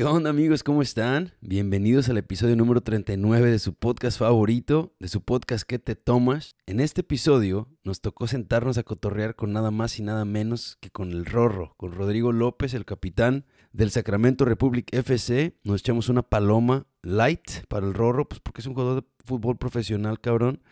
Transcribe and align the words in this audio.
¿Qué 0.00 0.06
onda 0.06 0.30
amigos? 0.30 0.62
¿Cómo 0.62 0.80
están? 0.80 1.34
Bienvenidos 1.42 2.08
al 2.08 2.16
episodio 2.16 2.56
número 2.56 2.80
39 2.80 3.50
de 3.50 3.58
su 3.58 3.74
podcast 3.74 4.18
favorito, 4.18 4.94
de 4.98 5.08
su 5.08 5.20
podcast 5.20 5.64
¿Qué 5.64 5.78
te 5.78 5.94
tomas? 5.94 6.56
En 6.64 6.80
este 6.80 7.02
episodio 7.02 7.68
nos 7.84 8.00
tocó 8.00 8.26
sentarnos 8.26 8.78
a 8.78 8.82
cotorrear 8.82 9.36
con 9.36 9.52
nada 9.52 9.70
más 9.70 9.98
y 9.98 10.02
nada 10.02 10.24
menos 10.24 10.78
que 10.80 10.88
con 10.88 11.10
el 11.10 11.26
Rorro, 11.26 11.74
con 11.76 11.92
Rodrigo 11.92 12.32
López, 12.32 12.72
el 12.72 12.86
capitán 12.86 13.44
del 13.74 13.90
Sacramento 13.90 14.46
Republic 14.46 14.88
FC. 14.90 15.58
Nos 15.64 15.80
echamos 15.80 16.08
una 16.08 16.22
paloma 16.22 16.86
light 17.02 17.66
para 17.68 17.86
el 17.86 17.92
Rorro, 17.92 18.26
pues 18.26 18.40
porque 18.40 18.62
es 18.62 18.66
un 18.66 18.72
jugador 18.72 19.02
de 19.02 19.08
fútbol 19.26 19.58
profesional, 19.58 20.18
cabrón. 20.18 20.62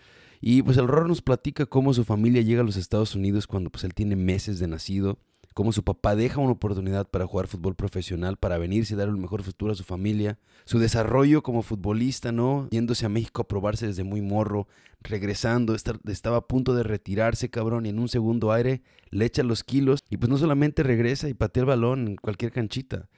Y 0.40 0.62
pues 0.62 0.78
el 0.78 0.88
Rorro 0.88 1.06
nos 1.06 1.20
platica 1.20 1.66
cómo 1.66 1.92
su 1.92 2.04
familia 2.04 2.40
llega 2.40 2.62
a 2.62 2.64
los 2.64 2.78
Estados 2.78 3.14
Unidos 3.14 3.46
cuando 3.46 3.68
pues 3.68 3.84
él 3.84 3.92
tiene 3.92 4.16
meses 4.16 4.58
de 4.58 4.68
nacido 4.68 5.18
cómo 5.58 5.72
su 5.72 5.82
papá 5.82 6.14
deja 6.14 6.38
una 6.38 6.52
oportunidad 6.52 7.08
para 7.08 7.26
jugar 7.26 7.48
fútbol 7.48 7.74
profesional, 7.74 8.36
para 8.36 8.58
venirse 8.58 8.94
y 8.94 8.96
dar 8.96 9.08
el 9.08 9.16
mejor 9.16 9.42
futuro 9.42 9.72
a 9.72 9.74
su 9.74 9.82
familia, 9.82 10.38
su 10.64 10.78
desarrollo 10.78 11.42
como 11.42 11.62
futbolista, 11.62 12.30
¿no? 12.30 12.68
Yéndose 12.70 13.06
a 13.06 13.08
México 13.08 13.42
a 13.42 13.48
probarse 13.48 13.88
desde 13.88 14.04
muy 14.04 14.20
morro, 14.20 14.68
regresando, 15.00 15.74
estaba 15.74 16.36
a 16.36 16.46
punto 16.46 16.76
de 16.76 16.84
retirarse, 16.84 17.50
cabrón, 17.50 17.86
y 17.86 17.88
en 17.88 17.98
un 17.98 18.08
segundo 18.08 18.52
aire 18.52 18.82
le 19.10 19.24
echa 19.24 19.42
los 19.42 19.64
kilos 19.64 20.04
y 20.08 20.18
pues 20.18 20.30
no 20.30 20.38
solamente 20.38 20.84
regresa 20.84 21.28
y 21.28 21.34
patea 21.34 21.62
el 21.62 21.66
balón 21.66 22.06
en 22.06 22.14
cualquier 22.14 22.52
canchita, 22.52 23.08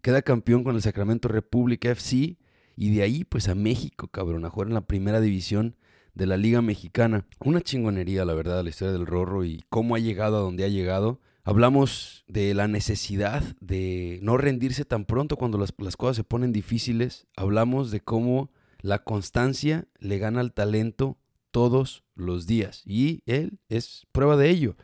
queda 0.00 0.22
campeón 0.22 0.64
con 0.64 0.76
el 0.76 0.80
Sacramento 0.80 1.28
Republic 1.28 1.84
FC 1.84 2.38
y 2.76 2.94
de 2.94 3.02
ahí 3.02 3.24
pues 3.24 3.46
a 3.50 3.54
México, 3.54 4.08
cabrón, 4.08 4.46
a 4.46 4.48
jugar 4.48 4.68
en 4.68 4.74
la 4.74 4.86
primera 4.86 5.20
división 5.20 5.76
de 6.14 6.24
la 6.24 6.38
Liga 6.38 6.62
Mexicana. 6.62 7.26
Una 7.44 7.60
chingonería, 7.60 8.24
la 8.24 8.32
verdad, 8.32 8.64
la 8.64 8.70
historia 8.70 8.94
del 8.94 9.04
Rorro 9.04 9.44
y 9.44 9.62
cómo 9.68 9.96
ha 9.96 9.98
llegado 9.98 10.38
a 10.38 10.40
donde 10.40 10.64
ha 10.64 10.68
llegado. 10.68 11.20
Hablamos 11.42 12.24
de 12.28 12.52
la 12.52 12.68
necesidad 12.68 13.42
de 13.60 14.18
no 14.22 14.36
rendirse 14.36 14.84
tan 14.84 15.06
pronto 15.06 15.36
cuando 15.36 15.58
las, 15.58 15.72
cosas 15.96 16.16
se 16.16 16.24
ponen 16.24 16.52
difíciles. 16.52 17.26
Hablamos 17.34 17.90
de 17.90 18.00
cómo 18.00 18.52
la 18.80 19.04
constancia 19.04 19.88
le 19.98 20.18
gana 20.18 20.40
al 20.40 20.52
talento 20.52 21.18
todos 21.50 22.04
los 22.14 22.46
días. 22.46 22.82
Y 22.84 23.22
él 23.24 23.58
es 23.70 24.06
prueba 24.12 24.36
de 24.36 24.50
ello. 24.50 24.76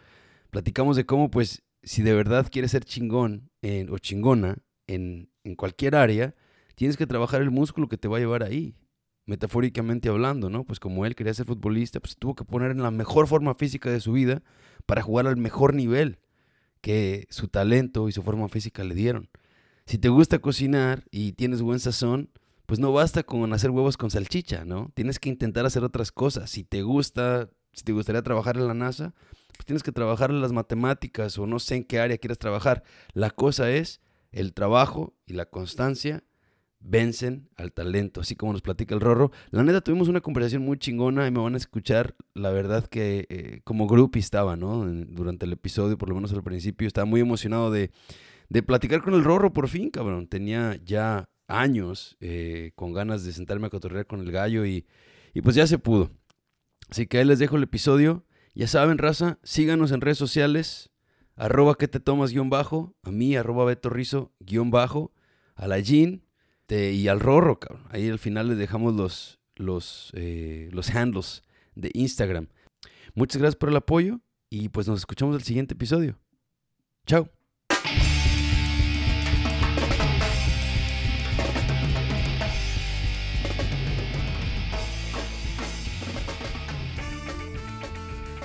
Platicamos 0.51 0.97
de 0.97 1.05
cómo, 1.05 1.31
pues, 1.31 1.63
si 1.83 2.03
de 2.03 2.15
verdad 2.15 2.49
quieres 2.51 2.71
ser 2.71 2.85
chingón 2.85 3.51
o 3.91 3.99
chingona 3.99 4.57
en, 4.87 5.31
en 5.45 5.57
cualquier 5.57 5.95
área, 5.95 6.35
tienes 6.75 6.97
que 6.97 7.07
trabajar 7.07 7.43
el 7.43 7.51
músculo 7.51 7.89
que 7.89 7.99
te 7.99 8.09
va 8.09 8.17
a 8.17 8.21
llevar 8.21 8.43
ahí 8.43 8.75
metafóricamente 9.27 10.09
hablando, 10.09 10.49
¿no? 10.49 10.65
Pues 10.65 10.79
como 10.79 11.05
él 11.05 11.17
quería 11.17 11.35
ser 11.35 11.47
futbolista, 11.47 12.01
pues 12.01 12.17
tuvo 12.17 12.35
que 12.35 12.45
poner 12.45 12.71
en 12.71 12.83
la 12.83 12.93
mejor 12.93 13.27
forma 13.27 13.55
física 13.57 13.91
de 13.91 14.01
su 14.01 14.13
vida 14.13 14.43
para 14.87 15.03
jugar 15.03 15.27
al 15.27 15.37
mejor 15.37 15.75
nivel 15.75 16.21
que 16.81 17.27
su 17.31 17.49
talento 17.49 18.09
y 18.09 18.13
su 18.13 18.23
forma 18.23 18.49
física 18.49 18.85
le 18.85 18.95
dieron. 18.95 19.29
Si 19.87 19.99
te 19.99 20.09
gusta 20.09 20.41
cocinar 20.41 21.05
y 21.11 21.33
tienes 21.33 21.63
buen 21.63 21.79
sazón, 21.79 22.31
pues 22.67 22.81
no 22.81 22.93
basta 22.93 23.23
con 23.23 23.53
hacer 23.53 23.71
huevos 23.71 23.97
con 23.97 24.11
salchicha, 24.11 24.65
¿no? 24.65 24.91
Tienes 24.95 25.19
que 25.19 25.29
intentar 25.29 25.65
hacer 25.67 25.85
otras 25.85 26.11
cosas. 26.11 26.51
Si 26.51 26.65
te 26.65 26.83
gusta, 26.83 27.49
si 27.73 27.85
te 27.85 27.93
gustaría 27.93 28.23
trabajar 28.23 28.57
en 28.57 28.67
la 28.67 28.75
NASA, 28.75 29.15
pues 29.57 29.65
tienes 29.65 29.83
que 29.83 29.93
trabajar 29.93 30.31
en 30.31 30.41
las 30.41 30.53
matemáticas 30.53 31.39
o 31.39 31.47
no 31.47 31.61
sé 31.61 31.77
en 31.77 31.85
qué 31.85 32.01
área 32.01 32.19
quieras 32.19 32.39
trabajar. 32.39 32.83
La 33.13 33.31
cosa 33.31 33.71
es 33.71 34.01
el 34.33 34.53
trabajo 34.53 35.15
y 35.25 35.35
la 35.35 35.47
constancia 35.47 36.25
vencen 36.81 37.49
al 37.57 37.73
talento, 37.73 38.21
así 38.21 38.37
como 38.37 38.53
nos 38.53 38.63
platica 38.63 38.95
el 38.95 39.01
Rorro. 39.01 39.33
La 39.51 39.63
neta, 39.63 39.81
tuvimos 39.81 40.09
una 40.09 40.21
conversación 40.21 40.63
muy 40.63 40.79
chingona 40.79 41.27
y 41.27 41.31
me 41.31 41.41
van 41.41 41.55
a 41.55 41.57
escuchar, 41.57 42.15
la 42.35 42.51
verdad 42.51 42.87
que 42.87 43.27
eh, 43.29 43.61
como 43.65 43.87
grupo 43.87 44.19
estaba, 44.19 44.57
¿no? 44.57 44.85
Durante 44.87 45.47
el 45.47 45.53
episodio, 45.53 45.99
por 45.99 46.09
lo 46.09 46.15
menos 46.15 46.33
al 46.33 46.43
principio, 46.43 46.87
estaba 46.87 47.05
muy 47.05 47.21
emocionado 47.21 47.71
de, 47.71 47.91
de 48.49 48.63
platicar 48.63 49.03
con 49.03 49.15
el 49.15 49.25
Rorro 49.25 49.53
por 49.53 49.69
fin, 49.69 49.91
cabrón. 49.91 50.29
Tenía 50.29 50.79
ya 50.85 51.29
años 51.49 52.17
eh, 52.21 52.73
con 52.75 52.93
ganas 52.93 53.25
de 53.25 53.33
sentarme 53.33 53.67
a 53.67 53.71
cotorrear 53.71 54.07
con 54.07 54.21
el 54.21 54.31
gallo 54.33 54.65
y, 54.67 54.87
y 55.35 55.41
pues 55.43 55.57
ya 55.57 55.67
se 55.67 55.79
pudo. 55.79 56.11
Así 56.89 57.07
que 57.07 57.19
ahí 57.19 57.25
les 57.25 57.39
dejo 57.39 57.57
el 57.57 57.63
episodio. 57.63 58.25
Ya 58.55 58.67
saben, 58.67 58.99
raza, 58.99 59.39
síganos 59.43 59.93
en 59.93 60.01
redes 60.01 60.17
sociales, 60.17 60.91
arroba 61.35 61.75
que 61.75 61.89
te 61.89 62.01
tomas 62.01 62.33
guion 62.33 62.49
bajo, 62.49 62.97
a 63.03 63.11
mí, 63.11 63.37
arroba 63.37 63.67
Beto 63.67 63.91
Rizo 63.91 64.33
guion 64.41 64.71
bajo, 64.71 65.13
a 65.57 65.67
la 65.67 65.79
este, 66.69 66.95
y 66.95 67.07
al 67.07 67.21
Rorro, 67.21 67.61
cabrón. 67.61 67.85
Ahí 67.91 68.09
al 68.09 68.19
final 68.19 68.49
les 68.49 68.59
dejamos 68.59 68.97
los, 68.97 69.39
los, 69.55 70.11
eh, 70.15 70.69
los 70.73 70.91
handles 70.91 71.45
de 71.77 71.93
Instagram. 71.95 72.49
Muchas 73.15 73.41
gracias 73.41 73.57
por 73.57 73.69
el 73.69 73.77
apoyo 73.77 74.19
y 74.51 74.69
pues 74.71 74.89
nos 74.89 74.99
escuchamos 74.99 75.37
el 75.37 75.45
siguiente 75.45 75.75
episodio. 75.75 76.19
Chao. 77.07 77.31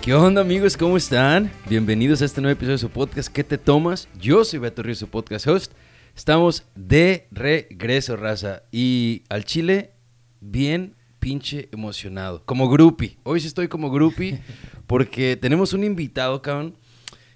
¿Qué 0.04 0.14
onda 0.14 0.42
amigos? 0.42 0.78
¿Cómo 0.78 0.98
están? 0.98 1.52
Bienvenidos 1.68 2.22
a 2.22 2.26
este 2.26 2.40
nuevo 2.42 2.54
episodio 2.54 2.74
de 2.74 2.82
su 2.82 2.90
podcast 2.90 3.34
¿Qué 3.34 3.44
te 3.44 3.58
tomas? 3.58 4.08
Yo 4.20 4.44
soy 4.44 4.60
Beto 4.60 4.84
Ríos, 4.84 5.00
su 5.00 5.08
podcast 5.08 5.48
host. 5.48 5.74
Estamos 6.16 6.66
de 6.76 7.28
regreso, 7.32 8.16
raza. 8.16 8.64
Y 8.72 9.24
al 9.30 9.46
Chile, 9.46 9.92
bien 10.40 10.96
pinche 11.20 11.70
emocionado. 11.72 12.44
Como 12.46 12.70
grupi. 12.70 13.18
Hoy 13.24 13.40
sí 13.40 13.48
estoy 13.48 13.68
como 13.68 13.92
grupi 13.92 14.40
porque 14.88 15.38
tenemos 15.38 15.74
un 15.74 15.84
invitado, 15.84 16.42
cabrón, 16.42 16.76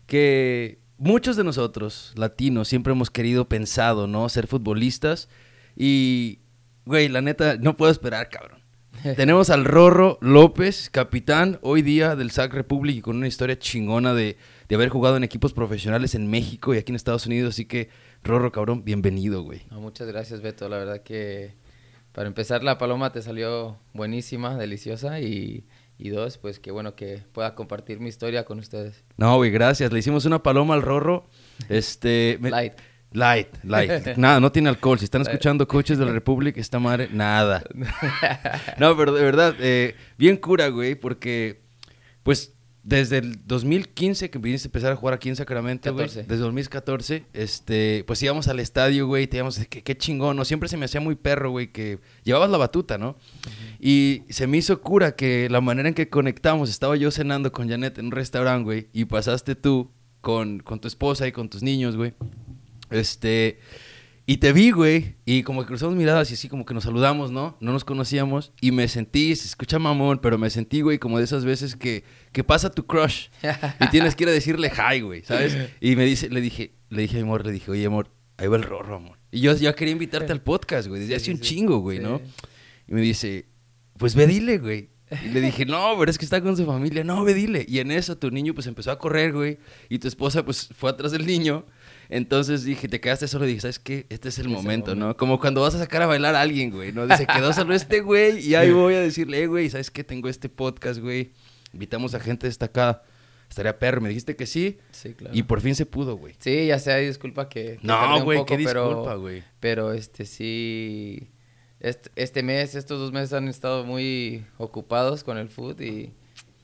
que 0.08 0.80
muchos 0.98 1.38
de 1.38 1.44
nosotros, 1.44 2.14
latinos, 2.16 2.68
siempre 2.68 2.92
hemos 2.92 3.10
querido, 3.10 3.48
pensado, 3.48 4.08
¿no? 4.08 4.28
Ser 4.28 4.48
futbolistas. 4.48 5.30
Y, 5.76 6.40
güey, 6.86 7.08
la 7.08 7.22
neta, 7.22 7.58
no 7.58 7.78
puedo 7.78 7.92
esperar, 7.92 8.30
cabrón. 8.30 8.60
Tenemos 9.16 9.50
al 9.50 9.66
Rorro 9.66 10.18
López, 10.22 10.90
capitán 10.90 11.60
hoy 11.62 11.82
día 11.82 12.16
del 12.16 12.32
SAC 12.32 12.54
Republic 12.54 12.98
y 12.98 13.02
con 13.02 13.18
una 13.18 13.28
historia 13.28 13.60
chingona 13.60 14.14
de, 14.14 14.38
de 14.68 14.76
haber 14.76 14.90
jugado 14.90 15.18
en 15.18 15.24
equipos 15.24 15.54
profesionales 15.54 16.16
en 16.16 16.28
México 16.28 16.74
y 16.74 16.78
aquí 16.78 16.92
en 16.92 16.96
Estados 16.96 17.28
Unidos. 17.28 17.54
Así 17.54 17.66
que 17.66 17.90
Rorro, 18.26 18.52
cabrón, 18.52 18.84
bienvenido, 18.84 19.44
güey. 19.44 19.62
muchas 19.70 20.08
gracias, 20.08 20.42
Beto. 20.42 20.68
La 20.68 20.80
verdad 20.80 21.04
que 21.04 21.54
para 22.12 22.28
empezar 22.28 22.64
la 22.64 22.80
paloma 22.80 23.12
te 23.12 23.22
salió 23.22 23.78
buenísima, 23.94 24.58
deliciosa 24.58 25.20
y, 25.20 25.68
y 26.00 26.10
dos, 26.10 26.40
pues 26.40 26.60
qué 26.60 26.72
bueno 26.72 26.96
que 26.96 27.22
pueda 27.34 27.54
compartir 27.54 28.00
mi 28.00 28.10
historia 28.10 28.44
con 28.44 28.58
ustedes. 28.58 29.04
No, 29.18 29.36
güey, 29.36 29.52
gracias. 29.52 29.94
Le 29.94 30.00
hicimos 30.00 30.26
una 30.26 30.42
paloma 30.42 30.74
al 30.74 30.82
Rorro. 30.82 31.28
Este, 31.70 32.40
light. 32.42 32.74
Light, 33.12 33.64
light. 33.64 33.92
Nada, 34.18 34.40
no 34.40 34.52
tiene 34.52 34.70
alcohol. 34.70 34.98
Si 34.98 35.06
están 35.06 35.22
escuchando 35.22 35.68
coches 35.68 36.00
de 36.00 36.06
la 36.06 36.12
República, 36.12 36.60
esta 36.60 36.80
madre, 36.80 37.10
nada. 37.12 37.62
no, 38.80 38.98
pero 38.98 39.14
de 39.14 39.24
verdad, 39.24 39.56
eh, 39.60 39.96
bien 40.18 40.38
cura, 40.38 40.70
güey, 40.70 40.96
porque, 40.96 41.62
pues, 42.24 42.55
desde 42.86 43.18
el 43.18 43.40
2015 43.48 44.30
que 44.30 44.38
viniste 44.38 44.68
a 44.68 44.70
empezar 44.70 44.92
a 44.92 44.96
jugar 44.96 45.16
aquí 45.16 45.28
en 45.28 45.36
Sacramento, 45.36 45.92
güey. 45.92 46.06
Desde 46.06 46.38
2014, 46.38 47.26
este, 47.34 48.04
pues 48.06 48.22
íbamos 48.22 48.48
al 48.48 48.60
estadio, 48.60 49.08
güey, 49.08 49.26
te 49.26 49.38
íbamos, 49.38 49.58
qué, 49.68 49.82
qué 49.82 49.98
chingón, 49.98 50.38
¿no? 50.38 50.46
Siempre 50.46 50.70
se 50.70 50.78
me 50.78 50.86
hacía 50.86 51.02
muy 51.02 51.16
perro, 51.16 51.50
güey, 51.50 51.72
que 51.72 51.98
llevabas 52.24 52.52
la 52.52 52.60
batuta, 52.60 53.00
¿no? 53.00 53.18
Y 53.80 54.22
se 54.30 54.46
me 54.46 54.58
hizo 54.58 54.82
cura 54.82 55.16
que 55.16 55.50
la 55.50 55.62
manera 55.62 55.90
en 55.90 55.96
que 55.96 56.10
conectamos, 56.10 56.70
estaba 56.70 56.96
yo 56.96 57.10
cenando 57.10 57.52
con 57.52 57.68
Janet 57.68 57.98
en 57.98 58.06
un 58.06 58.12
restaurante, 58.12 58.64
güey, 58.64 58.88
y 58.94 59.06
pasaste 59.06 59.56
tú 59.56 59.90
con, 60.22 60.60
con 60.60 60.80
tu 60.80 60.88
esposa 60.88 61.28
y 61.28 61.32
con 61.32 61.50
tus 61.50 61.64
niños, 61.64 61.98
güey. 61.98 62.14
Este, 62.92 63.60
y 64.28 64.38
te 64.38 64.54
vi, 64.54 64.72
güey, 64.72 65.16
y 65.26 65.44
como 65.44 65.62
que 65.62 65.68
cruzamos 65.68 65.96
miradas 65.96 66.32
y 66.32 66.34
así 66.34 66.50
como 66.50 66.66
que 66.66 66.74
nos 66.74 66.84
saludamos, 66.84 67.32
¿no? 67.32 67.58
No 67.60 67.72
nos 67.72 67.86
conocíamos 67.86 68.54
y 68.60 68.72
me 68.72 68.88
sentí, 68.88 69.36
se 69.36 69.48
escucha 69.48 69.78
mamón, 69.78 70.20
pero 70.20 70.38
me 70.40 70.50
sentí, 70.50 70.82
güey, 70.82 70.98
como 70.98 71.20
de 71.20 71.26
esas 71.26 71.46
veces 71.46 71.76
que, 71.76 72.04
que 72.32 72.44
pasa 72.44 72.72
tu 72.72 72.88
crush 72.88 73.28
y 73.80 73.88
tienes 73.90 74.16
que 74.16 74.24
ir 74.24 74.30
a 74.30 74.34
decirle 74.34 74.72
hi, 74.72 75.02
güey, 75.02 75.24
¿sabes? 75.24 75.56
Y 75.82 75.96
me 75.96 76.06
dice, 76.06 76.30
le 76.30 76.42
dije, 76.42 76.74
le 76.90 77.04
dije 77.04 77.18
a 77.18 77.20
mi 77.20 77.24
amor, 77.24 77.46
le 77.46 77.52
dije, 77.52 77.70
oye, 77.70 77.86
amor, 77.86 78.10
ahí 78.38 78.48
va 78.48 78.58
el 78.58 78.64
rorro, 78.64 78.96
amor. 78.96 79.20
Y 79.32 79.42
yo 79.42 79.56
ya 79.56 79.74
quería 79.74 79.92
invitarte 79.92 80.32
al 80.32 80.42
podcast, 80.42 80.88
güey, 80.88 81.02
desde 81.02 81.16
hace 81.16 81.32
un 81.32 81.40
chingo, 81.40 81.80
güey, 81.80 82.00
¿no? 82.00 82.20
Y 82.88 82.94
me 82.94 83.02
dice, 83.02 83.48
pues 83.98 84.16
ve 84.16 84.26
dile, 84.26 84.58
güey. 84.58 84.90
Y 85.24 85.30
le 85.30 85.42
dije, 85.42 85.66
no, 85.66 85.96
pero 86.00 86.10
es 86.10 86.18
que 86.18 86.26
está 86.26 86.42
con 86.42 86.58
su 86.58 86.66
familia. 86.66 87.04
No, 87.04 87.24
ve 87.24 87.34
dile. 87.34 87.66
Y 87.68 87.80
en 87.80 87.92
eso 87.92 88.18
tu 88.18 88.32
niño 88.32 88.54
pues 88.54 88.66
empezó 88.68 88.92
a 88.92 88.98
correr, 88.98 89.34
güey. 89.34 89.60
Y 89.88 90.00
tu 90.00 90.08
esposa 90.08 90.44
pues 90.44 90.70
fue 90.76 90.90
atrás 90.90 91.12
del 91.12 91.26
niño. 91.26 91.66
Entonces 92.10 92.64
dije, 92.64 92.88
te 92.88 93.00
quedaste 93.00 93.28
solo 93.28 93.46
y 93.46 93.50
dije, 93.50 93.62
¿sabes 93.62 93.80
qué? 93.80 94.06
Este 94.10 94.30
es 94.30 94.40
el 94.40 94.50
momento, 94.50 94.96
¿no? 94.96 95.18
Como 95.18 95.40
cuando 95.40 95.62
vas 95.62 95.76
a 95.76 95.80
sacar 95.80 96.02
a 96.02 96.08
bailar 96.08 96.36
a 96.36 96.42
alguien, 96.42 96.72
güey, 96.72 96.92
¿no? 96.92 97.08
Se 97.16 97.26
quedó 97.26 97.54
solo 97.54 97.74
este 97.74 98.02
güey 98.02 98.40
y 98.40 98.56
ahí 98.56 98.72
voy 98.72 98.94
a 98.94 99.02
decirle, 99.02 99.44
eh, 99.44 99.48
güey, 99.48 99.70
¿sabes 99.70 99.92
qué? 99.92 100.04
Tengo 100.04 100.30
este 100.30 100.50
podcast, 100.50 101.00
güey. 101.00 101.32
Invitamos 101.74 102.14
a 102.14 102.20
gente 102.20 102.48
destacada. 102.48 103.04
Estaría 103.50 103.78
perro. 103.78 104.02
Me 104.02 104.10
dijiste 104.10 104.36
que 104.36 104.46
sí. 104.46 104.80
Sí, 104.92 105.14
claro. 105.14 105.36
Y 105.36 105.44
por 105.44 105.62
fin 105.62 105.76
se 105.76 105.86
pudo, 105.86 106.18
güey. 106.18 106.36
Sí, 106.40 106.68
ya 106.68 106.80
sea, 106.80 106.98
disculpa 106.98 107.50
que... 107.50 107.80
no, 107.82 108.24
güey, 108.24 108.46
qué 108.46 108.58
disculpa, 108.58 109.16
güey. 109.16 109.44
Pero, 109.60 109.94
este, 109.94 110.26
sí... 110.26 111.30
Este, 111.80 112.10
este, 112.16 112.42
mes, 112.42 112.74
estos 112.74 113.00
dos 113.00 113.12
meses 113.12 113.34
han 113.34 113.48
estado 113.48 113.84
muy 113.84 114.46
ocupados 114.58 115.24
con 115.24 115.38
el 115.38 115.50
food 115.50 115.82
y, 115.82 116.14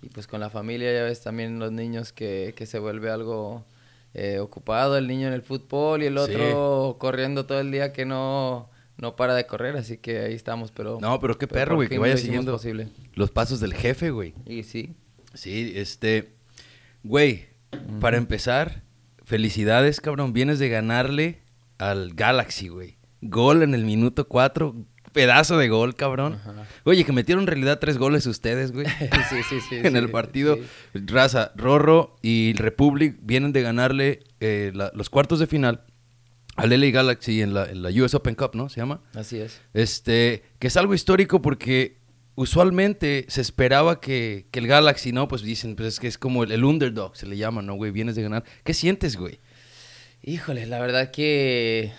y 0.01 0.09
pues 0.13 0.25
con 0.25 0.39
la 0.39 0.49
familia, 0.49 0.91
ya 0.93 1.03
ves 1.03 1.21
también 1.21 1.59
los 1.59 1.71
niños 1.71 2.11
que, 2.11 2.53
que 2.55 2.65
se 2.65 2.79
vuelve 2.79 3.11
algo 3.11 3.63
eh, 4.13 4.39
ocupado, 4.39 4.97
el 4.97 5.07
niño 5.07 5.27
en 5.27 5.33
el 5.33 5.41
fútbol 5.41 6.03
y 6.03 6.07
el 6.07 6.17
otro 6.17 6.97
corriendo 6.99 7.45
todo 7.45 7.59
el 7.59 7.71
día 7.71 7.93
que 7.93 8.05
no, 8.05 8.69
no 8.97 9.15
para 9.15 9.35
de 9.35 9.45
correr, 9.45 9.77
así 9.77 9.97
que 9.97 10.19
ahí 10.19 10.33
estamos, 10.33 10.71
pero... 10.71 10.99
No, 11.01 11.19
pero 11.19 11.37
qué 11.37 11.47
perro, 11.47 11.75
güey, 11.75 11.89
que 11.89 11.97
vaya 11.97 12.17
siguiendo 12.17 12.59
los 13.13 13.31
pasos 13.31 13.59
del 13.59 13.73
jefe, 13.73 14.11
güey. 14.11 14.33
Y 14.45 14.63
sí. 14.63 14.95
Sí, 15.33 15.73
este... 15.75 16.33
Güey, 17.03 17.47
para 17.99 18.17
empezar, 18.17 18.83
felicidades, 19.23 20.01
cabrón, 20.01 20.33
vienes 20.33 20.59
de 20.59 20.69
ganarle 20.69 21.41
al 21.77 22.13
Galaxy, 22.13 22.67
güey. 22.67 22.97
Gol 23.21 23.63
en 23.63 23.73
el 23.73 23.85
minuto 23.85 24.27
4, 24.27 24.75
pedazo 25.13 25.57
de 25.57 25.69
gol, 25.69 25.95
cabrón. 25.95 26.39
Oye, 26.83 27.03
que 27.03 27.11
metieron 27.11 27.43
en 27.43 27.47
realidad 27.47 27.79
tres 27.79 27.97
goles 27.97 28.25
ustedes, 28.25 28.71
güey. 28.71 28.85
sí, 29.29 29.37
sí, 29.49 29.59
sí. 29.69 29.75
en 29.83 29.95
el 29.95 30.09
partido. 30.09 30.57
Raza, 30.93 31.51
Rorro 31.55 32.15
y 32.21 32.53
Republic 32.53 33.17
vienen 33.21 33.53
de 33.53 33.61
ganarle 33.61 34.23
eh, 34.39 34.71
los 34.93 35.09
cuartos 35.09 35.39
de 35.39 35.47
final 35.47 35.83
al 36.55 36.69
LA 36.69 36.91
Galaxy 36.91 37.41
en 37.41 37.53
la, 37.53 37.65
en 37.65 37.81
la, 37.81 37.89
US 37.89 38.13
Open 38.13 38.35
Cup, 38.35 38.51
¿no? 38.53 38.69
Se 38.69 38.81
llama. 38.81 39.01
Así 39.13 39.39
es. 39.39 39.61
Este, 39.73 40.43
que 40.59 40.67
es 40.67 40.77
algo 40.77 40.93
histórico 40.93 41.41
porque 41.41 41.97
usualmente 42.35 43.25
se 43.29 43.41
esperaba 43.41 43.99
que, 43.99 44.47
el 44.51 44.67
Galaxy, 44.67 45.11
¿no? 45.11 45.27
Pues 45.27 45.41
dicen, 45.43 45.75
pues 45.75 45.87
es 45.87 45.99
que 45.99 46.07
es 46.07 46.17
como 46.17 46.43
el, 46.43 46.51
el 46.51 46.63
underdog, 46.63 47.15
se 47.15 47.25
le 47.25 47.37
llama, 47.37 47.61
¿no, 47.61 47.75
güey? 47.75 47.91
Vienes 47.91 48.15
de 48.15 48.23
ganar. 48.23 48.43
¿Qué 48.63 48.73
sientes, 48.73 49.15
güey? 49.15 49.39
Híjole, 50.23 50.65
la 50.67 50.79
verdad 50.79 51.09
que 51.09 51.91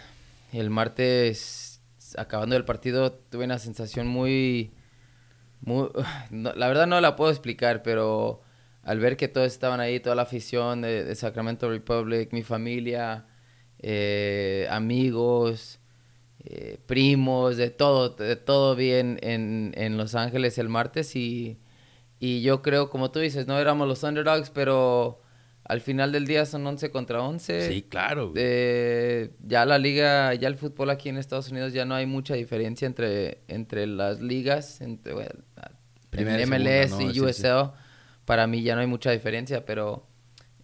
el 0.52 0.70
martes, 0.70 1.61
acabando 2.18 2.56
el 2.56 2.64
partido, 2.64 3.12
tuve 3.12 3.44
una 3.44 3.58
sensación 3.58 4.06
muy... 4.06 4.72
muy 5.60 5.88
la 6.30 6.68
verdad 6.68 6.86
no 6.86 7.00
la 7.00 7.16
puedo 7.16 7.30
explicar, 7.30 7.82
pero 7.82 8.42
al 8.82 8.98
ver 8.98 9.16
que 9.16 9.28
todos 9.28 9.46
estaban 9.46 9.80
ahí, 9.80 10.00
toda 10.00 10.16
la 10.16 10.22
afición 10.22 10.82
de, 10.82 11.14
Sacramento 11.14 11.68
Republic, 11.68 12.32
mi 12.32 12.42
familia, 12.42 13.26
eh, 13.78 14.66
amigos, 14.70 15.80
eh, 16.40 16.78
primos, 16.86 17.56
de 17.56 17.70
todo, 17.70 18.10
de 18.10 18.36
todo 18.36 18.74
bien 18.76 19.18
en, 19.22 19.72
en 19.76 19.96
Los 19.96 20.14
Ángeles 20.14 20.58
el 20.58 20.68
martes 20.68 21.14
y, 21.16 21.60
y 22.18 22.42
yo 22.42 22.62
creo, 22.62 22.90
como 22.90 23.10
tú 23.10 23.20
dices, 23.20 23.46
no 23.46 23.58
éramos 23.58 23.88
los 23.88 24.02
underdogs, 24.02 24.50
pero 24.50 25.21
al 25.64 25.80
final 25.80 26.12
del 26.12 26.26
día 26.26 26.44
son 26.44 26.66
11 26.66 26.90
contra 26.90 27.22
11. 27.22 27.68
Sí, 27.68 27.82
claro. 27.82 28.32
Eh, 28.34 29.30
ya 29.40 29.64
la 29.64 29.78
liga, 29.78 30.34
ya 30.34 30.48
el 30.48 30.56
fútbol 30.56 30.90
aquí 30.90 31.08
en 31.08 31.18
Estados 31.18 31.50
Unidos 31.50 31.72
ya 31.72 31.84
no 31.84 31.94
hay 31.94 32.06
mucha 32.06 32.34
diferencia 32.34 32.86
entre, 32.86 33.42
entre 33.48 33.86
las 33.86 34.20
ligas, 34.20 34.80
entre 34.80 35.14
MLS 36.10 37.00
y 37.00 37.20
USL. 37.20 37.72
Para 38.24 38.46
mí 38.46 38.62
ya 38.62 38.74
no 38.74 38.80
hay 38.80 38.86
mucha 38.86 39.10
diferencia, 39.10 39.64
pero 39.64 40.06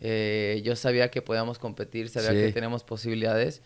eh, 0.01 0.61
yo 0.65 0.77
sabía 0.77 1.11
que 1.11 1.23
podíamos 1.23 1.59
competir, 1.59 2.09
sabía 2.09 2.33
que 2.33 2.53
tenemos 2.53 2.85
posibilidades. 2.85 3.63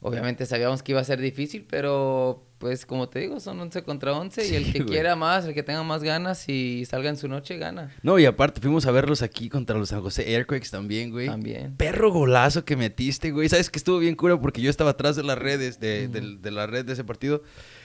Obviamente 0.00 0.46
sabíamos 0.46 0.82
que 0.82 0.92
iba 0.92 1.00
a 1.00 1.04
ser 1.04 1.20
difícil, 1.20 1.66
pero 1.68 2.44
pues 2.58 2.86
como 2.86 3.08
te 3.08 3.18
digo, 3.20 3.40
son 3.40 3.58
11 3.60 3.82
contra 3.82 4.12
11 4.16 4.48
y 4.48 4.54
el 4.54 4.72
que 4.72 4.84
quiera 4.84 5.16
más, 5.16 5.44
el 5.44 5.54
que 5.54 5.62
tenga 5.64 5.82
más 5.82 6.02
ganas 6.02 6.48
y 6.48 6.84
salga 6.84 7.08
en 7.08 7.16
su 7.16 7.26
noche, 7.26 7.56
gana. 7.56 7.92
No, 8.02 8.18
y 8.18 8.24
aparte 8.24 8.60
fuimos 8.60 8.86
a 8.86 8.92
verlos 8.92 9.22
aquí 9.22 9.48
contra 9.48 9.76
los 9.76 9.88
San 9.88 10.00
José 10.00 10.34
Airquakes 10.34 10.70
también, 10.70 11.10
güey. 11.10 11.26
También. 11.26 11.74
Perro 11.76 12.12
golazo 12.12 12.64
que 12.64 12.76
metiste, 12.76 13.32
güey. 13.32 13.48
¿Sabes 13.48 13.70
que 13.70 13.78
estuvo 13.78 13.98
bien 13.98 14.14
cura? 14.14 14.40
Porque 14.40 14.60
yo 14.60 14.70
estaba 14.70 14.90
atrás 14.90 15.16
de 15.16 15.24
las 15.24 15.38
redes, 15.38 15.80
de, 15.80 16.06
de 16.08 16.50
la 16.50 16.66
red 16.66 16.84
de 16.84 16.92
ese 16.92 17.04
partido. 17.04 17.42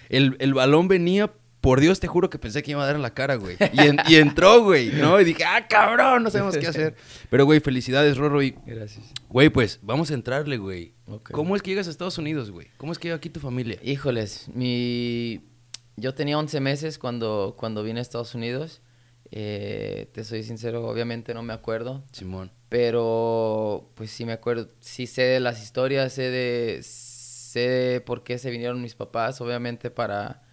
El, 0.10 0.36
el 0.40 0.54
balón 0.54 0.88
venía 0.88 1.32
por 1.64 1.80
Dios 1.80 2.02
te 2.02 2.08
juro 2.08 2.30
que 2.30 2.38
pensé 2.38 2.62
que 2.62 2.72
iba 2.72 2.84
a 2.84 2.86
dar 2.86 2.98
en 2.98 3.02
la 3.02 3.14
cara, 3.14 3.36
güey. 3.36 3.56
Y, 4.10 4.16
entró, 4.16 4.62
güey, 4.62 4.92
¿no? 4.92 5.18
Y 5.22 5.24
dije, 5.24 5.46
ah, 5.46 5.66
cabrón, 5.66 6.22
no 6.22 6.30
sabemos 6.30 6.58
qué 6.58 6.68
hacer. 6.68 6.94
Pero, 7.30 7.46
güey, 7.46 7.62
felicidades, 7.62 8.18
Rorro. 8.18 8.44
Y, 8.44 8.54
Gracias. 8.66 9.06
Güey, 9.30 9.50
pues, 9.50 9.80
vamos 9.82 10.12
a 10.12 10.14
entrarle, 10.14 10.58
güey. 10.58 10.94
¿Cómo 11.32 11.56
es 11.56 11.62
que 11.62 11.72
llegas 11.72 11.88
a 11.88 11.92
Estados 11.92 12.18
Unidos, 12.18 12.52
güey? 12.52 12.68
¿Cómo 12.76 12.92
es 12.92 13.00
que 13.00 13.08
llega 13.08 13.16
aquí 13.16 13.30
tu 13.30 13.40
familia? 13.40 13.80
Híjoles, 13.82 14.50
mi... 14.54 15.42
Yo 15.96 16.14
tenía 16.14 16.38
11 16.38 16.60
meses 16.60 17.00
cuando, 17.00 17.56
cuando 17.58 17.82
vine 17.82 18.00
a 18.00 18.02
Estados 18.02 18.36
Unidos. 18.36 18.82
Eh, 19.32 20.10
te 20.12 20.26
soy 20.26 20.44
sincero, 20.44 20.86
obviamente 20.86 21.34
no 21.34 21.44
me 21.44 21.54
acuerdo. 21.54 22.04
Simón. 22.12 22.52
Pero, 22.68 23.90
pues 23.96 24.12
sí 24.12 24.26
me 24.26 24.34
acuerdo. 24.34 24.68
Sí 24.82 25.08
sé 25.08 25.22
de 25.22 25.40
las 25.40 25.64
historias, 25.64 26.12
sé 26.12 26.24
de... 26.24 26.82
Sé 26.84 27.70
de 27.70 28.02
por 28.02 28.26
qué 28.26 28.38
se 28.38 28.52
vinieron 28.52 28.82
mis 28.82 28.96
papás, 28.96 29.40
obviamente 29.40 29.90
para 29.92 30.44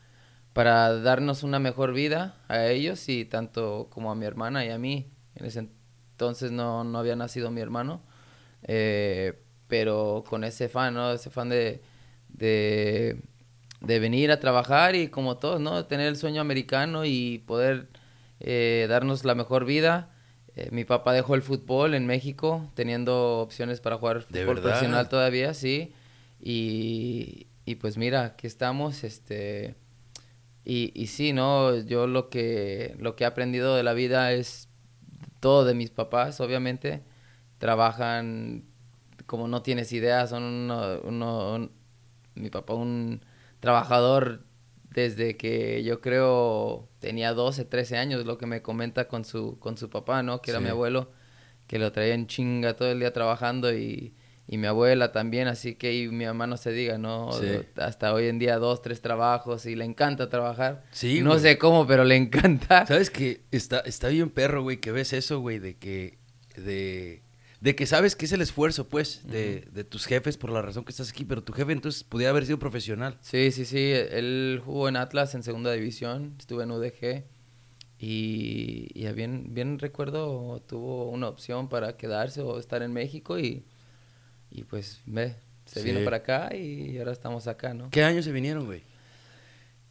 para 0.53 0.95
darnos 1.01 1.43
una 1.43 1.59
mejor 1.59 1.93
vida 1.93 2.37
a 2.49 2.67
ellos 2.67 3.09
y 3.09 3.25
tanto 3.25 3.89
como 3.91 4.11
a 4.11 4.15
mi 4.15 4.27
hermana 4.27 4.65
y 4.65 4.71
a 4.71 4.79
mí. 4.79 5.11
En 5.37 5.47
ese 5.47 5.69
entonces 6.13 6.51
no, 6.51 6.85
no 6.85 6.99
había 6.99 7.17
nacido 7.17 7.51
mi 7.51 7.61
hermano, 7.61 8.03
eh, 8.65 9.43
pero 9.69 10.25
con 10.29 10.45
ese 10.45 10.69
fan, 10.69 10.95
¿no? 10.95 11.13
Ese 11.13 11.31
fan 11.31 11.49
de, 11.49 11.83
de, 12.29 13.19
venir 13.81 14.33
a 14.33 14.41
trabajar 14.41 14.97
y 14.97 15.09
como 15.09 15.39
todos, 15.39 15.61
¿no? 15.61 15.87
Tener 15.87 16.09
el 16.09 16.17
sueño 16.17 16.41
americano 16.41 17.05
y 17.05 17.39
poder 17.47 17.89
eh, 18.41 18.87
darnos 18.89 19.25
la 19.25 19.35
mejor 19.35 19.65
vida. 19.65 20.11
Eh, 20.57 20.69
mi 20.73 20.85
papá 20.85 21.13
dejó 21.13 21.37
el 21.37 21.43
fútbol 21.43 21.95
en 21.95 22.07
México, 22.07 22.69
teniendo 22.75 23.39
opciones 23.39 23.81
para 23.81 23.99
jugar 23.99 24.23
fútbol 24.23 24.61
profesional 24.61 25.09
todavía, 25.09 25.55
sí. 25.55 25.95
Y, 26.41 27.47
y 27.65 27.77
pues 27.77 27.97
mira, 27.97 28.25
aquí 28.25 28.49
estamos, 28.49 29.05
este 29.05 29.77
y, 30.65 30.93
y 30.95 31.07
sí, 31.09 31.33
¿no? 31.33 31.77
Yo 31.79 32.07
lo 32.07 32.29
que, 32.29 32.97
lo 32.99 33.17
que 33.17 33.25
he 33.25 33.27
aprendido 33.27 33.75
de 33.77 33.83
la 33.83 33.93
vida 33.95 34.33
es 34.33 34.69
todo 35.41 35.65
de 35.65 35.75
mis 35.75 35.91
papás, 35.91 36.41
obviamente. 36.41 37.03
Trabajan 37.59 38.65
como 39.27 39.49
no 39.49 39.63
tienes 39.63 39.93
idea, 39.93 40.27
son 40.27 40.43
uno, 40.43 41.71
mi 42.35 42.51
papá 42.51 42.75
un 42.75 43.25
trabajador 43.61 44.45
desde 44.91 45.37
que 45.37 45.85
yo 45.85 46.01
creo 46.01 46.89
tenía 46.99 47.33
12, 47.33 47.65
13 47.65 47.97
años, 47.97 48.27
lo 48.27 48.39
que 48.39 48.47
me 48.47 48.61
comenta 48.63 49.07
con 49.07 49.25
su, 49.25 49.59
con 49.61 49.77
su 49.77 49.89
papá, 49.89 50.25
¿no? 50.25 50.43
Que 50.43 50.51
era 50.51 50.61
mi 50.61 50.69
abuelo, 50.69 51.13
que 51.69 51.79
lo 51.79 51.93
traía 51.93 52.15
en 52.15 52.27
chinga 52.27 52.75
todo 52.75 52.91
el 52.91 52.99
día 52.99 53.13
trabajando 53.13 53.73
y, 53.73 54.15
y 54.53 54.59
mi 54.59 54.67
abuela 54.67 55.13
también, 55.13 55.47
así 55.47 55.77
que 55.77 55.95
y 55.95 56.09
mi 56.09 56.25
mamá 56.25 56.49
no 56.49 56.57
se 56.57 56.73
diga, 56.73 56.99
¿no? 56.99 57.31
Hasta 57.77 58.13
hoy 58.13 58.27
en 58.27 58.41
día 58.41 58.59
dos, 58.59 58.83
tres 58.83 59.01
trabajos 59.01 59.65
y 59.65 59.77
le 59.77 59.85
encanta 59.85 60.29
trabajar. 60.29 60.83
Sí, 60.91 61.21
No 61.23 61.39
sé 61.39 61.57
cómo, 61.57 61.87
pero 61.87 62.03
le 62.03 62.17
encanta. 62.17 62.85
¿Sabes 62.85 63.11
que 63.11 63.43
está, 63.53 63.79
está 63.79 64.09
bien 64.09 64.29
perro, 64.29 64.65
güey, 64.65 64.79
que 64.79 64.91
ves 64.91 65.13
eso, 65.13 65.39
güey, 65.39 65.61
de 65.61 65.77
que, 65.77 66.19
de, 66.57 67.23
de 67.61 67.77
que 67.77 67.87
sabes 67.87 68.17
que 68.17 68.25
es 68.25 68.33
el 68.33 68.41
esfuerzo, 68.41 68.89
pues, 68.89 69.25
de, 69.25 69.69
de, 69.71 69.85
tus 69.85 70.07
jefes 70.07 70.37
por 70.37 70.51
la 70.51 70.63
razón 70.63 70.85
que 70.85 70.91
estás 70.91 71.11
aquí, 71.11 71.25
pero 71.25 71.45
tu 71.45 71.53
jefe 71.53 71.71
entonces 71.71 72.03
podía 72.03 72.31
haber 72.31 72.45
sido 72.45 72.59
profesional. 72.59 73.19
Sí, 73.21 73.53
sí, 73.53 73.65
sí, 73.65 73.93
él 73.93 74.61
jugó 74.65 74.89
en 74.89 74.97
Atlas 74.97 75.37
en 75.37 75.45
segunda 75.45 75.71
división, 75.71 76.35
estuve 76.41 76.65
en 76.65 76.73
UDG 76.73 77.23
y, 78.01 78.89
y 78.95 79.13
bien, 79.13 79.55
bien 79.55 79.79
recuerdo, 79.79 80.61
tuvo 80.67 81.09
una 81.09 81.29
opción 81.29 81.69
para 81.69 81.97
quedarse 81.97 82.41
o 82.41 82.59
estar 82.59 82.83
en 82.83 82.93
México 82.93 83.39
y 83.39 83.65
y 84.51 84.65
pues, 84.65 85.01
ve, 85.07 85.37
se 85.65 85.83
vino 85.83 86.03
para 86.05 86.19
acá 86.19 86.55
y 86.55 86.99
ahora 86.99 87.13
estamos 87.13 87.47
acá, 87.47 87.75
¿no? 87.75 87.91
¿Qué 87.91 88.03
año 88.03 88.23
se 88.23 88.33
vinieron, 88.33 88.67
güey? 88.67 88.83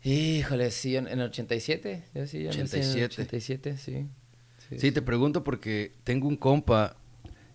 Híjole, 0.04 0.72
sí, 0.72 0.96
en, 0.96 1.08
el 1.08 1.22
87. 1.22 2.04
Yo 2.14 2.28
sí, 2.28 2.48
87. 2.48 3.06
87, 3.06 3.78
sí. 3.78 4.08
sí. 4.78 4.92
te 4.92 5.02
pregunto 5.02 5.44
porque 5.44 5.94
tengo 6.04 6.28
un 6.28 6.38
compa 6.38 6.96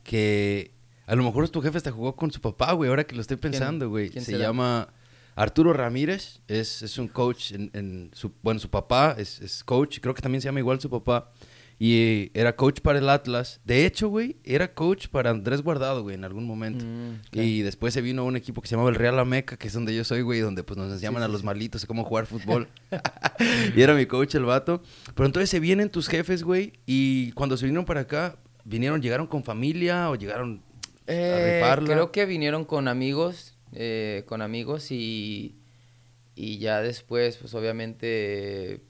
que 0.03 0.73
a 1.07 1.15
lo 1.15 1.23
mejor 1.23 1.49
tu 1.49 1.61
jefe 1.61 1.79
hasta 1.79 1.91
jugó 1.91 2.17
con 2.17 2.31
su 2.31 2.41
papá, 2.41 2.73
güey, 2.73 2.91
ahora 2.91 3.05
que 3.05 3.15
lo 3.15 3.23
estoy 3.23 3.37
pensando, 3.39 3.89
güey. 3.89 4.09
Se 4.09 4.39
llama 4.39 4.93
Arturo 5.35 5.73
Ramírez, 5.73 6.41
es, 6.49 6.83
es 6.83 6.99
un 6.99 7.09
coach, 7.09 7.53
en, 7.53 7.71
en, 7.73 8.11
su, 8.13 8.33
bueno, 8.43 8.61
su 8.61 8.71
papá 8.71 9.17
es, 9.19 9.41
es 9.41 9.65
coach, 9.65 10.01
creo 10.01 10.15
que 10.15 10.23
también 10.23 10.41
se 10.43 10.47
llama 10.47 10.61
igual 10.61 10.81
su 10.81 10.91
papá. 10.91 11.33
Y 11.79 12.31
era 12.35 12.55
coach 12.55 12.81
para 12.81 12.99
el 12.99 13.09
Atlas. 13.09 13.61
De 13.65 13.85
hecho, 13.85 14.09
güey, 14.09 14.37
era 14.45 14.75
coach 14.75 15.09
para 15.09 15.31
Andrés 15.31 15.63
Guardado, 15.63 16.03
güey, 16.03 16.15
en 16.15 16.25
algún 16.25 16.47
momento. 16.47 16.85
Mm, 16.85 17.21
y 17.33 17.63
después 17.63 17.93
se 17.93 18.01
vino 18.01 18.23
a 18.23 18.25
un 18.25 18.37
equipo 18.37 18.63
que 18.63 18.69
se 18.69 18.75
llamaba 18.75 18.91
el 18.91 18.97
Real 18.97 19.19
Ameca, 19.19 19.57
que 19.57 19.67
es 19.67 19.73
donde 19.73 19.95
yo 19.95 20.05
soy, 20.05 20.23
güey, 20.23 20.41
donde 20.41 20.63
pues 20.63 20.79
nos 20.79 20.93
enseñaban 20.93 21.23
a 21.23 21.29
los 21.29 21.43
malitos 21.43 21.85
cómo 21.87 22.05
jugar 22.05 22.27
fútbol. 22.27 22.69
y 23.77 23.83
era 23.83 23.95
mi 23.95 24.07
coach 24.07 24.35
el 24.37 24.45
vato. 24.45 24.83
Pero 25.15 25.27
entonces 25.27 25.51
se 25.51 25.61
vienen 25.61 25.91
tus 25.91 26.09
jefes, 26.09 26.45
güey, 26.45 26.75
y 26.87 27.33
cuando 27.33 27.57
se 27.57 27.67
vinieron 27.67 27.85
para 27.85 28.01
acá, 28.01 28.39
¿vinieron, 28.65 29.03
llegaron 29.03 29.27
con 29.27 29.43
familia 29.43 30.11
o 30.11 30.15
llegaron 30.15 30.63
a 31.07 31.13
eh, 31.13 31.63
Creo 31.85 32.13
que 32.13 32.25
vinieron 32.25 32.65
con 32.65 32.89
amigos, 32.89 33.57
eh, 33.73 34.23
con 34.27 34.43
amigos 34.43 34.91
y, 34.91 35.57
y 36.35 36.59
ya 36.59 36.81
después, 36.81 37.37
pues 37.37 37.53
obviamente 37.55 38.81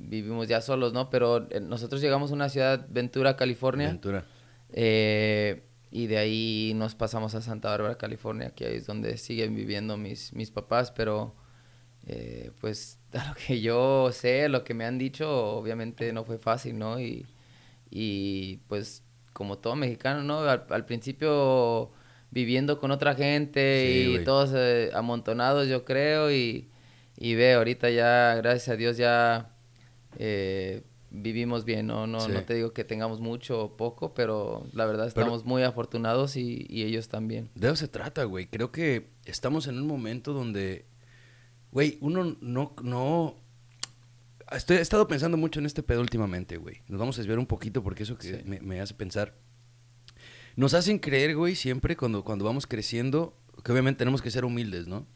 vivimos 0.00 0.48
ya 0.48 0.60
solos, 0.60 0.92
¿no? 0.92 1.10
Pero 1.10 1.46
eh, 1.50 1.60
nosotros 1.60 2.00
llegamos 2.00 2.30
a 2.30 2.34
una 2.34 2.48
ciudad, 2.48 2.86
Ventura, 2.88 3.36
California. 3.36 3.88
Ventura. 3.88 4.24
Eh, 4.72 5.62
y 5.90 6.06
de 6.06 6.18
ahí 6.18 6.72
nos 6.76 6.94
pasamos 6.94 7.34
a 7.34 7.40
Santa 7.40 7.70
Bárbara, 7.70 7.98
California, 7.98 8.50
que 8.50 8.76
es 8.76 8.86
donde 8.86 9.18
siguen 9.18 9.54
viviendo 9.54 9.96
mis, 9.96 10.32
mis 10.32 10.50
papás, 10.50 10.92
pero 10.92 11.34
eh, 12.06 12.52
pues 12.60 12.98
a 13.12 13.28
lo 13.28 13.34
que 13.34 13.60
yo 13.60 14.10
sé, 14.12 14.48
lo 14.48 14.64
que 14.64 14.74
me 14.74 14.84
han 14.84 14.98
dicho, 14.98 15.56
obviamente 15.56 16.12
no 16.12 16.24
fue 16.24 16.38
fácil, 16.38 16.78
¿no? 16.78 17.00
Y, 17.00 17.26
y 17.90 18.58
pues 18.68 19.02
como 19.32 19.58
todo 19.58 19.76
mexicano, 19.76 20.22
¿no? 20.22 20.40
Al, 20.40 20.84
principio 20.86 21.90
viviendo 22.30 22.78
con 22.78 22.90
otra 22.90 23.14
gente 23.14 24.04
y 24.06 24.24
todos 24.24 24.52
eh, 24.54 24.90
amontonados, 24.94 25.68
yo 25.68 25.84
creo, 25.84 26.30
y, 26.30 26.68
y 27.16 27.34
ve, 27.34 27.54
ahorita 27.54 27.90
ya, 27.90 28.34
gracias 28.36 28.68
a 28.68 28.76
Dios, 28.76 28.96
ya 28.96 29.49
eh, 30.18 30.82
vivimos 31.10 31.64
bien, 31.64 31.86
¿no? 31.86 32.06
No, 32.06 32.28
no 32.28 32.44
te 32.44 32.54
digo 32.54 32.72
que 32.72 32.84
tengamos 32.84 33.20
mucho 33.20 33.64
o 33.64 33.76
poco, 33.76 34.14
pero 34.14 34.66
la 34.72 34.86
verdad 34.86 35.06
estamos 35.06 35.44
muy 35.44 35.62
afortunados 35.62 36.36
y, 36.36 36.66
y, 36.68 36.84
ellos 36.84 37.08
también. 37.08 37.50
De 37.54 37.68
eso 37.68 37.76
se 37.76 37.88
trata, 37.88 38.24
güey. 38.24 38.46
Creo 38.46 38.70
que 38.70 39.10
estamos 39.24 39.66
en 39.66 39.78
un 39.78 39.86
momento 39.86 40.32
donde, 40.32 40.86
güey, 41.72 41.98
uno 42.00 42.36
no, 42.40 42.74
no... 42.82 43.36
Estoy, 44.52 44.78
he 44.78 44.80
estado 44.80 45.06
pensando 45.06 45.36
mucho 45.36 45.60
en 45.60 45.66
este 45.66 45.82
pedo 45.82 46.00
últimamente, 46.00 46.56
güey. 46.56 46.82
Nos 46.88 46.98
vamos 46.98 47.16
a 47.16 47.20
desviar 47.20 47.38
un 47.38 47.46
poquito 47.46 47.82
porque 47.82 48.02
eso 48.02 48.16
que 48.16 48.42
me, 48.44 48.60
me, 48.60 48.80
hace 48.80 48.94
pensar. 48.94 49.34
Nos 50.56 50.74
hacen 50.74 50.98
creer, 50.98 51.36
güey, 51.36 51.54
siempre 51.54 51.96
cuando, 51.96 52.24
cuando 52.24 52.44
vamos 52.44 52.66
creciendo, 52.66 53.36
que 53.64 53.70
obviamente 53.70 53.98
tenemos 53.98 54.22
que 54.22 54.30
ser 54.30 54.44
humildes, 54.44 54.88
¿no? 54.88 55.06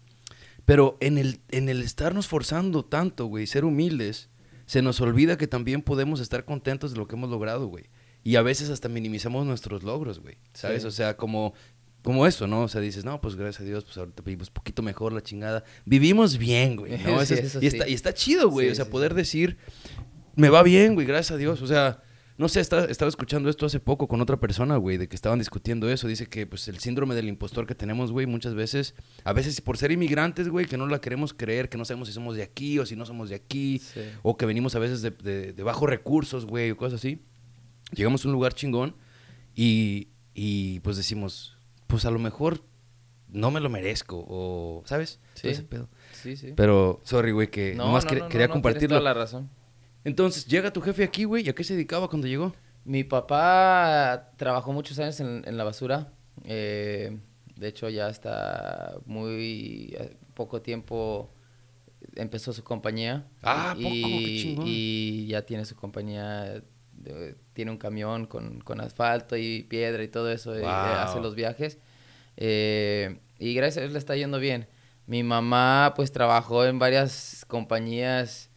Pero 0.64 0.96
en 1.00 1.18
el, 1.18 1.40
en 1.50 1.68
el 1.68 1.82
estarnos 1.82 2.28
forzando 2.28 2.84
tanto, 2.84 3.26
güey, 3.26 3.46
ser 3.46 3.64
humildes, 3.64 4.30
se 4.66 4.82
nos 4.82 5.00
olvida 5.00 5.36
que 5.36 5.46
también 5.46 5.82
podemos 5.82 6.20
estar 6.20 6.44
contentos 6.44 6.92
de 6.92 6.98
lo 6.98 7.06
que 7.06 7.16
hemos 7.16 7.30
logrado, 7.30 7.66
güey. 7.66 7.84
Y 8.22 8.36
a 8.36 8.42
veces 8.42 8.70
hasta 8.70 8.88
minimizamos 8.88 9.44
nuestros 9.46 9.82
logros, 9.82 10.20
güey. 10.20 10.36
¿Sabes? 10.54 10.84
O 10.84 10.90
sea, 10.90 11.16
como, 11.16 11.52
como 12.02 12.26
eso, 12.26 12.46
¿no? 12.46 12.62
O 12.62 12.68
sea, 12.68 12.80
dices, 12.80 13.04
no, 13.04 13.20
pues 13.20 13.36
gracias 13.36 13.62
a 13.62 13.64
Dios, 13.64 13.84
pues 13.84 13.98
ahorita 13.98 14.22
vivimos 14.22 14.48
un 14.48 14.54
poquito 14.54 14.82
mejor 14.82 15.12
la 15.12 15.22
chingada. 15.22 15.64
Vivimos 15.84 16.38
bien, 16.38 16.76
güey. 16.76 16.92
¿no? 16.98 17.22
y, 17.60 17.66
está, 17.66 17.88
y 17.88 17.92
está 17.92 18.14
chido, 18.14 18.48
güey. 18.48 18.70
o 18.70 18.74
sea, 18.74 18.86
poder 18.86 19.14
decir, 19.14 19.58
me 20.36 20.48
va 20.48 20.62
bien, 20.62 20.94
güey, 20.94 21.06
gracias 21.06 21.32
a 21.32 21.36
Dios. 21.36 21.60
O 21.60 21.66
sea, 21.66 22.02
no 22.36 22.48
sé, 22.48 22.60
estaba, 22.60 22.86
escuchando 22.88 23.48
esto 23.48 23.66
hace 23.66 23.78
poco 23.78 24.08
con 24.08 24.20
otra 24.20 24.40
persona, 24.40 24.76
güey, 24.76 24.96
de 24.96 25.08
que 25.08 25.14
estaban 25.14 25.38
discutiendo 25.38 25.88
eso. 25.88 26.08
Dice 26.08 26.26
que, 26.26 26.46
pues, 26.46 26.66
el 26.66 26.80
síndrome 26.80 27.14
del 27.14 27.28
impostor 27.28 27.64
que 27.64 27.76
tenemos, 27.76 28.10
güey, 28.10 28.26
muchas 28.26 28.54
veces, 28.54 28.94
a 29.22 29.32
veces 29.32 29.60
por 29.60 29.78
ser 29.78 29.92
inmigrantes, 29.92 30.48
güey, 30.48 30.66
que 30.66 30.76
no 30.76 30.88
la 30.88 31.00
queremos 31.00 31.32
creer, 31.32 31.68
que 31.68 31.78
no 31.78 31.84
sabemos 31.84 32.08
si 32.08 32.14
somos 32.14 32.34
de 32.34 32.42
aquí 32.42 32.80
o 32.80 32.86
si 32.86 32.96
no 32.96 33.06
somos 33.06 33.28
de 33.28 33.36
aquí, 33.36 33.80
o 34.22 34.36
que 34.36 34.46
venimos 34.46 34.74
a 34.74 34.80
veces 34.80 35.00
de, 35.00 35.12
de, 35.52 35.62
bajos 35.62 35.88
recursos, 35.88 36.44
güey, 36.44 36.72
o 36.72 36.76
cosas 36.76 36.98
así. 36.98 37.22
Llegamos 37.92 38.24
a 38.24 38.28
un 38.28 38.32
lugar 38.32 38.54
chingón 38.54 38.96
y, 39.54 40.08
y, 40.34 40.80
pues 40.80 40.96
decimos, 40.96 41.56
pues 41.86 42.04
a 42.04 42.10
lo 42.10 42.18
mejor 42.18 42.64
no 43.28 43.52
me 43.52 43.60
lo 43.60 43.70
merezco, 43.70 44.24
o, 44.28 44.82
¿sabes? 44.86 45.20
Sí, 45.34 45.54
sí, 46.12 46.36
sí. 46.36 46.52
Pero, 46.56 47.00
sorry, 47.04 47.30
güey, 47.30 47.48
que 47.48 47.76
nomás 47.76 48.04
quería 48.04 48.48
compartirlo. 48.48 48.98
la 48.98 49.14
razón. 49.14 49.50
Entonces, 50.04 50.46
llega 50.46 50.72
tu 50.72 50.80
jefe 50.80 51.02
aquí, 51.02 51.24
güey, 51.24 51.46
¿y 51.46 51.48
a 51.48 51.54
qué 51.54 51.64
se 51.64 51.74
dedicaba 51.74 52.08
cuando 52.08 52.26
llegó? 52.26 52.54
Mi 52.84 53.04
papá 53.04 54.32
trabajó 54.36 54.72
muchos 54.72 54.98
años 54.98 55.18
en, 55.20 55.56
la 55.56 55.64
basura. 55.64 56.12
Eh, 56.44 57.18
de 57.56 57.68
hecho, 57.68 57.88
ya 57.88 58.08
está 58.08 58.96
muy 59.06 59.94
eh, 59.98 60.16
poco 60.34 60.60
tiempo 60.60 61.30
empezó 62.16 62.52
su 62.52 62.62
compañía. 62.62 63.26
Ah, 63.42 63.74
poco, 63.74 63.88
y, 63.88 64.58
y 64.64 65.26
ya 65.28 65.42
tiene 65.42 65.64
su 65.64 65.74
compañía, 65.74 66.62
tiene 67.52 67.70
un 67.70 67.78
camión 67.78 68.26
con, 68.26 68.80
asfalto 68.80 69.36
y 69.36 69.62
piedra 69.62 70.02
y 70.02 70.08
todo 70.08 70.30
eso, 70.30 70.58
y, 70.58 70.62
hace 70.64 71.20
los 71.20 71.34
viajes. 71.34 71.78
Eh, 72.36 73.20
y 73.38 73.54
gracias 73.54 73.78
a 73.78 73.80
Dios 73.82 73.92
le 73.92 73.98
está 73.98 74.16
yendo 74.16 74.38
bien. 74.38 74.68
Mi 75.06 75.22
mamá 75.22 75.92
pues 75.96 76.12
trabajó 76.12 76.64
en 76.64 76.78
varias 76.78 77.44
compañías 77.46 78.50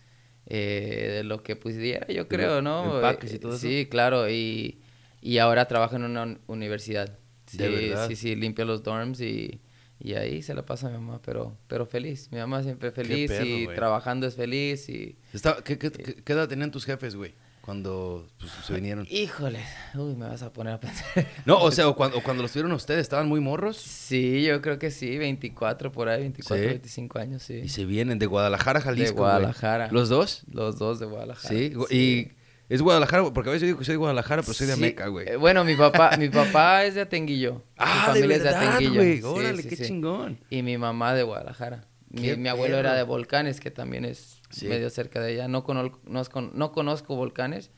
eh, 0.49 1.11
de 1.15 1.23
lo 1.23 1.43
que 1.43 1.55
pudiera, 1.55 2.07
yo 2.07 2.27
creo, 2.27 2.61
¿no? 2.61 3.01
Y 3.21 3.39
todo 3.39 3.55
eso. 3.55 3.67
Sí, 3.67 3.87
claro, 3.89 4.29
y, 4.29 4.79
y 5.21 5.39
ahora 5.39 5.67
trabaja 5.67 5.97
en 5.97 6.03
una 6.03 6.37
universidad. 6.47 7.17
Sí, 7.45 7.91
sí, 8.07 8.15
sí, 8.15 8.35
limpia 8.35 8.65
los 8.65 8.83
dorms 8.83 9.21
y, 9.21 9.61
y, 9.99 10.13
ahí 10.13 10.41
se 10.41 10.53
la 10.53 10.65
pasa 10.65 10.87
a 10.87 10.89
mi 10.89 10.97
mamá, 10.97 11.21
pero, 11.23 11.57
pero 11.67 11.85
feliz. 11.85 12.29
Mi 12.31 12.39
mamá 12.39 12.63
siempre 12.63 12.91
feliz 12.91 13.31
y 13.43 13.67
trabajando 13.67 14.27
es 14.27 14.35
feliz 14.35 14.89
y... 14.89 15.17
¿qué, 15.63 15.77
qué, 15.77 15.91
qué, 15.91 16.33
edad 16.33 16.47
tenían 16.47 16.71
tus 16.71 16.85
jefes, 16.85 17.15
güey? 17.15 17.33
Cuando 17.67 18.25
pues, 18.39 18.49
se 18.65 18.73
vinieron? 18.73 19.05
Híjole, 19.09 19.59
uy, 19.93 20.15
me 20.15 20.25
vas 20.25 20.41
a 20.41 20.53
poner 20.53 20.75
a 20.75 20.79
pensar. 20.79 21.27
No, 21.45 21.59
o 21.59 21.69
sea, 21.69 21.89
o 21.89 21.97
cuando, 21.97 22.23
cuando 22.23 22.41
los 22.41 22.53
tuvieron 22.53 22.71
ustedes, 22.71 23.01
¿estaban 23.01 23.27
muy 23.27 23.41
morros? 23.41 23.75
Sí, 23.75 24.41
yo 24.41 24.61
creo 24.61 24.79
que 24.79 24.89
sí, 24.89 25.17
24 25.17 25.91
por 25.91 26.07
ahí, 26.07 26.21
24, 26.21 26.65
25 26.65 27.19
años, 27.19 27.43
sí. 27.43 27.55
Y 27.55 27.67
se 27.67 27.83
vienen 27.83 28.19
de 28.19 28.25
Guadalajara, 28.25 28.79
Jalisco. 28.79 29.15
De 29.15 29.19
Guadalajara. 29.19 29.89
¿Los 29.91 30.07
dos? 30.07 30.43
Los 30.49 30.79
dos 30.79 31.01
de 31.01 31.07
Guadalajara. 31.07 31.53
Sí, 31.53 31.73
y 31.89 32.29
es 32.69 32.81
Guadalajara, 32.81 33.33
porque 33.33 33.49
a 33.49 33.53
veces 33.53 33.65
digo 33.65 33.79
que 33.79 33.83
soy 33.83 33.95
de 33.95 33.97
Guadalajara, 33.97 34.43
pero 34.43 34.53
soy 34.53 34.67
de 34.67 34.73
Ameca, 34.73 35.07
güey. 35.07 35.27
Eh, 35.27 35.35
bueno, 35.35 35.65
mi 35.65 35.75
papá, 35.75 36.15
mi 36.17 36.29
papá 36.29 36.85
es 36.85 36.95
de 36.95 37.01
Atenguillo. 37.01 37.63
Ah, 37.77 38.13
de 38.13 38.25
verdad, 38.25 38.79
güey. 38.79 39.21
Órale, 39.21 39.63
qué 39.63 39.75
chingón. 39.75 40.39
Y 40.49 40.63
mi 40.63 40.77
mamá 40.77 41.13
de 41.13 41.23
Guadalajara. 41.23 41.83
Mi, 42.09 42.47
abuelo 42.47 42.77
era 42.77 42.93
de 42.93 43.03
Volcanes, 43.03 43.59
que 43.59 43.71
también 43.71 44.05
es 44.05 44.36
medio 44.63 44.89
cerca 44.89 45.21
de 45.21 45.33
ella. 45.33 45.47
No, 45.47 45.65
no 45.65 46.71
conozco 46.71 47.15
Volcanes, 47.15 47.71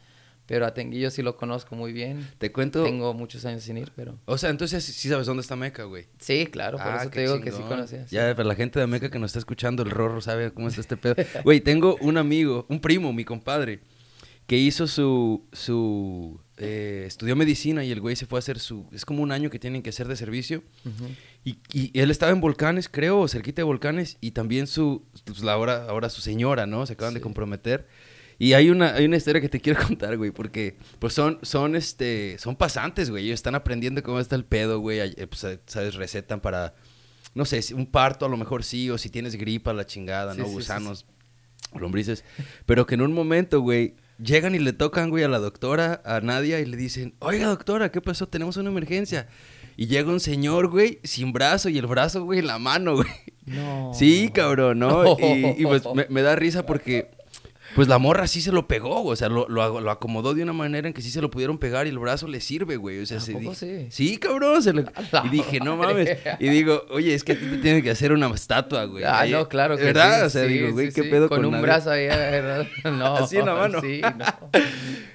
pero 0.50 0.66
a 0.66 0.74
Tenguillo 0.74 1.12
sí 1.12 1.22
lo 1.22 1.38
conozco 1.38 1.76
muy 1.76 1.94
bien. 1.94 2.28
Te 2.40 2.52
cuento. 2.52 2.84
Tengo 2.84 3.14
muchos 3.14 3.46
años 3.46 3.62
sin 3.62 3.78
ir, 3.78 3.92
pero. 3.96 4.18
O 4.26 4.36
sea, 4.36 4.50
entonces 4.50 4.84
sí 4.84 5.08
sabes 5.08 5.28
dónde 5.28 5.42
está 5.42 5.56
Meca, 5.56 5.84
güey. 5.84 6.08
Sí, 6.18 6.48
claro, 6.48 6.80
por 6.80 6.88
ah, 6.88 6.98
eso 7.02 7.12
te 7.12 7.22
digo 7.22 7.40
que 7.40 7.52
sí 7.52 7.62
conocías. 7.62 8.10
Ya, 8.10 8.36
para 8.36 8.48
la 8.48 8.56
gente 8.56 8.80
de 8.80 8.88
Meca 8.88 9.12
que 9.12 9.20
nos 9.20 9.30
está 9.30 9.38
escuchando, 9.38 9.84
el 9.84 9.92
Rorro 9.92 10.22
sabe 10.22 10.52
cómo 10.52 10.68
está 10.68 10.82
este 10.82 10.98
pedo. 10.98 11.14
Güey, 11.44 11.62
tengo 11.62 11.98
un 12.02 12.18
amigo, 12.18 12.66
un 12.68 12.82
primo, 12.82 13.14
mi 13.14 13.26
compadre, 13.26 13.80
que 14.48 14.58
hizo 14.58 14.88
su. 14.88 15.46
su 15.54 16.40
eh, 16.58 17.04
estudió 17.06 17.36
medicina 17.36 17.86
y 17.86 17.92
el 17.92 18.02
güey 18.02 18.16
se 18.16 18.26
fue 18.26 18.40
a 18.40 18.42
hacer 18.42 18.58
su. 18.58 18.88
Es 18.92 19.06
como 19.06 19.22
un 19.22 19.32
año 19.32 19.52
que 19.52 19.60
tienen 19.60 19.84
que 19.84 19.92
hacer 19.92 20.08
de 20.08 20.16
servicio. 20.16 20.64
Y, 21.44 21.58
y, 21.72 22.00
él 22.00 22.12
estaba 22.12 22.32
en 22.32 22.42
volcanes, 22.42 22.90
creo, 22.90 23.28
cerquita 23.28 23.62
de 23.62 23.64
volcanes, 23.64 24.18
y 24.22 24.32
también 24.32 24.68
su. 24.68 25.06
Pues, 25.26 25.44
ahora, 25.44 25.86
ahora 25.88 26.10
su 26.10 26.22
señora, 26.22 26.66
¿no? 26.66 26.86
Se 26.86 26.94
acaban 26.94 27.14
de 27.14 27.22
comprometer. 27.22 27.88
Y 28.42 28.54
hay 28.54 28.70
una, 28.70 28.96
hay 28.96 29.06
una 29.06 29.18
historia 29.18 29.42
que 29.42 29.50
te 29.50 29.60
quiero 29.60 29.80
contar, 29.88 30.18
güey, 30.18 30.32
porque 30.32 30.78
pues 31.00 31.14
son, 31.14 31.40
son, 31.42 31.76
este, 31.76 32.38
son 32.40 32.56
pasantes, 32.56 33.10
güey. 33.10 33.26
Ellos 33.26 33.36
están 33.36 33.56
aprendiendo 33.56 34.02
cómo 34.02 34.20
está 34.20 34.36
el 34.36 34.46
pedo, 34.46 34.80
güey. 34.80 35.00
Eh, 35.00 35.28
pues, 35.28 35.44
eh, 35.44 35.60
¿sabes? 35.66 35.96
Recetan 35.96 36.40
para, 36.40 36.74
no 37.36 37.46
sé, 37.46 37.62
un 37.74 37.86
parto 37.86 38.26
a 38.26 38.30
lo 38.30 38.38
mejor 38.38 38.64
sí, 38.64 38.90
o 38.90 38.98
si 38.98 39.10
tienes 39.10 39.36
gripa, 39.36 39.74
la 39.74 39.86
chingada, 39.86 40.34
¿no? 40.36 40.46
Gusanos, 40.46 41.06
lombrices. 41.78 42.24
Pero 42.66 42.86
que 42.86 42.96
en 42.96 43.02
un 43.02 43.12
momento, 43.12 43.60
güey, 43.60 43.96
llegan 44.18 44.56
y 44.56 44.60
le 44.60 44.72
tocan, 44.72 45.10
güey, 45.10 45.26
a 45.26 45.28
la 45.28 45.40
doctora, 45.40 46.02
a 46.06 46.22
Nadia, 46.22 46.62
y 46.62 46.66
le 46.66 46.78
dicen, 46.78 47.16
oiga, 47.20 47.48
doctora, 47.48 47.92
¿qué 47.92 48.00
pasó? 48.00 48.30
Tenemos 48.30 48.56
una 48.56 48.70
emergencia. 48.70 49.28
Y 49.80 49.88
llega 49.88 50.12
un 50.12 50.20
señor, 50.20 50.68
güey, 50.68 51.00
sin 51.06 51.32
brazo 51.32 51.70
y 51.70 51.78
el 51.78 51.88
brazo, 51.88 52.26
güey, 52.26 52.40
en 52.40 52.48
la 52.48 52.60
mano, 52.60 52.98
güey. 52.98 53.08
No. 53.46 53.94
Sí, 53.94 54.30
cabrón, 54.34 54.80
¿no? 54.80 55.16
Y, 55.58 55.66
pues 55.66 55.84
me, 56.10 56.22
da 56.22 56.36
risa 56.36 56.66
porque 56.66 57.10
pues 57.76 57.88
la 57.88 57.98
morra 57.98 58.28
sí 58.28 58.42
se 58.42 58.52
lo 58.52 58.68
pegó, 58.68 59.04
o 59.04 59.16
sea, 59.16 59.30
lo, 59.30 59.48
lo, 59.48 59.92
acomodó 59.92 60.34
de 60.34 60.44
una 60.44 60.54
manera 60.54 60.88
en 60.88 60.94
que 60.94 61.02
sí 61.02 61.12
se 61.12 61.22
lo 61.22 61.30
pudieron 61.30 61.58
pegar 61.58 61.88
y 61.88 61.90
el 61.90 62.00
brazo 62.00 62.28
le 62.28 62.42
sirve, 62.42 62.78
güey. 62.78 63.00
O 63.00 63.06
sea, 63.06 63.20
se 63.20 63.34
sí? 63.56 63.88
sí, 63.90 64.18
cabrón. 64.18 64.62
y 65.24 65.30
dije, 65.30 65.60
no 65.60 65.78
mames. 65.78 66.18
Y 66.40 66.50
digo, 66.50 66.84
oye, 66.90 67.14
es 67.14 67.24
que 67.24 67.34
a 67.34 67.40
ti 67.40 67.46
te 67.46 67.58
tienen 67.58 67.84
que 67.84 67.92
hacer 67.92 68.12
una 68.12 68.28
estatua, 68.28 68.86
güey. 68.86 69.04
Ah, 69.04 69.26
no, 69.30 69.48
claro 69.48 69.78
que 69.78 69.84
¿Verdad? 69.84 70.26
o 70.26 70.30
sea, 70.30 70.44
digo, 70.44 70.72
güey, 70.72 70.92
qué 70.92 71.04
pedo 71.04 71.30
con, 71.30 71.44
con 71.44 71.54
un 71.54 71.62
brazo 71.62 71.92
ahí, 71.92 72.08
¿verdad? 72.08 72.68
No. 72.84 73.16
Así 73.18 73.38
en 73.38 73.46
la 73.46 73.54
mano. 73.56 73.82
Sí, 73.82 74.02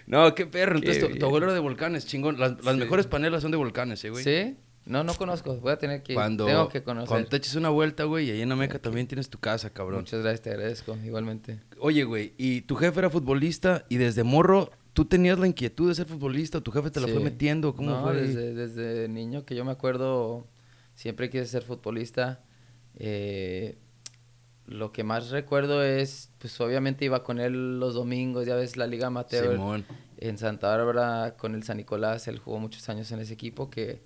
no. 0.06 0.24
no, 0.24 0.34
qué 0.34 0.46
perro. 0.46 0.76
Entonces, 0.76 1.18
tu, 1.18 1.26
abuelo 1.26 1.46
era 1.46 1.54
de 1.54 1.60
volcanes, 1.60 2.06
chingón. 2.06 2.38
Las, 2.38 2.62
las 2.64 2.76
mejores 2.76 3.06
panelas 3.06 3.42
son 3.42 3.50
de 3.50 3.56
volcanes, 3.56 4.04
¿eh, 4.04 4.10
güey? 4.10 4.24
Sí. 4.24 4.56
No, 4.86 5.02
no 5.02 5.14
conozco. 5.14 5.56
Voy 5.56 5.72
a 5.72 5.78
tener 5.78 6.02
que 6.02 6.14
cuando, 6.14 6.44
Tengo 6.46 6.68
que 6.68 6.82
conocer. 6.82 7.08
Cuando 7.08 7.28
te 7.28 7.36
eches 7.36 7.54
una 7.54 7.70
vuelta, 7.70 8.04
güey, 8.04 8.28
y 8.28 8.30
ahí 8.32 8.42
en 8.42 8.52
Ameca 8.52 8.78
también 8.78 9.06
tienes 9.06 9.30
tu 9.30 9.38
casa, 9.38 9.70
cabrón. 9.70 10.00
Muchas 10.00 10.20
gracias, 10.20 10.42
te 10.42 10.50
agradezco, 10.50 10.96
igualmente. 11.04 11.60
Oye, 11.78 12.04
güey, 12.04 12.34
y 12.36 12.62
tu 12.62 12.76
jefe 12.76 12.98
era 12.98 13.08
futbolista 13.08 13.86
y 13.88 13.96
desde 13.96 14.24
morro, 14.24 14.70
¿tú 14.92 15.06
tenías 15.06 15.38
la 15.38 15.46
inquietud 15.46 15.88
de 15.88 15.94
ser 15.94 16.06
futbolista 16.06 16.60
tu 16.60 16.70
jefe 16.70 16.90
te 16.90 17.00
la 17.00 17.08
fue 17.08 17.20
metiendo? 17.20 17.74
¿Cómo 17.74 18.02
fue? 18.02 18.14
Desde, 18.14 18.54
desde 18.54 19.08
niño 19.08 19.44
que 19.46 19.54
yo 19.54 19.64
me 19.64 19.72
acuerdo, 19.72 20.46
siempre 20.94 21.30
quise 21.30 21.46
ser 21.46 21.62
futbolista. 21.62 22.42
Eh, 22.96 23.78
lo 24.66 24.92
que 24.92 25.02
más 25.04 25.30
recuerdo 25.30 25.82
es, 25.82 26.30
pues 26.38 26.58
obviamente 26.60 27.04
iba 27.04 27.22
con 27.22 27.38
él 27.38 27.78
los 27.78 27.94
domingos, 27.94 28.46
ya 28.46 28.54
ves 28.54 28.76
la 28.76 28.86
Liga 28.86 29.06
Amateur. 29.06 29.52
Simón. 29.52 29.84
En 30.18 30.38
Santa 30.38 30.68
Bárbara 30.68 31.36
con 31.36 31.54
el 31.54 31.64
San 31.64 31.76
Nicolás, 31.76 32.28
él 32.28 32.38
jugó 32.38 32.58
muchos 32.58 32.88
años 32.88 33.10
en 33.12 33.20
ese 33.20 33.34
equipo 33.34 33.68
que 33.68 34.02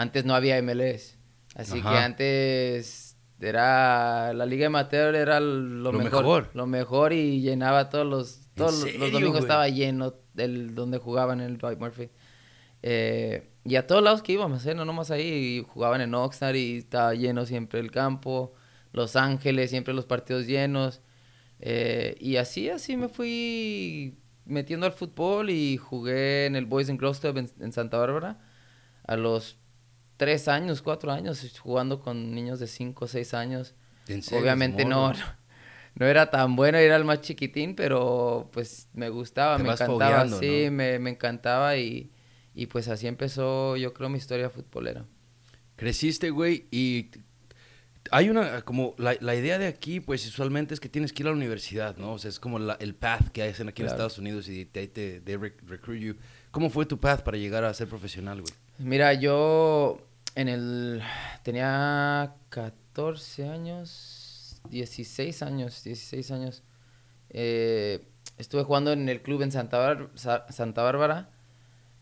antes 0.00 0.24
no 0.24 0.34
había 0.34 0.60
MLS. 0.62 1.18
Así 1.54 1.82
que 1.82 1.88
antes 1.88 3.18
era 3.40 4.32
la 4.34 4.46
liga 4.46 4.66
amateur 4.66 5.14
era 5.14 5.40
lo, 5.40 5.92
mejor, 5.92 6.50
lo 6.52 6.66
mejor 6.66 7.12
y 7.12 7.40
llenaba 7.40 7.88
todos 7.88 8.06
los 8.06 8.40
todos 8.54 8.84
los, 8.98 9.12
domingos 9.12 9.40
estaba 9.40 9.66
lleno 9.68 10.14
del 10.34 10.74
donde 10.74 10.98
jugaban 10.98 11.40
en 11.40 11.46
el 11.46 11.56
Dwight 11.56 11.78
Murphy 11.78 12.10
eh, 12.82 13.50
y 13.64 13.76
a 13.76 13.86
todos 13.86 14.02
lados 14.02 14.20
que 14.22 14.32
íbamos 14.32 14.66
¿eh? 14.66 14.74
no 14.74 14.84
nomás 14.84 15.10
ahí 15.10 15.64
jugaban 15.66 16.02
en 16.02 16.14
Oxnard 16.14 16.54
y 16.54 16.76
estaba 16.76 17.14
lleno 17.14 17.46
siempre 17.46 17.80
el 17.80 17.90
campo 17.90 18.52
Los 18.92 19.16
Ángeles 19.16 19.70
siempre 19.70 19.94
los 19.94 20.04
partidos 20.04 20.46
llenos 20.46 21.00
eh, 21.60 22.16
y 22.20 22.36
así 22.36 22.68
así 22.68 22.98
me 22.98 23.08
fui 23.08 24.18
metiendo 24.44 24.84
al 24.84 24.92
fútbol 24.92 25.48
y 25.48 25.78
jugué 25.78 26.44
en 26.44 26.56
el 26.56 26.66
Boys 26.66 26.90
and 26.90 27.00
Girls 27.00 27.20
Club 27.20 27.38
en, 27.38 27.50
en 27.58 27.72
Santa 27.72 27.96
Bárbara 27.96 28.38
a 29.04 29.16
los 29.16 29.59
tres 30.20 30.48
años, 30.48 30.82
cuatro 30.82 31.10
años, 31.10 31.58
jugando 31.60 31.98
con 31.98 32.34
niños 32.34 32.60
de 32.60 32.66
cinco 32.66 33.08
seis 33.08 33.32
años. 33.32 33.74
¿En 34.06 34.22
serio, 34.22 34.38
Obviamente 34.42 34.84
no, 34.84 35.14
no, 35.14 35.18
no 35.94 36.06
era 36.06 36.30
tan 36.30 36.56
bueno, 36.56 36.76
era 36.76 36.96
el 36.96 37.06
más 37.06 37.22
chiquitín, 37.22 37.74
pero 37.74 38.50
pues 38.52 38.86
me 38.92 39.08
gustaba, 39.08 39.56
Te 39.56 39.62
me 39.62 39.70
encantaba, 39.70 40.28
sí, 40.28 40.66
¿no? 40.66 40.70
me, 40.76 40.98
me 40.98 41.10
encantaba 41.10 41.78
y, 41.78 42.10
y 42.54 42.66
pues 42.66 42.88
así 42.88 43.06
empezó 43.06 43.78
yo 43.78 43.94
creo 43.94 44.10
mi 44.10 44.18
historia 44.18 44.50
futbolera. 44.50 45.06
Creciste, 45.76 46.28
güey, 46.28 46.66
y 46.70 47.10
hay 48.10 48.28
una, 48.28 48.60
como, 48.62 48.94
la, 48.98 49.16
la 49.20 49.34
idea 49.34 49.56
de 49.58 49.68
aquí, 49.68 50.00
pues, 50.00 50.26
usualmente 50.26 50.74
es 50.74 50.80
que 50.80 50.90
tienes 50.90 51.12
que 51.14 51.22
ir 51.22 51.28
a 51.28 51.30
la 51.30 51.36
universidad, 51.36 51.96
¿no? 51.96 52.12
O 52.12 52.18
sea, 52.18 52.28
es 52.28 52.38
como 52.38 52.58
la- 52.58 52.74
el 52.80 52.94
path 52.94 53.28
que 53.30 53.42
hacen 53.42 53.68
aquí 53.68 53.82
en. 53.82 53.88
Estados 53.88 54.18
Unidos 54.18 54.48
y 54.48 54.66
te, 54.66 54.86
te, 54.88 55.22
rec- 55.38 55.60
recruit 55.66 56.02
you. 56.02 56.14
¿Cómo 56.50 56.68
fue 56.68 56.84
tu 56.84 56.98
path 56.98 57.22
para 57.22 57.38
llegar 57.38 57.64
a 57.64 57.72
ser 57.72 57.88
profesional, 57.88 58.42
güey? 58.42 58.52
Mira, 58.78 59.14
yo 59.14 59.98
en 60.34 60.48
el 60.48 61.02
tenía 61.42 62.34
14 62.50 63.48
años, 63.48 64.60
16 64.70 65.42
años, 65.42 65.82
16 65.84 66.30
años. 66.30 66.62
Eh, 67.30 68.06
estuve 68.38 68.62
jugando 68.64 68.92
en 68.92 69.08
el 69.08 69.22
club 69.22 69.42
en 69.42 69.52
Santa, 69.52 69.96
Sa- 70.14 70.46
Santa 70.50 70.82
Bárbara 70.82 71.30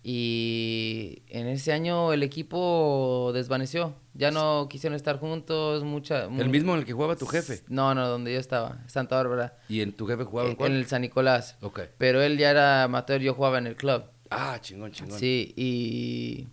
y 0.02 1.22
en 1.28 1.48
ese 1.48 1.72
año 1.72 2.12
el 2.12 2.22
equipo 2.22 3.30
desvaneció. 3.34 3.94
Ya 4.14 4.30
no 4.30 4.66
quisieron 4.68 4.96
estar 4.96 5.18
juntos, 5.18 5.84
mucha... 5.84 6.24
¿El 6.24 6.48
mismo 6.48 6.72
en 6.72 6.80
el 6.80 6.84
que 6.86 6.92
jugaba 6.92 7.14
tu 7.16 7.26
jefe? 7.26 7.62
No, 7.68 7.94
no, 7.94 8.08
donde 8.08 8.32
yo 8.32 8.40
estaba, 8.40 8.78
Santa 8.86 9.16
Bárbara. 9.16 9.58
¿Y 9.68 9.80
en 9.80 9.92
tu 9.92 10.06
jefe 10.06 10.24
jugaba 10.24 10.48
en 10.48 10.52
En, 10.52 10.56
cuál? 10.56 10.72
en 10.72 10.78
el 10.78 10.86
San 10.86 11.02
Nicolás. 11.02 11.56
Ok. 11.60 11.80
Pero 11.98 12.22
él 12.22 12.38
ya 12.38 12.50
era 12.50 12.84
amateur, 12.84 13.20
yo 13.20 13.34
jugaba 13.34 13.58
en 13.58 13.66
el 13.68 13.76
club. 13.76 14.04
Ah, 14.30 14.58
chingón, 14.60 14.92
chingón. 14.92 15.18
Sí, 15.18 15.52
y, 15.56 16.48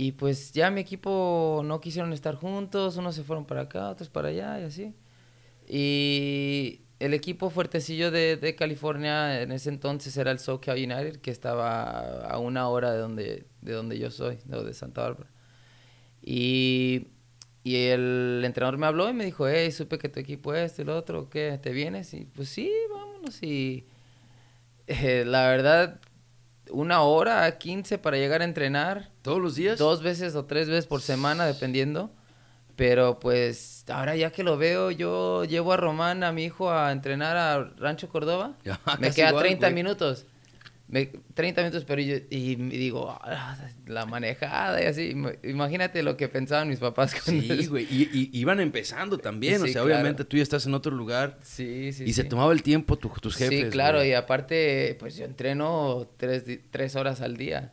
y 0.00 0.12
pues 0.12 0.52
ya 0.52 0.70
mi 0.70 0.80
equipo 0.80 1.60
no 1.62 1.78
quisieron 1.78 2.14
estar 2.14 2.34
juntos, 2.34 2.96
unos 2.96 3.14
se 3.14 3.22
fueron 3.22 3.44
para 3.44 3.62
acá, 3.62 3.90
otros 3.90 4.08
para 4.08 4.28
allá 4.28 4.58
y 4.58 4.62
así. 4.64 4.94
Y 5.68 6.80
el 7.00 7.12
equipo 7.12 7.50
fuertecillo 7.50 8.10
de, 8.10 8.38
de 8.38 8.54
California 8.54 9.42
en 9.42 9.52
ese 9.52 9.68
entonces 9.68 10.16
era 10.16 10.30
el 10.30 10.38
SoCal 10.38 10.78
United, 10.78 11.20
que 11.20 11.30
estaba 11.30 12.22
a 12.26 12.38
una 12.38 12.66
hora 12.70 12.92
de 12.92 12.98
donde, 12.98 13.46
de 13.60 13.72
donde 13.74 13.98
yo 13.98 14.10
soy, 14.10 14.38
de 14.46 14.72
Santa 14.72 15.02
Bárbara. 15.02 15.28
Y, 16.22 17.08
y 17.62 17.76
el 17.88 18.40
entrenador 18.42 18.78
me 18.78 18.86
habló 18.86 19.10
y 19.10 19.12
me 19.12 19.26
dijo, 19.26 19.48
hey, 19.48 19.70
supe 19.70 19.98
que 19.98 20.08
tu 20.08 20.18
equipo 20.18 20.54
es 20.54 20.70
esto 20.70 20.80
y 20.80 20.86
lo 20.86 20.96
otro, 20.96 21.28
¿qué? 21.28 21.60
¿Te 21.62 21.72
vienes? 21.72 22.14
Y 22.14 22.24
pues 22.24 22.48
sí, 22.48 22.72
vámonos. 22.90 23.42
Y 23.42 23.84
eh, 24.86 25.24
la 25.26 25.46
verdad, 25.48 26.00
una 26.72 27.02
hora, 27.02 27.58
15 27.58 27.98
para 27.98 28.16
llegar 28.16 28.42
a 28.42 28.44
entrenar, 28.44 29.10
¿Todos 29.22 29.40
los 29.40 29.54
días? 29.56 29.78
dos 29.78 30.02
veces 30.02 30.34
o 30.34 30.44
tres 30.44 30.68
veces 30.68 30.86
por 30.86 31.00
semana, 31.00 31.46
dependiendo. 31.46 32.10
Pero 32.76 33.18
pues 33.20 33.84
ahora 33.88 34.16
ya 34.16 34.30
que 34.32 34.42
lo 34.42 34.56
veo, 34.56 34.90
yo 34.90 35.44
llevo 35.44 35.72
a 35.74 35.76
Román, 35.76 36.24
a 36.24 36.32
mi 36.32 36.44
hijo, 36.44 36.70
a 36.70 36.92
entrenar 36.92 37.36
a 37.36 37.62
Rancho 37.76 38.08
Córdoba. 38.08 38.52
Ya, 38.64 38.80
me 38.98 39.10
queda 39.10 39.28
igual, 39.30 39.44
30 39.44 39.66
güey. 39.66 39.74
minutos. 39.74 40.24
Me, 40.92 41.06
30 41.34 41.60
minutos, 41.62 41.84
pero 41.86 42.02
yo 42.02 42.16
y 42.30 42.56
me 42.56 42.74
digo, 42.74 43.16
"Ah, 43.22 43.56
la 43.86 44.06
manejada 44.06 44.82
y 44.82 44.86
así. 44.86 45.12
Im- 45.14 45.38
Imagínate 45.48 46.02
lo 46.02 46.16
que 46.16 46.26
pensaban 46.28 46.68
mis 46.68 46.80
papás 46.80 47.14
cuando 47.24 47.54
Sí, 47.54 47.66
güey. 47.68 47.84
Y, 47.88 48.10
y- 48.12 48.30
iban 48.40 48.58
empezando 48.58 49.16
también. 49.18 49.62
o 49.62 49.66
Sí, 49.66 49.72
sea, 49.72 49.82
claro. 49.82 49.86
obviamente 49.94 50.24
tú 50.24 50.36
ya 50.36 50.42
estás 50.42 50.66
en 50.66 50.74
otro 50.74 50.90
lugar. 50.94 51.38
Sí, 51.42 51.92
sí, 51.92 52.02
y 52.06 52.12
se 52.12 52.22
sí. 52.24 52.28
tomaba 52.28 52.52
el 52.52 52.64
tiempo 52.64 52.98
tu- 52.98 53.08
tus 53.20 53.36
jefes. 53.36 53.60
Sí, 53.66 53.70
claro, 53.70 53.98
güey. 53.98 54.10
y 54.10 54.14
aparte, 54.14 54.96
pues 54.98 55.16
yo 55.16 55.24
entreno 55.26 56.08
tres, 56.16 56.42
tres 56.72 56.96
horas 56.96 57.20
al 57.20 57.36
día. 57.36 57.72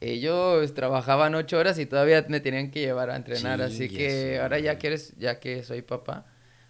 Ellos 0.00 0.74
trabajaban 0.74 1.34
ocho 1.34 1.58
horas 1.58 1.78
y 1.78 1.84
todavía 1.86 2.24
me 2.28 2.40
tenían 2.40 2.70
que 2.70 2.80
llevar 2.80 3.10
a 3.10 3.16
entrenar, 3.16 3.60
así 3.60 3.88
que 3.88 4.36
su 4.36 4.42
ahora 4.42 4.58
ya 4.60 4.78
que 4.78 4.86
eres, 4.86 5.12
ya 5.18 5.40
que 5.40 5.64
soy 5.64 5.82
papá, 5.82 6.24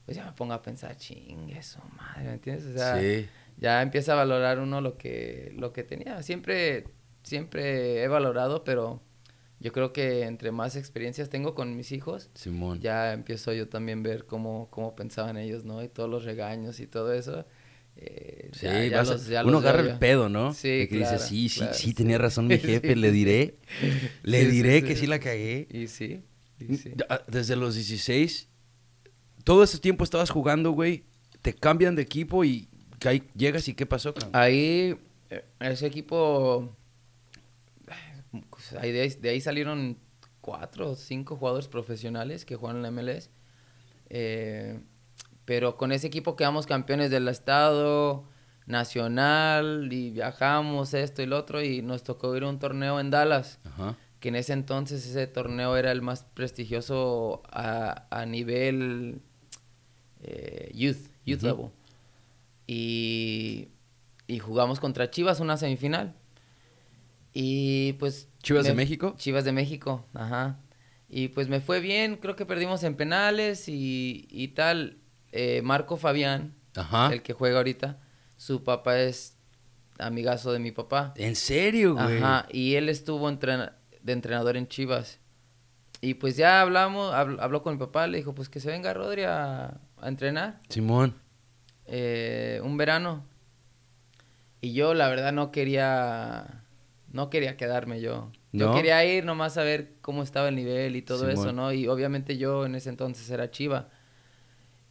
pues 0.07 0.17
ya 0.17 0.25
me 0.25 0.33
pongo 0.33 0.55
a 0.55 0.63
pensar, 0.63 0.97
chingue 0.97 1.63
su 1.63 1.79
madre, 1.97 2.25
¿me 2.25 2.33
entiendes? 2.33 2.65
O 2.65 2.73
sea, 2.79 2.99
Sí. 2.99 3.29
Ya 3.59 3.83
empieza 3.83 4.13
a 4.13 4.17
valorar 4.17 4.59
uno 4.61 4.81
lo 4.81 4.97
que, 4.97 5.53
lo 5.57 5.73
que 5.73 5.83
tenía. 5.85 6.23
Siempre, 6.23 6.85
siempre 7.23 8.03
he 8.03 8.09
valorado, 8.09 8.65
pero 8.65 9.03
yo 9.61 9.73
creo 9.73 9.93
que 9.93 10.23
entre 10.23 10.53
más 10.53 10.77
experiencias 10.77 11.29
tengo 11.31 11.55
con 11.55 11.77
mis 11.77 11.91
hijos, 11.93 12.31
Simón. 12.35 12.81
ya 12.81 13.13
empiezo 13.13 13.53
yo 13.53 13.69
también 13.69 14.03
ver 14.03 14.25
cómo, 14.27 14.69
cómo 14.71 14.95
pensaban 14.95 15.37
ellos, 15.37 15.65
¿no? 15.65 15.83
Y 15.83 15.89
todos 15.89 16.09
los 16.09 16.25
regaños 16.25 16.81
y 16.81 16.87
todo 16.87 17.13
eso. 17.13 17.45
eh, 18.01 18.51
Sí, 18.53 18.67
ya- 18.67 18.85
ya 18.85 18.97
vas 18.99 19.09
a- 19.09 19.13
los- 19.15 19.27
ya 19.27 19.45
uno 19.45 19.59
agarra 19.59 19.81
el 19.83 19.99
pedo, 19.99 20.29
¿no? 20.29 20.55
Sí, 20.55 20.69
De 20.69 20.89
que 20.89 20.99
claro, 20.99 21.17
dice, 21.17 21.27
sí, 21.29 21.49
sí, 21.49 21.59
claro, 21.59 21.75
sí, 21.75 21.89
sí. 21.89 21.95
tenía 21.95 22.17
razón 22.19 22.47
mi 22.47 22.59
jefe, 22.61 22.95
le 22.95 23.11
diré. 23.11 23.57
Le 24.23 24.47
diré 24.47 24.85
que 24.85 24.95
sí 24.95 25.09
la 25.09 25.19
cagué. 25.19 25.67
Y 25.69 25.89
sí, 25.89 26.23
y 26.61 26.77
sí. 26.77 26.93
Ah, 27.09 27.23
Desde 27.27 27.57
los 27.57 27.75
16, 27.75 28.49
todo 29.43 29.65
ese 29.65 29.79
tiempo 29.81 30.05
estabas 30.05 30.31
jugando, 30.31 30.71
güey. 30.71 31.03
Te 31.43 31.53
cambian 31.55 31.97
de 31.97 32.03
equipo 32.03 32.45
y 32.45 32.69
que 32.99 33.09
ahí 33.09 33.31
llegas 33.35 33.69
y 33.69 33.75
¿qué 33.75 33.87
pasó, 33.87 34.15
cabrón? 34.15 34.31
Ahí, 34.35 34.99
eh, 35.31 35.45
ese 35.61 35.87
equipo, 35.87 36.77
ahí 38.81 38.93
de, 38.93 39.01
ahí, 39.03 39.11
de 39.11 39.29
ahí 39.31 39.41
salieron 39.41 39.99
cuatro 40.41 40.91
o 40.91 40.95
cinco 40.95 41.37
jugadores 41.37 41.69
profesionales 41.69 42.45
que 42.45 42.57
juegan 42.57 42.79
en 42.79 42.83
la 42.83 42.91
MLS. 42.91 43.31
Eh, 44.11 44.81
pero 45.45 45.77
con 45.77 45.93
ese 45.93 46.07
equipo 46.07 46.37
quedamos 46.37 46.67
campeones 46.67 47.11
del 47.11 47.29
estado, 47.29 48.25
nacional, 48.67 49.89
y 49.91 50.11
viajamos 50.11 50.93
esto 50.95 51.23
y 51.23 51.27
lo 51.27 51.39
otro, 51.39 51.63
y 51.63 51.83
nos 51.83 52.03
tocó 52.03 52.37
ir 52.37 52.43
a 52.43 52.49
un 52.49 52.59
torneo 52.59 53.01
en 53.01 53.11
Dallas. 53.11 53.59
Ajá. 53.65 53.97
que 54.21 54.31
en 54.31 54.37
ese 54.37 54.53
entonces 54.53 55.07
ese 55.07 55.27
torneo 55.27 55.77
era 55.77 55.93
el 55.93 56.03
más 56.03 56.25
prestigioso 56.35 57.43
a, 57.51 58.07
a 58.11 58.27
nivel 58.27 59.23
eh, 60.21 60.71
youth, 60.75 61.09
youth 61.25 61.43
level. 61.43 61.71
Y, 62.69 63.71
y 64.29 64.39
jugamos 64.39 64.79
contra 64.79 65.11
Chivas 65.11 65.41
una 65.41 65.57
semifinal. 65.57 66.15
Y 67.33 67.95
pues... 67.95 68.29
¿Chivas 68.43 68.65
de 68.67 68.75
México? 68.75 69.15
Chivas 69.19 69.45
de 69.45 69.53
México, 69.53 70.07
ajá. 70.15 70.61
Y 71.09 71.29
pues 71.29 71.49
me 71.49 71.61
fue 71.61 71.81
bien, 71.81 72.17
creo 72.17 72.37
que 72.37 72.45
perdimos 72.47 72.83
en 72.85 72.95
penales 72.95 73.69
y, 73.69 74.29
y 74.31 74.49
tal. 74.49 74.99
Eh, 75.33 75.63
Marco 75.63 75.97
Fabián, 75.97 76.55
Ajá. 76.77 77.13
el 77.13 77.23
que 77.23 77.33
juega 77.33 77.57
ahorita, 77.59 77.99
su 78.37 78.63
papá 78.65 78.99
es 79.01 79.37
amigazo 79.99 80.53
de 80.53 80.59
mi 80.59 80.71
papá. 80.71 81.13
¿En 81.17 81.35
serio, 81.37 81.95
güey? 81.95 82.19
Ajá, 82.19 82.47
y 82.51 82.75
él 82.75 82.89
estuvo 82.89 83.31
de 83.31 84.13
entrenador 84.13 84.57
en 84.57 84.69
Chivas. 84.69 85.19
Y 86.01 86.15
pues 86.15 86.37
ya 86.37 86.61
hablamos, 86.61 87.13
habl- 87.13 87.39
habló 87.41 87.63
con 87.63 87.75
mi 87.75 87.79
papá, 87.81 88.07
le 88.07 88.19
dijo, 88.19 88.35
pues 88.35 88.49
que 88.49 88.61
se 88.61 88.71
venga 88.71 88.95
Rodri 88.95 89.23
a, 89.25 89.81
a 90.01 90.09
entrenar 90.09 90.61
Simón. 90.69 91.15
Eh, 91.89 92.61
un 92.63 92.77
verano. 92.77 93.25
Y 94.61 94.73
yo 94.73 94.95
la 94.95 95.09
verdad 95.09 95.33
no 95.33 95.51
quería, 95.53 96.65
no 97.13 97.31
quería 97.31 97.57
quedarme 97.57 98.01
yo. 98.01 98.31
Yo 98.53 98.67
¿No? 98.67 98.75
quería 98.75 99.05
ir 99.05 99.25
nomás 99.25 99.57
a 99.57 99.63
ver 99.63 99.93
cómo 100.01 100.23
estaba 100.23 100.49
el 100.49 100.57
nivel 100.57 100.97
y 100.97 101.03
todo 101.03 101.29
eso. 101.31 101.53
¿no? 101.53 101.73
Y 101.73 101.87
obviamente 101.87 102.39
yo 102.39 102.67
en 102.67 102.75
ese 102.75 102.89
entonces 102.91 103.29
era 103.31 103.51
Chiva. 103.51 103.89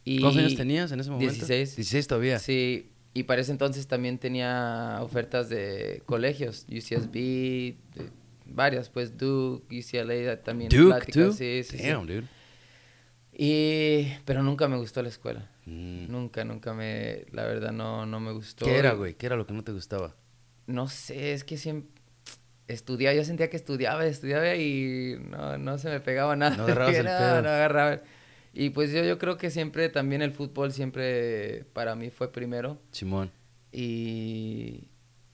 Y 0.04 0.20
¿Cuántos 0.20 0.38
años 0.38 0.54
tenías 0.54 0.90
en 0.92 1.00
ese 1.00 1.10
momento? 1.10 1.32
16. 1.34 1.76
16 1.76 2.06
todavía. 2.08 2.38
Sí, 2.38 2.90
y 3.12 3.24
para 3.24 3.42
ese 3.42 3.52
entonces 3.52 3.86
también 3.86 4.18
tenía 4.18 4.98
ofertas 5.02 5.50
de 5.50 6.02
colegios, 6.06 6.64
UCSB, 6.70 7.12
de- 7.12 7.76
varias, 8.46 8.88
pues 8.88 9.18
Duke, 9.18 9.78
UCLA 9.78 10.42
también. 10.42 10.70
Duke, 10.70 10.86
pláticas, 10.86 11.24
too? 11.26 11.32
Sí, 11.32 11.62
sí, 11.62 11.76
sí. 11.76 11.88
Damn, 11.88 12.06
dude. 12.06 12.24
Y, 13.40 14.08
pero 14.24 14.42
nunca 14.42 14.66
me 14.66 14.76
gustó 14.78 15.00
la 15.00 15.08
escuela. 15.10 15.48
Mm. 15.64 16.10
Nunca, 16.10 16.44
nunca 16.44 16.74
me, 16.74 17.24
la 17.30 17.44
verdad 17.44 17.70
no, 17.70 18.04
no 18.04 18.18
me 18.18 18.32
gustó. 18.32 18.64
¿Qué 18.66 18.76
era, 18.76 18.94
güey? 18.94 19.14
¿Qué 19.14 19.26
era 19.26 19.36
lo 19.36 19.46
que 19.46 19.52
no 19.52 19.62
te 19.62 19.70
gustaba? 19.70 20.16
No 20.66 20.88
sé, 20.88 21.32
es 21.34 21.44
que 21.44 21.56
siempre 21.56 21.88
estudiaba, 22.66 23.14
yo 23.14 23.24
sentía 23.24 23.48
que 23.48 23.56
estudiaba, 23.56 24.04
estudiaba 24.06 24.56
y 24.56 25.16
no, 25.30 25.56
no 25.56 25.78
se 25.78 25.88
me 25.88 26.00
pegaba 26.00 26.34
nada. 26.34 26.56
No 26.56 26.64
agarrabas 26.64 26.96
el 26.96 27.04
No, 27.04 27.10
pedo. 27.12 27.42
no 27.42 27.48
agarraba. 27.48 28.00
Y 28.52 28.70
pues 28.70 28.90
yo, 28.92 29.04
yo 29.04 29.18
creo 29.18 29.36
que 29.36 29.50
siempre 29.50 29.88
también 29.88 30.20
el 30.20 30.32
fútbol 30.32 30.72
siempre 30.72 31.64
para 31.74 31.94
mí 31.94 32.10
fue 32.10 32.32
primero. 32.32 32.80
Simón. 32.90 33.30
Y, 33.70 34.88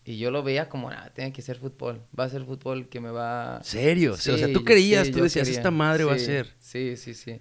y 0.05 0.19
yo 0.19 0.31
lo 0.31 0.43
veía 0.43 0.69
como, 0.69 0.91
ah, 0.91 1.11
tiene 1.15 1.33
que 1.33 1.41
ser 1.41 1.57
fútbol. 1.57 2.03
Va 2.19 2.25
a 2.25 2.29
ser 2.29 2.45
fútbol 2.45 2.89
que 2.91 3.01
me 3.01 3.11
va... 3.11 3.61
¿Serio? 3.63 4.13
O 4.13 4.17
sea, 4.19 4.53
tú 4.53 4.63
creías, 4.63 5.07
sí, 5.07 5.13
tú 5.13 5.23
decías, 5.23 5.47
quería. 5.47 5.59
esta 5.61 5.71
madre 5.71 6.05
va 6.05 6.15
a 6.15 6.19
ser. 6.19 6.53
Sí, 6.59 6.97
sí, 6.99 7.15
sí. 7.15 7.41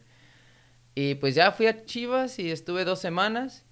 Y 0.96 1.16
pues 1.16 1.36
ya 1.36 1.52
fui 1.52 1.68
a 1.68 1.86
Chivas 1.86 2.38
y 2.40 2.52
estuve 2.52 2.86
dos 2.86 3.00
semanas. 3.00 3.66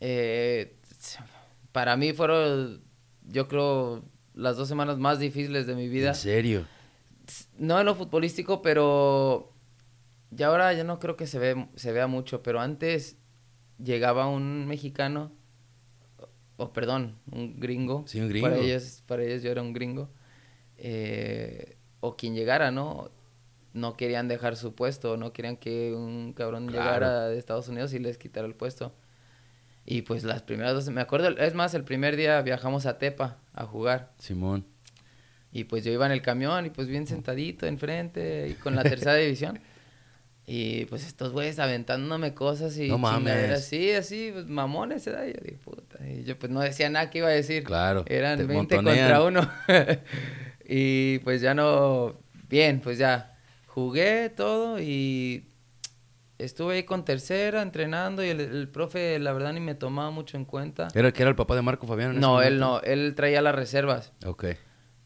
Eh, 0.00 0.76
para 1.72 1.96
mí 1.96 2.12
fueron, 2.12 2.82
yo 3.26 3.48
creo, 3.48 4.04
las 4.34 4.56
dos 4.56 4.68
semanas 4.68 4.98
más 4.98 5.18
difíciles 5.18 5.66
de 5.66 5.74
mi 5.74 5.88
vida. 5.88 6.10
¿En 6.10 6.14
serio? 6.14 6.66
No 7.58 7.80
en 7.80 7.86
lo 7.86 7.94
futbolístico, 7.94 8.60
pero 8.60 9.52
ya 10.30 10.48
ahora 10.48 10.72
ya 10.74 10.84
no 10.84 10.98
creo 10.98 11.16
que 11.16 11.26
se, 11.26 11.38
ve, 11.38 11.68
se 11.74 11.92
vea 11.92 12.06
mucho, 12.06 12.42
pero 12.42 12.60
antes 12.60 13.16
llegaba 13.82 14.26
un 14.28 14.66
mexicano 14.66 15.32
o 16.56 16.72
perdón, 16.72 17.18
un 17.32 17.58
gringo. 17.58 18.04
Sí, 18.06 18.20
un 18.20 18.28
gringo. 18.28 18.48
Para 18.48 18.60
ellos, 18.60 19.02
para 19.06 19.24
ellos 19.24 19.42
yo 19.42 19.50
era 19.50 19.62
un 19.62 19.72
gringo. 19.72 20.10
eh, 20.76 21.78
o 22.00 22.16
quien 22.16 22.34
llegara, 22.34 22.70
¿no? 22.70 23.10
No 23.74 23.96
querían 23.96 24.26
dejar 24.28 24.56
su 24.56 24.74
puesto, 24.74 25.16
no 25.18 25.32
querían 25.32 25.56
que 25.58 25.92
un 25.92 26.32
cabrón 26.32 26.68
Claro. 26.68 26.84
llegara 26.84 27.28
de 27.28 27.36
Estados 27.38 27.68
Unidos 27.68 27.92
y 27.92 27.98
les 27.98 28.16
quitara 28.18 28.46
el 28.46 28.54
puesto. 28.54 28.94
Y 29.84 30.02
pues 30.02 30.24
las 30.24 30.40
primeras 30.42 30.72
dos, 30.72 30.88
me 30.88 31.00
acuerdo, 31.02 31.28
es 31.28 31.52
más, 31.54 31.74
el 31.74 31.84
primer 31.84 32.16
día 32.16 32.40
viajamos 32.40 32.86
a 32.86 32.96
Tepa 32.98 33.36
a 33.52 33.66
jugar. 33.66 34.12
Simón. 34.18 34.64
Y 35.52 35.64
pues 35.64 35.84
yo 35.84 35.92
iba 35.92 36.06
en 36.06 36.12
el 36.12 36.22
camión 36.22 36.64
y 36.66 36.70
pues 36.70 36.88
bien 36.88 37.06
sentadito 37.06 37.66
enfrente 37.66 38.48
y 38.48 38.54
con 38.54 38.74
la 38.74 38.82
tercera 38.84 39.14
división. 39.16 39.60
Y 40.46 40.84
pues 40.86 41.06
estos 41.06 41.32
güeyes 41.32 41.58
aventándome 41.58 42.34
cosas 42.34 42.76
y 42.78 42.88
No 42.88 42.98
mames. 42.98 43.50
así, 43.50 43.90
así, 43.92 44.30
pues 44.32 44.46
mamones. 44.46 45.06
Y 45.06 45.10
yo 45.10 45.16
digo, 45.42 45.58
puta. 45.64 46.06
Y 46.06 46.24
yo 46.24 46.38
pues 46.38 46.50
no 46.52 46.60
decía 46.60 46.88
nada 46.90 47.10
que 47.10 47.18
iba 47.18 47.28
a 47.28 47.32
decir. 47.32 47.64
Claro, 47.64 48.04
Eran 48.06 48.38
te 48.38 48.44
20 48.44 48.76
montonean. 48.76 49.10
contra 49.10 49.22
uno. 49.22 49.50
y 50.64 51.18
pues 51.20 51.40
ya 51.40 51.54
no, 51.54 52.14
bien, 52.48 52.80
pues 52.80 52.98
ya 52.98 53.33
jugué 53.74 54.30
todo 54.30 54.80
y 54.80 55.48
estuve 56.38 56.74
ahí 56.76 56.82
con 56.84 57.04
tercera 57.04 57.60
entrenando 57.60 58.24
y 58.24 58.28
el, 58.28 58.40
el 58.40 58.68
profe 58.68 59.18
la 59.18 59.32
verdad 59.32 59.52
ni 59.52 59.60
me 59.60 59.74
tomaba 59.74 60.10
mucho 60.10 60.36
en 60.36 60.44
cuenta. 60.44 60.88
¿Era 60.94 61.08
el 61.08 61.12
que 61.12 61.22
era 61.22 61.30
el 61.30 61.36
papá 61.36 61.56
de 61.56 61.62
Marco 61.62 61.86
Fabián? 61.86 62.20
No, 62.20 62.40
él 62.40 62.58
no, 62.60 62.80
él 62.82 63.14
traía 63.16 63.42
las 63.42 63.54
reservas. 63.54 64.12
Ok. 64.24 64.44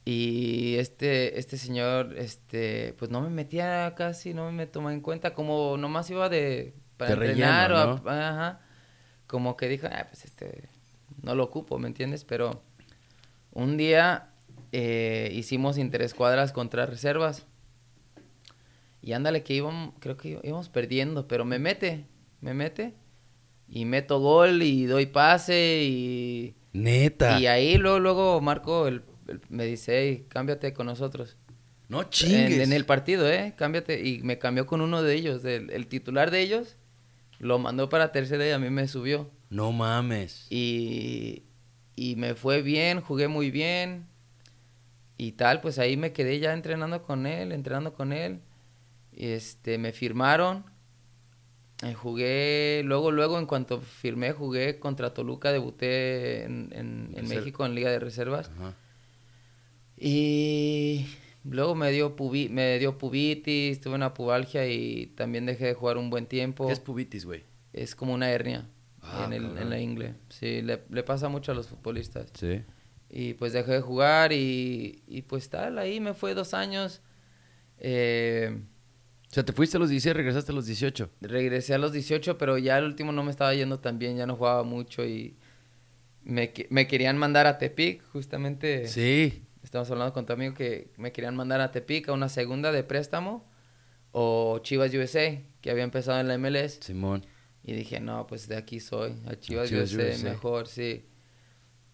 Y 0.05 0.77
este, 0.77 1.39
este 1.39 1.57
señor, 1.59 2.15
este, 2.17 2.95
pues 2.99 3.11
no 3.11 3.21
me 3.21 3.29
metía 3.31 3.95
casi, 3.97 4.33
no 4.35 4.51
me 4.53 4.67
tomaba 4.67 4.93
en 4.95 5.01
cuenta, 5.01 5.35
como 5.35 5.77
nomás 5.77 6.09
iba 6.11 6.29
de, 6.29 6.75
para 6.97 7.15
De 7.17 7.27
entrenar, 7.31 7.71
relleno, 7.71 8.03
o 8.05 8.09
a- 8.09 8.29
ajá, 8.29 8.61
como 9.27 9.57
que 9.57 9.69
dijo, 9.69 9.87
ah, 9.91 10.07
pues 10.09 10.25
este, 10.25 10.69
no 11.23 11.35
lo 11.35 11.45
ocupo, 11.45 11.79
¿me 11.79 11.89
entiendes? 11.89 12.25
Pero 12.25 12.63
un 13.53 13.77
día 13.77 14.31
eh, 14.73 15.31
hicimos 15.35 15.77
interescuadras 15.77 16.53
contra 16.53 16.87
reservas, 16.87 17.47
y 19.03 19.13
ándale 19.13 19.43
que 19.43 19.55
íbamos, 19.55 19.95
creo 20.01 20.17
que 20.17 20.41
íbamos 20.43 20.69
perdiendo, 20.69 21.29
pero 21.29 21.45
me 21.45 21.59
mete, 21.59 22.07
me 22.41 22.55
mete, 22.55 22.95
y 23.69 23.85
meto 23.85 24.21
gol, 24.21 24.63
y 24.63 24.87
doy 24.87 25.07
pase, 25.07 25.83
y... 25.85 26.55
Neta. 26.73 27.41
Y 27.41 27.47
ahí 27.47 27.77
luego, 27.79 27.99
luego 27.99 28.41
Marco 28.41 28.87
el- 28.89 29.03
el- 29.27 29.41
me 29.49 29.65
dice, 29.65 29.99
hey, 30.01 30.27
cámbiate 30.29 30.73
con 30.73 30.87
nosotros. 30.87 31.37
No 31.89 32.05
chingues. 32.05 32.61
en 32.61 32.73
el 32.73 32.85
partido, 32.85 33.31
¿eh? 33.31 33.55
Cámbiate. 33.57 34.07
Y 34.07 34.21
me 34.23 34.39
cambió 34.39 34.67
con 34.67 34.83
uno 34.83 35.03
de 35.03 35.15
ellos. 35.15 35.43
del- 35.43 35.71
el 35.71 35.87
titular 35.87 36.31
de 36.31 36.41
ellos 36.43 36.77
lo 37.39 37.59
mandó 37.59 37.89
para 37.89 38.13
tercera 38.13 38.47
y 38.47 38.51
a 38.51 38.59
mí 38.59 38.69
me 38.69 38.87
subió. 38.89 39.31
No 39.49 39.73
mames. 39.73 40.47
Y, 40.51 41.45
y 41.97 42.17
me 42.17 42.35
fue 42.35 42.61
bien, 42.61 43.01
jugué 43.01 43.27
muy 43.29 43.51
bien. 43.51 44.07
Y 45.17 45.33
tal, 45.33 45.61
pues 45.63 45.79
ahí 45.79 45.97
me 45.97 46.13
quedé 46.13 46.39
ya 46.39 46.53
entrenando 46.53 47.03
con 47.03 47.27
él, 47.27 47.53
entrenando 47.53 47.95
con 47.95 48.13
él. 48.13 48.41
Este, 49.21 49.79
me 49.79 49.93
firmaron. 49.93 50.65
Eh, 51.83 51.93
jugué, 51.95 52.83
luego, 52.85 53.11
luego, 53.11 53.39
en 53.39 53.47
cuanto 53.47 53.81
firmé, 53.81 54.31
jugué 54.33 54.79
contra 54.79 55.13
Toluca, 55.13 55.51
debuté 55.53 56.45
en, 56.45 56.71
en- 56.73 57.13
en 57.17 57.29
México 57.29 57.67
en 57.67 57.75
Liga 57.75 57.91
de 57.91 57.99
Reservas. 57.99 58.51
Ajá. 58.57 58.75
Y 59.97 61.07
luego 61.45 61.75
me 61.75 61.91
dio, 61.91 62.17
pubi- 62.17 62.49
me 62.51 62.79
dio 62.79 62.99
pubitis, 62.99 63.81
tuve 63.81 63.95
una 63.95 64.15
pubalgia 64.15 64.67
y 64.69 65.07
también 65.17 65.47
dejé 65.47 65.67
de 65.67 65.75
jugar 65.75 65.97
un 65.99 66.11
buen 66.11 66.27
tiempo. 66.27 66.67
¿Qué 66.67 66.73
es 66.73 66.81
pubitis, 66.81 67.25
güey? 67.25 67.43
Es 67.73 67.95
como 67.95 68.15
una 68.15 68.31
hernia 68.31 68.69
Ah, 69.03 69.25
en, 69.27 69.33
el, 69.33 69.57
en 69.59 69.71
la 69.71 69.81
ingle. 69.81 70.15
Sí, 70.29 70.63
le, 70.63 70.83
le 70.91 71.03
pasa 71.03 71.29
mucho 71.29 71.53
a 71.53 71.55
los 71.55 71.69
futbolistas. 71.69 72.31
Sí. 72.35 72.63
Y 73.11 73.35
pues 73.35 73.53
dejé 73.53 73.73
de 73.73 73.81
jugar 73.81 74.33
y, 74.33 75.03
y 75.07 75.23
pues 75.23 75.49
tal, 75.49 75.79
ahí 75.79 75.99
me 76.01 76.13
fue 76.15 76.35
dos 76.35 76.53
años. 76.55 77.01
Eh, 77.79 78.61
O 79.31 79.35
sea, 79.35 79.45
te 79.45 79.53
fuiste 79.53 79.77
a 79.77 79.81
los 79.81 79.91
16 79.91 80.17
regresaste 80.17 80.53
a 80.53 80.55
los 80.55 80.67
18. 80.67 81.11
regresé 81.21 81.75
a 81.75 81.79
los 81.79 81.93
18, 81.93 82.39
pero 82.39 82.57
ya 82.57 82.79
el 82.79 82.85
último 82.85 83.13
no 83.13 83.23
me 83.23 83.31
estaba 83.31 83.53
yendo 83.55 83.79
tan 83.79 83.99
bien, 83.99 84.17
ya 84.17 84.27
no 84.27 84.37
jugaba 84.37 84.63
mucho 84.63 85.05
y 85.05 85.37
me, 86.23 86.53
me 86.71 86.87
querían 86.87 87.19
mandar 87.19 87.47
a 87.47 87.59
Tepic, 87.59 88.03
justamente. 88.11 88.89
Sí. 88.89 89.45
Estamos 89.63 89.91
hablando 89.91 90.15
con 90.15 90.25
tu 90.25 90.33
amigo 90.33 90.55
que 90.55 90.93
me 90.97 91.13
querían 91.13 91.37
mandar 91.37 91.61
a 91.61 91.71
Tepic 91.71 92.09
a 92.09 92.13
una 92.13 92.31
segunda 92.31 92.73
de 92.73 92.85
préstamo 92.85 93.47
o 94.13 94.61
Chivas 94.63 94.95
USA, 94.95 95.43
que 95.61 95.71
había 95.71 95.85
empezado 95.85 96.19
en 96.21 96.29
la 96.29 96.39
MLS. 96.39 96.79
Simón. 96.81 97.27
Y 97.63 97.75
dije, 97.75 98.01
no, 98.01 98.27
pues 98.27 98.49
de 98.49 98.57
aquí 98.57 98.81
soy, 98.81 99.13
a 99.27 99.37
Chivas, 99.39 99.69
Chivas 99.69 99.93
USA, 99.93 100.09
USA. 100.09 100.31
mejor, 100.31 100.69
sí. 100.69 101.05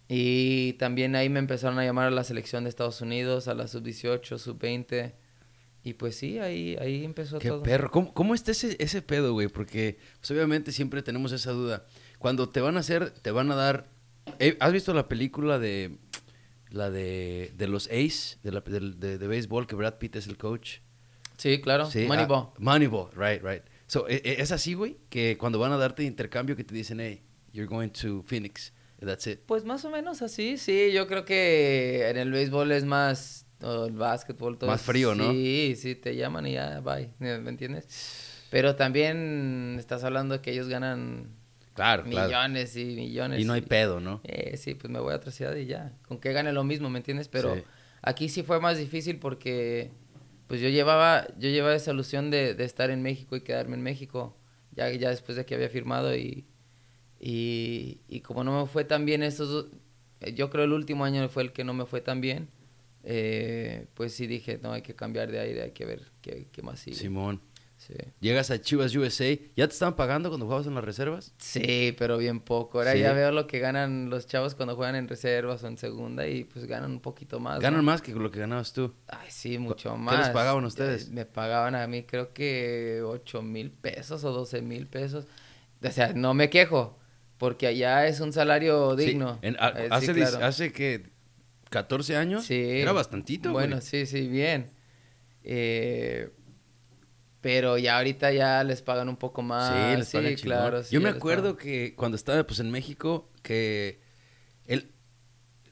Y 0.08 0.74
también 0.74 1.16
ahí 1.16 1.28
me 1.28 1.40
empezaron 1.40 1.78
a 1.80 1.84
llamar 1.84 2.06
a 2.06 2.10
la 2.10 2.22
selección 2.22 2.62
de 2.64 2.70
Estados 2.70 3.00
Unidos, 3.00 3.48
a 3.48 3.54
la 3.54 3.66
sub-18, 3.66 4.38
sub-20. 4.38 5.14
Y 5.84 5.92
pues 5.94 6.16
sí, 6.16 6.38
ahí, 6.38 6.76
ahí 6.80 7.04
empezó 7.04 7.38
Qué 7.38 7.48
todo. 7.48 7.62
perro. 7.62 7.90
¿Cómo, 7.90 8.12
cómo 8.14 8.34
está 8.34 8.52
ese, 8.52 8.74
ese 8.80 9.02
pedo, 9.02 9.34
güey? 9.34 9.48
Porque 9.48 9.98
pues, 10.18 10.30
obviamente 10.30 10.72
siempre 10.72 11.02
tenemos 11.02 11.30
esa 11.32 11.52
duda. 11.52 11.84
Cuando 12.18 12.48
te 12.48 12.60
van 12.62 12.76
a 12.76 12.80
hacer, 12.80 13.10
te 13.10 13.30
van 13.30 13.50
a 13.52 13.54
dar... 13.54 13.90
Eh, 14.38 14.56
¿Has 14.60 14.72
visto 14.72 14.94
la 14.94 15.06
película 15.08 15.58
de... 15.58 15.98
La 16.70 16.90
de, 16.90 17.52
de 17.56 17.68
los 17.68 17.86
Ace, 17.86 18.38
de, 18.42 18.50
la, 18.50 18.60
del- 18.60 18.98
de, 18.98 19.16
de 19.18 19.26
béisbol, 19.28 19.66
que 19.68 19.76
Brad 19.76 19.98
Pitt 19.98 20.16
es 20.16 20.26
el 20.26 20.36
coach? 20.36 20.78
Sí, 21.36 21.60
claro. 21.60 21.88
Sí, 21.88 22.06
Moneyball. 22.06 22.48
ah, 22.48 22.54
Moneyball, 22.58 23.10
right, 23.14 23.40
right. 23.44 23.62
So, 23.86 24.08
e- 24.08 24.22
e- 24.24 24.40
es 24.42 24.50
así, 24.50 24.74
güey, 24.74 24.96
que 25.08 25.36
cuando 25.38 25.60
van 25.60 25.70
a 25.70 25.76
darte 25.76 26.02
intercambio 26.02 26.56
que 26.56 26.64
te 26.64 26.74
dicen, 26.74 26.98
hey, 26.98 27.22
you're 27.52 27.68
going 27.68 27.90
to 27.90 28.24
Phoenix, 28.26 28.72
and 29.00 29.08
that's 29.08 29.24
it. 29.28 29.40
Pues 29.46 29.64
más 29.64 29.84
o 29.84 29.90
menos 29.90 30.20
así, 30.22 30.56
sí. 30.58 30.90
Yo 30.92 31.06
creo 31.06 31.24
que 31.24 32.08
en 32.08 32.16
el 32.16 32.32
béisbol 32.32 32.72
es 32.72 32.84
más, 32.84 33.43
el 33.60 33.92
básquetbol, 33.92 34.58
todo. 34.58 34.70
Más 34.70 34.82
frío, 34.82 35.14
¿no? 35.14 35.30
Sí, 35.32 35.74
sí, 35.76 35.94
te 35.94 36.16
llaman 36.16 36.46
y 36.46 36.52
ya, 36.52 36.80
bye, 36.80 37.10
¿me 37.18 37.48
entiendes? 37.48 38.46
Pero 38.50 38.76
también 38.76 39.76
estás 39.78 40.04
hablando 40.04 40.34
de 40.34 40.40
que 40.40 40.52
ellos 40.52 40.68
ganan 40.68 41.28
Claro, 41.74 42.04
claro. 42.04 42.26
millones 42.28 42.76
y 42.76 42.84
millones. 42.84 43.40
Y 43.40 43.44
no 43.44 43.52
hay 43.52 43.62
pedo, 43.62 43.98
¿no? 44.00 44.20
Eh, 44.22 44.56
sí, 44.56 44.74
pues 44.74 44.92
me 44.92 45.00
voy 45.00 45.12
a 45.12 45.16
otra 45.16 45.32
ciudad 45.32 45.56
y 45.56 45.66
ya. 45.66 45.92
Con 46.06 46.18
que 46.18 46.32
gane 46.32 46.52
lo 46.52 46.62
mismo, 46.62 46.88
¿me 46.88 46.98
entiendes? 46.98 47.26
Pero 47.28 47.56
Sí. 47.56 47.62
aquí 48.02 48.28
sí 48.28 48.42
fue 48.44 48.60
más 48.60 48.78
difícil 48.78 49.18
porque 49.18 49.90
pues 50.46 50.60
yo 50.60 50.68
llevaba, 50.68 51.26
yo 51.38 51.48
llevaba 51.48 51.74
esa 51.74 51.90
ilusión 51.92 52.30
de, 52.30 52.54
de 52.54 52.64
estar 52.64 52.90
en 52.90 53.02
México 53.02 53.34
y 53.34 53.40
quedarme 53.40 53.74
en 53.76 53.82
México. 53.82 54.36
Ya, 54.72 54.88
ya 54.90 55.10
después 55.10 55.36
de 55.36 55.44
que 55.46 55.54
había 55.56 55.68
firmado 55.68 56.14
y, 56.16 56.46
y, 57.18 58.00
y 58.08 58.20
como 58.20 58.44
no 58.44 58.60
me 58.62 58.68
fue 58.68 58.84
tan 58.84 59.04
bien 59.06 59.22
estos 59.22 59.48
dos, 59.48 59.66
yo 60.34 60.50
creo 60.50 60.64
el 60.64 60.72
último 60.72 61.04
año 61.04 61.28
fue 61.28 61.42
el 61.44 61.52
que 61.52 61.64
no 61.64 61.74
me 61.74 61.86
fue 61.86 62.00
tan 62.00 62.20
bien, 62.20 62.48
eh, 63.04 63.86
pues 63.94 64.14
sí 64.14 64.26
dije, 64.26 64.58
no, 64.62 64.72
hay 64.72 64.82
que 64.82 64.94
cambiar 64.94 65.30
de 65.30 65.40
aire, 65.40 65.62
hay 65.62 65.70
que 65.72 65.84
ver 65.84 66.02
qué, 66.22 66.48
qué 66.50 66.62
más 66.62 66.80
sigue. 66.80 66.96
Simón. 66.96 67.40
Sí. 67.76 67.92
Llegas 68.20 68.50
a 68.50 68.58
Chivas 68.62 68.94
USA, 68.96 69.34
¿ya 69.56 69.66
te 69.66 69.72
estaban 69.74 69.94
pagando 69.94 70.30
cuando 70.30 70.46
jugabas 70.46 70.66
en 70.66 70.74
las 70.74 70.84
reservas? 70.84 71.34
Sí, 71.36 71.94
pero 71.98 72.16
bien 72.16 72.40
poco. 72.40 72.78
Ahora 72.78 72.94
Sí. 72.94 73.00
ya 73.00 73.12
veo 73.12 73.30
lo 73.30 73.46
que 73.46 73.58
ganan 73.58 74.08
los 74.08 74.26
chavos 74.26 74.54
cuando 74.54 74.74
juegan 74.74 74.94
en 74.96 75.06
reservas 75.06 75.62
o 75.64 75.66
en 75.66 75.76
segunda 75.76 76.26
y 76.26 76.44
pues 76.44 76.64
ganan 76.64 76.92
un 76.92 77.00
poquito 77.00 77.40
más. 77.40 77.60
Ganan 77.60 77.80
¿no? 77.80 77.84
más 77.84 78.00
que 78.00 78.14
lo 78.14 78.30
que 78.30 78.38
ganabas 78.38 78.72
tú. 78.72 78.94
Ay, 79.08 79.26
sí, 79.28 79.58
mucho 79.58 79.92
¿Qué 79.92 79.98
más. 79.98 80.18
les 80.18 80.28
pagaban 80.30 80.64
ustedes? 80.64 81.08
Eh, 81.08 81.10
Me 81.12 81.26
pagaban 81.26 81.74
a 81.74 81.86
mí 81.86 82.04
creo 82.04 82.32
que 82.32 83.02
8 83.04 83.42
mil 83.42 83.70
pesos 83.70 84.24
o 84.24 84.32
12 84.32 84.62
mil 84.62 84.86
pesos. 84.86 85.26
O 85.82 85.90
sea, 85.90 86.14
no 86.14 86.32
me 86.32 86.48
quejo, 86.48 86.96
porque 87.36 87.66
allá 87.66 88.06
es 88.06 88.20
un 88.20 88.32
salario 88.32 88.96
Sí, 88.96 89.04
digno. 89.06 89.40
en- 89.42 89.56
a- 89.60 89.68
Eh, 89.70 89.88
claro. 89.88 90.46
hace 90.46 90.72
que 90.72 91.12
14 91.74 92.16
años. 92.16 92.44
Sí. 92.44 92.54
Era 92.54 92.92
bastantito, 92.92 93.50
güey. 93.50 93.66
Bueno, 93.66 93.82
sí, 93.82 94.06
sí, 94.06 94.28
bien. 94.28 94.70
Eh, 95.42 96.30
pero 97.40 97.78
ya 97.78 97.96
ahorita 97.98 98.32
ya 98.32 98.62
les 98.62 98.80
pagan 98.80 99.08
un 99.08 99.16
poco 99.16 99.42
más. 99.42 99.68
Sí, 99.68 99.98
les 99.98 100.10
pagan 100.12 100.34
claro. 100.36 100.82
sí, 100.84 100.94
Yo 100.94 101.00
me 101.00 101.08
acuerdo 101.08 101.56
que 101.56 101.96
cuando 101.96 102.14
estaba 102.14 102.46
pues 102.46 102.60
en 102.60 102.70
México, 102.70 103.28
que 103.42 104.00
el, 104.66 104.92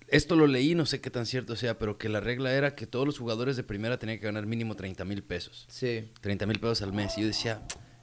esto 0.08 0.34
lo 0.34 0.48
leí, 0.48 0.74
no 0.74 0.86
sé 0.86 1.00
qué 1.00 1.08
tan 1.08 1.24
cierto 1.24 1.54
sea, 1.54 1.78
pero 1.78 1.98
que 1.98 2.08
la 2.08 2.18
regla 2.18 2.52
era 2.52 2.74
que 2.74 2.88
todos 2.88 3.06
los 3.06 3.16
jugadores 3.16 3.56
de 3.56 3.62
primera 3.62 3.96
tenían 4.00 4.18
que 4.18 4.26
ganar 4.26 4.44
mínimo 4.44 4.74
30 4.74 5.04
mil 5.04 5.22
pesos. 5.22 5.66
Sí. 5.70 6.10
30 6.20 6.46
mil 6.46 6.58
pesos 6.58 6.82
al 6.82 6.92
mes. 6.92 7.16
Y 7.16 7.20
yo 7.20 7.28
decía, 7.28 7.62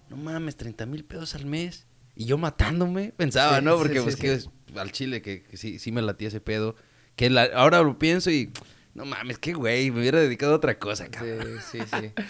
no 0.09 0.15
mames, 0.15 0.55
30 0.55 0.85
mil 0.85 1.03
pesos 1.03 1.35
al 1.35 1.45
mes. 1.45 1.85
Y 2.15 2.25
yo 2.25 2.37
matándome, 2.37 3.11
pensaba, 3.11 3.59
Sí, 3.59 3.65
¿no? 3.65 3.75
Porque 3.75 3.97
sí, 3.97 4.03
pues 4.03 4.15
sí. 4.15 4.21
que 4.21 4.79
al 4.79 4.91
chile 4.93 5.21
que, 5.21 5.43
que 5.43 5.57
sí, 5.57 5.79
sí 5.79 5.91
me 5.91 6.01
latía 6.01 6.29
ese 6.29 6.39
pedo. 6.39 6.77
Que 7.19 7.29
la- 7.29 7.49
ahora 7.53 7.81
lo 7.83 7.99
pienso 7.99 8.31
y, 8.31 8.49
no 8.93 9.03
mames, 9.03 9.37
qué 9.39 9.51
güey, 9.51 9.91
me 9.91 9.99
hubiera 9.99 10.21
dedicado 10.21 10.53
a 10.53 10.55
otra 10.55 10.79
cosa, 10.79 11.09
cabrón. 11.09 11.57
Sí, 11.69 11.79
sí, 11.79 11.97
sí. 11.99 12.23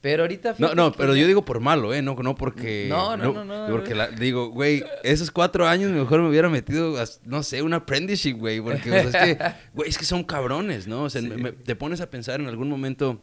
Pero 0.00 0.22
ahorita... 0.22 0.54
No, 0.56 0.74
no, 0.74 0.92
pero 0.92 1.14
yo 1.14 1.26
digo 1.26 1.44
por 1.44 1.60
malo, 1.60 1.92
¿eh? 1.92 2.00
No, 2.00 2.14
no 2.14 2.34
porque... 2.34 2.86
No, 2.88 3.18
no, 3.18 3.34
no, 3.34 3.44
no, 3.44 3.66
Porque 3.70 3.94
la- 3.94 4.08
digo, 4.08 4.48
güey, 4.48 4.82
esos 5.02 5.30
cuatro 5.30 5.68
años 5.68 5.90
mejor 5.90 6.22
me 6.22 6.28
hubiera 6.30 6.48
metido, 6.48 6.98
a, 6.98 7.04
no 7.26 7.42
sé, 7.42 7.60
un 7.60 7.74
apprenticeship, 7.74 8.38
güey. 8.38 8.62
Porque, 8.62 8.90
o 8.90 9.10
sea, 9.10 9.26
es 9.26 9.36
que, 9.36 9.44
güey, 9.74 9.90
es 9.90 9.98
que 9.98 10.06
son 10.06 10.24
cabrones, 10.24 10.86
¿no? 10.86 11.02
O 11.02 11.10
sea, 11.10 11.20
Sí. 11.20 11.28
me- 11.28 11.52
te 11.52 11.76
pones 11.76 12.00
a 12.00 12.08
pensar 12.08 12.40
en 12.40 12.46
algún 12.46 12.70
momento... 12.70 13.22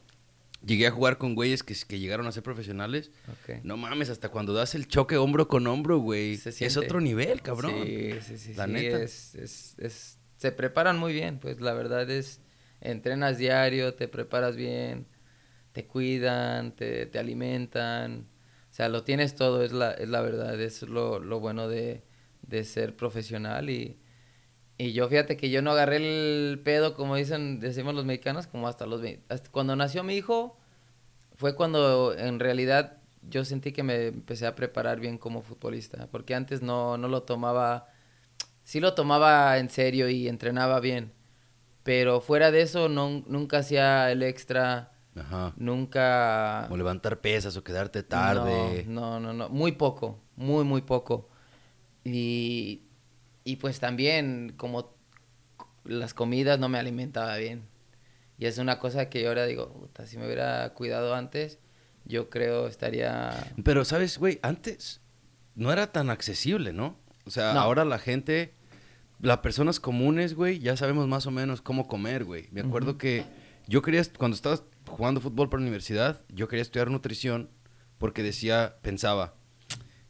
llegué 0.63 0.85
a 0.85 0.91
jugar 0.91 1.17
con 1.17 1.33
güeyes 1.33 1.63
que, 1.63 1.73
que 1.87 1.97
llegaron 1.97 2.27
a 2.27 2.31
ser 2.31 2.43
profesionales. 2.43 3.09
Ok. 3.27 3.55
No 3.63 3.75
mames, 3.75 4.11
hasta 4.11 4.29
cuando 4.29 4.53
das 4.53 4.75
el 4.75 4.87
choque 4.87 5.17
hombro 5.17 5.47
con 5.47 5.65
hombro, 5.65 5.97
güey. 5.97 6.33
Es 6.45 6.77
otro 6.77 7.01
nivel, 7.01 7.41
cabrón. 7.41 7.73
Sí, 7.85 8.11
sí, 8.21 8.37
sí. 8.37 8.53
La 8.53 8.65
sí, 8.67 8.71
neta. 8.73 9.01
Es, 9.01 9.33
es, 9.33 9.75
es- 9.79 10.16
se 10.37 10.51
preparan 10.51 10.97
muy 10.97 11.13
bien, 11.13 11.39
pues 11.39 11.61
la 11.61 11.73
verdad 11.73 12.09
es, 12.09 12.41
entrenas 12.81 13.37
diario, 13.37 13.95
te 13.95 14.07
preparas 14.07 14.55
bien, 14.55 15.07
te 15.73 15.85
cuidan, 15.85 16.75
te, 16.75 17.05
te 17.07 17.19
alimentan, 17.19 18.27
o 18.71 18.73
sea, 18.73 18.89
lo 18.89 19.03
tienes 19.03 19.35
todo, 19.35 19.63
es 19.63 19.71
la, 19.71 19.91
es 19.91 20.09
la 20.09 20.21
verdad, 20.21 20.59
es 20.61 20.83
lo, 20.83 21.19
lo 21.19 21.39
bueno 21.39 21.67
de, 21.67 22.03
de 22.43 22.63
ser 22.63 22.95
profesional 22.95 23.69
y, 23.69 23.99
y 24.77 24.93
yo 24.93 25.09
fíjate 25.09 25.37
que 25.37 25.49
yo 25.49 25.61
no 25.61 25.71
agarré 25.71 25.97
el 25.97 26.59
pedo, 26.63 26.93
como 26.93 27.15
dicen, 27.15 27.59
decimos 27.59 27.95
los 27.95 28.05
mexicanos, 28.05 28.47
como 28.47 28.67
hasta 28.67 28.85
los 28.85 29.01
20, 29.01 29.25
hasta 29.33 29.51
cuando 29.51 29.75
nació 29.75 30.03
mi 30.03 30.15
hijo, 30.15 30.57
fue 31.35 31.55
cuando 31.55 32.15
en 32.17 32.39
realidad 32.39 32.97
yo 33.21 33.45
sentí 33.45 33.71
que 33.71 33.83
me 33.83 34.07
empecé 34.07 34.47
a 34.47 34.55
preparar 34.55 34.99
bien 34.99 35.17
como 35.17 35.41
futbolista, 35.41 36.07
porque 36.11 36.35
antes 36.35 36.61
no, 36.61 36.97
no 36.97 37.07
lo 37.07 37.23
tomaba, 37.23 37.87
sí 38.67 38.81
lo 38.81 38.93
tomaba 38.95 39.57
en 39.59 39.69
serio 39.69 40.09
y 40.09 40.27
entrenaba 40.27 40.81
bien, 40.81 41.13
pero 41.83 42.19
fuera 42.19 42.51
de 42.51 42.61
eso 42.63 42.89
no, 42.89 43.23
nunca 43.25 43.59
hacía 43.59 44.11
el 44.11 44.21
extra, 44.23 44.91
Ajá. 45.15 45.53
nunca... 45.55 46.63
Como 46.65 46.75
levantar 46.75 47.21
pesas 47.21 47.55
o 47.55 47.63
quedarte 47.63 48.03
tarde. 48.03 48.83
No, 48.85 49.21
no, 49.21 49.31
no, 49.31 49.33
no, 49.33 49.47
muy 49.49 49.71
poco, 49.71 50.19
muy, 50.35 50.65
muy 50.65 50.81
poco. 50.81 51.29
Y, 52.03 52.81
y 53.45 53.55
pues 53.55 53.79
también 53.79 54.53
como 54.57 54.93
las 55.85 56.13
comidas 56.13 56.59
no 56.59 56.67
me 56.67 56.77
alimentaba 56.77 57.37
bien. 57.37 57.69
Y 58.37 58.47
es 58.47 58.57
una 58.57 58.79
cosa 58.79 59.09
que 59.09 59.21
yo 59.21 59.29
ahora 59.29 59.45
digo, 59.45 59.71
"Puta, 59.71 60.05
si 60.07 60.17
me 60.17 60.25
hubiera 60.25 60.73
cuidado 60.73 61.15
antes, 61.15 61.57
yo 62.03 62.29
creo 62.29 62.67
estaría... 62.67 63.31
Pero, 63.63 63.85
¿sabes, 63.85 64.17
güey? 64.17 64.39
Antes 64.41 64.99
no 65.55 65.71
era 65.71 65.93
tan 65.93 66.09
accesible, 66.09 66.73
¿no? 66.73 66.97
O 67.25 67.29
sea, 67.29 67.53
No. 67.53 67.61
ahora 67.61 67.85
la 67.85 67.97
gente, 67.99 68.53
las 69.19 69.39
personas 69.39 69.79
comunes, 69.79 70.35
güey, 70.35 70.59
ya 70.59 70.77
sabemos 70.77 71.07
más 71.07 71.25
o 71.25 71.31
menos 71.31 71.61
cómo 71.61 71.87
comer, 71.87 72.23
güey. 72.23 72.47
Me 72.51 72.61
acuerdo 72.61 72.97
que 72.97 73.25
yo 73.67 73.81
quería, 73.81 74.01
cuando 74.17 74.35
estaba 74.35 74.61
jugando 74.87 75.21
fútbol 75.21 75.49
para 75.49 75.61
la 75.61 75.67
universidad, 75.67 76.21
yo 76.29 76.47
quería 76.47 76.61
estudiar 76.61 76.89
nutrición 76.89 77.49
porque 77.97 78.23
decía, 78.23 78.77
pensaba, 78.81 79.35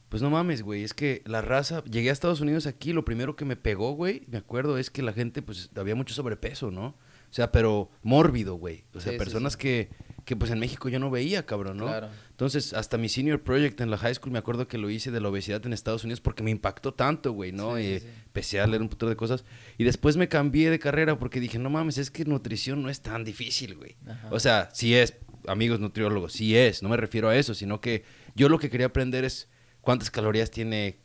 pues 0.09 0.21
no 0.21 0.29
mames, 0.29 0.61
güey, 0.61 0.83
es 0.83 0.93
que 0.93 1.21
la 1.25 1.41
raza, 1.41 1.83
llegué 1.83 2.09
a 2.09 2.13
Estados 2.13 2.41
Unidos 2.41 2.65
aquí, 2.65 2.93
lo 2.93 3.05
primero 3.05 3.35
que 3.35 3.45
me 3.45 3.55
pegó, 3.55 3.91
güey, 3.93 4.23
me 4.27 4.37
acuerdo, 4.37 4.77
es 4.77 4.89
que 4.89 5.01
la 5.01 5.13
gente, 5.13 5.41
pues, 5.41 5.69
había 5.75 5.95
mucho 5.95 6.13
sobrepeso, 6.13 6.71
¿no? 6.71 6.95
O 7.29 7.33
sea, 7.33 7.51
pero 7.51 7.89
mórbido, 8.03 8.55
güey. 8.55 8.85
O 8.93 8.99
sea, 8.99 9.11
Sí, 9.11 9.15
sí, 9.15 9.17
personas 9.17 9.53
sí. 9.53 9.59
Que, 9.59 9.89
que, 10.27 10.35
pues, 10.35 10.51
en 10.51 10.59
México 10.59 10.89
yo 10.89 10.99
no 10.99 11.09
veía, 11.09 11.45
cabrón, 11.45 11.77
¿no? 11.77 11.85
Claro. 11.85 12.09
Entonces, 12.31 12.73
hasta 12.73 12.97
mi 12.97 13.07
senior 13.07 13.41
project 13.41 13.79
en 13.79 13.89
la 13.89 13.97
high 13.97 14.13
school, 14.13 14.33
me 14.33 14.37
acuerdo 14.39 14.67
que 14.67 14.77
lo 14.77 14.89
hice 14.89 15.09
de 15.09 15.21
la 15.21 15.29
obesidad 15.29 15.65
en 15.65 15.71
Estados 15.71 16.03
Unidos 16.03 16.19
porque 16.19 16.43
me 16.43 16.51
impactó 16.51 16.93
tanto, 16.93 17.31
güey, 17.31 17.53
¿no? 17.53 17.77
Sí, 17.77 17.81
sí, 17.83 17.89
Eh, 17.93 17.99
sí. 18.01 18.07
Empecé 18.25 18.59
a 18.59 18.67
leer 18.67 18.81
un 18.81 18.89
puto 18.89 19.07
de 19.07 19.15
cosas. 19.15 19.45
Y 19.77 19.85
después 19.85 20.17
me 20.17 20.27
cambié 20.27 20.69
de 20.69 20.79
carrera 20.79 21.17
porque 21.17 21.39
dije, 21.39 21.57
no 21.59 21.69
mames, 21.69 21.97
es 21.97 22.11
que 22.11 22.25
nutrición 22.25 22.83
no 22.83 22.89
es 22.89 22.99
tan 23.01 23.23
difícil, 23.23 23.75
güey. 23.75 23.95
Ajá. 24.05 24.27
O 24.29 24.39
sea, 24.41 24.69
sí 24.73 24.93
es, 24.95 25.13
amigos 25.47 25.79
nutriólogos, 25.79 26.33
sí 26.33 26.57
es. 26.57 26.83
No 26.83 26.89
me 26.89 26.97
refiero 26.97 27.29
a 27.29 27.35
eso, 27.37 27.53
sino 27.55 27.79
que 27.79 28.03
yo 28.35 28.49
lo 28.49 28.59
que 28.59 28.69
quería 28.69 28.87
aprender 28.87 29.23
es 29.23 29.47
cuántas 29.79 30.11
calorías 30.11 30.51
tiene, 30.51 30.99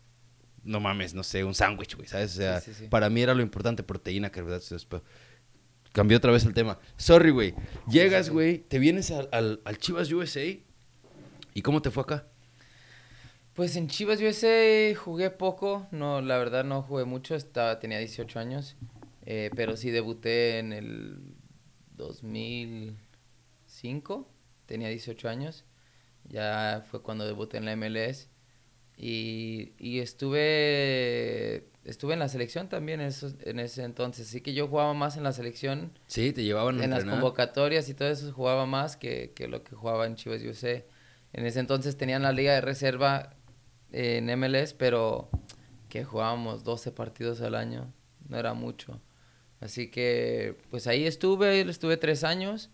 no 0.65 0.81
mames, 0.81 1.15
no 1.15 1.23
sé, 1.23 1.45
un 1.45 1.55
sándwich, 1.55 1.95
güey, 1.95 2.09
¿sabes? 2.09 2.33
O 2.33 2.37
sea, 2.39 2.61
Sí, 2.61 2.73
sí, 2.75 2.81
sí. 2.85 2.89
para 2.89 3.09
mí 3.09 3.23
era 3.23 3.35
lo 3.35 3.43
importante, 3.43 3.85
proteína, 3.85 4.31
carbohidratos. 4.31 4.89
Cambié 5.93 6.17
otra 6.17 6.33
vez 6.33 6.45
el 6.45 6.55
tema. 6.55 6.79
Sorry, 6.97 7.31
güey. 7.31 7.55
Llegas, 7.89 8.31
güey, 8.31 8.59
te 8.59 8.79
vienes 8.79 9.11
al, 9.11 9.29
al, 9.33 9.61
al 9.65 9.79
Chivas 9.79 10.11
USA. 10.11 10.45
¿Y 11.55 11.63
cómo 11.63 11.83
te 11.83 11.91
fue 11.91 12.03
acá? 12.03 12.27
Pues 13.55 13.77
en 13.77 13.89
Chivas 13.89 14.21
USA 14.23 14.95
jugué 14.97 15.31
poco, 15.31 15.87
no, 15.91 16.23
la 16.23 16.39
verdad 16.39 16.65
no 16.65 16.81
jugué 16.81 17.05
mucho, 17.05 17.35
estaba, 17.35 17.79
tenía 17.81 17.99
18 17.99 18.39
años, 18.39 18.77
eh, 19.27 19.51
pero 19.55 19.77
sí 19.77 19.91
debuté 19.91 20.59
en 20.59 20.73
el 20.73 21.19
2005, 21.91 24.27
tenía 24.65 24.89
18 24.89 25.29
años, 25.29 25.67
ya 26.25 26.83
fue 26.91 27.03
cuando 27.03 27.27
debuté 27.27 27.59
en 27.59 27.67
la 27.67 27.77
MLS 27.77 28.31
y, 28.97 29.75
y 29.79 29.99
estuve, 29.99 31.69
estuve 31.85 32.13
en 32.15 32.21
la 32.21 32.29
selección 32.29 32.69
también 32.69 33.01
en, 33.01 33.09
esos- 33.09 33.35
en 33.45 33.59
ese 33.59 33.83
entonces, 33.85 34.29
así 34.29 34.41
que 34.41 34.55
yo 34.55 34.69
jugaba 34.69 34.95
más 34.95 35.17
en 35.17 35.23
la 35.25 35.33
selección 35.33 35.99
Sí, 36.07 36.33
te 36.33 36.43
llevaban 36.45 36.81
a 36.81 36.85
en 36.85 36.91
las 36.91 37.05
convocatorias 37.05 37.89
y 37.89 37.95
todo 37.95 38.09
eso 38.09 38.33
jugaba 38.33 38.67
más 38.67 38.97
que, 38.97 39.33
que 39.35 39.49
lo 39.49 39.63
que 39.65 39.75
jugaba 39.75 40.07
en 40.07 40.15
Chivas 40.17 40.43
USA. 40.43 40.85
En 41.33 41.47
ese 41.47 41.61
entonces 41.61 41.97
tenían 41.97 42.23
la 42.23 42.33
liga 42.33 42.53
de 42.55 42.61
reserva 42.61 43.35
eh, 43.91 44.19
en 44.19 44.29
MLS, 44.31 44.75
pero 44.75 45.31
que 45.89 46.05
jugábamos 46.05 46.63
12 46.65 46.93
partidos 46.93 47.41
al 47.41 47.55
año, 47.55 47.93
no 48.29 48.39
era 48.39 48.55
mucho. 48.55 49.01
Así 49.61 49.91
que, 49.91 50.59
pues 50.71 50.87
ahí 50.87 51.07
estuve, 51.07 51.61
estuve 51.63 51.97
tres 51.97 52.25
años. 52.25 52.71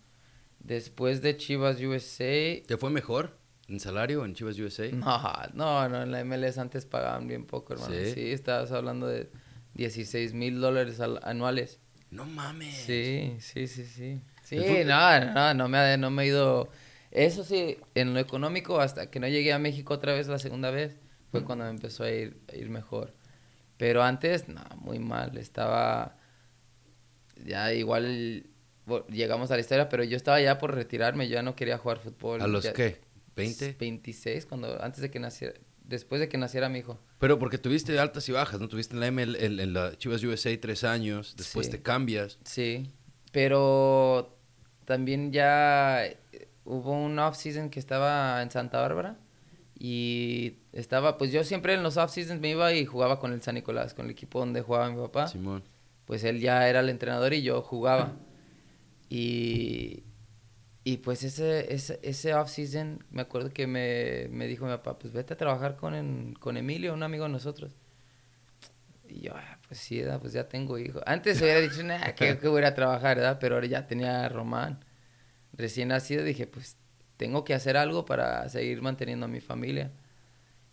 Después 0.59 1.21
de 1.21 1.37
Chivas 1.37 1.79
USA, 1.81 2.61
¿Te 2.67 2.77
fue 2.77 2.89
mejor 2.89 3.38
en 3.69 3.79
salario 3.79 4.25
en 4.25 4.33
Chivas 4.33 4.57
USA? 4.59 4.91
no, 4.91 5.47
no, 5.53 5.89
no, 5.89 6.03
en 6.03 6.11
la 6.11 6.21
MLS 6.21 6.59
antes 6.59 6.85
pagaban 6.85 7.27
bien 7.27 7.45
poco, 7.45 7.73
hermano. 7.73 7.93
¿Sí? 7.93 8.11
Sí, 8.13 8.31
estabas 8.31 8.71
hablando 8.71 9.07
de 9.07 9.29
16 9.75 10.33
mil 10.33 10.59
dólares 10.59 10.99
al- 10.99 11.19
anuales. 11.23 11.79
No 12.11 12.25
mames. 12.25 12.73
Sí, 12.75 13.35
sí, 13.39 13.67
sí, 13.67 13.85
sí. 13.85 14.21
Sí, 14.43 14.83
no, 14.85 15.25
no, 15.33 15.53
no 15.53 15.69
me, 15.69 15.77
ha, 15.77 15.97
no 15.97 16.09
me 16.09 16.23
he 16.23 16.27
ido... 16.27 16.69
Eso 17.11 17.43
sí, 17.43 17.77
en 17.95 18.13
lo 18.13 18.19
económico, 18.19 18.79
hasta 18.79 19.09
que 19.11 19.19
no 19.19 19.27
llegué 19.27 19.53
a 19.53 19.59
México 19.59 19.93
otra 19.93 20.13
vez 20.13 20.27
la 20.27 20.39
segunda 20.39 20.71
vez, 20.71 20.97
fue 21.31 21.43
cuando 21.43 21.65
me 21.65 21.71
empezó 21.71 22.03
a 22.03 22.11
ir, 22.11 22.39
a 22.51 22.55
ir 22.55 22.69
mejor. 22.69 23.13
Pero 23.77 24.03
antes, 24.03 24.47
no, 24.47 24.61
muy 24.77 24.99
mal. 24.99 25.37
Estaba... 25.37 26.17
Ya 27.45 27.73
igual 27.73 28.43
llegamos 29.09 29.51
a 29.51 29.55
la 29.55 29.61
historia, 29.61 29.87
pero 29.89 30.03
yo 30.03 30.17
estaba 30.17 30.41
ya 30.41 30.57
por 30.57 30.73
retirarme, 30.75 31.27
yo 31.27 31.35
ya 31.35 31.41
no 31.43 31.55
quería 31.55 31.77
jugar 31.77 31.99
fútbol. 31.99 32.41
¿A 32.41 32.47
los 32.47 32.63
ya- 32.63 32.73
qué? 32.73 32.99
¿20? 33.39 33.77
26, 33.77 34.45
cuando, 34.45 34.81
antes 34.83 35.01
de 35.01 35.09
que 35.09 35.19
naciera, 35.19 35.53
después 35.83 36.19
de 36.21 36.29
que 36.29 36.37
naciera 36.37 36.69
mi 36.69 36.79
hijo. 36.79 36.99
Pero 37.19 37.39
porque 37.39 37.57
tuviste 37.57 37.97
altas 37.99 38.27
y 38.29 38.31
bajas, 38.31 38.59
¿no? 38.59 38.67
Tuviste 38.67 38.93
en 38.95 38.99
la, 38.99 39.07
ML, 39.11 39.35
en, 39.43 39.59
en 39.59 39.73
la 39.73 39.97
Chivas 39.97 40.23
USA 40.23 40.49
tres 40.59 40.83
años, 40.83 41.35
después 41.37 41.65
Sí. 41.67 41.71
te 41.73 41.81
cambias. 41.81 42.37
Sí, 42.45 42.91
pero 43.31 44.37
también 44.85 45.31
ya 45.31 46.05
eh, 46.05 46.17
hubo 46.65 46.91
un 46.91 47.17
off-season 47.19 47.69
que 47.69 47.79
estaba 47.79 48.41
en 48.41 48.51
Santa 48.51 48.79
Bárbara 48.81 49.17
y 49.77 50.57
estaba, 50.73 51.17
pues 51.17 51.31
yo 51.31 51.43
siempre 51.43 51.73
en 51.73 51.83
los 51.83 51.97
off-seasons 51.97 52.39
me 52.41 52.49
iba 52.49 52.73
y 52.73 52.85
jugaba 52.85 53.19
con 53.19 53.33
el 53.33 53.41
San 53.41 53.55
Nicolás, 53.55 53.93
con 53.93 54.05
el 54.05 54.11
equipo 54.11 54.39
donde 54.39 54.61
jugaba 54.61 54.89
mi 54.89 54.97
papá. 54.97 55.27
Simón. 55.27 55.63
Pues 56.05 56.23
él 56.23 56.39
ya 56.39 56.67
era 56.67 56.79
el 56.79 56.89
entrenador 56.89 57.33
y 57.33 57.41
yo 57.43 57.61
jugaba. 57.61 58.13
Y, 59.09 60.03
y 60.91 60.97
pues 60.97 61.23
ese, 61.23 61.73
ese, 61.73 61.99
ese 62.03 62.33
off-season, 62.33 63.03
me 63.11 63.21
acuerdo 63.21 63.49
que 63.51 63.67
me, 63.67 64.27
me 64.31 64.47
dijo 64.47 64.65
mi 64.65 64.71
papá, 64.71 64.97
pues 64.99 65.13
vete 65.13 65.33
a 65.33 65.37
trabajar 65.37 65.75
con, 65.75 65.93
en- 65.95 66.33
con 66.35 66.57
Emilio, 66.57 66.93
un 66.93 67.03
amigo 67.03 67.25
de 67.25 67.31
nosotros. 67.31 67.71
Y 69.07 69.21
yo, 69.21 69.31
"Ah, 69.35 69.57
pues 69.67 69.79
sí, 69.79 69.99
¿verdad? 70.01 70.19
pues 70.21 70.33
ya 70.33 70.47
tengo 70.47 70.77
hijo. 70.77 71.01
Antes 71.05 71.41
hubiera 71.41 71.59
dicho, 71.59 71.83
nah, 71.83 72.11
que, 72.13 72.37
que 72.37 72.47
voy 72.47 72.63
a 72.63 72.75
trabajar, 72.75 73.17
¿verdad? 73.17 73.37
Pero 73.39 73.55
ahora 73.55 73.67
ya 73.67 73.87
tenía 73.87 74.25
a 74.25 74.29
Román 74.29 74.79
recién 75.53 75.89
nacido. 75.89 76.23
Dije, 76.23 76.47
pues 76.47 76.77
tengo 77.17 77.43
que 77.43 77.53
hacer 77.53 77.77
algo 77.77 78.05
para 78.05 78.47
seguir 78.49 78.81
manteniendo 78.81 79.25
a 79.25 79.29
mi 79.29 79.41
familia. 79.41 79.91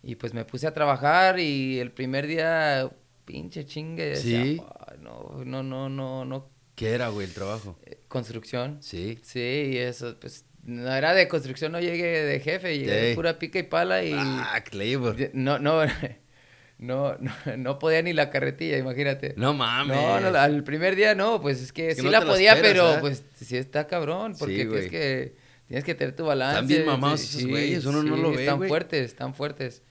Y 0.03 0.15
pues 0.15 0.33
me 0.33 0.45
puse 0.45 0.67
a 0.67 0.73
trabajar 0.73 1.39
y 1.39 1.79
el 1.79 1.91
primer 1.91 2.27
día, 2.27 2.91
pinche 3.25 3.65
chingue. 3.65 4.05
decía, 4.05 4.23
¿Sí? 4.23 4.61
"Ay, 4.87 4.97
no, 5.01 5.43
no, 5.45 5.63
no, 5.63 5.89
no, 5.89 6.25
no. 6.25 6.49
¿Qué 6.77 6.91
era, 6.91 7.09
güey, 7.09 7.25
el 7.25 7.33
trabajo? 7.33 7.75
Eh, 7.87 7.97
Construcción. 8.07 8.77
Sí. 8.81 9.17
Sí, 9.23 9.39
y 9.73 9.77
eso, 9.77 10.15
pues 10.21 10.45
no 10.63 10.93
era 10.95 11.15
de 11.15 11.27
construcción, 11.27 11.71
no 11.71 11.79
llegué 11.79 12.21
de 12.23 12.39
jefe, 12.39 12.77
llegué 12.77 12.91
de 12.91 13.15
pura 13.15 13.39
pica 13.39 13.57
y 13.57 13.63
pala 13.63 14.03
y... 14.03 14.13
Ah, 14.13 14.63
de- 14.71 15.31
No, 15.33 15.57
no, 15.57 15.81
no, 16.77 17.17
no, 17.17 17.31
no 17.57 17.79
podía 17.79 18.03
ni 18.03 18.13
la 18.13 18.29
carretilla, 18.29 18.77
imagínate. 18.77 19.33
No 19.37 19.55
mames. 19.55 19.97
No, 19.97 20.19
no, 20.19 20.37
al 20.37 20.63
primer 20.63 20.95
día 20.95 21.15
no, 21.15 21.41
pues 21.41 21.61
es 21.63 21.73
que 21.73 21.87
Es 21.89 21.95
que 21.95 22.01
sí 22.01 22.05
no 22.05 22.11
la 22.11 22.23
podía, 22.23 22.53
esperas, 22.53 22.73
pero 22.73 23.01
pues 23.01 23.23
sí 23.35 23.57
está 23.57 23.87
cabrón, 23.87 24.35
porque 24.37 24.57
Sí, 24.63 24.67
tienes 24.69 24.91
que, 24.91 25.35
tienes 25.67 25.83
que 25.83 25.95
tener 25.95 26.15
tu 26.15 26.25
balance. 26.25 26.57
Están 26.57 26.67
bien 26.67 26.85
mamados 26.85 27.21
sí, 27.21 27.37
esos 27.39 27.49
güeyes, 27.49 27.85
uno 27.85 28.03
no 28.03 28.17
lo 28.17 28.29
ve, 28.33 28.43
Están 28.43 28.57
güey. 28.57 28.69
fuertes, 28.69 29.03
están 29.05 29.33
fuertes. 29.33 29.81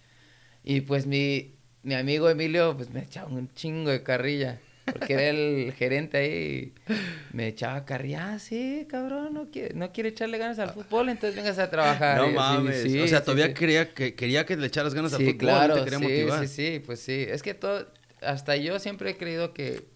Y 0.63 0.83
pues 0.83 1.07
mi, 1.07 1.57
mi 1.83 1.95
amigo 1.95 2.31
Emilio, 2.31 2.77
pues 2.77 2.91
me 2.91 3.01
echaba 3.03 3.29
un 3.29 3.53
chingo 3.55 3.91
de 3.91 4.05
carrilla, 4.05 4.61
porque 4.93 5.15
era 5.15 5.29
el 5.29 5.73
gerente 5.73 6.19
ahí, 6.19 6.75
y 6.89 7.37
me 7.37 7.49
echaba 7.49 7.85
carrilla, 7.85 8.35
ah, 8.35 8.39
sí, 8.39 8.87
cabrón, 8.89 9.35
no 9.35 9.51
quiere, 9.51 9.75
no 9.75 9.93
quiere 9.93 10.11
echarle 10.11 10.39
ganas 10.39 10.59
al 10.59 10.71
fútbol, 10.71 11.09
entonces 11.09 11.37
vengas 11.37 11.59
a 11.59 11.69
trabajar. 11.69 12.19
No 12.19 12.31
mames. 12.31 12.83
sí, 12.83 12.99
o 13.01 13.09
sea, 13.09 13.19
sí, 13.19 13.25
todavía. 13.25 13.53
Quería, 13.53 13.93
que, 13.93 14.15
quería 14.15 14.47
que 14.47 14.57
le 14.57 14.67
echaras 14.67 14.95
ganas 14.95 15.13
al 15.13 15.21
fútbol, 15.21 15.37
claro, 15.37 15.77
no 15.77 15.85
te 15.85 15.91
quería 15.91 15.99
sí, 15.99 16.05
motivar. 16.05 16.49
sí, 16.49 16.55
sí, 16.55 16.83
pues 16.85 17.01
sí. 17.01 17.27
Es 17.29 17.43
que 17.43 17.55
todo, 17.55 17.87
hasta 18.23 18.57
yo 18.57 18.79
siempre 18.79 19.11
he 19.11 19.17
creído 19.17 19.53
que, 19.53 19.89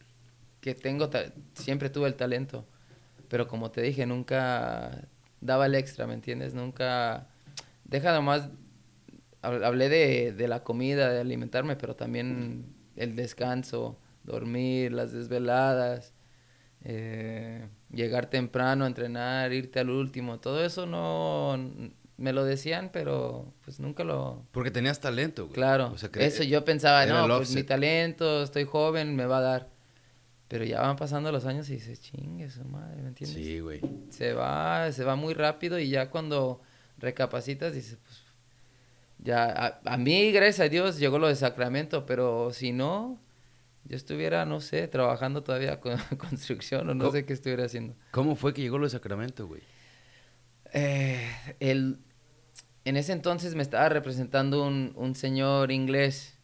que 0.60 0.74
tengo, 0.74 1.08
siempre 1.54 1.90
tuve 1.90 2.08
el 2.08 2.14
talento. 2.14 2.66
Pero 3.28 3.46
como 3.46 3.70
te 3.70 3.80
dije, 3.80 4.06
nunca, 4.06 5.08
daba 5.40 5.66
el 5.66 5.76
extra, 5.76 6.06
¿me 6.08 6.14
entiendes? 6.14 6.52
Nunca, 6.52 7.28
deja 7.84 8.12
nomás, 8.12 8.48
hablé 9.40 9.88
de, 9.88 10.32
de 10.32 10.48
la 10.48 10.64
comida, 10.64 11.10
de 11.10 11.20
alimentarme, 11.20 11.76
pero 11.76 11.94
también 11.94 12.66
el 12.96 13.14
descanso, 13.14 13.98
dormir, 14.30 14.92
las 14.92 15.12
desveladas, 15.12 16.14
eh, 16.82 17.68
llegar 17.92 18.30
temprano 18.30 18.84
a 18.84 18.88
entrenar, 18.88 19.52
irte 19.52 19.80
al 19.80 19.90
último, 19.90 20.40
todo 20.40 20.64
eso 20.64 20.86
no 20.86 21.58
me 22.16 22.32
lo 22.34 22.44
decían, 22.44 22.90
pero 22.92 23.52
pues 23.64 23.80
nunca 23.80 24.04
lo... 24.04 24.44
Porque 24.52 24.70
tenías 24.70 25.00
talento, 25.00 25.44
güey. 25.44 25.54
Claro, 25.54 25.94
eso 26.14 26.42
yo 26.42 26.64
pensaba, 26.64 27.06
no, 27.06 27.26
pues 27.38 27.54
mi 27.54 27.62
talento, 27.62 28.42
estoy 28.42 28.64
joven, 28.64 29.16
me 29.16 29.24
va 29.24 29.38
a 29.38 29.40
dar. 29.40 29.70
Pero 30.46 30.64
ya 30.64 30.80
van 30.80 30.96
pasando 30.96 31.30
los 31.32 31.46
años 31.46 31.70
y 31.70 31.74
dices, 31.74 32.00
chingue 32.00 32.50
su 32.50 32.64
madre, 32.64 33.00
¿me 33.02 33.08
entiendes? 33.08 33.36
Sí, 33.36 33.60
güey. 33.60 33.80
Se 34.10 34.32
va, 34.34 34.90
se 34.92 35.04
va 35.04 35.16
muy 35.16 35.32
rápido 35.32 35.78
y 35.78 35.88
ya 35.88 36.10
cuando 36.10 36.60
recapacitas 36.98 37.72
dices, 37.72 37.98
pues, 38.02 38.24
ya, 39.18 39.80
a, 39.84 39.96
mí, 39.96 40.32
gracias 40.32 40.60
a 40.60 40.68
Dios, 40.68 40.98
llegó 40.98 41.18
lo 41.18 41.28
de 41.28 41.36
Sacramento, 41.36 42.04
pero 42.04 42.52
si 42.52 42.72
no, 42.72 43.18
yo 43.84 43.96
estuviera, 43.96 44.44
no 44.44 44.60
sé, 44.60 44.86
trabajando 44.88 45.42
todavía 45.42 45.80
con 45.80 45.96
construcción 46.18 46.88
o 46.88 46.94
no 46.94 47.10
sé 47.10 47.24
qué 47.24 47.32
estuviera 47.32 47.64
haciendo. 47.64 47.94
¿Cómo 48.10 48.36
fue 48.36 48.54
que 48.54 48.62
llegó 48.62 48.78
lo 48.78 48.84
de 48.84 48.90
Sacramento, 48.90 49.46
güey? 49.46 49.62
Eh, 50.72 51.28
el, 51.58 51.98
en 52.84 52.96
ese 52.96 53.12
entonces 53.12 53.54
me 53.54 53.62
estaba 53.62 53.88
representando 53.88 54.64
un, 54.64 54.92
un, 54.94 55.14
señor 55.16 55.72
inglés 55.72 56.38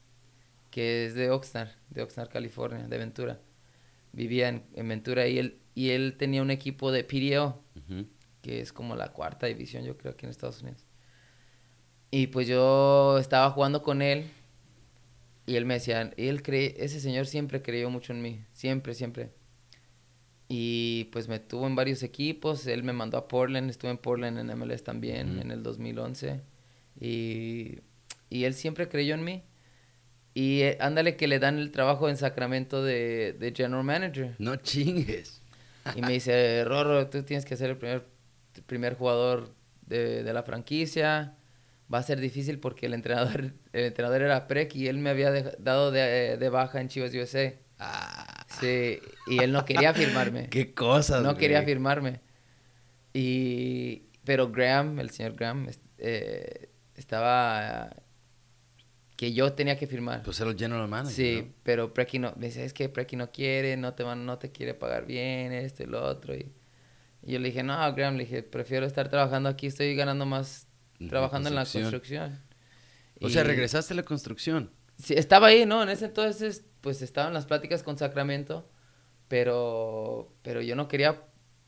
que 0.70 1.06
es 1.06 1.14
de 1.14 1.30
Oxnard, 1.30 1.70
de 1.90 2.02
Oxnard, 2.02 2.28
California, 2.28 2.86
de 2.86 2.98
Ventura. 2.98 3.40
Vivía 4.12 4.48
en, 4.48 4.88
Ventura 4.88 5.26
y 5.26 5.38
él, 5.38 5.60
y 5.74 5.90
él 5.90 6.16
tenía 6.18 6.42
un 6.42 6.50
equipo 6.50 6.90
de 6.90 7.04
PDO, 7.04 7.62
que 8.42 8.60
es 8.60 8.72
como 8.72 8.96
la 8.96 9.12
cuarta 9.12 9.46
división, 9.46 9.84
yo 9.84 9.96
creo, 9.96 10.12
aquí 10.12 10.26
en 10.26 10.30
Estados 10.30 10.62
Unidos. 10.62 10.84
Y 12.10 12.28
pues 12.28 12.46
yo 12.46 13.18
estaba 13.18 13.50
jugando 13.50 13.82
con 13.82 14.02
él 14.02 14.30
y 15.46 15.54
él 15.56 15.64
me 15.64 15.74
decía, 15.74 16.12
él 16.16 16.42
cree, 16.42 16.74
ese 16.78 17.00
señor 17.00 17.26
siempre 17.26 17.62
creyó 17.62 17.88
mucho 17.88 18.12
en 18.12 18.20
mí, 18.20 18.44
siempre, 18.52 18.94
siempre. 18.94 19.30
Y 20.48 21.04
pues 21.12 21.28
me 21.28 21.38
tuvo 21.38 21.66
en 21.66 21.74
varios 21.74 22.02
equipos. 22.02 22.66
Él 22.66 22.82
me 22.84 22.92
mandó 22.92 23.18
a 23.18 23.28
Portland. 23.28 23.70
Estuve 23.70 23.90
en 23.90 23.98
Portland 23.98 24.38
en 24.38 24.58
MLS 24.58 24.82
también 24.82 25.38
en 25.40 25.50
el 25.50 25.62
2011. 25.62 26.40
Y, 27.00 27.80
y, 28.30 28.44
él 28.44 28.54
siempre 28.54 28.88
creyó 28.88 29.14
en 29.14 29.24
mí. 29.24 29.42
Y 30.34 30.60
eh, 30.62 30.78
ándale 30.80 31.16
que 31.16 31.26
le 31.26 31.38
dan 31.38 31.58
el 31.58 31.72
trabajo 31.72 32.08
en 32.08 32.16
Sacramento 32.16 32.82
de, 32.84 33.32
de 33.32 33.52
General 33.52 33.84
Manager. 33.84 34.34
No 34.38 34.56
chingues. 34.56 35.42
y 35.94 36.00
me 36.02 36.12
dice, 36.12 36.64
Rorro, 36.64 37.08
tú 37.08 37.22
tienes 37.22 37.44
que 37.44 37.56
ser 37.56 37.70
el 37.70 37.78
primer, 37.78 38.06
primer 38.66 38.94
jugador 38.94 39.54
de, 39.86 40.22
de, 40.22 40.32
la 40.32 40.42
franquicia. 40.42 41.36
Va 41.92 41.98
a 41.98 42.02
ser 42.02 42.20
difícil 42.20 42.58
porque 42.58 42.86
el 42.86 42.94
entrenador, 42.94 43.52
el 43.72 43.84
entrenador 43.84 44.22
era 44.22 44.46
Prek 44.48 44.74
y 44.74 44.88
él 44.88 44.98
me 44.98 45.10
había 45.10 45.30
dado 45.58 45.90
de, 45.90 46.36
de 46.36 46.48
baja 46.48 46.80
en 46.80 46.88
Chivas 46.88 47.14
USA. 47.14 47.54
Ah. 47.78 48.46
Sí, 48.60 48.98
y 49.26 49.42
él 49.42 49.52
no 49.52 49.64
quería 49.64 49.92
firmarme. 49.92 50.48
Qué 50.50 50.72
cosas, 50.72 51.22
No 51.22 51.36
quería 51.36 51.62
firmarme. 51.62 52.20
Y, 53.12 54.04
pero 54.24 54.50
Graham, 54.50 54.98
el 55.00 55.10
señor 55.10 55.34
Graham, 55.34 55.68
eh, 55.98 56.70
estaba 56.94 57.90
que 59.16 59.32
yo 59.32 59.52
tenía 59.54 59.78
que 59.78 59.86
firmar. 59.86 60.22
Pues 60.22 60.40
era 60.40 60.50
el 60.50 60.58
general 60.58 60.88
manager. 60.88 61.14
Sí, 61.14 61.52
pero 61.62 61.94
Preki 61.94 62.18
no, 62.18 62.34
me 62.36 62.46
dice, 62.46 62.64
es 62.64 62.74
que 62.74 62.88
Preki 62.88 63.16
no 63.16 63.30
quiere, 63.30 63.76
no 63.76 63.94
te 63.94 64.02
van, 64.02 64.26
no 64.26 64.38
te 64.38 64.52
quiere 64.52 64.74
pagar 64.74 65.06
bien, 65.06 65.52
esto 65.52 65.82
y 65.82 65.86
lo 65.86 66.04
otro. 66.04 66.34
Y, 66.34 66.52
yo 67.22 67.38
le 67.40 67.48
dije, 67.48 67.62
no, 67.62 67.74
Graham, 67.94 68.16
le 68.16 68.24
dije, 68.24 68.42
prefiero 68.42 68.86
estar 68.86 69.08
trabajando 69.08 69.48
aquí, 69.48 69.66
estoy 69.66 69.96
ganando 69.96 70.26
más 70.26 70.65
trabajando 71.08 71.48
en 71.48 71.54
la 71.54 71.64
construcción. 71.64 72.40
O 73.20 73.28
sea, 73.28 73.44
regresaste 73.44 73.94
a 73.94 73.96
la 73.96 74.02
construcción. 74.04 74.70
Sí, 75.02 75.14
estaba 75.14 75.48
ahí, 75.48 75.66
¿no? 75.66 75.82
En 75.82 75.88
ese 75.88 76.06
entonces 76.06 76.64
pues 76.80 77.02
estaban 77.02 77.34
las 77.34 77.46
pláticas 77.46 77.82
con 77.82 77.98
Sacramento, 77.98 78.70
pero, 79.28 80.32
pero 80.42 80.62
yo 80.62 80.76
no 80.76 80.88
quería, 80.88 81.24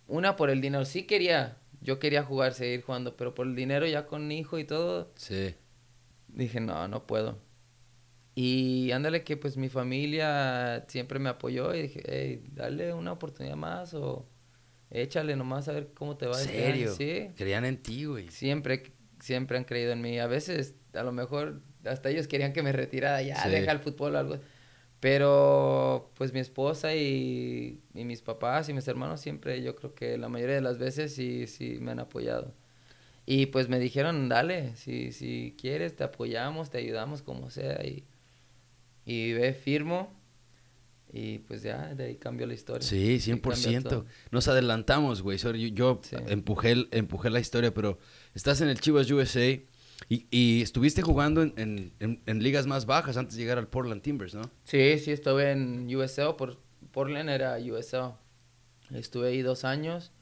una 0.06 0.36
por 0.36 0.48
el 0.48 0.60
dinero, 0.60 0.84
sí 0.84 1.04
quería, 1.04 1.58
yo 1.80 1.98
quería 1.98 2.22
jugar, 2.22 2.54
seguir 2.54 2.82
jugando, 2.82 3.16
pero 3.16 3.34
por 3.34 3.46
el 3.46 3.56
dinero 3.56 3.86
ya 3.86 4.06
con 4.06 4.30
hijo 4.30 4.58
y 4.58 4.64
todo, 4.64 5.12
sí. 5.16 5.54
dije, 6.28 6.60
no, 6.60 6.86
no 6.88 7.06
puedo. 7.06 7.38
Y 8.34 8.92
ándale 8.92 9.24
que 9.24 9.36
pues 9.36 9.56
mi 9.56 9.68
familia 9.68 10.84
siempre 10.86 11.18
me 11.18 11.28
apoyó 11.28 11.74
y 11.74 11.82
dije, 11.82 12.02
hey, 12.06 12.44
dale 12.52 12.94
una 12.94 13.10
oportunidad 13.10 13.56
más 13.56 13.94
o 13.94 14.28
échale 14.90 15.34
nomás 15.34 15.66
a 15.68 15.72
ver 15.72 15.92
cómo 15.94 16.16
te 16.16 16.26
va. 16.26 16.40
¿En 16.40 16.48
este 16.48 16.60
serio? 16.60 16.94
Sí. 16.94 17.30
Creían 17.36 17.64
en 17.64 17.82
ti, 17.82 18.04
güey. 18.04 18.30
Siempre, 18.30 18.92
siempre 19.20 19.59
han 19.59 19.64
creído 19.64 19.92
en 19.92 20.00
mí. 20.00 20.18
A 20.18 20.26
veces, 20.26 20.74
a 20.94 21.02
lo 21.02 21.12
mejor, 21.12 21.61
hasta 21.85 22.11
ellos 22.11 22.28
querían 22.28 22.52
que 22.52 22.62
me 22.62 22.72
retirara, 22.72 23.22
ya, 23.22 23.48
deja 23.48 23.72
el 23.72 23.81
fútbol 23.81 24.14
o 24.14 24.18
algo. 24.18 24.40
Pero 25.00 26.11
pues 26.14 26.33
mi 26.33 26.40
esposa 26.40 26.94
y, 26.94 27.81
mis 27.94 28.22
papás 28.22 28.68
y 28.68 28.74
mis 28.74 28.88
hermanos 28.88 29.20
siempre, 29.20 29.62
yo 29.62 29.76
creo 29.76 29.94
que 29.94 30.18
la 30.18 30.28
mayoría 30.28 30.57
de 30.57 30.61
las 30.61 30.78
veces 30.78 31.14
sí, 31.14 31.46
sí 31.46 31.78
me 31.81 31.92
han 31.92 32.00
apoyado. 32.00 32.54
Y 33.24 33.46
pues 33.46 33.68
me 33.68 33.78
dijeron, 33.78 34.28
dale, 34.28 34.74
si, 34.74 35.12
si 35.12 35.54
quieres, 35.61 35.94
te 35.94 36.02
apoyamos, 36.04 36.70
te 36.70 36.78
ayudamos 36.78 37.22
como 37.22 37.50
sea. 37.50 37.85
Y, 37.85 38.04
y 39.04 39.35
ve, 39.35 39.52
firmo. 39.52 40.17
Y 41.11 41.38
pues 41.38 41.62
ya, 41.62 41.94
de 41.94 42.05
ahí 42.05 42.16
cambió 42.16 42.47
la 42.47 42.55
historia. 42.55 42.87
Sí, 42.87 43.16
100%. 43.16 44.05
Nos 44.31 44.49
adelantamos, 44.49 45.23
güey. 45.23 45.38
Yo, 45.38 45.53
yo 45.53 46.01
empujé, 46.27 46.87
empujé 46.90 47.31
la 47.31 47.40
historia, 47.40 47.73
pero 47.73 47.99
estás 48.35 48.61
en 48.61 48.68
el 48.68 48.81
Chivas 48.81 49.11
USA 49.11 49.59
y, 50.09 50.62
estuviste 50.62 51.03
jugando 51.03 51.42
en, 51.42 51.92
ligas 52.27 52.66
más 52.66 52.87
bajas 52.87 53.16
antes 53.16 53.37
de 53.37 53.42
llegar 53.42 53.59
al 53.59 53.68
Portland 53.68 54.01
Timbers, 54.01 54.35
¿no? 54.35 54.42
Sí, 54.64 54.99
sí, 54.99 55.11
estuve 55.11 55.51
en 55.51 55.94
USL, 55.94 56.37
por, 56.37 56.59
Portland 56.92 57.29
era 57.29 57.59
USL. 57.59 58.14
Estuve 58.94 59.29
ahí 59.29 59.42
dos 59.42 59.64
años. 59.64 60.12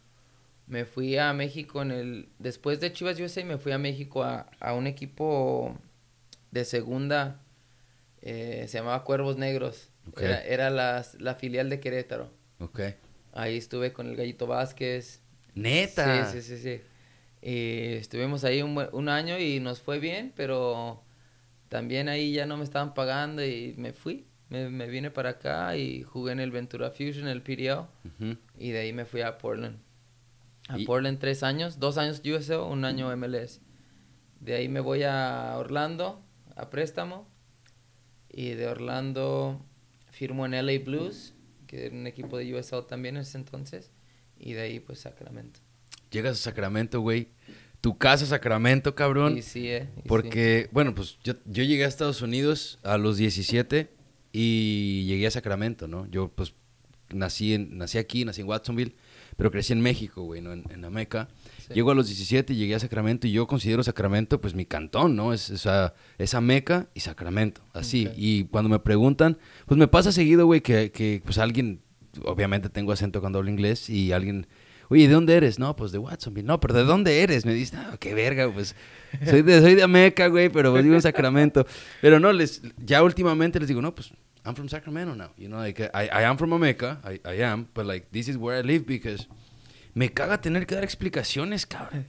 Me 0.66 0.84
fui 0.84 1.16
a 1.16 1.32
México 1.32 1.82
en 1.82 1.90
el... 1.92 2.28
Después 2.38 2.80
de 2.80 2.92
Chivas 2.92 3.20
USA 3.20 3.44
me 3.44 3.58
fui 3.58 3.72
a 3.72 3.78
México 3.78 4.24
a, 4.24 4.48
un 4.74 4.86
equipo 4.86 5.78
de 6.50 6.64
segunda. 6.64 7.40
Eh, 8.22 8.64
se 8.66 8.78
llamaba 8.78 9.04
Cuervos 9.04 9.36
Negros. 9.36 9.90
Era, 10.16 10.70
la, 10.70 11.34
filial 11.34 11.70
de 11.70 11.80
Querétaro. 11.80 12.30
Ok. 12.58 12.80
Ahí 13.32 13.56
estuve 13.56 13.92
con 13.92 14.08
el 14.08 14.16
Gallito 14.16 14.46
Vázquez. 14.46 15.20
¿Neta? 15.54 16.30
Sí, 16.30 16.40
sí, 16.40 16.56
sí, 16.56 16.62
sí. 16.62 16.82
Eh, 17.42 17.98
estuvimos 18.00 18.44
ahí 18.44 18.62
un, 18.62 19.08
año 19.08 19.38
y 19.38 19.60
nos 19.60 19.80
fue 19.80 19.98
bien, 19.98 20.32
pero 20.34 21.02
también 21.68 22.08
ahí 22.08 22.32
ya 22.32 22.46
no 22.46 22.56
me 22.56 22.64
estaban 22.64 22.94
pagando 22.94 23.44
y 23.44 23.74
me 23.76 23.92
fui. 23.92 24.26
Me, 24.48 24.86
vine 24.86 25.10
para 25.10 25.30
acá 25.30 25.76
y 25.76 26.02
jugué 26.02 26.32
en 26.32 26.40
el 26.40 26.52
Ventura 26.52 26.90
Fusion, 26.90 27.26
el 27.26 27.42
PDO, 27.42 27.88
y 28.58 28.70
de 28.70 28.78
ahí 28.78 28.92
me 28.92 29.04
fui 29.04 29.20
a 29.22 29.38
Portland. 29.38 29.78
A 30.68 30.76
Portland 30.86 31.18
tres 31.18 31.42
años, 31.42 31.78
dos 31.78 31.98
años 31.98 32.22
USO, 32.24 32.66
un 32.66 32.84
año 32.84 33.14
MLS. 33.16 33.60
De 34.40 34.54
ahí 34.54 34.68
me 34.68 34.80
voy 34.80 35.02
a 35.02 35.54
Orlando, 35.56 36.22
a 36.54 36.70
préstamo, 36.70 37.28
y 38.28 38.50
de 38.50 38.68
Orlando 38.68 39.64
firmo 40.16 40.46
en 40.46 40.52
LA 40.52 40.78
Blues, 40.84 41.34
que 41.66 41.86
era 41.86 41.94
un 41.94 42.06
equipo 42.06 42.38
de 42.38 42.54
USO 42.54 42.84
también 42.84 43.16
en 43.16 43.22
ese 43.22 43.38
entonces, 43.38 43.90
y 44.38 44.54
de 44.54 44.62
ahí 44.62 44.80
pues 44.80 45.00
Sacramento 45.00 45.60
llegas 46.10 46.38
a 46.38 46.42
Sacramento, 46.42 47.00
güey. 47.00 47.28
Tu 47.80 47.96
casa 47.96 48.26
Sacramento, 48.26 48.94
cabrón. 48.94 49.34
Sí, 49.36 49.42
sí, 49.42 49.68
eh. 49.68 49.88
porque, 50.06 50.68
bueno, 50.72 50.94
pues 50.94 51.18
yo, 51.22 51.34
yo 51.44 51.62
llegué 51.62 51.84
a 51.84 51.88
Estados 51.88 52.22
Unidos 52.22 52.78
a 52.82 52.98
los 52.98 53.16
17 53.16 53.90
y 54.32 55.04
llegué 55.06 55.26
a 55.26 55.30
Sacramento, 55.30 55.86
¿no? 55.86 56.06
Yo, 56.10 56.28
pues, 56.28 56.54
nací, 57.10 57.54
en, 57.54 57.78
nací 57.78 57.98
aquí, 57.98 58.24
nací 58.24 58.40
en 58.40 58.48
Watsonville, 58.48 58.96
pero 59.36 59.50
crecí 59.50 59.72
en 59.72 59.80
México, 59.80 60.22
güey, 60.22 60.40
¿no? 60.40 60.52
En, 60.52 60.64
en 60.70 60.82
la 60.82 60.90
Llego 61.72 61.90
a 61.90 61.94
los 61.94 62.06
17 62.06 62.52
y 62.52 62.56
llegué 62.56 62.74
a 62.74 62.78
Sacramento 62.78 63.26
y 63.26 63.32
yo 63.32 63.46
considero 63.46 63.82
Sacramento, 63.82 64.40
pues, 64.40 64.54
mi 64.54 64.64
cantón, 64.64 65.16
¿no? 65.16 65.32
Es 65.32 65.50
esa, 65.50 65.94
esa 66.18 66.40
Meca 66.40 66.88
y 66.94 67.00
Sacramento, 67.00 67.62
así. 67.72 68.08
Y 68.16 68.44
cuando 68.44 68.68
me 68.68 68.78
preguntan, 68.78 69.38
pues 69.66 69.78
me 69.78 69.88
pasa 69.88 70.12
seguido, 70.12 70.46
güey, 70.46 70.60
que, 70.60 70.90
que, 70.90 71.22
pues, 71.24 71.38
alguien, 71.38 71.80
obviamente 72.24 72.68
tengo 72.68 72.92
acento 72.92 73.20
cuando 73.20 73.38
hablo 73.38 73.50
inglés 73.50 73.90
y 73.90 74.12
alguien 74.12 74.46
Oye, 74.88 75.08
¿de 75.08 75.14
dónde 75.14 75.34
eres? 75.34 75.58
No, 75.58 75.74
pues 75.74 75.90
de 75.92 75.98
Watsonville. 75.98 76.46
No, 76.46 76.60
pero 76.60 76.74
¿de 76.74 76.84
dónde 76.84 77.22
eres? 77.22 77.44
Me 77.44 77.54
dice, 77.54 77.76
ah, 77.76 77.96
qué 77.98 78.14
verga, 78.14 78.50
pues 78.52 78.76
soy 79.24 79.42
de, 79.42 79.60
soy 79.60 79.74
de 79.74 79.82
Ameca, 79.82 80.28
güey, 80.28 80.48
pero 80.48 80.72
vivo 80.74 80.94
en 80.94 81.02
Sacramento. 81.02 81.66
Pero 82.00 82.20
no, 82.20 82.32
les, 82.32 82.62
ya 82.84 83.02
últimamente 83.02 83.58
les 83.58 83.68
digo, 83.68 83.82
no, 83.82 83.94
pues 83.94 84.12
I'm 84.44 84.54
from 84.54 84.68
Sacramento 84.68 85.16
now. 85.16 85.30
You 85.36 85.48
know, 85.48 85.58
like, 85.58 85.82
I, 85.92 86.08
I 86.12 86.24
am 86.24 86.38
from 86.38 86.52
Ameca, 86.52 87.00
I, 87.04 87.20
I 87.24 87.42
am, 87.42 87.66
but 87.74 87.84
like, 87.84 88.06
this 88.12 88.28
is 88.28 88.36
where 88.36 88.58
I 88.58 88.62
live 88.62 88.86
because 88.86 89.26
me 89.96 90.12
caga 90.12 90.42
tener 90.42 90.66
que 90.66 90.74
dar 90.74 90.84
explicaciones, 90.84 91.64
cabrón. 91.64 92.06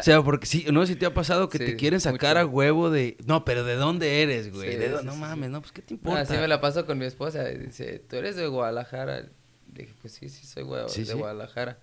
O 0.00 0.02
sea, 0.02 0.20
porque 0.22 0.44
sí, 0.44 0.66
no 0.72 0.84
sé 0.84 0.94
si 0.94 0.98
te 0.98 1.06
ha 1.06 1.14
pasado 1.14 1.48
que 1.48 1.60
te 1.60 1.76
quieren 1.76 2.00
sacar 2.00 2.36
a 2.36 2.44
huevo 2.44 2.90
de, 2.90 3.16
no, 3.26 3.44
pero 3.44 3.62
¿de 3.62 3.76
dónde 3.76 4.22
eres, 4.22 4.52
güey? 4.52 4.76
no 5.04 5.14
mames, 5.14 5.48
no, 5.48 5.60
pues 5.60 5.70
¿qué 5.70 5.80
te 5.80 5.94
importa? 5.94 6.22
Así 6.22 6.32
me 6.32 6.48
la 6.48 6.60
paso 6.60 6.84
con 6.84 6.98
mi 6.98 7.04
esposa, 7.04 7.44
dice, 7.44 8.00
¿tú 8.00 8.16
eres 8.16 8.34
de 8.34 8.48
Guadalajara? 8.48 9.26
dije, 9.68 9.94
pues 10.00 10.14
sí, 10.14 10.28
sí, 10.28 10.46
soy 10.46 10.64
de 11.04 11.14
Guadalajara. 11.14 11.78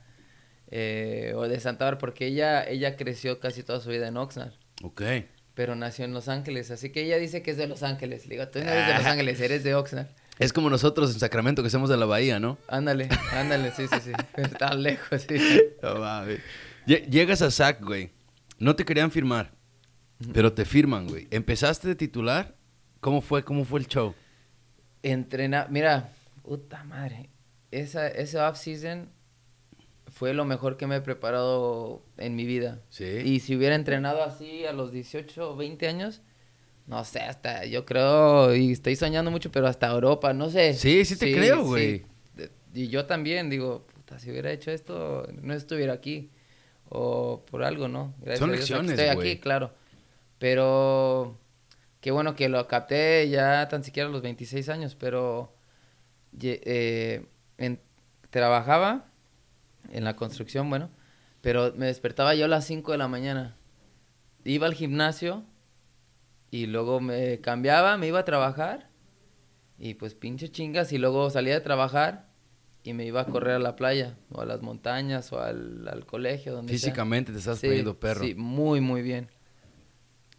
eh, 0.72 1.32
o 1.38 1.48
de 1.48 1.58
Santa 1.62 1.86
Bárbara, 1.86 2.00
porque 2.00 2.28
ella, 2.28 2.68
ella 2.68 2.98
creció 2.98 3.40
casi 3.40 3.64
toda 3.64 3.80
su 3.80 3.90
vida 3.90 4.10
en 4.10 4.18
Oxnard. 4.18 4.52
Ok. 4.84 5.02
Pero 5.54 5.78
nació 5.78 6.04
en 6.04 6.14
Los 6.14 6.28
Ángeles, 6.28 6.70
así 6.70 6.92
que 6.92 7.04
ella 7.04 7.18
dice 7.18 7.42
que 7.42 7.52
es 7.52 7.58
de 7.58 7.68
Los 7.68 7.82
Ángeles. 7.82 8.28
Le 8.28 8.36
digo, 8.36 8.50
tú 8.50 8.60
no 8.60 8.70
eres 8.70 8.88
de 8.88 8.94
Los 8.96 9.06
Ángeles, 9.06 9.40
eres 9.40 9.64
de 9.64 9.74
Oxnard. 9.74 10.08
Es 10.38 10.52
como 10.52 10.70
nosotros 10.70 11.14
en 11.14 11.20
Sacramento 11.20 11.64
que 11.64 11.70
somos 11.70 11.90
de 11.90 11.98
la 11.98 12.06
bahía, 12.06 12.40
¿no? 12.40 12.58
Ándale, 12.68 13.08
ándale, 13.32 13.72
sí, 13.72 13.88
sí, 13.88 14.00
sí. 14.04 14.12
Está 14.42 14.74
lejos, 14.74 15.26
sí. 15.28 15.38
No 15.82 15.96
mames. 15.96 16.40
Llegas 16.86 17.42
a 17.42 17.52
SAC, 17.52 17.84
güey. 17.84 18.12
No 18.60 18.76
te 18.76 18.86
querían 18.86 19.12
firmar, 19.12 19.52
pero 20.34 20.54
te 20.54 20.66
firman, 20.66 21.08
güey. 21.08 21.28
¿Empezaste 21.32 21.88
de 21.88 21.96
titular? 21.96 22.56
¿Cómo 23.00 23.22
fue? 23.22 23.44
¿Cómo 23.44 23.66
fue 23.66 23.80
el 23.80 23.88
show? 23.88 24.14
Entrenar, 25.04 25.70
mira, 25.72 26.12
puta 26.44 26.84
madre. 26.84 27.30
Esa, 27.72 28.08
ese 28.08 28.40
off-season 28.40 29.10
fue 30.08 30.34
lo 30.34 30.46
mejor 30.46 30.78
que 30.78 30.88
me 30.88 30.98
he 30.98 31.02
preparado 31.02 32.06
en 32.18 32.36
mi 32.36 32.46
vida. 32.46 32.82
Sí. 32.90 33.06
Y 33.06 33.40
si 33.40 33.56
hubiera 33.56 33.76
entrenado 33.76 34.24
así 34.24 34.66
a 34.66 34.74
los 34.74 34.92
18 34.92 35.52
o 35.52 35.56
20 35.56 35.88
años, 35.88 36.22
no 36.88 37.04
sé, 37.04 37.20
hasta 37.20 37.66
yo 37.66 37.86
creo, 37.86 38.56
y 38.56 38.72
estoy 38.72 38.96
soñando 38.96 39.32
mucho, 39.32 39.52
pero 39.52 39.68
hasta 39.68 39.92
Europa, 39.92 40.34
no 40.34 40.50
sé. 40.50 40.74
Sí, 40.74 41.04
sí 41.06 41.18
te 41.18 41.32
creo, 41.32 41.64
güey. 41.64 42.06
Y 42.74 42.90
yo 42.90 43.06
también 43.06 43.50
digo, 43.50 43.86
puta, 43.94 44.20
si 44.20 44.30
hubiera 44.32 44.52
hecho 44.52 44.70
esto, 44.72 45.28
no 45.42 45.54
estuviera 45.54 45.94
aquí. 45.94 46.30
O 46.90 47.44
por 47.50 47.64
algo, 47.64 47.88
¿no? 47.88 48.14
Gracias 48.20 48.40
Son 48.40 48.50
a 48.50 48.54
Dios, 48.54 48.70
lecciones, 48.70 48.92
Estoy 48.92 49.08
aquí, 49.08 49.40
claro. 49.40 49.72
Pero 50.38 51.40
qué 52.02 52.12
bueno 52.12 52.36
que 52.36 52.50
lo 52.50 52.68
capté 52.68 53.28
ya 53.30 53.68
tan 53.70 53.84
siquiera 53.84 54.08
a 54.10 54.12
los 54.12 54.22
26 54.22 54.70
años, 54.70 54.96
pero 54.96 55.54
eh, 56.42 57.26
en- 57.58 57.80
trabajaba 58.30 59.06
en 59.92 60.04
la 60.04 60.16
construcción, 60.16 60.70
bueno, 60.70 60.90
pero 61.42 61.74
me 61.76 61.86
despertaba 61.88 62.36
yo 62.36 62.46
a 62.46 62.50
las 62.50 62.66
5 62.66 62.92
de 62.92 62.98
la 62.98 63.08
mañana. 63.08 63.56
Iba 64.44 64.68
al 64.68 64.74
gimnasio 64.74 65.44
y 66.56 66.68
luego 66.68 67.00
me 67.00 67.40
cambiaba, 67.42 67.98
me 67.98 68.08
iba 68.08 68.20
a 68.20 68.26
trabajar 68.26 68.90
y 69.78 69.96
pues 69.96 70.14
pinche 70.16 70.50
chingas 70.50 70.94
y 70.94 70.98
luego 70.98 71.30
salía 71.30 71.54
de 71.56 71.62
trabajar 71.62 72.30
y 72.84 72.94
me 72.94 73.06
iba 73.06 73.22
a 73.22 73.26
correr 73.26 73.56
a 73.56 73.60
la 73.60 73.76
playa 73.76 74.16
o 74.32 74.42
a 74.42 74.46
las 74.46 74.62
montañas 74.62 75.34
o 75.34 75.42
al, 75.42 75.88
al 75.88 76.06
colegio, 76.06 76.54
donde 76.54 76.78
sea. 76.78 76.90
Físicamente 76.92 77.32
te 77.32 77.40
estás 77.40 77.58
Sí, 77.60 77.68
poniendo 77.68 78.00
perro. 78.00 78.24
Sí, 78.24 78.36
muy, 78.36 78.80
muy 78.80 79.02
bien. 79.02 79.28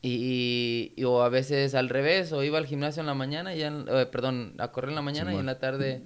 Y, 0.03 0.93
y- 0.97 1.05
o 1.05 1.23
a 1.23 1.29
veces 1.29 1.75
al 1.75 1.89
revés, 1.89 2.33
o 2.33 2.45
iba 2.45 2.59
al 2.59 2.67
gimnasio 2.67 3.01
en 3.01 3.07
la 3.07 3.15
mañana, 3.15 3.55
y 3.55 3.63
en- 3.63 3.87
eh, 3.89 4.07
perdón, 4.07 4.55
a 4.59 4.71
correr 4.71 4.91
en 4.91 4.95
la 4.97 5.03
mañana 5.03 5.35
y 5.35 5.39
en 5.39 5.47
la 5.47 5.59
tarde. 5.59 6.03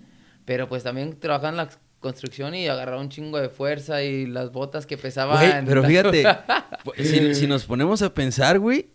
Pero 0.46 0.68
pues 0.68 0.82
también 0.82 1.18
trabajaba 1.20 1.50
en 1.50 1.56
la 1.58 1.68
construcción 1.98 2.54
y 2.54 2.66
agarraba 2.66 3.00
un 3.00 3.10
chingo 3.10 3.38
de 3.38 3.50
fuerza 3.50 4.02
y 4.02 4.26
las 4.26 4.52
botas 4.52 4.86
que 4.86 4.96
pesaban. 4.96 5.38
Güey, 5.38 5.64
pero 5.66 5.84
fíjate, 5.86 6.24
si, 6.96 7.34
si 7.34 7.46
nos 7.46 7.66
ponemos 7.66 8.00
a 8.00 8.14
pensar, 8.14 8.58
güey, 8.58 8.90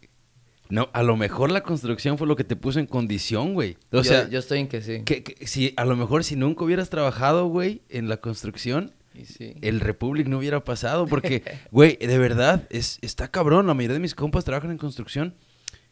no, 0.69 0.89
a 0.93 1.03
lo 1.03 1.15
mejor 1.15 1.51
la 1.51 1.61
construcción 1.61 2.17
fue 2.17 2.27
lo 2.27 2.35
que 2.35 2.43
te 2.43 2.55
puso 2.55 2.79
en 2.79 2.87
condición, 2.87 3.53
güey. 3.53 3.77
O 3.91 3.97
yo, 3.97 4.03
sea, 4.03 4.29
yo 4.29 4.39
estoy 4.39 4.59
en 4.59 4.67
que 4.67 4.81
sí. 4.81 5.03
que, 5.03 5.23
que 5.23 5.45
si 5.47 5.73
a 5.77 5.85
lo 5.85 5.95
mejor 5.95 6.23
si 6.23 6.35
nunca 6.35 6.63
hubieras 6.63 6.89
trabajado, 6.89 7.47
güey, 7.47 7.81
en 7.89 8.09
la 8.09 8.17
construcción, 8.17 8.91
Y 9.13 9.25
sí. 9.25 9.55
el 9.61 9.79
Republic 9.79 10.27
no 10.27 10.39
hubiera 10.39 10.63
pasado. 10.63 11.05
Porque, 11.07 11.43
güey, 11.71 11.97
de 11.97 12.17
verdad, 12.17 12.63
es, 12.69 12.97
está 13.01 13.27
cabrón. 13.29 13.67
La 13.67 13.73
mayoría 13.73 13.95
de 13.95 13.99
mis 13.99 14.15
compas 14.15 14.43
trabajan 14.43 14.71
en 14.71 14.77
construcción. 14.77 15.35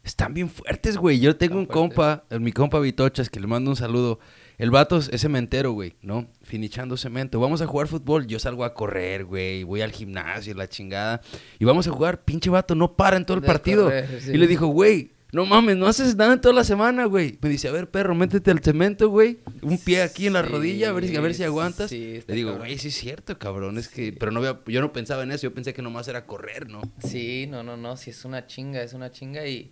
Están 0.03 0.33
bien 0.33 0.49
fuertes, 0.49 0.97
güey. 0.97 1.19
Yo 1.19 1.37
tengo 1.37 1.57
un 1.57 1.67
fuertes. 1.67 1.95
compa, 1.95 2.23
mi 2.39 2.51
compa 2.51 2.79
Vitochas, 2.79 3.29
que 3.29 3.39
le 3.39 3.47
mando 3.47 3.69
un 3.71 3.77
saludo. 3.77 4.19
El 4.57 4.71
vato 4.71 4.97
es 4.97 5.09
cementero, 5.21 5.71
güey, 5.71 5.93
¿no? 6.01 6.27
Finichando 6.43 6.95
cemento. 6.97 7.39
Vamos 7.39 7.61
a 7.61 7.67
jugar 7.67 7.87
fútbol. 7.87 8.27
Yo 8.27 8.37
salgo 8.39 8.63
a 8.63 8.73
correr, 8.73 9.25
güey. 9.25 9.63
Voy 9.63 9.81
al 9.81 9.91
gimnasio, 9.91 10.53
la 10.53 10.69
chingada. 10.69 11.21
Y 11.59 11.65
vamos 11.65 11.87
a 11.87 11.91
jugar. 11.91 12.23
Pinche 12.23 12.49
vato, 12.49 12.75
no 12.75 12.95
para 12.95 13.17
en 13.17 13.25
todo 13.25 13.35
el 13.37 13.41
De 13.41 13.47
partido. 13.47 13.85
correr, 13.85 14.21
sí. 14.21 14.31
Y 14.31 14.37
le 14.37 14.45
dijo, 14.47 14.67
güey, 14.67 15.11
no 15.31 15.47
mames, 15.47 15.75
no 15.77 15.87
haces 15.87 16.15
nada 16.15 16.33
en 16.33 16.41
toda 16.41 16.53
la 16.53 16.63
semana, 16.63 17.05
güey. 17.05 17.39
Me 17.41 17.49
dice, 17.49 17.67
a 17.67 17.71
ver, 17.71 17.89
perro, 17.89 18.13
métete 18.13 18.51
al 18.51 18.59
cemento, 18.59 19.09
güey. 19.09 19.39
Un 19.63 19.79
pie 19.79 20.03
aquí 20.03 20.27
en 20.27 20.33
la 20.33 20.43
Sí, 20.43 20.49
rodilla, 20.51 20.89
a 20.89 20.93
ver, 20.93 21.07
si- 21.07 21.15
a 21.15 21.21
ver 21.21 21.33
si 21.33 21.43
aguantas. 21.43 21.89
sí, 21.89 22.21
le 22.27 22.35
digo, 22.35 22.51
cabrón. 22.51 22.67
güey, 22.67 22.77
sí 22.77 22.89
es 22.89 22.93
cierto, 22.95 23.39
cabrón. 23.39 23.79
Es 23.79 23.87
que, 23.89 24.13
pero 24.13 24.31
no 24.31 24.39
había- 24.41 24.59
yo 24.67 24.79
no 24.81 24.93
pensaba 24.93 25.23
en 25.23 25.31
eso. 25.31 25.43
Yo 25.47 25.53
pensé 25.55 25.73
que 25.73 25.81
nomás 25.81 26.07
era 26.07 26.27
correr, 26.27 26.69
¿no? 26.69 26.81
Sí, 27.03 27.47
no, 27.49 27.63
no, 27.63 27.75
no, 27.75 27.97
sí 27.97 28.11
es 28.11 28.23
una 28.23 28.45
chinga, 28.45 28.83
es 28.83 28.93
una 28.93 29.11
chinga 29.11 29.47
y, 29.47 29.71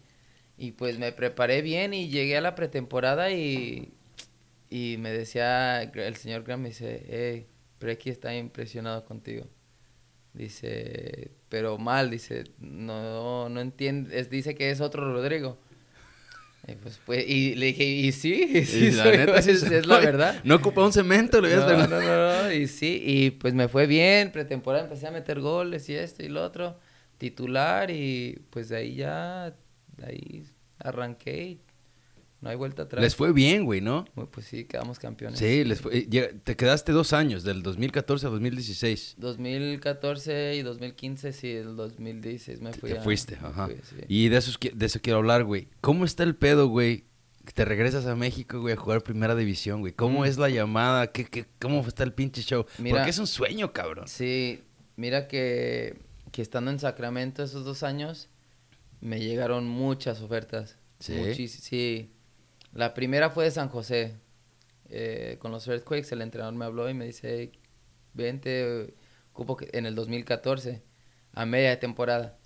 y 0.57 0.71
pues 0.71 0.97
me 0.97 1.11
preparé 1.11 1.61
bien 1.61 1.93
y 1.93 2.09
llegué 2.09 2.37
a 2.37 2.41
la 2.41 2.55
pretemporada 2.55 3.29
y, 3.31 3.93
y 4.71 4.95
me 4.97 5.11
decía, 5.11 5.83
el 5.83 6.15
señor 6.15 6.41
Graham 6.43 6.61
me 6.63 6.69
dice, 6.69 7.05
hey, 7.07 7.45
Preki 7.77 8.09
está 8.09 8.33
impresionado 8.35 9.05
contigo. 9.05 9.45
Dice, 10.33 11.31
pero 11.49 11.77
mal, 11.77 12.09
dice, 12.09 12.45
no, 12.57 13.49
no 13.49 13.59
entiende, 13.59 14.17
es- 14.17 14.29
dice 14.29 14.55
que 14.55 14.71
es 14.71 14.79
otro 14.79 15.13
Rodrigo. 15.13 15.59
Y, 16.67 16.73
pues, 16.75 16.99
pues, 17.05 17.27
y 17.27 17.55
le 17.55 17.65
dije, 17.67 17.83
y 17.83 18.11
sí, 18.13 18.65
sí, 18.65 18.85
Y 18.85 18.91
la 18.91 19.03
soy- 19.03 19.17
neta, 19.17 19.41
sí 19.41 19.51
es, 19.51 19.59
soy. 19.59 19.73
es 19.75 19.85
la 19.87 19.99
verdad. 19.99 20.41
No 20.45 20.55
ocupa 20.55 20.85
un 20.85 20.93
cemento, 20.93 21.41
le 21.41 21.49
voy 21.49 21.57
a 21.57 21.59
No, 21.59 21.65
hacer- 21.65 21.89
no, 21.89 21.99
no, 22.01 22.43
no, 22.43 22.51
y 22.53 22.67
sí, 22.67 23.01
y 23.05 23.31
pues 23.31 23.53
me 23.53 23.67
fue 23.67 23.87
bien, 23.87 24.31
pretemporada 24.31 24.85
empecé 24.85 25.07
a 25.07 25.11
meter 25.11 25.41
goles 25.41 25.89
y 25.89 25.95
esto 25.95 26.23
y 26.23 26.29
lo 26.29 26.43
otro, 26.43 26.79
titular 27.17 27.91
y 27.91 28.39
pues 28.51 28.69
de 28.69 28.77
ahí 28.77 28.95
ya, 28.95 29.53
de 29.97 30.05
ahí 30.05 30.45
arranqué 30.79 31.43
y 31.45 31.61
no 32.41 32.49
hay 32.49 32.55
vuelta 32.55 32.83
atrás. 32.83 33.01
Les 33.03 33.15
fue 33.15 33.31
bien, 33.33 33.65
güey, 33.65 33.81
¿no? 33.81 34.05
Pues 34.31 34.47
sí, 34.47 34.65
quedamos 34.65 34.97
campeones. 34.99 35.37
Sí, 35.39 35.63
les 35.63 35.79
fue. 35.81 36.07
eh, 36.11 36.33
Te 36.43 36.55
quedaste 36.55 36.91
dos 36.91 37.13
años, 37.13 37.43
del 37.43 37.61
2014 37.63 38.25
a 38.27 38.29
2016. 38.29 39.15
2014 39.17 40.55
y 40.55 40.61
2015, 40.63 41.33
sí, 41.33 41.51
el 41.51 41.75
2016 41.75 42.61
me 42.61 42.71
Te, 42.71 42.79
fui 42.79 42.91
te 42.91 42.97
a- 42.97 43.01
fuiste, 43.01 43.35
ajá. 43.41 43.67
fui, 43.67 43.75
sí. 43.83 43.95
Y 44.07 44.29
de 44.29 44.37
eso, 44.37 44.51
de 44.73 44.85
eso 44.85 44.99
quiero 45.01 45.19
hablar, 45.19 45.43
güey. 45.43 45.67
¿Cómo 45.81 46.05
está 46.05 46.23
el 46.23 46.35
pedo, 46.35 46.67
güey? 46.67 47.05
Te 47.53 47.65
regresas 47.65 48.05
a 48.05 48.15
México, 48.15 48.59
güey, 48.61 48.73
a 48.73 48.77
jugar 48.77 49.01
primera 49.03 49.35
división, 49.35 49.79
güey. 49.81 49.93
¿Cómo 49.93 50.21
Mm. 50.21 50.25
es 50.25 50.37
la 50.37 50.49
llamada? 50.49 51.11
¿Qué, 51.11 51.25
qué, 51.25 51.45
¿Cómo 51.59 51.81
está 51.87 52.03
el 52.03 52.13
pinche 52.13 52.41
show? 52.43 52.65
Mira- 52.77 52.97
Porque 52.97 53.09
es 53.11 53.17
un 53.19 53.27
sueño, 53.27 53.73
cabrón. 53.73 54.07
Sí, 54.07 54.61
mira 54.95 55.27
que, 55.27 55.99
que 56.31 56.41
estando 56.41 56.69
en 56.71 56.79
Sacramento 56.79 57.43
esos 57.43 57.65
dos 57.65 57.83
años, 57.83 58.29
me 58.99 59.19
llegaron 59.19 59.67
muchas 59.67 60.21
ofertas. 60.21 60.77
¿Sí? 60.99 61.13
Muchis- 61.13 61.47
sí. 61.61 62.11
La 62.73 62.93
primera 62.93 63.29
fue 63.29 63.45
de 63.45 63.51
San 63.51 63.69
José. 63.69 64.17
eh, 64.93 65.37
con 65.39 65.53
los 65.53 65.65
Earthquakes, 65.69 66.09
el 66.13 66.21
entrenador 66.21 66.53
me 66.53 66.65
habló 66.65 66.89
y 66.89 66.93
me 66.93 67.05
dice, 67.05 67.33
"Hey, 67.33 67.51
vente, 68.13 68.93
ocupo 69.31 69.55
que 69.55 69.69
en 69.71 69.85
el 69.85 69.95
2014, 69.95 70.81
a 71.33 71.45
media 71.45 71.79
temporada. 71.79 72.37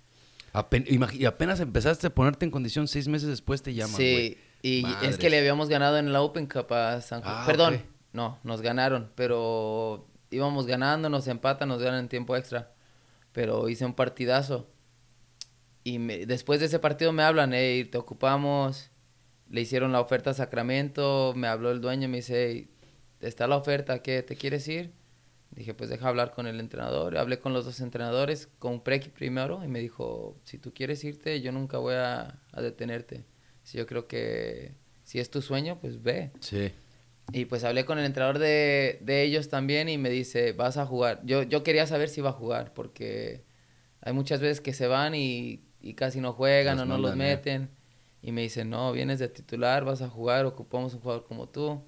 Apen- 0.52 0.86
imagi- 0.86 1.16
y 1.18 1.24
apenas 1.26 1.58
empezaste 1.58 2.06
a 2.06 2.10
ponerte 2.14 2.44
en 2.44 2.52
condición, 2.52 2.86
seis 2.86 3.08
meses 3.08 3.28
después 3.28 3.62
te 3.62 3.74
llaman, 3.74 3.96
sí, 3.96 4.38
y 4.62 4.84
es 5.02 5.18
que 5.18 5.28
le 5.28 5.38
habíamos 5.40 5.68
ganado 5.68 5.98
en 5.98 6.12
la 6.12 6.22
Open 6.22 6.46
Cup 6.46 6.72
a 6.72 7.00
San 7.00 7.20
José. 7.22 7.34
Ah, 7.36 7.42
Perdón, 7.46 7.82
no, 8.12 8.38
nos 8.44 8.62
ganaron, 8.62 9.10
pero 9.16 10.06
íbamos 10.30 10.66
ganando, 10.68 11.08
nos 11.08 11.26
empatan, 11.26 11.68
nos 11.68 11.82
ganan 11.82 11.98
en 12.04 12.08
tiempo 12.08 12.36
extra. 12.36 12.72
Pero 13.32 13.68
hice 13.68 13.84
un 13.84 13.94
partidazo. 13.94 14.68
Y 15.82 15.98
me- 15.98 16.26
después 16.26 16.60
de 16.60 16.66
ese 16.66 16.78
partido 16.78 17.12
me 17.12 17.24
hablan, 17.24 17.52
hey, 17.54 17.84
te 17.86 17.98
ocupamos. 17.98 18.88
Le 19.50 19.60
hicieron 19.60 19.92
la 19.92 20.00
oferta 20.00 20.30
a 20.30 20.34
Sacramento, 20.34 21.32
me 21.36 21.46
habló 21.46 21.70
el 21.70 21.80
dueño, 21.80 22.08
me 22.08 22.18
dice, 22.18 22.48
"Hey, 22.50 22.68
está 23.20 23.46
la 23.46 23.56
oferta, 23.56 24.00
¿qué? 24.02 24.22
¿Te 24.22 24.36
quieres 24.36 24.66
ir? 24.68 24.92
Dije, 25.50 25.72
pues 25.72 25.88
deja 25.88 26.08
hablar 26.08 26.32
con 26.32 26.46
el 26.46 26.60
entrenador. 26.60 27.16
Hablé 27.16 27.38
con 27.38 27.52
los 27.52 27.64
dos 27.64 27.80
entrenadores, 27.80 28.48
con 28.58 28.82
Preki 28.82 29.08
primero, 29.10 29.64
y 29.64 29.68
me 29.68 29.78
dijo, 29.80 30.36
si 30.44 30.58
tú 30.58 30.74
quieres 30.74 31.02
irte, 31.04 31.40
yo 31.40 31.52
nunca 31.52 31.78
voy 31.78 31.94
a, 31.94 32.40
a 32.52 32.60
detenerte. 32.60 33.24
Si 33.62 33.78
yo 33.78 33.86
creo 33.86 34.06
que 34.06 34.74
si 35.02 35.18
es 35.18 35.30
tu 35.30 35.40
sueño, 35.40 35.78
pues 35.80 36.02
ve. 36.02 36.30
Sí. 36.40 36.72
Y 37.32 37.46
pues 37.46 37.64
hablé 37.64 37.84
con 37.84 37.98
el 37.98 38.04
entrenador 38.04 38.38
de, 38.38 38.98
de 39.00 39.22
ellos 39.22 39.48
también 39.48 39.88
y 39.88 39.98
me 39.98 40.10
dice, 40.10 40.52
vas 40.52 40.76
a 40.76 40.84
jugar. 40.84 41.22
Yo, 41.24 41.42
yo 41.42 41.62
quería 41.62 41.86
saber 41.86 42.08
si 42.08 42.20
iba 42.20 42.30
a 42.30 42.34
jugar, 42.34 42.74
porque 42.74 43.44
hay 44.00 44.12
muchas 44.12 44.40
veces 44.40 44.60
que 44.60 44.74
se 44.74 44.86
van 44.86 45.14
y, 45.14 45.64
y 45.80 45.94
casi 45.94 46.20
no 46.20 46.32
juegan 46.32 46.76
Los 46.76 46.82
o 46.84 46.86
no 46.86 46.98
los 46.98 47.18
¿eh? 47.20 47.68
Y 48.26 48.32
me 48.32 48.42
dice, 48.42 48.64
no, 48.64 48.90
vienes 48.90 49.20
de 49.20 49.28
titular, 49.28 49.84
vas 49.84 50.02
a 50.02 50.08
jugar, 50.08 50.46
ocupamos 50.46 50.92
un 50.94 51.00
jugador 51.00 51.24
como 51.28 51.48
tú. 51.48 51.80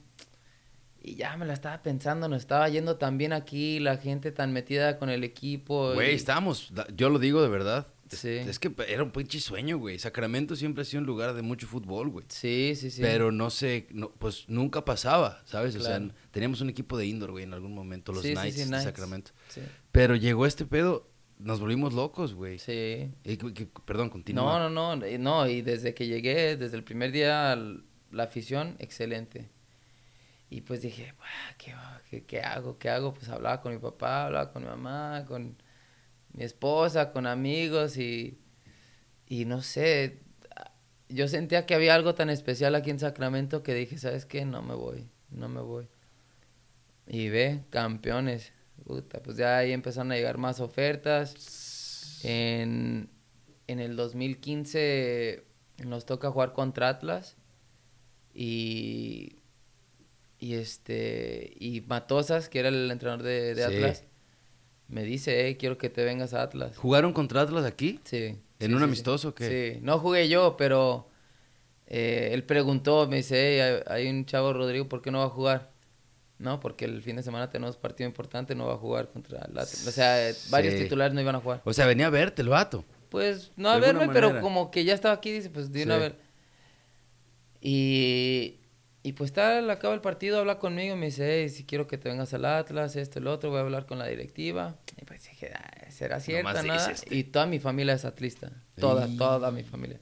Y 1.03 1.17
ya 1.17 1.37
me 1.37 1.45
la 1.47 1.53
estaba 1.53 1.83
pensando, 1.83 2.29
nos 2.29 2.43
estaba 2.43 2.69
yendo 2.69 2.97
tan 2.97 3.19
bien 3.19 3.33
aquí, 3.33 3.81
la 3.81 3.97
gente 3.97 4.31
tan 4.31 4.53
metida 4.53 4.99
con 5.01 5.11
el 5.11 5.25
equipo. 5.25 5.95
Güey, 5.95 6.13
y- 6.13 6.15
estábamos, 6.15 6.73
yo 6.97 7.11
lo 7.11 7.19
digo 7.19 7.43
de 7.43 7.49
verdad. 7.49 7.89
Es- 7.89 8.19
Sí. 8.21 8.29
Es, 8.29 8.59
que 8.61 8.73
era 8.87 9.03
un 9.03 9.11
pinche 9.11 9.39
sueño, 9.41 9.79
güey. 9.79 9.99
Sacramento 9.99 10.55
siempre 10.57 10.83
ha 10.83 10.85
sido 10.85 11.01
un 11.01 11.07
lugar 11.07 11.35
de 11.35 11.43
mucho 11.43 11.67
fútbol, 11.67 12.09
güey. 12.09 12.25
Sí, 12.29 12.73
sí, 12.77 12.91
sí. 12.91 13.03
Pero 13.03 13.33
no 13.33 13.51
sé, 13.51 13.89
no, 13.91 14.11
pues 14.13 14.45
nunca 14.49 14.85
pasaba, 14.85 15.43
¿sabes? 15.45 15.75
O 15.77 15.81
Claro. 15.81 16.07
sea, 16.07 16.15
teníamos 16.31 16.61
un 16.61 16.71
equipo 16.71 16.97
de 16.97 17.05
indoor, 17.07 17.33
güey, 17.33 17.45
en 17.45 17.53
algún 17.53 17.75
momento, 17.75 18.13
los 18.13 18.23
Sí, 18.23 18.33
Knights 18.33 18.57
sí, 18.57 18.71
de. 18.71 18.81
Sacramento. 18.81 19.33
Sí. 19.49 19.61
Pero 19.93 20.15
llegó 20.15 20.47
este 20.47 20.65
pedo, 20.65 21.07
nos 21.39 21.61
volvimos 21.61 21.93
locos, 21.95 22.35
güey. 22.35 22.59
Sí. 22.59 23.11
Que- 23.23 23.69
perdón, 23.85 24.07
No, 24.09 24.13
continúa. 24.13 24.69
no, 24.69 24.97
no, 24.97 25.05
eh, 25.05 25.19
no, 25.19 25.47
y 25.47 25.63
desde 25.63 25.95
que 25.95 26.07
llegué, 26.07 26.57
desde 26.57 26.77
el 26.77 26.85
primer 26.85 27.13
día, 27.13 27.57
la 28.11 28.23
afición, 28.23 28.77
excelente. 28.79 29.49
Y 30.51 30.63
pues 30.63 30.81
dije, 30.83 31.15
¿qué, 31.59 31.75
qué, 32.11 32.25
qué 32.25 32.41
hago? 32.41 32.79
¿Qué 32.79 32.89
hago? 32.89 33.13
Pues 33.15 33.29
hablaba 33.29 33.61
con 33.61 33.73
mi 33.73 33.79
papá, 33.79 34.27
hablaba 34.27 34.51
con 34.53 34.63
mi 34.63 34.69
mamá, 34.69 35.25
con 35.29 35.57
mi 36.33 36.43
esposa, 36.43 37.13
con 37.13 37.27
amigos 37.27 37.99
y, 37.99 38.39
y 39.27 39.45
no 39.45 39.61
sé, 39.63 40.21
yo 41.11 41.29
sentía 41.29 41.67
que 41.67 41.75
había 41.75 41.95
algo 41.95 42.15
tan 42.15 42.31
especial 42.31 42.75
aquí 42.75 42.91
en 42.91 42.99
Sacramento 42.99 43.63
que 43.63 43.75
dije, 43.75 43.99
¿sabes 43.99 44.25
qué? 44.27 44.45
No 44.47 44.63
me 44.63 44.75
voy, 44.75 45.09
no 45.31 45.49
me 45.49 45.61
voy. 45.61 45.89
Y 47.07 47.29
ve, 47.29 47.65
campeones. 47.71 48.53
Puta, 48.89 49.23
pues 49.23 49.37
ya 49.37 49.59
ahí 49.59 49.73
empezaron 49.73 50.13
a 50.13 50.15
llegar 50.15 50.39
más 50.39 50.61
ofertas. 50.61 52.21
En, 52.25 53.11
en 53.67 53.81
el 53.81 53.97
2015 53.97 55.45
nos 55.85 56.07
toca 56.07 56.31
jugar 56.31 56.55
contra 56.55 56.89
Atlas. 56.89 57.37
Y, 58.33 59.41
y 60.39 60.55
este 60.55 61.53
y 61.61 61.83
Matosas, 61.83 62.49
que 62.49 62.61
era 62.61 62.71
el 62.71 62.91
entrenador 62.91 63.23
de, 63.23 63.55
de 63.55 63.65
Atlas, 63.65 64.05
me 64.89 65.05
dice, 65.05 65.45
hey, 65.45 65.57
quiero 65.57 65.77
que 65.77 65.91
te 65.91 66.03
vengas 66.03 66.33
a 66.33 66.41
Atlas. 66.41 66.79
¿Jugaron 66.79 67.13
contra 67.13 67.43
Atlas 67.43 67.67
aquí? 67.67 68.01
Sí. 68.05 68.39
¿En 68.59 68.75
un 68.75 68.83
amistoso 68.83 69.29
o 69.29 69.35
qué? 69.35 69.75
Sí, 69.75 69.81
no 69.83 69.99
jugué 69.99 70.31
yo, 70.31 70.57
pero 70.57 71.11
eh, 71.87 72.31
él 72.33 72.43
preguntó, 72.45 73.07
me 73.07 73.17
dice, 73.17 73.61
hey, 73.61 73.83
hay, 73.87 74.09
un 74.09 74.25
chavo 74.25 74.55
Rodrigo, 74.55 74.89
¿por 74.89 75.03
qué 75.03 75.11
no 75.11 75.19
va 75.19 75.27
a 75.27 75.31
jugar? 75.31 75.73
No, 76.39 76.61
porque 76.61 76.85
el 76.85 77.03
fin 77.03 77.17
de 77.17 77.23
semana 77.23 77.51
tenemos 77.51 77.77
partido 77.77 78.09
importante, 78.09 78.55
no 78.55 78.67
va 78.67 78.75
a 78.75 78.79
jugar 78.79 79.09
contra 79.09 79.39
el 79.39 79.45
Atlas. 79.45 79.87
O 79.87 79.91
sea, 79.91 80.33
varios 80.51 80.75
titulares 80.77 81.13
no 81.13 81.21
iban 81.21 81.35
a 81.35 81.41
jugar. 81.41 81.63
O 81.65 81.73
sea, 81.73 81.87
venía 81.87 82.07
a 82.07 82.11
verte 82.11 82.43
el 82.43 82.49
vato. 82.49 82.85
Pues 83.09 83.51
no 83.57 83.71
a 83.71 83.79
verme, 83.79 84.09
pero 84.13 84.41
como 84.41 84.71
que 84.71 84.85
ya 84.85 84.95
estaba 84.95 85.15
aquí, 85.15 85.33
dice, 85.33 85.51
pues 85.51 85.73
de 85.73 85.83
una 85.83 85.97
vez. 85.97 86.15
Y, 87.61 88.61
y 89.03 89.13
pues 89.15 89.33
tal, 89.33 89.69
acaba 89.71 89.95
el 89.95 90.01
partido, 90.01 90.39
habla 90.39 90.59
conmigo, 90.59 90.95
me 90.95 91.07
dice, 91.07 91.41
hey, 91.41 91.49
si 91.49 91.65
quiero 91.65 91.89
que 91.89 91.99
te 91.99 92.09
vengas 92.09 92.33
al 92.35 92.45
Atlas, 92.45 92.95
esto, 92.95 93.19
el 93.19 93.27
otro, 93.27 93.51
voy 93.51 93.59
a 93.59 93.63
hablar 93.63 93.87
con 93.87 93.99
la 93.99 94.07
directiva. 94.07 94.77
Y 95.01 95.05
pues 95.05 95.25
dije, 95.29 95.53
ah, 95.55 95.91
¿será 95.91 96.21
cierto? 96.21 96.63
nada? 96.63 96.93
Y 97.11 97.25
toda 97.25 97.47
mi 97.47 97.59
familia 97.59 97.95
es 97.95 98.05
atlista, 98.05 98.53
toda, 98.79 99.09
toda 99.17 99.51
mi 99.51 99.65
familia. 99.65 99.99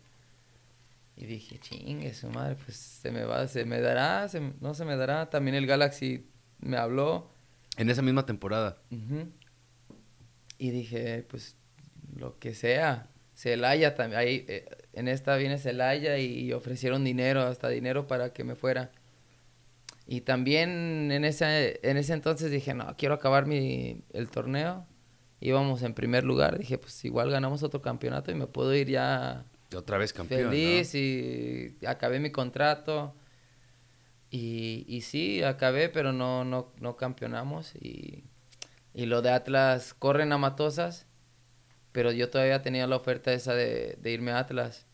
Y 1.17 1.25
dije, 1.25 1.59
chingue 1.59 2.12
su 2.12 2.29
madre, 2.29 2.57
pues 2.62 2.77
se 2.77 3.11
me 3.11 3.25
va, 3.25 3.49
se 3.49 3.64
me 3.64 3.81
dará, 3.81 4.29
no 4.61 4.75
se 4.75 4.85
me 4.85 4.97
dará. 4.97 5.31
También 5.31 5.55
el 5.55 5.67
Galaxy 5.67 6.27
me 6.61 6.77
habló. 6.77 7.31
En 7.79 7.91
esa 7.91 8.03
misma 8.03 8.25
temporada. 8.25 8.79
Y 10.59 10.71
dije, 10.71 11.25
pues 11.29 11.57
lo 12.14 12.39
que 12.39 12.55
sea. 12.55 13.09
Celaya 13.35 13.95
también, 13.95 14.19
ahí, 14.19 14.47
eh, 14.49 14.67
en 14.95 15.09
esta 15.09 15.37
viene 15.37 15.59
Celaya 15.59 16.19
y 16.19 16.53
ofrecieron 16.55 17.05
dinero, 17.05 17.43
hasta 17.43 17.69
dinero 17.69 18.07
para 18.07 18.33
que 18.33 18.45
me 18.45 18.55
fuera. 18.55 18.93
Y 20.07 20.23
también 20.23 21.11
en 21.11 21.25
ese, 21.25 21.81
en 21.83 21.97
ese 21.97 22.12
entonces 22.14 22.51
dije, 22.51 22.73
no, 22.75 22.97
quiero 22.97 23.14
acabar 23.14 23.47
mi, 23.47 24.03
el 24.12 24.29
torneo. 24.29 24.87
Íbamos 25.41 25.83
en 25.83 25.95
primer 25.95 26.25
lugar, 26.25 26.59
dije, 26.59 26.79
pues 26.79 27.05
igual 27.05 27.31
ganamos 27.31 27.62
otro 27.62 27.83
campeonato 27.83 28.31
y 28.31 28.35
me 28.35 28.47
puedo 28.47 28.75
ir 28.75 28.89
ya... 28.89 29.45
Otra 29.75 29.99
vez 29.99 30.12
campeón. 30.12 30.51
Feliz 30.51 30.95
y 30.95 31.77
acabé 31.87 32.21
mi 32.21 32.31
contrato. 32.31 33.14
Y, 34.31 34.85
y 34.89 35.01
sí, 35.03 35.43
acabé, 35.43 35.89
pero 35.89 36.12
no, 36.12 36.45
no, 36.45 36.73
no 36.81 36.97
campeonamos. 36.97 37.75
Y, 37.77 38.25
y 38.95 39.07
lo 39.07 39.23
de 39.23 39.31
Atlas 39.31 39.95
corren 39.95 40.33
a 40.33 40.39
Matosas 40.39 41.07
pero 41.97 42.12
yo 42.12 42.29
todavía 42.29 42.61
tenía 42.61 42.87
la 42.87 42.97
oferta 42.97 43.33
esa 43.33 43.55
de, 43.55 43.99
irme 44.05 44.31
a 44.31 44.41
Atlas. 44.41 44.85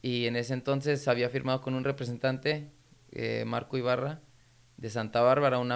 Y 0.00 0.26
en 0.26 0.36
ese 0.36 0.54
entonces 0.54 1.08
había 1.08 1.28
firmado 1.28 1.60
con 1.60 1.74
un 1.74 1.82
representante, 1.82 2.70
eh, 3.10 3.42
Marco 3.48 3.76
Ibarra, 3.76 4.20
de 4.76 4.90
Santa 4.90 5.22
Bárbara, 5.22 5.58
un 5.58 5.72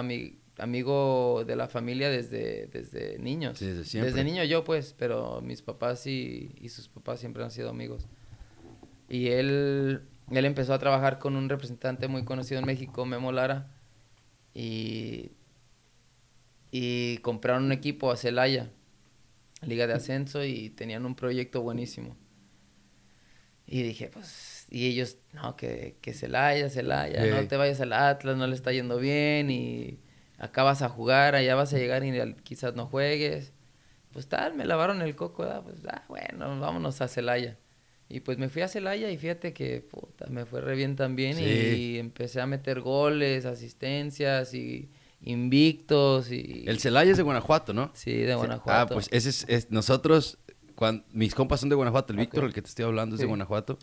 amigo 0.57 1.43
de 1.45 1.55
la 1.55 1.67
familia 1.67 2.09
desde, 2.09 2.67
desde 2.67 3.19
niños. 3.19 3.59
desde 3.59 3.83
siempre. 3.83 4.11
Desde 4.11 4.23
niño 4.23 4.43
yo, 4.43 4.63
pues, 4.63 4.95
pero 4.97 5.41
mis 5.41 5.61
papás 5.61 6.07
y, 6.07 6.55
y, 6.61 6.69
sus 6.69 6.87
papás 6.87 7.19
siempre 7.19 7.43
han 7.43 7.51
sido 7.51 7.69
amigos. 7.69 8.07
Y 9.09 9.27
él, 9.27 10.01
él 10.31 10.45
empezó 10.45 10.73
a 10.73 10.79
trabajar 10.79 11.19
con 11.19 11.35
un 11.35 11.49
representante 11.49 12.07
muy 12.07 12.23
conocido 12.25 12.59
en 12.59 12.65
México, 12.65 13.05
Memo 13.05 13.31
Lara, 13.31 13.71
y, 14.53 15.31
y 16.71 17.17
compraron 17.17 17.65
un 17.65 17.71
equipo 17.71 18.11
a 18.11 18.17
Celaya 18.17 18.71
liga 19.65 19.87
de 19.87 19.93
ascenso 19.93 20.43
y 20.43 20.69
tenían 20.69 21.05
un 21.05 21.15
proyecto 21.15 21.61
buenísimo. 21.61 22.15
Y 23.67 23.81
dije, 23.81 24.09
pues, 24.09 24.67
y 24.69 24.87
ellos, 24.87 25.17
no, 25.33 25.55
que, 25.55 25.97
que 26.01 26.13
Celaya, 26.13 26.69
Celaya, 26.69 27.25
no 27.25 27.47
te 27.47 27.57
vayas 27.57 27.81
al 27.81 27.93
Atlas, 27.93 28.37
no 28.37 28.45
le 28.45 28.55
está 28.55 28.71
yendo 28.71 28.97
bien 28.97 29.49
y 29.49 29.99
acá 30.37 30.63
vas 30.63 30.81
a 30.81 30.89
jugar, 30.89 31.35
allá 31.35 31.55
vas 31.55 31.73
a 31.73 31.77
llegar 31.77 32.03
y 32.03 32.33
quizás 32.43 32.75
no 32.75 32.87
juegues. 32.87 33.53
Pues 34.11 34.27
tal, 34.27 34.55
me 34.55 34.65
lavaron 34.65 35.01
el 35.01 35.15
coco, 35.15 35.45
pues, 35.63 35.77
ah, 35.89 36.03
bueno, 36.07 36.59
vámonos 36.59 37.01
a 37.01 37.07
Celaya. 37.07 37.57
Y 38.07 38.19
pues 38.19 38.37
me 38.37 38.49
fui 38.49 38.61
a 38.61 38.67
Celaya 38.67 39.09
y 39.09 39.17
fíjate 39.17 39.51
que, 39.53 39.81
puta, 39.81 40.27
me 40.27 40.45
fue 40.45 40.61
re 40.61 40.75
bien 40.75 40.95
también 40.95 41.37
y 41.39 41.97
empecé 41.97 42.39
a 42.39 42.45
meter 42.45 42.79
goles, 42.79 43.45
asistencias 43.45 44.53
y 44.53 44.89
invictos 45.21 46.31
y... 46.31 46.63
El 46.67 46.79
Celaya 46.79 47.11
es 47.11 47.17
de 47.17 47.23
Guanajuato, 47.23 47.73
¿no? 47.73 47.91
Sí, 47.93 48.13
de 48.13 48.35
Guanajuato. 48.35 48.71
Ah, 48.71 48.87
pues 48.87 49.09
ese 49.11 49.53
es, 49.53 49.71
nosotros, 49.71 50.37
cuando, 50.75 51.03
mis 51.11 51.33
compas 51.33 51.59
son 51.59 51.69
de 51.69 51.75
Guanajuato, 51.75 52.13
el 52.13 52.19
Víctor, 52.19 52.45
el 52.45 52.53
que 52.53 52.61
te 52.61 52.69
estoy 52.69 52.85
hablando, 52.85 53.15
es 53.15 53.21
de 53.21 53.27
Guanajuato. 53.27 53.79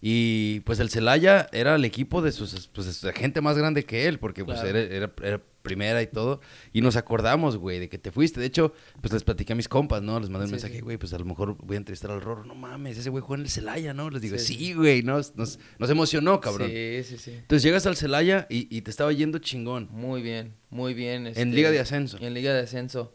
Y 0.00 0.60
pues 0.60 0.80
el 0.80 0.88
Celaya 0.88 1.46
era 1.52 1.74
el 1.74 1.84
equipo 1.84 2.22
de 2.22 2.32
sus, 2.32 2.68
pues, 2.68 3.02
de 3.02 3.12
gente 3.12 3.42
más 3.42 3.58
grande 3.58 3.84
que 3.84 4.08
él, 4.08 4.18
porque 4.18 4.44
pues 4.44 4.62
era, 4.62 4.80
era, 4.80 5.42
primera 5.62 6.02
y 6.02 6.06
todo. 6.06 6.40
Y 6.72 6.80
nos 6.80 6.96
acordamos, 6.96 7.56
güey, 7.56 7.78
de 7.78 7.88
que 7.88 7.98
te 7.98 8.10
fuiste. 8.10 8.40
De 8.40 8.46
hecho, 8.46 8.72
pues 9.00 9.12
les 9.12 9.24
platiqué 9.24 9.52
a 9.52 9.56
mis 9.56 9.68
compas, 9.68 10.02
¿no? 10.02 10.18
Les 10.20 10.30
mandé 10.30 10.46
un 10.46 10.52
mensaje, 10.52 10.80
güey, 10.80 10.96
pues 10.96 11.12
a 11.12 11.18
lo 11.18 11.24
mejor 11.24 11.56
voy 11.58 11.76
a 11.76 11.78
entrevistar 11.78 12.10
al 12.10 12.20
Roro. 12.20 12.44
No 12.44 12.54
mames, 12.54 12.98
ese 12.98 13.10
güey 13.10 13.22
juega 13.22 13.40
en 13.40 13.46
el 13.46 13.50
Celaya, 13.50 13.94
¿no? 13.94 14.10
Les 14.10 14.22
digo, 14.22 14.38
sí, 14.38 14.74
güey, 14.74 15.02
nos, 15.02 15.36
nos, 15.36 15.58
nos, 15.78 15.90
emocionó, 15.90 16.40
cabrón. 16.40 16.68
Sí, 16.68 17.02
sí, 17.04 17.18
sí. 17.18 17.30
Entonces 17.32 17.62
llegas 17.62 17.86
al 17.86 17.96
Celaya 17.96 18.46
y, 18.48 18.74
y 18.74 18.82
te 18.82 18.90
estaba 18.90 19.12
yendo 19.12 19.38
chingón. 19.38 19.88
Muy 19.90 20.22
bien, 20.22 20.54
muy 20.70 20.94
bien. 20.94 21.22
en 21.22 21.28
este, 21.28 21.44
Liga 21.46 21.70
de 21.70 21.80
Ascenso. 21.80 22.18
En 22.20 22.34
Liga 22.34 22.52
de 22.52 22.60
Ascenso. 22.60 23.14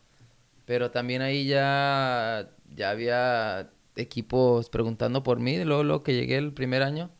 Pero 0.65 0.91
también 0.91 1.21
ahí 1.21 1.45
ya, 1.45 2.49
ya 2.75 2.89
había 2.89 3.69
equipos 3.95 4.69
preguntando 4.69 5.23
por 5.23 5.39
mí, 5.39 5.63
luego, 5.63 5.83
luego 5.83 6.03
que 6.03 6.13
llegué 6.13 6.37
el 6.37 6.53
primer 6.53 6.83
año. 6.83 7.11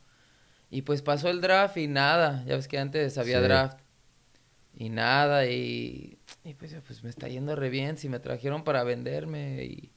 Y 0.70 0.82
pues 0.82 1.02
pasó 1.02 1.30
el 1.30 1.42
draft 1.42 1.78
y 1.78 1.88
nada. 1.88 2.44
Ya 2.46 2.56
ves 2.56 2.68
que 2.68 2.80
antes 2.80 3.18
había 3.18 3.40
draft. 3.40 3.80
Y 4.76 4.90
nada. 4.90 5.46
Y, 5.48 6.18
y 6.44 6.54
pues, 6.54 6.76
pues, 6.86 7.04
me 7.04 7.10
está 7.10 7.28
yendo 7.28 7.56
re 7.56 7.70
bien. 7.70 7.98
Si 7.98 8.10
me 8.10 8.20
trajeron 8.20 8.64
para 8.64 8.84
venderme. 8.84 9.64
Y, 9.64 9.92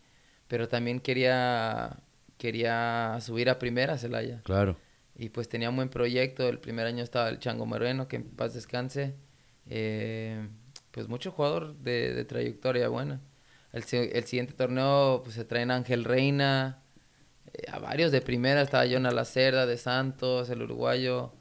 pero 0.47 0.69
también 0.69 1.01
quería, 1.01 1.99
quería 2.39 3.19
subir 3.21 3.51
a 3.51 3.59
primera 3.59 3.99
Celaya. 3.99 4.41
Claro. 4.45 4.77
Y 5.17 5.31
pues 5.31 5.49
tenía 5.49 5.71
un 5.71 5.77
buen 5.77 5.89
proyecto. 5.89 6.49
El 6.49 6.61
primer 6.61 6.87
año 6.87 7.03
estaba 7.03 7.29
el 7.29 7.39
Chango 7.39 7.67
Moreno, 7.67 8.09
que 8.09 8.17
en 8.17 8.25
paz 8.25 8.55
descanse. 8.55 9.15
Eh, 9.67 10.49
pues 10.91 11.09
mucho 11.09 11.33
jugador 11.33 11.77
de, 11.77 12.15
de 12.15 12.25
trayectoria 12.25 12.89
buena. 12.89 13.21
El, 13.73 13.85
el, 13.93 14.25
siguiente 14.25 14.55
torneo 14.55 15.21
pues 15.23 15.35
se 15.35 15.45
traen 15.45 15.71
Ángel 15.71 16.05
Reina, 16.05 16.83
eh, 17.53 17.65
a 17.71 17.79
varios 17.79 18.13
de 18.13 18.21
primera, 18.21 18.63
estaba 18.63 18.85
John 18.91 19.07
Alacerda 19.07 19.67
de 19.67 19.77
Santos, 19.77 20.49
el 20.51 20.63
uruguayo, 20.63 21.33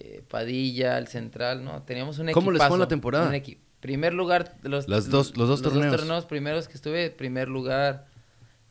eh, 0.00 0.22
Padilla, 0.28 0.96
el 0.96 1.08
central, 1.08 1.64
¿no? 1.64 1.82
Teníamos 1.82 2.20
un 2.20 2.28
equipo. 2.28 2.40
¿Cómo 2.40 2.52
les 2.52 2.62
fue 2.62 2.76
en 2.76 2.80
la 2.80 2.88
temporada? 2.88 3.32
primer 3.80 4.12
lugar, 4.12 4.56
los, 4.62 4.86
dos, 4.86 5.08
los 5.08 5.10
dos 5.36 5.36
los 5.48 5.62
torneos. 5.62 5.92
Dos 5.92 6.00
torneos 6.00 6.26
primeros 6.26 6.68
que 6.68 6.74
estuve, 6.74 7.10
primer 7.10 7.48
lugar, 7.48 8.06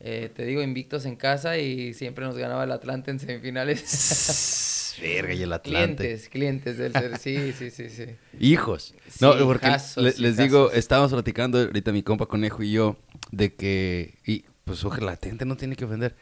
eh, 0.00 0.30
te 0.34 0.44
digo, 0.44 0.62
invictos 0.62 1.06
en 1.06 1.16
casa 1.16 1.58
y 1.58 1.94
siempre 1.94 2.24
nos 2.24 2.36
ganaba 2.36 2.64
el 2.64 2.72
Atlante 2.72 3.10
en 3.10 3.18
semifinales. 3.18 4.96
Verga, 5.00 5.32
y 5.32 5.42
el 5.42 5.52
Atlante. 5.52 5.96
Clientes, 5.96 6.28
clientes 6.28 6.78
del 6.78 6.92
sí, 7.18 7.52
sí, 7.52 7.70
sí, 7.70 7.88
sí. 7.88 8.06
Hijos. 8.38 8.94
no, 9.20 9.36
porque 9.44 9.76
les 9.96 10.36
digo, 10.36 10.72
estábamos 10.72 11.12
platicando 11.12 11.58
ahorita 11.58 11.92
mi 11.92 12.02
compa 12.02 12.26
Conejo 12.26 12.62
y 12.62 12.72
yo 12.72 12.96
de 13.30 13.54
que, 13.54 14.18
y 14.26 14.44
pues 14.64 14.84
ojalá 14.84 15.12
la 15.12 15.16
gente 15.16 15.44
no 15.44 15.56
tiene 15.56 15.76
que 15.76 15.84
ofender 15.84 16.16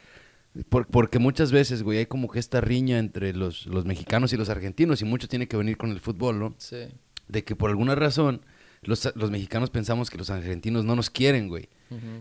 porque 0.89 1.19
muchas 1.19 1.51
veces, 1.51 1.83
güey, 1.83 1.99
hay 1.99 2.05
como 2.05 2.29
que 2.29 2.39
esta 2.39 2.61
riña 2.61 2.97
entre 2.99 3.33
los, 3.33 3.65
los 3.67 3.85
mexicanos 3.85 4.33
y 4.33 4.37
los 4.37 4.49
argentinos 4.49 5.01
y 5.01 5.05
mucho 5.05 5.27
tiene 5.27 5.47
que 5.47 5.57
venir 5.57 5.77
con 5.77 5.91
el 5.91 5.99
fútbol, 5.99 6.39
¿no? 6.39 6.55
Sí. 6.57 6.87
De 7.27 7.43
que 7.43 7.55
por 7.55 7.69
alguna 7.69 7.95
razón 7.95 8.41
los, 8.81 9.11
los 9.15 9.31
mexicanos 9.31 9.69
pensamos 9.69 10.09
que 10.09 10.17
los 10.17 10.29
argentinos 10.29 10.85
no 10.85 10.95
nos 10.95 11.09
quieren, 11.09 11.47
güey. 11.47 11.69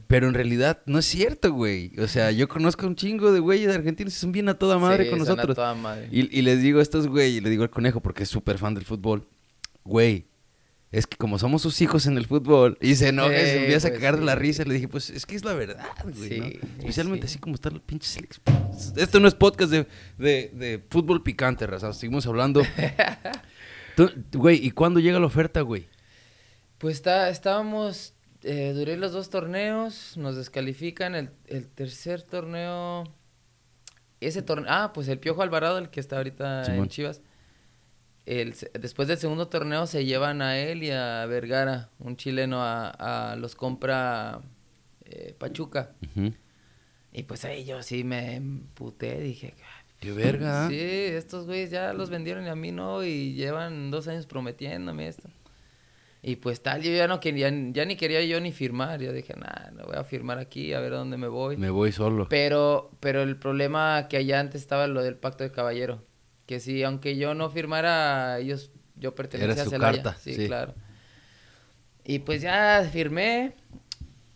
Pero 0.07 0.29
en 0.29 0.35
realidad 0.35 0.83
no 0.87 1.01
es 1.01 1.07
cierto, 1.07 1.53
güey. 1.53 1.91
O 1.99 2.07
sea, 2.07 2.31
yo 2.31 2.47
conozco 2.47 2.87
un 2.87 2.95
chingo 2.95 3.33
de 3.33 3.41
güeyes 3.41 3.74
argentinos 3.74 4.14
y 4.14 4.16
son 4.16 4.31
bien 4.31 4.49
a 4.49 4.55
toda 4.55 4.79
madre 4.79 5.11
con 5.11 5.18
nosotros. 5.18 5.51
A 5.51 5.55
toda 5.55 5.74
madre. 5.74 6.09
Y, 6.12 6.39
y 6.39 6.43
les 6.43 6.62
digo 6.62 6.79
a 6.79 6.83
estos 6.83 7.09
güey, 7.09 7.39
y 7.39 7.41
le 7.41 7.51
digo 7.51 7.64
al 7.64 7.70
conejo 7.70 8.01
porque 8.01 8.22
es 8.22 8.29
súper 8.29 8.59
fan 8.59 8.74
del 8.74 8.85
fútbol, 8.85 9.27
güey, 9.83 10.27
es 10.93 11.07
que 11.07 11.16
como 11.16 11.39
somos 11.39 11.62
sus 11.62 11.80
hijos 11.82 12.07
en 12.07 12.16
el 12.16 12.26
fútbol, 12.26 12.78
y 12.80 12.95
se 12.95 13.09
enoja 13.09 13.37
y 13.37 13.47
se 13.47 13.61
empieza 13.62 13.89
a 13.89 13.91
pues 13.91 14.01
cagar 14.01 14.18
de 14.18 14.24
la 14.24 14.34
risa, 14.34 14.64
le 14.64 14.74
dije, 14.74 14.89
pues 14.89 15.11
es 15.11 15.26
que 15.26 15.34
es 15.34 15.45
la 15.45 15.55
verdad, 15.55 15.84
güey, 16.05 16.61
Especialmente 16.78 17.26
así 17.26 17.39
como 17.39 17.55
está 17.55 17.68
el 17.68 17.80
pinche 17.80 18.20
Esto 18.97 19.20
no 19.20 19.28
es 19.28 19.34
podcast 19.34 19.70
de, 19.70 19.87
de, 20.16 20.51
de 20.55 20.82
fútbol 20.89 21.22
picante, 21.22 21.66
raza, 21.66 21.93
seguimos 21.93 22.26
hablando. 22.26 22.62
Tú, 23.97 24.11
güey, 24.32 24.64
¿y 24.64 24.70
cuándo 24.70 25.01
llega 25.01 25.18
la 25.18 25.26
oferta, 25.26 25.62
güey? 25.62 25.89
Pues 26.78 26.97
está, 26.97 27.30
estábamos, 27.30 28.12
eh, 28.43 28.72
duré 28.74 28.97
los 28.97 29.12
dos 29.12 29.30
torneos, 29.30 30.16
nos 30.16 30.37
descalifican 30.37 31.14
el, 31.14 31.30
el 31.47 31.66
tercer 31.66 32.22
torneo. 32.22 33.05
Ese 34.20 34.43
torneo, 34.43 34.70
ah, 34.70 34.93
pues 34.93 35.09
el 35.09 35.18
Piojo 35.18 35.43
Alvarado, 35.43 35.78
el 35.78 35.89
que 35.89 36.01
está 36.01 36.18
ahorita 36.18 36.74
en. 36.74 36.89
Chivas. 36.89 37.22
El, 38.27 38.55
después 38.81 39.09
del 39.09 39.18
segundo 39.18 39.49
torneo 39.49 39.87
se 39.87 40.05
llevan 40.05 40.43
a 40.43 40.59
él 40.59 40.83
y 40.83 40.91
a 40.91 41.24
Vergara, 41.27 41.91
un 41.99 42.16
chileno, 42.16 42.61
a, 42.62 43.33
a 43.33 43.37
los 43.37 43.55
compra 43.55 44.41
eh, 45.05 45.35
Pachuca. 45.39 45.93
Y 47.12 47.22
pues 47.22 47.45
ahí 47.45 47.64
yo 47.64 47.83
sí 47.83 48.05
me 48.05 48.35
emputé, 48.35 49.20
dije, 49.20 49.55
Qué 50.01 50.12
verga. 50.12 50.68
Sí, 50.68 50.79
estos 50.79 51.47
güeyes 51.47 51.70
ya 51.70 51.93
los 51.93 52.11
vendieron 52.11 52.45
y 52.45 52.49
a 52.49 52.55
mí 52.55 52.72
no, 52.72 53.03
y 53.05 53.35
llevan 53.35 53.91
dos 53.91 54.09
años 54.09 54.27
prometiéndome 54.27 55.09
esto. 55.09 55.29
Y 56.22 56.37
pues 56.37 56.61
tal, 56.61 56.83
yo 56.83 56.91
ya 56.91 57.07
no 57.07 57.20
quería, 57.20 57.51
ya 57.72 57.85
ni 57.85 57.97
quería 57.97 58.22
yo 58.24 58.41
ni 58.41 58.51
firmar. 58.51 59.01
Yo 59.01 59.12
dije, 59.12 59.35
nah, 59.37 59.70
no 59.72 59.85
voy 59.87 59.97
a 59.97 60.05
firmar 60.05 60.39
aquí, 60.39 60.72
a 60.72 60.81
ver 60.81 60.95
a 60.95 60.97
dónde 60.97 61.16
me 61.16 61.29
voy. 61.29 61.57
Me 61.57 61.70
voy 61.70 61.93
solo. 61.93 62.29
Pero, 62.29 62.91
pero 63.01 63.22
el 63.22 63.37
problema 63.37 64.09
que 64.09 64.16
allá 64.16 64.41
antes 64.41 64.61
estaba 64.61 64.89
lo 64.89 65.03
del 65.03 65.14
pacto 65.14 65.45
de 65.45 65.53
caballero. 65.53 66.03
Que 66.47 66.61
si, 66.61 66.82
aunque 66.84 67.16
yo 67.16 67.34
no 67.34 67.51
firmara, 67.51 68.38
ellos, 68.38 68.70
yo 68.97 69.14
pertenecía 69.14 69.53
Era 69.53 69.62
a 69.62 69.64
su 69.64 69.70
Celaya. 69.70 70.03
carta, 70.03 70.18
sí, 70.20 70.34
sí. 70.34 70.47
claro. 70.47 70.74
Y 72.05 72.20
pues 72.20 72.40
ya 72.42 72.88
firmé. 72.92 73.55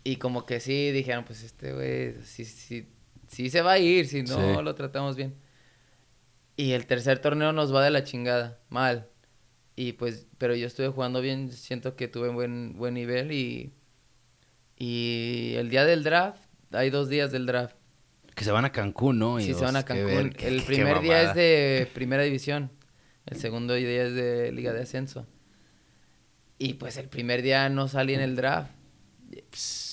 Y 0.03 0.17
como 0.17 0.45
que 0.47 0.61
sí, 0.61 0.91
dijeron, 0.93 1.25
pues 1.25 1.43
este 1.43 1.73
güey, 1.73 2.15
sí, 2.25 2.45
sí, 2.45 2.89
sí 3.29 3.51
se 3.51 3.61
va 3.63 3.73
a 3.73 3.79
ir, 3.79 4.07
si 4.09 4.23
no 4.23 4.57
Sí. 4.57 4.63
lo 4.63 4.75
tratamos 4.75 5.15
bien. 5.15 5.35
Y 6.57 6.73
el 6.73 6.87
tercer 6.87 7.19
torneo 7.21 7.53
nos 7.53 7.73
va 7.75 7.85
de 7.85 7.91
la 7.91 8.03
chingada, 8.03 8.59
mal. 8.71 9.09
Y 9.77 9.93
pues, 9.93 10.27
pero 10.39 10.55
yo 10.57 10.67
estuve 10.67 10.89
jugando 10.89 11.21
bien, 11.21 11.53
siento 11.53 11.97
que 11.97 12.09
tuve 12.09 12.29
buen, 12.31 12.77
buen 12.77 12.95
nivel 12.95 13.31
y, 13.31 13.73
y 14.77 15.55
el 15.57 15.69
día 15.71 15.85
del 15.85 16.03
draft, 16.03 16.41
hay 16.73 16.91
dos 16.91 17.09
días 17.09 17.31
del 17.31 17.47
draft. 17.47 17.77
Que 18.41 18.45
se 18.47 18.53
van 18.53 18.65
a 18.65 18.73
Cancún, 18.73 19.19
¿no? 19.19 19.39
Y 19.39 19.45
Sí, 19.45 19.53
se 19.53 19.63
van 19.63 19.77
a 19.77 19.83
Cancún. 19.85 20.07
ver- 20.07 20.31
qué- 20.35 20.49
el 20.49 20.61
qué 20.61 20.67
primer 20.67 21.03
día 21.03 21.25
es 21.25 21.35
de 21.35 21.87
primera 21.93 22.23
división, 22.23 22.71
el 23.27 23.37
segundo 23.37 23.75
día 23.75 24.05
es 24.05 24.15
de 24.15 24.51
liga 24.51 24.73
de 24.73 24.81
ascenso. 24.81 25.27
Y 26.57 26.73
pues 26.75 26.97
el 26.97 27.11
primer 27.11 27.43
día 27.43 27.69
no 27.69 27.87
salí 27.87 28.15
en 28.15 28.23
el 28.23 28.37
draft. 28.37 28.71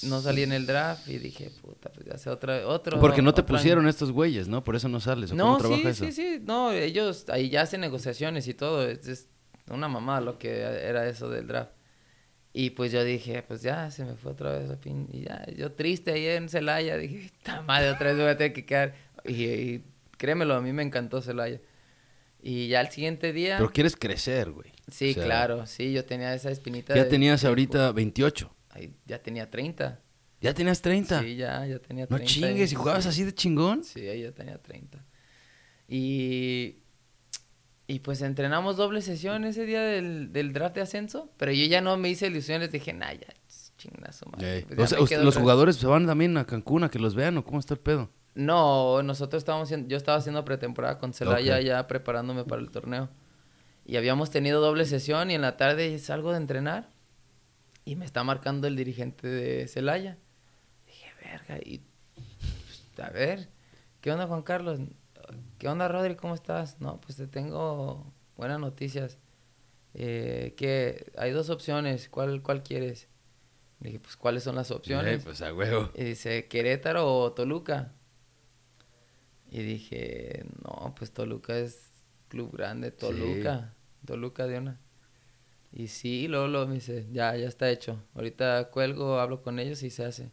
No 0.03 0.21
salí 0.21 0.43
en 0.43 0.53
el 0.53 0.65
draft 0.65 1.09
y 1.09 1.17
dije, 1.17 1.51
puta, 1.61 1.91
pues 1.91 2.21
sé 2.21 2.29
otra, 2.29 2.65
otro. 2.65 3.01
Porque 3.01 3.21
no 3.21 3.33
te 3.33 3.41
año. 3.41 3.47
pusieron 3.49 3.85
estos 3.85 4.13
güeyes, 4.13 4.47
¿no? 4.47 4.63
Por 4.63 4.77
eso 4.77 4.87
no 4.87 5.01
sales. 5.01 5.33
¿o 5.33 5.35
No, 5.35 5.43
¿Cómo 5.43 5.57
trabaja 5.57 5.81
sí, 5.81 5.87
eso? 5.89 6.05
sí, 6.05 6.11
sí. 6.13 6.41
No, 6.41 6.71
ellos 6.71 7.25
ahí 7.27 7.49
ya 7.49 7.63
hacen 7.63 7.81
negociaciones 7.81 8.47
y 8.47 8.53
todo. 8.53 8.87
Es, 8.87 9.05
es 9.09 9.27
una 9.69 9.89
mamada 9.89 10.21
lo 10.21 10.37
que 10.39 10.61
era 10.61 11.05
eso 11.09 11.29
del 11.29 11.47
draft. 11.47 11.71
Y 12.59 12.71
pues 12.71 12.91
yo 12.91 13.03
dije, 13.03 13.43
pues 13.43 13.61
ya 13.61 13.91
se 13.91 14.03
me 14.03 14.15
fue 14.15 14.31
otra 14.31 14.57
vez 14.57 14.67
la 14.67 14.77
pin. 14.77 15.07
Y 15.13 15.25
ya, 15.25 15.45
yo 15.55 15.73
triste 15.73 16.13
ahí 16.13 16.25
en 16.25 16.49
Celaya. 16.49 16.97
Dije, 16.97 17.25
esta 17.37 17.61
madre, 17.61 17.91
otra 17.91 18.07
vez 18.07 18.15
me 18.17 18.23
voy 18.23 18.31
a 18.31 18.37
tener 18.37 18.51
que 18.51 18.65
quedar. 18.65 18.95
Y, 19.23 19.43
y 19.43 19.83
créemelo, 20.17 20.55
a 20.55 20.61
mí 20.61 20.73
me 20.73 20.81
encantó 20.81 21.21
Celaya. 21.21 21.61
Y 22.41 22.67
ya 22.67 22.81
el 22.81 22.89
siguiente 22.89 23.31
día. 23.31 23.57
Pero 23.57 23.69
quieres 23.69 23.95
crecer, 23.95 24.49
güey. 24.49 24.71
sí, 24.87 25.11
O 25.11 25.13
sea, 25.13 25.23
claro, 25.23 25.67
sí, 25.67 25.93
yo 25.93 26.03
tenía 26.03 26.33
esa 26.33 26.49
espinita. 26.49 26.95
Ya 26.95 27.03
de- 27.03 27.11
tenías 27.11 27.45
ahorita 27.45 27.91
28. 27.91 28.51
Ay, 28.71 28.91
ya 29.05 29.21
tenía 29.21 29.51
30. 29.51 30.01
Ya 30.41 30.55
tenías 30.55 30.81
30. 30.81 31.21
Sí, 31.21 31.35
ya, 31.35 31.63
ya 31.63 31.77
tenía 31.77 32.07
no 32.09 32.17
30. 32.17 32.25
chingues, 32.25 32.71
¿y 32.71 32.75
jugabas 32.75 33.03
sí. 33.03 33.09
así 33.11 33.23
de 33.23 33.35
chingón? 33.35 33.83
Sí, 33.83 34.07
ahí 34.07 34.23
ya 34.23 34.31
tenía 34.31 34.57
30. 34.57 35.05
Y, 35.87 36.77
y 37.87 37.99
pues 37.99 38.21
entrenamos 38.21 38.75
doble 38.77 39.01
sesión 39.01 39.45
ese 39.45 39.65
día 39.65 39.81
del, 39.81 40.33
del 40.33 40.51
draft 40.53 40.75
de 40.75 40.81
ascenso, 40.81 41.31
pero 41.37 41.51
yo 41.53 41.65
ya 41.65 41.81
no 41.81 41.95
me 41.97 42.09
hice 42.09 42.27
ilusiones, 42.27 42.71
dije, 42.71 42.93
nah, 42.93 43.13
ya, 43.13 43.27
chingazo, 43.77 44.25
madre. 44.31 44.65
Pues 44.67 44.77
ya 44.77 44.83
O 44.83 44.87
sea, 44.87 44.97
me 44.97 45.03
¿us- 45.03 45.09
quedo 45.09 45.23
¿Los 45.23 45.37
jugadores 45.37 45.75
se 45.77 45.87
van 45.87 46.05
también 46.05 46.35
a 46.37 46.45
Cancún 46.45 46.83
a 46.83 46.89
que 46.89 46.99
los 46.99 47.15
vean 47.15 47.37
o 47.37 47.43
cómo 47.45 47.59
está 47.59 47.73
el 47.73 47.79
pedo? 47.79 48.09
No, 48.35 49.01
nosotros 49.03 49.41
estábamos 49.41 49.69
yo 49.87 49.97
estaba 49.97 50.17
haciendo 50.17 50.43
pretemporada 50.45 50.99
con 50.99 51.13
Celaya 51.13 51.59
ya 51.61 51.87
preparándome 51.87 52.43
para 52.43 52.61
el 52.61 52.69
torneo. 52.69 53.09
Y 53.85 53.95
habíamos 53.97 54.29
tenido 54.31 54.59
doble 54.61 54.85
sesión 54.85 55.31
y 55.31 55.35
en 55.35 55.41
la 55.41 55.55
tarde 55.57 55.97
salgo 55.97 56.31
de 56.31 56.37
entrenar 56.37 56.89
y 57.85 57.95
me 57.95 58.03
está 58.05 58.23
marcando 58.23 58.67
el 58.67 58.75
dirigente 58.75 59.27
de 59.27 59.67
Celaya. 59.67 60.17
Dije, 60.85 61.07
verga, 61.23 61.57
y 61.65 61.81
pues, 62.95 63.07
a 63.07 63.09
ver, 63.11 63.47
¿qué 64.01 64.11
onda 64.11 64.27
Juan 64.27 64.41
Carlos? 64.43 64.79
¿Qué 65.57 65.67
onda 65.67 65.87
Rodri? 65.87 66.15
¿Cómo 66.15 66.35
estás? 66.35 66.79
No, 66.79 67.01
pues 67.01 67.17
te 67.17 67.27
tengo 67.27 68.13
buenas 68.35 68.59
noticias. 68.59 69.17
Eh, 69.95 70.53
que 70.55 71.11
hay 71.17 71.31
dos 71.31 71.49
opciones, 71.49 72.09
¿cuál, 72.09 72.43
cuál 72.43 72.61
quieres? 72.61 73.07
Le 73.79 73.89
dije, 73.89 73.99
pues 73.99 74.15
¿cuáles 74.15 74.43
son 74.43 74.55
las 74.55 74.69
opciones? 74.69 75.19
Ey, 75.19 75.23
pues 75.23 75.41
a 75.41 75.51
huevo. 75.53 75.89
Y 75.95 76.03
dice, 76.03 76.47
Querétaro 76.47 77.11
o 77.11 77.33
Toluca. 77.33 77.93
Y 79.49 79.63
dije, 79.63 80.45
no, 80.63 80.93
pues 80.95 81.11
Toluca 81.11 81.57
es 81.57 81.89
club 82.27 82.55
grande, 82.55 82.91
Toluca. 82.91 83.73
Toluca 84.05 84.45
de 84.45 84.59
una. 84.59 84.79
Y 85.71 85.87
sí, 85.87 86.27
luego, 86.27 86.47
luego 86.47 86.67
me 86.67 86.75
dice, 86.75 87.07
ya, 87.11 87.35
ya 87.35 87.47
está 87.47 87.69
hecho. 87.71 88.03
Ahorita 88.13 88.69
cuelgo, 88.69 89.19
hablo 89.19 89.41
con 89.41 89.57
ellos 89.57 89.81
y 89.81 89.89
se 89.89 90.05
hace. 90.05 90.31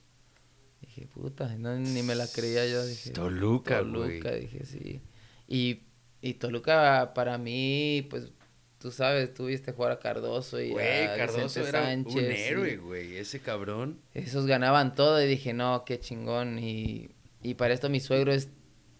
Dije, 0.83 1.07
puta, 1.07 1.57
no, 1.57 1.75
ni 1.77 2.03
me 2.03 2.15
la 2.15 2.27
creía 2.27 2.67
yo. 2.67 2.85
Dije, 2.85 3.11
Toluca, 3.11 3.81
güey. 3.81 4.21
Toluca, 4.21 4.33
dije, 4.35 4.67
sí. 4.67 5.01
Y, 5.47 5.81
y 6.21 6.35
Toluca 6.35 7.13
para 7.15 7.39
mí, 7.39 8.07
pues, 8.11 8.31
tú 8.79 8.91
sabes, 8.91 9.33
tú 9.35 9.47
viste 9.47 9.73
jugar 9.73 9.93
a 9.93 9.99
Cardoso 9.99 10.61
y 10.61 10.71
Güey, 10.71 11.05
a 11.05 11.17
Cardoso 11.17 11.45
Vicente 11.61 11.69
era 11.69 11.83
Sánchez. 11.85 12.15
un 12.15 12.23
y- 12.23 12.35
héroe, 12.35 12.77
güey. 12.77 13.17
Ese 13.17 13.41
cabrón. 13.41 14.01
esos 14.15 14.47
ganaban 14.47 14.95
todo 14.95 15.23
y 15.23 15.27
dije, 15.27 15.53
no, 15.53 15.85
qué 15.85 15.99
chingón. 16.01 16.59
Y, 16.59 17.11
y 17.43 17.55
para 17.55 17.75
esto 17.75 17.89
mi 17.91 18.01
suegro 18.01 18.33
es, 18.33 18.49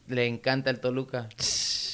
le 0.09 0.27
encanta 0.27 0.71
el 0.71 0.81
Toluca. 0.81 1.29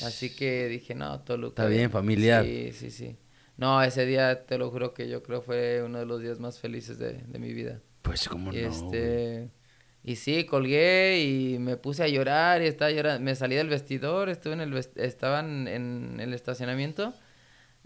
Así 0.05 0.31
que 0.35 0.67
dije, 0.69 0.95
no, 0.95 1.21
Toluca. 1.21 1.63
Está 1.63 1.67
bien, 1.75 1.91
familiar. 1.91 2.45
Sí, 2.45 2.71
sí, 2.73 2.91
sí. 2.91 3.17
No, 3.57 3.83
ese 3.83 4.07
día 4.07 4.47
te 4.47 4.57
lo 4.57 4.71
juro 4.71 4.95
que 4.95 5.09
yo 5.09 5.23
creo 5.23 5.43
fue 5.43 5.83
uno 5.85 5.99
de 5.99 6.07
los 6.07 6.23
días 6.23 6.41
más 6.41 6.59
felices 6.59 6.99
de, 6.99 7.13
de 7.13 7.39
mi 7.39 7.53
vida. 7.53 7.81
Pues 8.03 8.27
cómo 8.27 8.51
no, 8.51 8.59
güey? 8.87 9.51
Y 10.03 10.17
sí, 10.17 10.45
colgué 10.45 11.23
y 11.23 11.59
me 11.59 11.77
puse 11.77 12.03
a 12.03 12.09
llorar 12.09 12.63
y 12.63 12.67
estaba 12.67 12.91
llorando. 12.91 13.23
Me 13.23 13.35
salí 13.35 13.55
del 13.57 13.69
vestidor, 13.69 14.29
estuve 14.31 14.55
en 14.55 14.61
el 14.63 14.73
ves- 14.73 14.91
estaban 14.97 15.69
en 15.69 16.19
el 16.21 16.33
estacionamiento 16.35 17.13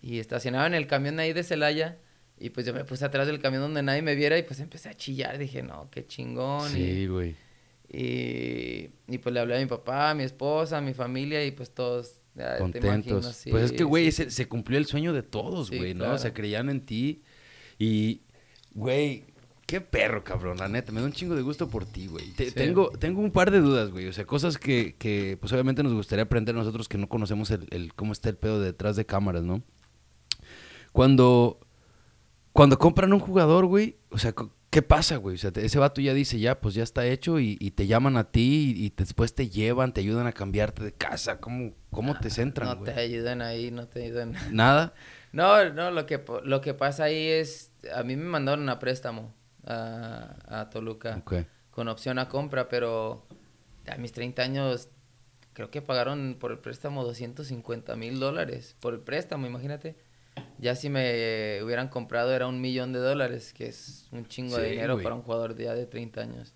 y 0.00 0.18
estacionaba 0.20 0.66
en 0.66 0.74
el 0.74 0.86
camión 0.86 1.18
ahí 1.18 1.32
de 1.32 1.42
Celaya. 1.42 1.98
Y 2.38 2.50
pues 2.50 2.66
yo 2.66 2.74
me 2.74 2.84
puse 2.84 3.04
atrás 3.04 3.26
del 3.28 3.40
camión 3.40 3.62
donde 3.62 3.82
nadie 3.82 4.02
me 4.02 4.14
viera 4.16 4.36
y 4.38 4.42
pues 4.42 4.58
empecé 4.60 4.88
a 4.88 4.94
chillar. 4.94 5.38
Dije, 5.38 5.62
no, 5.62 5.88
qué 5.90 6.04
chingón. 6.06 6.68
Sí, 6.70 7.06
güey. 7.06 7.34
y, 7.88 8.90
y 9.08 9.18
pues 9.18 9.32
le 9.32 9.40
hablé 9.40 9.56
a 9.56 9.60
mi 9.60 9.66
papá, 9.66 10.10
a 10.10 10.14
mi 10.14 10.24
esposa, 10.24 10.78
a 10.78 10.80
mi 10.80 10.94
familia 10.94 11.44
y 11.44 11.52
pues 11.52 11.70
todos, 11.72 12.20
ya 12.34 12.56
te 12.56 12.62
imagino, 12.78 12.80
Contentos. 12.80 13.36
sí, 13.36 13.50
pues 13.50 13.64
es 13.64 13.72
que, 13.72 13.84
güey, 13.84 14.10
sí, 14.10 14.30
se 14.30 14.46
cumplió 14.48 14.78
el 14.78 14.86
sueño 14.86 15.12
de 15.12 15.22
todos, 15.22 15.68
Sí, 15.68 15.76
güey, 15.78 15.94
¿no? 15.94 16.00
claro. 16.00 16.14
O 16.14 16.18
sea, 16.18 16.32
creían 16.34 16.68
en 16.70 16.80
ti. 16.84 17.22
Y, 17.78 18.22
güey, 18.74 19.24
qué 19.74 19.80
perro, 19.80 20.22
cabrón, 20.22 20.58
la 20.58 20.68
neta. 20.68 20.92
Me 20.92 21.00
da 21.00 21.06
un 21.06 21.12
chingo 21.12 21.34
de 21.34 21.42
gusto 21.42 21.68
por 21.68 21.84
ti, 21.84 22.06
güey. 22.06 22.30
Te- 22.32 22.46
Sí. 22.46 22.52
Tengo, 22.54 22.90
tengo 22.90 23.20
un 23.20 23.32
par 23.32 23.50
de 23.50 23.58
dudas, 23.60 23.90
güey. 23.90 24.06
O 24.06 24.12
sea, 24.12 24.24
cosas 24.24 24.56
que, 24.56 24.94
que, 24.98 25.36
pues 25.40 25.52
obviamente 25.52 25.82
nos 25.82 25.92
gustaría 25.92 26.22
aprender 26.24 26.54
nosotros 26.54 26.88
que 26.88 26.96
no 26.98 27.08
conocemos 27.08 27.50
el, 27.50 27.66
el 27.70 27.92
cómo 27.94 28.12
está 28.12 28.28
el 28.28 28.36
pedo 28.36 28.60
detrás 28.60 28.94
de 28.94 29.04
cámaras, 29.04 29.42
¿no? 29.42 29.62
Cuando, 30.92 31.58
cuando 32.52 32.78
compran 32.78 33.12
un 33.12 33.18
jugador, 33.20 33.66
güey, 33.66 33.96
o 34.10 34.18
sea, 34.18 34.32
¿qué 34.70 34.82
pasa, 34.82 35.16
güey? 35.16 35.34
O 35.34 35.38
sea, 35.38 35.50
ese 35.56 35.78
vato 35.78 36.00
ya 36.00 36.14
dice, 36.14 36.38
ya, 36.38 36.60
pues 36.60 36.74
ya 36.74 36.82
está 36.84 37.04
hecho 37.06 37.40
y, 37.40 37.56
y 37.60 37.72
te 37.72 37.86
llaman 37.88 38.16
a 38.16 38.30
ti 38.30 38.74
y, 38.76 38.86
y 38.86 38.92
después 38.96 39.34
te 39.34 39.48
llevan, 39.48 39.92
te 39.92 40.00
ayudan 40.02 40.26
a 40.28 40.32
cambiarte 40.32 40.84
de 40.84 40.92
casa. 40.92 41.40
¿Cómo, 41.40 41.72
cómo 41.90 42.16
te 42.18 42.30
centran, 42.30 42.68
No 42.68 42.76
güey? 42.76 42.94
te 42.94 43.00
ayudan 43.00 43.42
ahí, 43.42 43.70
no 43.72 43.88
te 43.88 44.04
ayudan. 44.04 44.34
Nada. 44.52 44.94
No, 45.32 45.68
no, 45.72 45.90
lo 45.90 46.06
que, 46.06 46.22
lo 46.44 46.60
que 46.60 46.74
pasa 46.74 47.04
ahí 47.04 47.26
es, 47.26 47.72
a 47.92 48.04
mí 48.04 48.14
me 48.14 48.24
mandaron 48.26 48.68
a 48.68 48.78
préstamo 48.78 49.34
a, 49.66 50.36
a 50.46 50.70
Toluca 50.70 51.22
con 51.70 51.88
opción 51.88 52.18
a 52.18 52.28
compra, 52.28 52.68
pero 52.68 53.26
a 53.86 53.96
mis 53.96 54.12
30 54.12 54.42
años 54.42 54.88
creo 55.52 55.70
que 55.70 55.82
pagaron 55.82 56.36
por 56.38 56.52
el 56.52 56.58
préstamo 56.58 57.04
250 57.04 57.96
mil 57.96 58.20
dólares 58.20 58.76
por 58.80 58.94
el 58.94 59.00
préstamo, 59.00 59.46
imagínate. 59.46 59.96
Ya 60.58 60.74
si 60.74 60.88
me 60.88 61.62
hubieran 61.62 61.88
comprado 61.88 62.34
era 62.34 62.46
un 62.46 62.60
millón 62.60 62.92
de 62.92 62.98
dólares, 62.98 63.52
que 63.52 63.66
es 63.66 64.08
un 64.12 64.26
chingo 64.26 64.56
de 64.56 64.70
dinero 64.70 64.94
güey. 64.94 65.04
para 65.04 65.14
un 65.14 65.22
jugador 65.22 65.56
ya 65.56 65.74
de 65.74 65.86
30 65.86 66.20
años. 66.20 66.54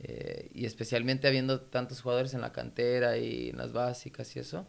Eh, 0.00 0.50
y 0.52 0.66
especialmente 0.66 1.28
habiendo 1.28 1.60
tantos 1.60 2.00
jugadores 2.00 2.34
en 2.34 2.40
la 2.40 2.52
cantera 2.52 3.16
y 3.16 3.50
en 3.50 3.58
las 3.58 3.72
básicas 3.72 4.34
y 4.36 4.40
eso. 4.40 4.66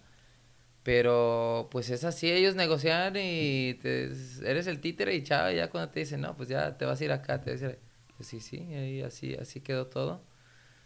Pero 0.86 1.70
pues 1.72 1.92
es 1.92 2.06
así, 2.06 2.32
ellos 2.32 2.56
negocian 2.56 3.16
y 3.18 3.76
te- 3.76 4.06
eres 4.46 4.68
el 4.68 4.82
títere 4.82 5.16
y 5.16 5.24
chao, 5.24 5.52
ya 5.52 5.70
cuando 5.72 5.92
te 5.92 6.02
dicen, 6.02 6.22
no, 6.22 6.38
pues 6.38 6.50
ya 6.50 6.78
te 6.78 6.86
vas 6.86 7.02
a 7.02 7.06
ir 7.06 7.14
acá, 7.14 7.42
te 7.42 7.52
vas 7.54 7.64
a 7.64 7.68
ir... 7.68 7.80
Pues 8.18 8.30
sí, 8.30 8.40
sí, 8.42 8.58
y 8.60 9.02
así, 9.04 9.36
así 9.36 9.62
quedó 9.62 9.88
todo. 9.88 10.24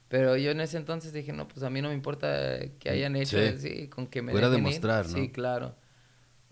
Pero 0.09 0.37
yo 0.37 0.51
en 0.51 0.61
ese 0.61 0.77
entonces 0.77 1.13
dije, 1.13 1.33
no, 1.33 1.47
pues 1.47 1.63
a 1.63 1.69
mí 1.69 1.81
no 1.81 1.89
me 1.89 1.95
importa 1.95 2.59
que 2.79 2.89
hayan 2.89 3.15
hecho, 3.17 3.37
Sí. 3.39 3.59
sí, 3.59 3.87
con 3.89 4.07
que 4.07 4.21
me 4.23 4.33
Fuera 4.33 4.47
ir. 4.47 4.53
demostrar, 4.53 5.07
¿no? 5.07 5.13
Sí, 5.15 5.29
claro. 5.29 5.75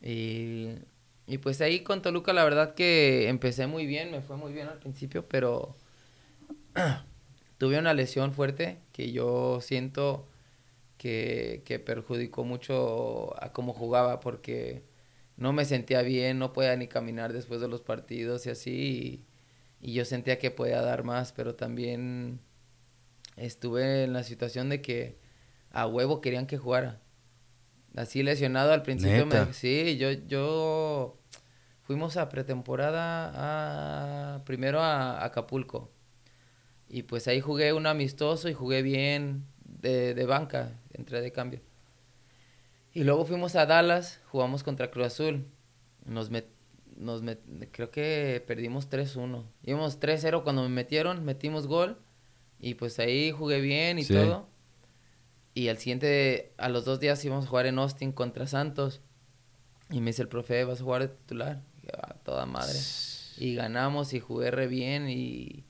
Y, 0.02 0.70
y 1.28 1.38
pues 1.40 1.62
ahí 1.62 1.82
con 1.82 2.02
Toluca 2.02 2.34
la 2.34 2.44
verdad 2.44 2.76
que 2.76 3.30
empecé 3.30 3.68
muy 3.68 3.86
bien, 3.88 4.12
me 4.12 4.22
fue 4.22 4.38
muy 4.38 4.54
bien 4.54 4.68
al 4.68 4.80
principio, 4.80 5.28
pero 5.28 5.76
tuve 7.58 7.80
una 7.80 7.94
lesión 7.94 8.34
fuerte 8.34 8.80
que 8.94 9.12
yo 9.12 9.60
siento 9.62 10.28
que, 10.98 11.64
que 11.66 11.80
perjudicó 11.80 12.44
mucho 12.44 13.42
a 13.42 13.54
cómo 13.54 13.74
jugaba 13.74 14.20
porque 14.20 14.84
no 15.38 15.54
me 15.54 15.66
sentía 15.66 16.02
bien, 16.02 16.40
no 16.40 16.52
podía 16.52 16.76
ni 16.76 16.88
caminar 16.88 17.32
después 17.32 17.62
de 17.62 17.68
los 17.68 17.82
partidos 17.82 18.46
y 18.46 18.50
así. 18.50 19.26
Y, 19.80 19.94
yo 19.94 20.04
sentía 20.06 20.40
que 20.40 20.50
podía 20.50 20.82
dar 20.82 21.04
más, 21.04 21.32
pero 21.32 21.56
también 21.56 22.40
estuve 23.36 24.04
en 24.04 24.14
la 24.14 24.24
situación 24.24 24.70
de 24.70 24.82
que 24.82 25.20
a 25.72 25.86
huevo 25.86 26.20
querían 26.20 26.48
que 26.48 26.58
jugara. 26.58 27.00
Así 27.96 28.24
lesionado 28.24 28.74
al 28.74 28.82
principio. 28.82 29.28
Me, 29.28 29.54
sí, 29.54 29.98
yo, 29.98 30.12
yo 30.12 31.20
fuimos 31.84 32.18
a 32.18 32.30
pretemporada 32.30 34.36
a, 34.36 34.44
primero 34.46 34.82
a 34.82 35.24
Acapulco. 35.24 35.92
Y 36.90 37.04
pues 37.04 37.28
ahí 37.28 37.40
jugué 37.40 37.74
un 37.74 37.86
amistoso 37.86 38.50
y 38.50 38.54
jugué 38.54 38.82
bien 38.82 39.46
de, 39.82 40.14
de 40.14 40.26
banca, 40.26 40.80
entré 40.94 41.22
de 41.22 41.32
cambio. 41.32 41.62
Y 42.98 43.04
luego 43.04 43.26
fuimos 43.26 43.56
a 43.56 43.68
Dallas, 43.68 44.20
jugamos 44.32 44.64
contra 44.64 44.90
Cruz 44.90 45.06
Azul. 45.06 45.46
Nos 46.06 46.32
met, 46.32 46.48
nos 46.96 47.22
met, 47.22 47.40
creo 47.72 47.92
que 47.92 48.44
perdimos 48.48 48.90
3-1. 48.90 49.44
Íbamos 49.64 50.00
3-0 50.00 50.42
cuando 50.42 50.64
me 50.64 50.70
metieron, 50.70 51.24
metimos 51.24 51.68
gol. 51.68 52.00
Y 52.60 52.74
pues 52.74 52.98
ahí 52.98 53.32
jugué 53.32 53.62
bien 53.62 54.00
y 54.00 54.06
todo. 54.06 54.50
Y 55.54 55.68
al 55.70 55.78
siguiente, 55.78 56.54
a 56.58 56.70
los 56.70 56.86
dos 56.86 57.00
días 57.00 57.24
íbamos 57.24 57.46
a 57.46 57.50
jugar 57.50 57.68
en 57.68 57.78
Austin 57.78 58.12
contra 58.12 58.48
Santos. 58.48 59.02
Y 59.92 60.02
me 60.02 60.08
dice 60.08 60.24
el 60.24 60.28
profe, 60.28 60.64
¿vas 60.64 60.82
a 60.82 60.84
jugar 60.84 61.04
de 61.04 61.10
titular? 61.10 61.62
Y 61.84 61.88
ah, 61.96 62.16
toda 62.24 62.48
madre. 62.48 62.80
Y 63.38 63.54
ganamos 63.54 64.14
y 64.14 64.20
jugué 64.20 64.50
re 64.50 64.66
bien. 64.66 65.08
Y 65.08 65.66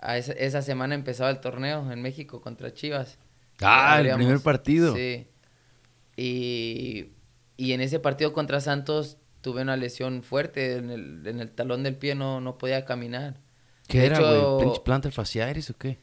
a 0.00 0.18
esa, 0.18 0.32
esa 0.32 0.60
semana 0.60 0.94
empezaba 0.94 1.30
el 1.30 1.40
torneo 1.40 1.90
en 1.90 2.02
México 2.02 2.42
contra 2.42 2.74
Chivas. 2.74 3.18
Ah, 3.60 4.00
el 4.00 4.14
primer 4.14 4.40
partido. 4.40 4.94
Sí. 4.94 5.28
Y, 6.16 7.12
en 7.58 7.80
ese 7.80 7.98
partido 8.00 8.32
contra 8.32 8.60
Santos 8.60 9.18
tuve 9.40 9.62
una 9.62 9.76
lesión 9.76 10.22
fuerte 10.22 10.76
en 10.76 10.90
el, 10.90 11.26
en 11.26 11.40
el 11.40 11.50
talón 11.50 11.82
del 11.82 11.96
pie, 11.96 12.14
no, 12.14 12.40
no 12.40 12.58
podía 12.58 12.84
caminar. 12.84 13.40
¿Qué 13.86 14.06
era, 14.06 14.18
güey? 14.18 14.70
¿Plantar 14.84 15.12
faciaris 15.12 15.70
o 15.70 15.76
qué? 15.76 15.98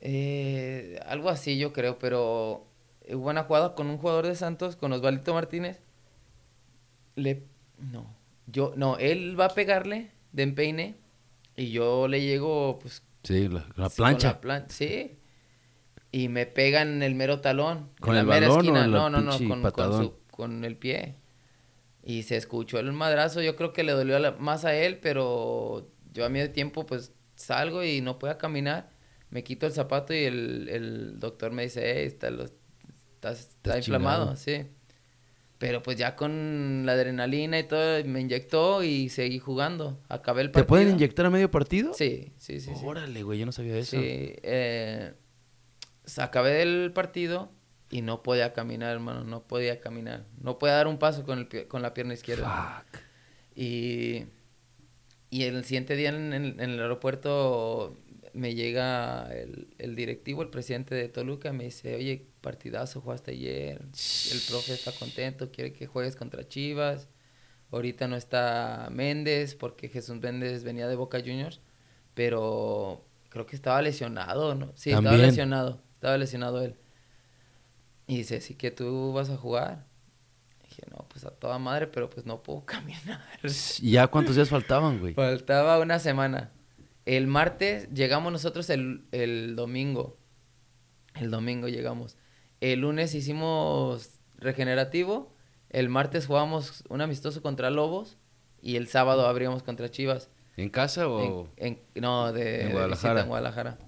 Eh, 0.00 1.00
algo 1.06 1.30
así 1.30 1.58
yo 1.58 1.72
creo, 1.72 1.98
pero 1.98 2.66
hubo 3.08 3.30
una 3.30 3.44
jugada 3.44 3.74
con 3.74 3.88
un 3.88 3.98
jugador 3.98 4.26
de 4.26 4.34
Santos, 4.34 4.76
con 4.76 4.92
Osvaldo 4.92 5.34
Martínez. 5.34 5.80
Le... 7.14 7.44
No, 7.78 8.14
yo... 8.46 8.74
No, 8.76 8.98
él 8.98 9.38
va 9.38 9.46
a 9.46 9.54
pegarle 9.54 10.10
de 10.32 10.42
empeine 10.42 10.96
y 11.56 11.70
yo 11.70 12.08
le 12.08 12.20
llego, 12.20 12.78
pues... 12.80 13.02
Sí, 13.22 13.48
la, 13.48 13.88
plancha. 13.88 14.38
sí, 14.68 15.18
y 16.16 16.30
me 16.30 16.46
pegan 16.46 16.88
en 16.88 17.02
el 17.02 17.14
mero 17.14 17.42
talón. 17.42 17.90
¿Con 18.00 18.14
en 18.14 18.20
el 18.20 18.26
la 18.26 18.34
mera 18.34 18.46
esquina. 18.46 18.86
no, 18.86 19.10
no, 19.10 19.20
no, 19.20 19.38
con, 19.70 20.14
con, 20.30 20.64
el 20.64 20.74
pie. 20.78 21.16
Y 22.02 22.22
se 22.22 22.38
escuchó 22.38 22.78
el 22.78 22.90
madrazo. 22.92 23.42
Yo 23.42 23.54
creo 23.54 23.74
que 23.74 23.84
le 23.84 23.92
dolió 23.92 24.18
más 24.38 24.64
a 24.64 24.74
él, 24.74 24.98
pero 24.98 25.90
yo 26.14 26.24
a 26.24 26.30
medio 26.30 26.50
tiempo 26.52 26.86
pues 26.86 27.12
salgo 27.34 27.84
y 27.84 28.00
no 28.00 28.18
puedo 28.18 28.38
caminar. 28.38 28.88
Me 29.28 29.44
quito 29.44 29.66
el 29.66 29.72
zapato 29.72 30.14
y 30.14 30.24
el, 30.24 30.70
el 30.70 31.20
doctor 31.20 31.52
me 31.52 31.64
dice, 31.64 31.82
hey, 31.84 32.06
está, 32.06 32.30
está, 33.30 33.76
inflamado, 33.76 34.36
sí. 34.36 34.64
Pero 35.58 35.82
pues 35.82 35.98
ya 35.98 36.16
con 36.16 36.86
la 36.86 36.92
adrenalina 36.92 37.58
y 37.58 37.64
todo, 37.64 38.02
me 38.06 38.22
inyectó 38.22 38.82
y 38.82 39.10
seguí 39.10 39.38
jugando. 39.38 40.00
Acabé 40.08 40.40
el 40.40 40.50
partido. 40.50 40.64
¿Te 40.64 40.68
pueden 40.68 40.90
inyectar 40.92 41.26
a 41.26 41.30
medio 41.30 41.50
partido? 41.50 41.92
Sí, 41.92 42.32
sí, 42.38 42.58
sí. 42.58 42.70
Órale, 42.82 43.22
güey, 43.22 43.38
yo 43.38 43.44
no 43.44 43.52
sabía 43.52 43.76
eso. 43.76 44.00
Sí, 44.00 44.32
eh 44.42 45.12
acabé 46.18 46.62
el 46.62 46.92
partido 46.92 47.50
y 47.90 48.02
no 48.02 48.22
podía 48.22 48.52
caminar, 48.52 48.92
hermano, 48.92 49.24
no 49.24 49.46
podía 49.46 49.80
caminar. 49.80 50.26
No 50.40 50.58
podía 50.58 50.74
dar 50.74 50.88
un 50.88 50.98
paso 50.98 51.24
con, 51.24 51.38
el, 51.38 51.68
con 51.68 51.82
la 51.82 51.94
pierna 51.94 52.14
izquierda. 52.14 52.84
Fuck. 52.90 53.00
Y, 53.54 54.26
y 55.30 55.44
el 55.44 55.64
siguiente 55.64 55.96
día 55.96 56.10
en, 56.10 56.32
el 56.32 56.80
aeropuerto 56.80 57.96
me 58.32 58.54
llega 58.54 59.28
el, 59.34 59.68
el, 59.78 59.96
directivo, 59.96 60.42
el 60.42 60.50
presidente 60.50 60.94
de 60.94 61.08
Toluca, 61.08 61.52
me 61.52 61.64
dice, 61.64 61.96
oye, 61.96 62.26
partidazo, 62.42 63.00
jugaste 63.00 63.32
ayer, 63.32 63.80
el 63.80 64.40
profe 64.48 64.74
está 64.74 64.92
contento, 64.92 65.50
quiere 65.50 65.72
que 65.72 65.86
juegues 65.86 66.16
contra 66.16 66.46
Chivas. 66.46 67.08
Ahorita 67.72 68.06
no 68.06 68.16
está 68.16 68.88
Méndez, 68.92 69.56
porque 69.56 69.88
Jesús 69.88 70.20
Méndez 70.20 70.62
venía 70.62 70.86
de 70.86 70.94
Boca 70.94 71.18
Juniors, 71.18 71.60
pero 72.14 73.04
creo 73.28 73.46
que 73.46 73.56
estaba 73.56 73.82
lesionado, 73.82 74.54
¿no? 74.54 74.72
Sí, 74.76 74.90
estaba 74.90 75.16
lesionado. 75.16 75.82
Estaba 76.06 76.18
lesionado 76.18 76.62
él. 76.62 76.76
Y 78.06 78.18
dice, 78.18 78.40
sí 78.40 78.54
que 78.54 78.70
tú 78.70 79.12
vas 79.12 79.28
a 79.28 79.36
jugar. 79.36 79.86
dije, 80.62 80.82
no, 80.88 81.04
pues 81.08 81.24
a 81.24 81.32
toda 81.32 81.58
madre, 81.58 81.88
pero 81.88 82.08
pues 82.08 82.24
no 82.24 82.44
puedo 82.44 82.60
caminar. 82.64 83.24
¿Y 83.82 83.90
ya 83.90 84.06
cuántos 84.06 84.36
días 84.36 84.48
faltaban, 84.48 85.00
güey? 85.00 85.14
Faltaba 85.14 85.80
una 85.80 85.98
semana. 85.98 86.52
El 87.06 87.26
martes 87.26 87.92
llegamos 87.92 88.30
nosotros 88.30 88.70
el, 88.70 89.04
el 89.10 89.56
domingo. 89.56 90.16
El 91.16 91.32
domingo 91.32 91.66
llegamos. 91.66 92.16
El 92.60 92.82
lunes 92.82 93.12
hicimos 93.16 94.20
regenerativo. 94.36 95.34
El 95.70 95.88
martes 95.88 96.28
jugamos 96.28 96.84
un 96.88 97.00
amistoso 97.00 97.42
contra 97.42 97.70
Lobos. 97.70 98.16
Y 98.62 98.76
el 98.76 98.86
sábado 98.86 99.26
abríamos 99.26 99.64
contra 99.64 99.90
Chivas. 99.90 100.30
¿En 100.56 100.70
casa 100.70 101.08
o...? 101.08 101.48
En, 101.56 101.80
no, 101.96 102.32
de, 102.32 102.62
en 102.62 102.72
Guadalajara. 102.72 103.22
en 103.22 103.26
Guadalajara. 103.26 103.78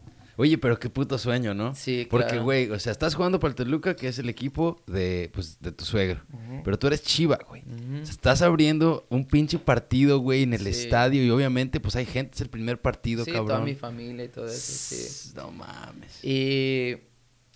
Oye, 0.41 0.57
pero 0.57 0.79
qué 0.79 0.89
puto 0.89 1.19
sueño, 1.19 1.53
¿no? 1.53 1.75
Sí, 1.75 2.07
claro. 2.09 2.25
Porque, 2.25 2.39
güey, 2.39 2.71
o 2.71 2.79
sea, 2.79 2.93
estás 2.93 3.17
jugando 3.17 3.41
para 3.41 3.51
el 3.51 3.55
Toluca, 3.57 3.97
que 3.97 4.07
es 4.07 4.21
el 4.21 4.29
equipo 4.29 4.81
de, 4.87 5.33
pues, 5.35 5.61
de 5.61 5.73
tu 5.73 5.85
suegro. 5.85 6.23
Pero 6.63 6.79
tú 6.79 6.87
eres 6.87 7.03
chiva, 7.03 7.41
güey. 7.49 7.63
o 7.63 8.05
sea, 8.05 8.13
estás 8.13 8.41
abriendo 8.43 9.05
un 9.11 9.27
pinche 9.27 9.59
partido, 9.59 10.21
güey, 10.21 10.45
en 10.45 10.55
el 10.55 10.65
estadio. 10.69 11.25
Y 11.25 11.31
obviamente, 11.31 11.81
pues, 11.81 11.97
hay 11.97 12.07
gente, 12.07 12.37
es 12.37 12.41
el 12.41 12.51
primer 12.51 12.81
partido, 12.81 13.25
sí, 13.25 13.33
cabrón. 13.33 13.49
toda 13.49 13.61
mi 13.63 13.75
familia 13.75 14.27
y 14.27 14.29
todo 14.29 14.47
eso, 14.47 14.73
sí. 14.95 15.33
No 15.35 15.51
mames. 15.51 16.25
Y, 16.25 16.99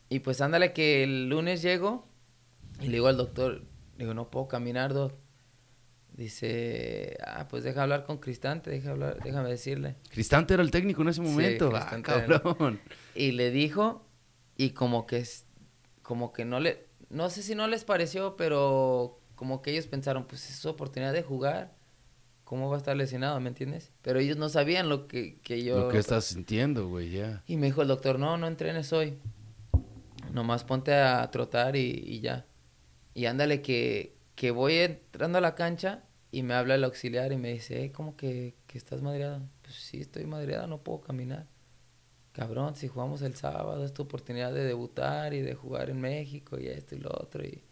y 0.09 0.19
pues, 0.19 0.41
ándale 0.41 0.73
que 0.73 1.05
el 1.05 1.29
lunes 1.29 1.63
llego 1.63 2.09
y 2.81 2.87
le 2.87 2.95
digo 2.95 3.07
al 3.07 3.17
doctor, 3.17 3.63
digo, 3.97 4.13
no 4.13 4.29
puedo 4.29 4.49
caminar, 4.49 4.93
doctor. 4.93 5.22
Dice, 6.15 7.17
ah, 7.27 7.49
pues 7.49 7.65
deja 7.65 7.83
hablar 7.83 8.05
con 8.05 8.19
Cristante, 8.19 8.71
deja 8.71 8.91
hablar, 8.91 9.19
déjame 9.23 9.49
decirle. 9.49 9.97
Cristante 10.11 10.53
era 10.53 10.63
el 10.63 10.71
técnico 10.71 11.01
en 11.03 11.09
ese 11.09 11.23
momento, 11.23 11.71
sí, 11.71 11.77
ah, 11.79 12.03
cabrón. 12.03 12.81
Y 13.15 13.33
le 13.33 13.51
dijo, 13.51 14.05
y 14.57 14.71
como 14.71 15.07
que, 15.07 15.27
como 16.03 16.33
que 16.35 16.45
no 16.45 16.61
le, 16.61 16.87
no 17.09 17.31
sé 17.31 17.43
si 17.43 17.55
no 17.55 17.67
les 17.67 17.85
pareció, 17.85 18.37
pero 18.37 19.21
como 19.37 19.63
que 19.63 19.71
ellos 19.71 19.87
pensaron, 19.87 20.27
pues 20.27 20.51
es 20.51 20.57
su 20.57 20.69
oportunidad 20.69 21.15
de 21.15 21.23
jugar, 21.23 21.73
¿cómo 22.45 22.69
va 22.69 22.77
a 22.77 22.79
estar 22.79 22.95
lesionado, 22.95 23.41
me 23.41 23.49
entiendes? 23.49 23.91
Pero 24.03 24.19
ellos 24.19 24.37
no 24.37 24.51
sabían 24.51 24.91
lo 24.91 25.09
que, 25.09 25.39
que 25.41 25.65
yo... 25.65 25.79
Lo 25.79 25.89
que 25.89 25.99
estás 25.99 26.27
sintiendo, 26.27 26.89
güey, 26.89 27.11
ya. 27.11 27.43
Y 27.47 27.57
me 27.57 27.67
dijo 27.67 27.81
el 27.81 27.89
doctor, 27.89 28.19
no, 28.19 28.37
no 28.37 28.47
entrenes 28.47 28.93
hoy, 28.93 29.19
nomás 30.31 30.63
ponte 30.65 30.93
a 30.93 31.31
trotar 31.31 31.75
y, 31.75 32.03
y 32.07 32.21
ya. 32.21 32.45
Y 33.15 33.25
ándale 33.25 33.63
que 33.63 34.15
que 34.35 34.51
voy 34.51 34.75
entrando 34.75 35.39
a 35.39 35.41
la 35.41 35.55
cancha 35.55 36.05
y 36.31 36.43
me 36.43 36.55
habla 36.55 36.75
el 36.77 36.85
auxiliar 36.85 37.33
y 37.33 37.37
me 37.37 37.53
dice, 37.53 37.85
eh, 37.85 37.93
¿cómo 37.93 38.17
que, 38.17 38.55
que 38.67 38.79
estás 38.79 39.03
madreado? 39.03 39.43
Pues 39.63 39.75
sí, 39.75 40.01
estoy 40.01 40.25
madreado, 40.27 40.67
no 40.67 40.83
puedo 40.83 41.01
caminar. 41.01 41.47
Cabrón, 42.33 42.75
si 42.77 42.89
jugamos 42.89 43.21
el 43.23 43.35
sábado 43.35 43.85
es 43.85 43.93
tu 43.93 44.03
oportunidad 44.03 44.53
de 44.55 44.65
debutar 44.65 45.35
y 45.35 45.43
de 45.43 45.55
jugar 45.55 45.91
en 45.91 46.01
México 46.01 46.59
y 46.59 46.69
esto 46.69 46.95
y 46.95 46.99
lo 46.99 47.11
otro 47.11 47.45
y 47.45 47.63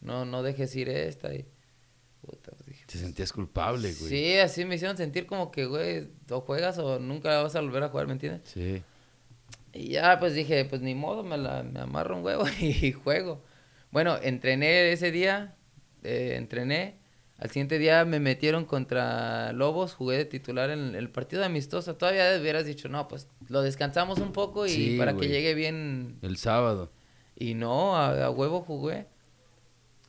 no, 0.00 0.24
no 0.24 0.42
dejes 0.42 0.74
ir 0.76 0.88
esta 0.88 1.34
y... 1.34 1.46
Puta, 2.20 2.50
pues 2.52 2.66
dije, 2.66 2.84
Te 2.84 2.98
sentías 2.98 3.32
culpable, 3.32 3.94
güey. 3.94 4.10
Sí, 4.10 4.36
así 4.36 4.66
me 4.66 4.74
hicieron 4.74 4.98
sentir 4.98 5.24
como 5.24 5.50
que, 5.50 5.64
güey, 5.64 6.10
o 6.28 6.42
juegas 6.42 6.76
o 6.76 6.98
nunca 6.98 7.42
vas 7.42 7.56
a 7.56 7.62
volver 7.62 7.82
a 7.82 7.88
jugar, 7.88 8.06
¿me 8.08 8.12
entiendes? 8.12 8.42
Sí. 8.44 8.82
Y 9.72 9.88
ya, 9.92 10.18
pues 10.20 10.34
dije, 10.34 10.66
pues 10.66 10.82
ni 10.82 10.94
modo, 10.94 11.22
me, 11.22 11.38
la, 11.38 11.62
me 11.62 11.80
amarro 11.80 12.18
un 12.18 12.24
huevo 12.24 12.44
y 12.60 12.92
juego. 12.92 13.42
Bueno, 13.90 14.18
entrené 14.20 14.92
ese 14.92 15.10
día, 15.10 15.56
eh, 16.02 16.34
entrené. 16.36 17.00
Al 17.40 17.48
siguiente 17.48 17.78
día 17.78 18.04
me 18.04 18.20
metieron 18.20 18.66
contra 18.66 19.54
Lobos, 19.54 19.94
jugué 19.94 20.18
de 20.18 20.24
titular 20.26 20.68
en 20.68 20.94
el 20.94 21.08
partido 21.08 21.42
amistoso. 21.42 21.96
Todavía 21.96 22.38
hubieras 22.38 22.66
dicho, 22.66 22.90
no, 22.90 23.08
pues 23.08 23.28
lo 23.48 23.62
descansamos 23.62 24.18
un 24.18 24.32
poco 24.32 24.66
y 24.66 24.98
para 24.98 25.16
que 25.16 25.28
llegue 25.28 25.54
bien. 25.54 26.18
El 26.20 26.36
sábado. 26.36 26.92
Y 27.34 27.54
no, 27.54 27.96
a, 27.96 28.30
huevo 28.30 28.60
jugué. 28.60 29.06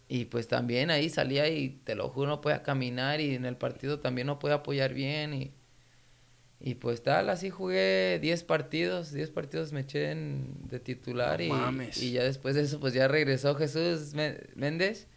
Y 0.09 0.25
pues 0.25 0.49
también 0.49 0.91
ahí 0.91 1.09
salía 1.09 1.47
y 1.47 1.69
te 1.69 1.95
lo 1.95 2.09
juro, 2.09 2.27
no 2.27 2.41
podía 2.41 2.63
caminar 2.63 3.21
y 3.21 3.33
en 3.33 3.45
el 3.45 3.55
partido 3.55 3.99
también 4.01 4.27
no 4.27 4.37
podía 4.37 4.55
apoyar 4.55 4.93
bien. 4.93 5.33
Y, 5.33 5.53
y 6.59 6.75
pues 6.75 7.01
tal, 7.01 7.29
así 7.29 7.49
jugué 7.49 8.19
10 8.21 8.43
partidos, 8.43 9.13
10 9.13 9.29
partidos 9.29 9.71
me 9.71 9.79
eché 9.81 10.13
de 10.13 10.79
titular 10.81 11.39
y, 11.39 11.49
y 11.95 12.11
ya 12.11 12.23
después 12.23 12.55
de 12.55 12.63
eso 12.63 12.81
pues 12.81 12.93
ya 12.93 13.07
regresó 13.07 13.55
Jesús 13.55 14.13
Méndez 14.55 15.07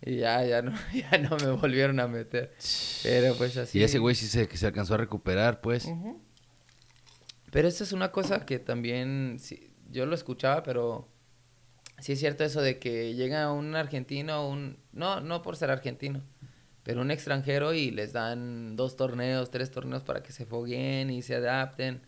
Y 0.00 0.16
ya, 0.16 0.44
ya 0.44 0.62
no, 0.62 0.72
ya 0.92 1.18
no 1.18 1.36
me 1.36 1.50
volvieron 1.52 2.00
a 2.00 2.08
meter. 2.08 2.54
Pero 3.02 3.34
pues 3.36 3.56
así. 3.56 3.78
Y 3.78 3.82
ese 3.82 3.98
güey 3.98 4.14
sí 4.14 4.26
se, 4.26 4.46
se 4.56 4.66
alcanzó 4.66 4.94
a 4.94 4.98
recuperar, 4.98 5.60
pues. 5.60 5.88
Pero 7.50 7.68
eso 7.68 7.84
es 7.84 7.92
una 7.92 8.12
cosa 8.12 8.44
que 8.44 8.58
también 8.58 9.36
sí, 9.38 9.74
yo 9.90 10.06
lo 10.06 10.14
escuchaba, 10.14 10.62
pero 10.62 11.08
sí 11.98 12.12
es 12.12 12.18
cierto 12.18 12.44
eso 12.44 12.60
de 12.60 12.78
que 12.78 13.14
llega 13.14 13.50
un 13.52 13.74
argentino, 13.74 14.48
un 14.48 14.78
no, 14.92 15.20
no 15.20 15.42
por 15.42 15.56
ser 15.56 15.70
argentino, 15.70 16.22
pero 16.82 17.00
un 17.00 17.10
extranjero 17.10 17.72
y 17.72 17.90
les 17.90 18.12
dan 18.12 18.76
dos 18.76 18.96
torneos, 18.96 19.50
tres 19.50 19.70
torneos 19.70 20.02
para 20.02 20.22
que 20.22 20.32
se 20.32 20.46
fogueen 20.46 21.10
y 21.10 21.22
se 21.22 21.36
adapten. 21.36 22.02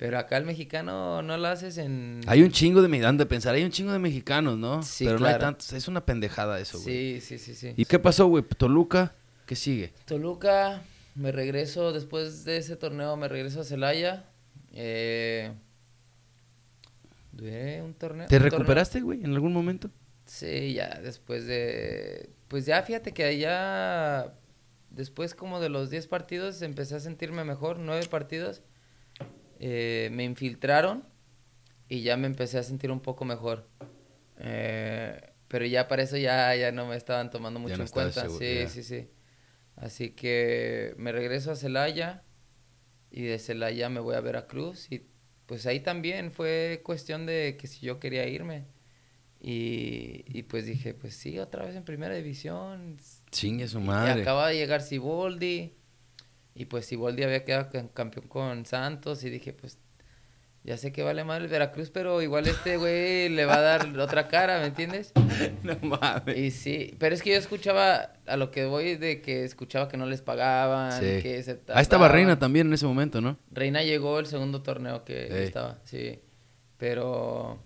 Pero 0.00 0.18
acá 0.18 0.38
el 0.38 0.46
mexicano 0.46 1.20
no 1.20 1.36
lo 1.36 1.48
haces 1.48 1.76
en... 1.76 2.22
Hay 2.26 2.42
un 2.42 2.50
chingo 2.50 2.80
de 2.80 2.88
mexicanos, 2.88 3.18
de 3.18 3.26
pensar, 3.26 3.54
hay 3.54 3.64
un 3.64 3.70
chingo 3.70 3.92
de 3.92 3.98
mexicanos, 3.98 4.56
¿no? 4.56 4.82
Sí, 4.82 5.04
Pero 5.04 5.18
no 5.18 5.26
hay 5.26 5.38
tantos. 5.38 5.74
Es 5.74 5.88
una 5.88 6.06
pendejada 6.06 6.58
eso, 6.58 6.80
güey. 6.80 7.20
Sí, 7.20 7.36
sí, 7.36 7.38
sí, 7.38 7.54
sí. 7.54 7.74
¿Y 7.76 7.84
qué 7.84 7.98
pasó, 7.98 8.26
güey? 8.26 8.42
Toluca, 8.42 9.14
¿qué 9.44 9.54
sigue? 9.54 9.92
Toluca, 10.06 10.82
me 11.14 11.32
regreso, 11.32 11.92
después 11.92 12.46
de 12.46 12.56
ese 12.56 12.76
torneo 12.76 13.14
me 13.18 13.28
regreso 13.28 13.60
a 13.60 13.64
Celaya. 13.64 14.24
Eh, 14.72 15.52
duré 17.32 17.82
un 17.82 17.92
torneo. 17.92 18.26
¿Te 18.26 18.38
un 18.38 18.42
recuperaste, 18.44 19.02
güey, 19.02 19.22
en 19.22 19.34
algún 19.34 19.52
momento? 19.52 19.90
Sí, 20.24 20.72
ya 20.72 20.98
después 21.02 21.46
de... 21.46 22.30
Pues 22.48 22.64
ya 22.64 22.82
fíjate 22.84 23.12
que 23.12 23.36
ya... 23.36 24.32
Después 24.88 25.34
como 25.34 25.60
de 25.60 25.68
los 25.68 25.90
10 25.90 26.06
partidos 26.06 26.62
empecé 26.62 26.94
a 26.94 27.00
sentirme 27.00 27.44
mejor, 27.44 27.78
9 27.78 28.06
partidos. 28.06 28.62
Eh, 29.60 30.08
me 30.12 30.24
infiltraron 30.24 31.04
y 31.88 32.02
ya 32.02 32.16
me 32.16 32.26
empecé 32.26 32.58
a 32.58 32.62
sentir 32.64 32.90
un 32.90 33.00
poco 33.00 33.24
mejor. 33.24 33.68
Eh, 34.38 35.20
pero 35.48 35.66
ya 35.66 35.86
para 35.88 36.02
eso 36.02 36.16
ya, 36.16 36.54
ya 36.56 36.72
no 36.72 36.86
me 36.86 36.96
estaban 36.96 37.30
tomando 37.30 37.60
mucho 37.60 37.76
no 37.76 37.84
en 37.84 37.88
cuenta. 37.90 38.22
seguro, 38.22 38.38
sí, 38.38 38.54
ya. 38.54 38.68
sí, 38.68 38.82
sí. 38.82 39.08
Así 39.76 40.10
que 40.10 40.94
me 40.98 41.12
regreso 41.12 41.52
a 41.52 41.56
Celaya 41.56 42.24
y 43.10 43.22
de 43.22 43.38
Celaya 43.38 43.88
me 43.88 44.00
voy 44.00 44.14
a 44.16 44.20
Veracruz 44.20 44.90
y 44.90 45.06
pues 45.46 45.66
ahí 45.66 45.80
también 45.80 46.30
fue 46.32 46.80
cuestión 46.84 47.26
de 47.26 47.56
que 47.58 47.66
si 47.66 47.80
yo 47.84 47.98
quería 48.00 48.26
irme. 48.28 48.66
Y, 49.42 50.24
y 50.26 50.42
pues 50.42 50.66
dije, 50.66 50.92
pues 50.94 51.14
sí, 51.16 51.38
otra 51.38 51.64
vez 51.64 51.74
en 51.74 51.82
primera 51.84 52.14
división. 52.14 52.98
Chingue 53.30 53.66
su 53.68 53.80
Y 53.80 53.84
madre. 53.84 54.22
acaba 54.22 54.48
de 54.48 54.56
llegar 54.56 54.82
Siboldi. 54.82 55.74
Y 56.60 56.66
pues 56.66 56.84
Siboldi 56.84 57.22
había 57.22 57.42
quedado 57.44 57.70
cam- 57.70 57.90
campeón 57.94 58.28
con 58.28 58.66
Santos. 58.66 59.24
Y 59.24 59.30
dije, 59.30 59.54
pues 59.54 59.78
ya 60.62 60.76
sé 60.76 60.92
que 60.92 61.02
vale 61.02 61.24
mal 61.24 61.40
el 61.40 61.48
Veracruz, 61.48 61.88
pero 61.90 62.20
igual 62.20 62.46
este 62.46 62.76
güey 62.76 63.30
le 63.30 63.46
va 63.46 63.54
a 63.56 63.60
dar 63.62 63.86
otra 63.98 64.28
cara, 64.28 64.60
¿me 64.60 64.66
entiendes? 64.66 65.14
no 65.62 65.74
mames. 65.80 66.36
Y 66.36 66.50
sí, 66.50 66.94
pero 66.98 67.14
es 67.14 67.22
que 67.22 67.30
yo 67.30 67.36
escuchaba, 67.38 68.12
a 68.26 68.36
lo 68.36 68.50
que 68.50 68.66
voy 68.66 68.96
de 68.96 69.22
que 69.22 69.44
escuchaba 69.44 69.88
que 69.88 69.96
no 69.96 70.04
les 70.04 70.20
pagaban, 70.20 70.92
Sí. 71.00 71.22
que 71.22 71.42
se 71.42 71.60
Ahí 71.68 71.80
estaba. 71.80 72.08
Reina 72.08 72.38
también 72.38 72.66
en 72.66 72.74
ese 72.74 72.84
momento, 72.84 73.22
¿no? 73.22 73.38
Reina 73.50 73.82
llegó 73.82 74.18
el 74.18 74.26
segundo 74.26 74.62
torneo 74.62 75.02
que 75.06 75.44
estaba, 75.44 75.78
sí. 75.84 76.20
Pero 76.76 77.58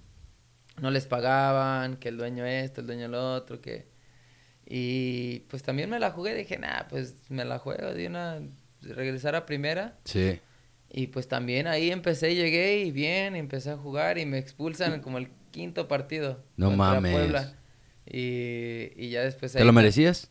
no 0.80 0.92
les 0.92 1.06
pagaban, 1.06 1.96
que 1.96 2.10
el 2.10 2.16
dueño 2.16 2.46
esto, 2.46 2.80
el 2.80 2.86
dueño 2.86 3.08
lo 3.08 3.34
otro, 3.34 3.60
que... 3.60 3.88
Y 4.66 5.40
pues 5.50 5.62
también 5.64 5.90
me 5.90 5.98
la 5.98 6.10
jugué, 6.12 6.34
dije, 6.34 6.58
nah, 6.58 6.84
pues 6.88 7.16
me 7.28 7.44
la 7.44 7.58
juego 7.58 7.92
de 7.92 8.06
una... 8.06 8.40
Regresar 8.84 9.34
a 9.34 9.46
primera. 9.46 9.98
Sí. 10.04 10.40
Y 10.90 11.08
pues 11.08 11.26
también 11.28 11.66
ahí 11.66 11.90
empecé, 11.90 12.34
llegué 12.34 12.78
y 12.78 12.92
bien, 12.92 13.34
empecé 13.36 13.70
a 13.70 13.76
jugar 13.76 14.18
y 14.18 14.26
me 14.26 14.38
expulsan 14.38 15.00
como 15.00 15.18
el 15.18 15.28
quinto 15.50 15.88
partido. 15.88 16.44
No 16.56 16.70
mames. 16.70 17.12
Puebla. 17.12 17.54
Y, 18.06 18.92
y 18.96 19.10
ya 19.10 19.22
después... 19.22 19.52
¿Te 19.52 19.58
ahí 19.58 19.64
lo 19.64 19.72
me- 19.72 19.80
merecías? 19.82 20.30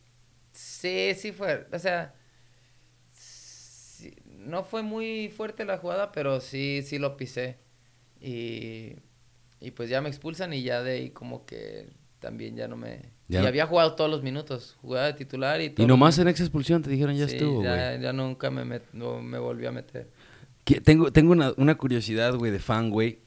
Sí, 0.52 1.12
sí 1.16 1.32
fue, 1.32 1.66
o 1.72 1.78
sea, 1.78 2.14
sí, 3.12 4.14
no 4.38 4.64
fue 4.64 4.82
muy 4.82 5.28
fuerte 5.28 5.64
la 5.64 5.78
jugada, 5.78 6.12
pero 6.12 6.40
sí, 6.40 6.82
sí 6.84 6.98
lo 6.98 7.16
pisé. 7.16 7.58
Y, 8.20 8.96
y 9.60 9.70
pues 9.72 9.90
ya 9.90 10.00
me 10.00 10.08
expulsan 10.08 10.52
y 10.52 10.62
ya 10.62 10.82
de 10.82 10.92
ahí 10.92 11.10
como 11.10 11.44
que 11.44 11.88
también 12.20 12.56
ya 12.56 12.68
no 12.68 12.76
me... 12.76 13.13
Ya 13.28 13.42
y 13.42 13.46
había 13.46 13.66
jugado 13.66 13.94
todos 13.94 14.10
los 14.10 14.22
minutos, 14.22 14.76
jugaba 14.82 15.06
de 15.06 15.14
titular 15.14 15.60
y 15.60 15.70
todo. 15.70 15.82
Y 15.84 15.86
nomás 15.86 16.18
en 16.18 16.28
ex 16.28 16.40
expulsión 16.40 16.82
te 16.82 16.90
dijeron 16.90 17.16
ya 17.16 17.24
estuvo, 17.24 17.54
güey. 17.60 17.64
ya, 17.64 17.96
ya 17.96 18.12
nunca 18.12 18.50
me, 18.50 18.64
met- 18.64 18.82
no 18.92 19.22
me 19.22 19.38
volvió 19.38 19.70
a 19.70 19.72
meter. 19.72 20.10
Tengo, 20.82 21.10
tengo 21.12 21.32
una, 21.32 21.52
una 21.56 21.74
curiosidad, 21.76 22.34
güey, 22.34 22.52
de 22.52 22.58
fan, 22.58 22.90
güey. 22.90 23.20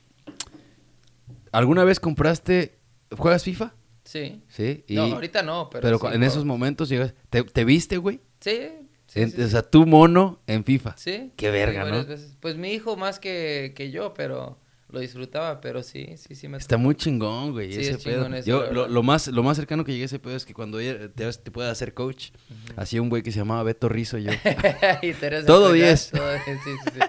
¿Alguna 1.51 1.83
vez 1.83 1.99
compraste... 1.99 2.77
¿Juegas 3.17 3.43
FIFA? 3.43 3.73
Sí. 4.03 4.41
Sí. 4.49 4.83
Y, 4.87 4.95
No, 4.95 5.03
ahorita 5.03 5.41
no, 5.43 5.69
pero... 5.69 5.81
pero 5.81 5.99
sí 6.11 6.15
en 6.15 6.23
esos 6.23 6.45
momentos 6.45 6.89
llegas... 6.89 7.13
¿Te, 7.29 7.43
te 7.43 7.65
viste, 7.65 7.97
güey? 7.97 8.19
Sí, 8.39 8.69
sí, 9.07 9.21
En- 9.21 9.31
sí, 9.31 9.41
O 9.41 9.47
sea, 9.47 9.63
tu 9.63 9.85
mono 9.85 10.41
en 10.47 10.63
FIFA. 10.63 10.95
Sí. 10.97 11.31
Qué 11.35 11.49
verga, 11.51 11.85
¿no? 11.85 12.05
veces. 12.05 12.35
Pues 12.39 12.57
mi 12.57 12.71
hijo 12.73 12.97
más 12.97 13.19
que, 13.19 13.73
que 13.75 13.91
yo, 13.91 14.13
pero 14.13 14.59
lo 14.89 14.99
disfrutaba, 15.01 15.59
pero 15.59 15.83
sí, 15.83 16.15
sí, 16.17 16.33
sí 16.35 16.47
me 16.47 16.57
Está 16.57 16.77
muy 16.77 16.95
chingón, 16.95 17.51
güey, 17.51 17.73
Sí, 17.73 17.81
ese 17.81 17.91
es 17.91 17.97
chingón 17.99 18.27
pedo. 18.31 18.35
eso, 18.37 18.47
Yo, 18.47 18.71
lo, 18.71 18.87
lo 18.87 19.03
más, 19.03 19.27
lo 19.27 19.43
más 19.43 19.57
cercano 19.57 19.83
que 19.83 19.91
llegué 19.91 20.03
a 20.03 20.05
ese 20.05 20.19
pedo 20.19 20.35
es 20.35 20.45
que 20.45 20.53
cuando 20.53 20.77
te, 20.77 21.09
te 21.09 21.63
hacer 21.63 21.93
coach, 21.93 22.29
hacía 22.77 23.01
un 23.01 23.09
güey 23.09 23.21
que 23.21 23.31
se 23.31 23.39
llamaba 23.39 23.63
Beto 23.63 23.89
Rizo 23.89 24.17
yo. 24.17 24.31
Y 25.01 25.13
Teresa 25.13 25.45
Todo 25.45 25.69
Cuellar, 25.69 25.87
10. 25.89 26.11
todo 26.11 26.31
10, 26.31 26.41
Sí, 26.45 26.51
sí, 26.63 26.89
sí. 26.93 26.99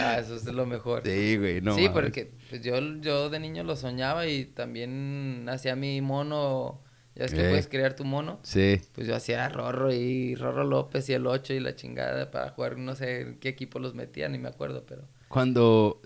Ah, 0.00 0.18
eso 0.18 0.36
es 0.36 0.44
lo 0.46 0.64
mejor. 0.66 1.02
sí, 1.04 1.36
güey, 1.36 1.60
no 1.60 1.74
sí, 1.74 1.88
porque 1.92 2.32
pues, 2.48 2.62
yo, 2.62 2.74
yo 3.00 3.28
de 3.28 3.38
niño 3.40 3.64
lo 3.64 3.76
soñaba 3.76 4.26
y 4.26 4.46
también 4.46 5.46
hacía 5.48 5.76
mi 5.76 6.00
mono. 6.00 6.82
Ya 7.14 7.24
es 7.24 7.32
que 7.32 7.40
Eh. 7.46 7.48
puedes 7.48 7.66
crear 7.68 7.96
tu 7.96 8.04
mono. 8.04 8.40
Sí. 8.42 8.78
Pues 8.92 9.06
yo 9.06 9.16
hacía 9.16 9.48
Rorro 9.48 9.90
y 9.92 10.34
Rorro 10.34 10.64
López 10.64 11.08
y 11.08 11.14
el 11.14 11.26
8 11.26 11.54
y 11.54 11.60
la 11.60 11.74
chingada 11.74 12.30
para 12.30 12.50
jugar, 12.50 12.76
no 12.78 12.94
sé 12.94 13.22
en 13.22 13.38
qué 13.40 13.48
equipo 13.48 13.78
los 13.78 13.94
metía, 13.94 14.28
ni 14.28 14.38
me 14.38 14.48
acuerdo, 14.48 14.84
pero. 14.86 15.02
Cuando 15.28 16.00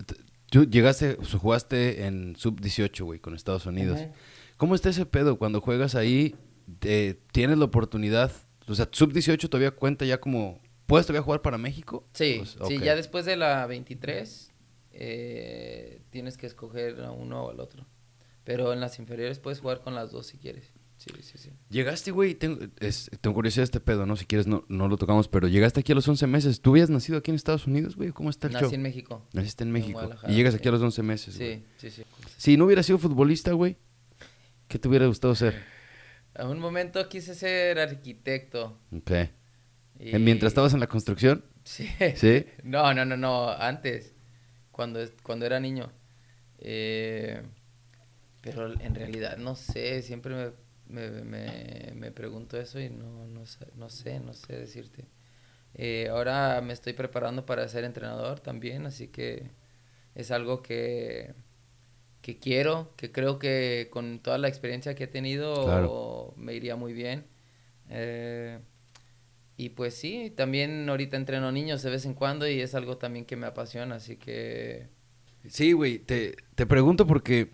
tú 0.51 0.65
llegaste, 0.65 1.15
jugaste 1.39 2.05
en 2.05 2.35
sub-18, 2.35 3.03
güey, 3.05 3.19
con 3.19 3.33
Estados 3.33 3.65
Unidos. 3.65 3.99
¿Cómo 4.57 4.75
está 4.75 4.89
ese 4.89 5.05
pedo? 5.07 5.37
Cuando 5.39 5.61
juegas 5.61 5.95
ahí, 5.95 6.35
te- 6.79 7.15
tienes 7.31 7.57
la 7.57 7.65
oportunidad, 7.65 8.31
o 8.67 8.75
sea, 8.75 8.87
sub-18 8.91 9.49
todavía 9.49 9.71
cuenta 9.71 10.05
ya 10.05 10.19
como, 10.19 10.61
¿puedes 10.85 11.07
todavía 11.07 11.23
jugar 11.23 11.41
para 11.41 11.57
México? 11.57 12.05
Sí, 12.13 12.35
Pues, 12.37 12.57
sí, 12.67 12.77
ya 12.79 12.95
después 12.95 13.25
de 13.25 13.37
la 13.37 13.65
23 13.65 14.51
eh, 14.91 16.01
tienes 16.09 16.37
que 16.37 16.47
escoger 16.47 17.01
a 17.01 17.11
uno 17.11 17.45
o 17.45 17.49
al 17.51 17.59
otro. 17.59 17.87
Pero 18.43 18.73
en 18.73 18.79
las 18.81 18.99
inferiores 18.99 19.39
puedes 19.39 19.59
jugar 19.61 19.81
con 19.81 19.95
las 19.95 20.11
dos 20.11 20.27
si 20.27 20.37
quieres. 20.37 20.71
Sí, 21.01 21.09
sí, 21.23 21.37
sí. 21.39 21.49
Llegaste, 21.71 22.11
güey, 22.11 22.35
tengo, 22.35 22.59
es- 22.79 23.09
tengo 23.21 23.33
curiosidad 23.33 23.61
de 23.61 23.65
este 23.65 23.79
pedo, 23.79 24.05
¿no? 24.05 24.15
Si 24.15 24.25
quieres 24.27 24.45
no, 24.45 24.65
no 24.69 24.87
lo 24.87 24.97
tocamos, 24.97 25.27
pero 25.27 25.47
llegaste 25.47 25.79
aquí 25.79 25.93
a 25.93 25.95
los 25.95 26.07
11 26.07 26.27
meses. 26.27 26.61
¿Tú 26.61 26.71
habías 26.71 26.91
nacido 26.91 27.17
aquí 27.17 27.31
en 27.31 27.35
Estados 27.35 27.65
Unidos, 27.65 27.95
güey? 27.95 28.11
¿Cómo 28.11 28.29
está 28.29 28.45
el 28.45 28.53
Nací 28.53 28.65
show? 28.65 28.73
en 28.75 28.81
México. 28.83 29.27
Naciste 29.33 29.63
en 29.63 29.69
en 29.69 29.73
México. 29.73 30.11
Y 30.27 30.35
llegas 30.35 30.53
aquí 30.53 30.67
a 30.67 30.71
los 30.71 30.81
11 30.81 31.01
meses. 31.01 31.33
Sí, 31.33 31.63
sí, 31.77 31.89
sí. 31.89 32.03
Si 32.37 32.55
no 32.55 32.65
hubiera 32.65 32.83
sido 32.83 32.99
futbolista, 32.99 33.51
güey, 33.53 33.77
¿qué 34.67 34.77
te 34.77 34.87
hubiera 34.87 35.07
gustado 35.07 35.33
ser? 35.33 35.55
A 36.35 36.47
un 36.47 36.59
momento 36.59 37.09
quise 37.09 37.33
ser 37.33 37.79
arquitecto. 37.79 38.79
Ok. 38.95 39.11
y- 39.99 40.17
Mientras 40.19 40.51
estabas 40.51 40.73
en 40.75 40.79
la 40.81 40.87
construcción, 40.87 41.43
Sí. 41.63 41.89
¿sí? 42.15 42.45
No, 42.63 42.93
no, 42.93 43.05
no, 43.05 43.17
no, 43.17 43.49
antes, 43.49 44.13
cuando, 44.71 44.99
cuando 45.23 45.47
era 45.47 45.59
niño. 45.59 45.91
Eh, 46.59 47.41
pero 48.41 48.71
en 48.79 48.95
realidad 48.95 49.37
no 49.37 49.55
sé, 49.55 50.01
siempre 50.03 50.35
me, 50.35 50.51
me, 50.91 51.09
me- 51.23 51.93
me 51.95 52.11
pregunto 52.11 52.59
eso 52.59 52.79
y 52.79 52.89
no, 52.89 53.27
no, 53.27 53.45
sé, 53.45 53.67
no 53.75 53.89
sé, 53.89 54.19
no 54.19 54.33
sé 54.33 54.57
decirte. 54.57 55.07
Eh, 55.75 56.09
ahora 56.11 56.61
me 56.61 56.73
estoy 56.73 56.93
preparando 56.93 57.45
para 57.45 57.67
ser 57.69 57.83
entrenador 57.85 58.39
también, 58.41 58.85
así 58.85 59.07
que 59.09 59.51
es 60.15 60.31
algo 60.31 60.61
que, 60.63 61.33
que 62.21 62.39
quiero, 62.39 62.93
que 62.97 63.11
creo 63.11 63.39
que 63.39 63.89
con 63.91 64.19
toda 64.21 64.37
la 64.37 64.47
experiencia 64.49 64.95
que 64.95 65.05
he 65.05 65.07
tenido 65.07 65.53
Claro. 65.63 66.33
me 66.37 66.53
iría 66.55 66.75
muy 66.75 66.93
bien. 66.93 67.25
Eh, 67.89 68.59
y 69.57 69.69
pues 69.69 69.93
sí, 69.95 70.31
también 70.35 70.89
ahorita 70.89 71.17
entreno 71.17 71.51
niños 71.51 71.83
de 71.83 71.91
vez 71.91 72.05
en 72.05 72.13
cuando 72.15 72.47
y 72.47 72.61
es 72.61 72.73
algo 72.75 72.97
también 72.97 73.25
que 73.25 73.35
me 73.35 73.45
apasiona, 73.47 73.95
así 73.95 74.17
que... 74.17 74.89
Sí, 75.47 75.73
güey, 75.73 75.99
te, 75.99 76.35
te 76.55 76.65
pregunto 76.65 77.05
porque 77.07 77.51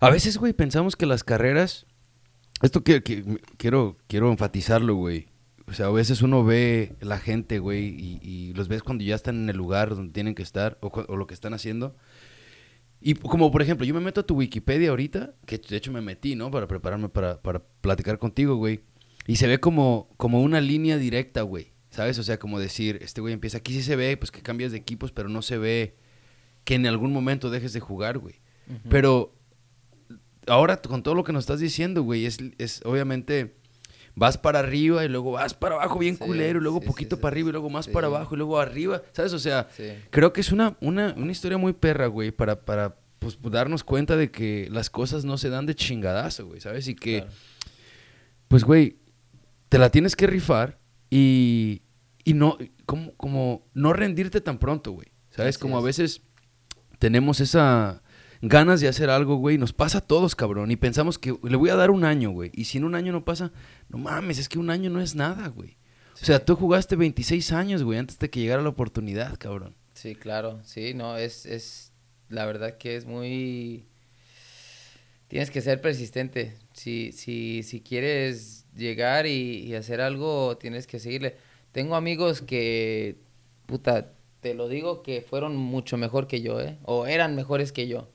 a 0.00 0.10
veces, 0.10 0.38
güey, 0.38 0.52
pensamos 0.52 0.96
que 0.96 1.06
las 1.06 1.24
carreras, 1.24 1.86
esto 2.62 2.82
que, 2.82 3.02
que- 3.02 3.24
quiero, 3.56 3.96
quiero 4.06 4.30
enfatizarlo, 4.30 4.94
güey. 4.94 5.26
O 5.66 5.72
sea, 5.72 5.86
a 5.86 5.90
veces 5.90 6.20
uno 6.22 6.44
ve 6.44 6.94
la 7.00 7.18
gente, 7.18 7.58
güey, 7.58 7.86
y, 7.88 8.18
y 8.22 8.52
los 8.54 8.68
ves 8.68 8.82
cuando 8.82 9.02
ya 9.02 9.14
están 9.14 9.36
en 9.36 9.48
el 9.48 9.56
lugar 9.56 9.94
donde 9.94 10.12
tienen 10.12 10.34
que 10.34 10.42
estar 10.42 10.78
o, 10.82 11.16
lo 11.16 11.26
que 11.26 11.34
están 11.34 11.54
haciendo. 11.54 11.96
Y 13.00 13.14
como 13.14 13.50
por 13.50 13.62
ejemplo, 13.62 13.84
yo 13.86 13.94
me 13.94 14.00
meto 14.00 14.20
a 14.20 14.26
tu 14.26 14.34
Wikipedia 14.36 14.90
ahorita, 14.90 15.34
que 15.46 15.58
de 15.58 15.76
hecho 15.76 15.92
me 15.92 16.00
metí, 16.00 16.36
¿no? 16.36 16.50
Para 16.50 16.66
prepararme 16.66 17.08
para, 17.08 17.40
para 17.40 17.62
platicar 17.80 18.18
contigo, 18.18 18.56
güey. 18.56 18.80
Y 19.26 19.36
se 19.36 19.46
ve 19.46 19.58
como, 19.58 20.10
como 20.16 20.42
una 20.42 20.60
línea 20.60 20.96
directa, 20.98 21.42
güey. 21.42 21.72
¿Sabes? 21.90 22.18
O 22.18 22.22
sea, 22.24 22.38
como 22.38 22.58
decir, 22.58 22.98
este 23.02 23.20
güey 23.20 23.32
empieza, 23.34 23.58
aquí 23.58 23.72
sí 23.72 23.82
se 23.82 23.94
ve, 23.94 24.16
pues 24.16 24.30
que 24.32 24.42
cambias 24.42 24.72
de 24.72 24.78
equipos, 24.78 25.12
pero 25.12 25.28
no 25.28 25.42
se 25.42 25.58
ve 25.58 25.94
que 26.64 26.74
en 26.74 26.86
algún 26.86 27.12
momento 27.12 27.50
dejes 27.50 27.72
de 27.72 27.80
jugar, 27.80 28.18
güey. 28.18 28.36
Pero 28.88 29.32
ahora 30.46 30.80
con 30.80 31.02
todo 31.02 31.14
lo 31.14 31.24
que 31.24 31.32
nos 31.32 31.44
estás 31.44 31.60
diciendo, 31.60 32.02
güey, 32.02 32.26
es, 32.26 32.38
es 32.58 32.80
obviamente 32.84 33.56
vas 34.16 34.38
para 34.38 34.60
arriba 34.60 35.04
y 35.04 35.08
luego 35.08 35.32
vas 35.32 35.54
para 35.54 35.74
abajo 35.74 35.98
bien 35.98 36.16
Sí, 36.16 36.24
culero, 36.24 36.58
y 36.60 36.62
luego 36.62 36.80
sí, 36.80 36.86
poquito 36.86 37.16
sí, 37.16 37.22
para 37.22 37.34
arriba 37.34 37.48
y 37.48 37.52
luego 37.52 37.68
más 37.70 37.88
para 37.88 38.06
abajo 38.06 38.34
y 38.34 38.38
luego 38.38 38.60
arriba, 38.60 39.02
¿sabes? 39.12 39.32
O 39.32 39.38
sea, 39.38 39.68
creo 40.10 40.32
que 40.32 40.40
es 40.40 40.52
una, 40.52 40.76
una, 40.80 41.14
una 41.16 41.32
historia 41.32 41.58
muy 41.58 41.72
perra, 41.72 42.06
güey, 42.06 42.30
para, 42.30 42.64
para 42.64 42.96
pues, 43.18 43.38
darnos 43.42 43.82
cuenta 43.82 44.16
de 44.16 44.30
que 44.30 44.68
las 44.70 44.88
cosas 44.90 45.24
no 45.24 45.36
se 45.36 45.48
dan 45.50 45.66
de 45.66 45.74
chingadazo, 45.74 46.46
güey, 46.46 46.60
¿sabes? 46.60 46.86
Y 46.88 46.94
que, 46.94 47.22
Claro. 47.22 47.32
pues, 48.48 48.62
güey, 48.64 48.98
te 49.68 49.78
la 49.78 49.90
tienes 49.90 50.14
que 50.14 50.26
rifar 50.28 50.78
y, 51.10 51.82
y 52.22 52.34
no, 52.34 52.56
como, 52.86 53.14
como 53.16 53.66
no 53.74 53.92
rendirte 53.92 54.40
tan 54.40 54.58
pronto, 54.58 54.92
güey, 54.92 55.08
¿sabes? 55.30 55.58
Como 55.58 55.76
a 55.76 55.80
es. 55.80 55.84
veces 55.86 56.22
tenemos 57.00 57.40
esa 57.40 58.00
ganas 58.48 58.80
de 58.80 58.88
hacer 58.88 59.10
algo, 59.10 59.36
güey, 59.36 59.58
nos 59.58 59.72
pasa 59.72 59.98
a 59.98 60.00
todos, 60.00 60.34
cabrón, 60.36 60.70
y 60.70 60.76
pensamos 60.76 61.18
que 61.18 61.34
le 61.42 61.56
voy 61.56 61.70
a 61.70 61.76
dar 61.76 61.90
un 61.90 62.04
año, 62.04 62.30
güey, 62.30 62.50
y 62.54 62.64
si 62.64 62.78
en 62.78 62.84
un 62.84 62.94
año 62.94 63.12
no 63.12 63.24
pasa, 63.24 63.52
no 63.88 63.98
mames, 63.98 64.38
es 64.38 64.48
que 64.48 64.58
un 64.58 64.70
año 64.70 64.90
no 64.90 65.00
es 65.00 65.14
nada, 65.14 65.48
güey. 65.48 65.76
O 66.14 66.24
sea, 66.24 66.44
tú 66.44 66.54
jugaste 66.54 66.94
26 66.94 67.52
años, 67.52 67.82
güey, 67.82 67.98
antes 67.98 68.18
de 68.18 68.30
que 68.30 68.40
llegara 68.40 68.62
la 68.62 68.68
oportunidad, 68.68 69.36
cabrón. 69.38 69.74
Sí, 69.94 70.14
claro, 70.14 70.60
sí, 70.64 70.94
no, 70.94 71.16
es, 71.16 71.46
es, 71.46 71.92
la 72.28 72.46
verdad 72.46 72.76
que 72.76 72.96
es 72.96 73.06
muy, 73.06 73.86
tienes 75.28 75.50
que 75.50 75.60
ser 75.60 75.80
persistente, 75.80 76.56
si, 76.72 77.12
si, 77.12 77.62
si 77.62 77.80
quieres 77.80 78.66
llegar 78.76 79.26
y, 79.26 79.60
y 79.60 79.74
hacer 79.74 80.00
algo, 80.00 80.56
tienes 80.58 80.86
que 80.86 80.98
seguirle. 80.98 81.36
Tengo 81.72 81.96
amigos 81.96 82.42
que, 82.42 83.16
puta, 83.66 84.12
te 84.40 84.54
lo 84.54 84.68
digo 84.68 85.02
que 85.02 85.22
fueron 85.22 85.56
mucho 85.56 85.96
mejor 85.96 86.26
que 86.26 86.42
yo, 86.42 86.60
¿eh? 86.60 86.76
O 86.84 87.06
eran 87.06 87.34
mejores 87.34 87.72
que 87.72 87.88
yo. 87.88 88.08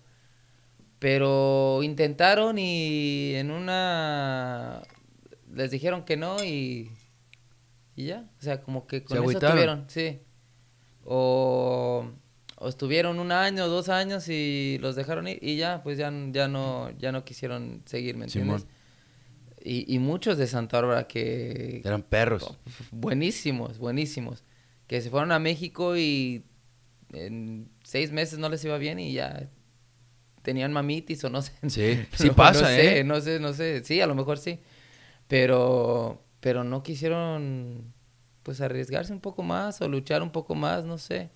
Pero 1.00 1.82
intentaron 1.82 2.58
y 2.60 3.34
en 3.36 3.52
una 3.52 4.82
les 5.54 5.72
dijeron 5.72 6.04
que 6.04 6.18
no 6.18 6.44
y, 6.44 6.92
y 7.96 8.06
ya. 8.06 8.30
O 8.40 8.44
sea, 8.44 8.62
como 8.62 8.86
que 8.86 9.04
con 9.04 9.16
eso 9.16 9.24
agüitaron. 9.24 9.58
estuvieron, 9.58 9.86
sí. 9.90 10.20
O, 11.06 12.06
o 12.58 12.68
estuvieron 12.68 13.20
un 13.20 13.32
año, 13.32 13.68
dos 13.68 13.88
años 13.90 14.28
y 14.28 14.78
los 14.82 14.96
dejaron 14.96 15.28
ir 15.30 15.40
y 15.42 15.56
ya, 15.56 15.82
pues 15.82 15.98
ya, 15.98 16.12
ya 16.32 16.48
no, 16.48 16.92
ya 16.98 17.12
no 17.12 17.24
quisieron 17.24 17.82
seguir, 17.86 18.18
¿me 18.18 18.26
entiendes? 18.26 18.62
Simón. 18.62 18.80
Y, 19.62 19.94
y 19.94 20.00
muchos 20.00 20.38
de 20.38 20.48
Santa 20.48 20.78
Bárbara 20.78 21.08
que 21.08 21.82
Eran 21.84 22.04
perros. 22.04 22.58
buenísimos, 22.92 23.78
buenísimos, 23.78 24.44
que 24.88 25.02
se 25.02 25.10
fueron 25.10 25.32
a 25.32 25.40
México 25.40 25.98
y 25.98 26.44
en 27.14 27.70
seis 27.84 28.12
meses 28.12 28.40
no 28.40 28.50
les 28.50 28.64
iba 28.66 28.78
bien 28.78 29.00
y 29.00 29.14
ya 29.14 29.50
tenían 30.42 30.74
mamitis 30.74 31.24
o 31.24 31.30
no 31.30 31.42
sé. 31.42 31.52
Sí, 31.68 32.00
sí 32.16 32.28
No- 32.28 32.36
pasa, 32.36 32.62
no 32.62 32.68
sé, 32.68 33.00
¿eh? 33.00 33.04
No 33.04 33.22
sé, 33.22 33.40
no 33.40 33.54
sé. 33.54 33.84
Sí, 33.84 34.02
a 34.02 34.08
lo 34.08 34.16
mejor 34.16 34.38
sí. 34.38 34.60
Pero, 35.28 36.24
pero 36.40 36.64
no 36.64 36.82
quisieron, 36.84 37.94
pues, 38.44 38.62
arriesgarse 38.62 39.14
un 39.14 39.20
poco 39.20 39.44
más 39.44 39.80
o 39.82 39.88
luchar 39.88 40.24
un 40.24 40.32
poco 40.32 40.56
más, 40.56 40.86
no 40.86 40.98
sé. 40.98 41.30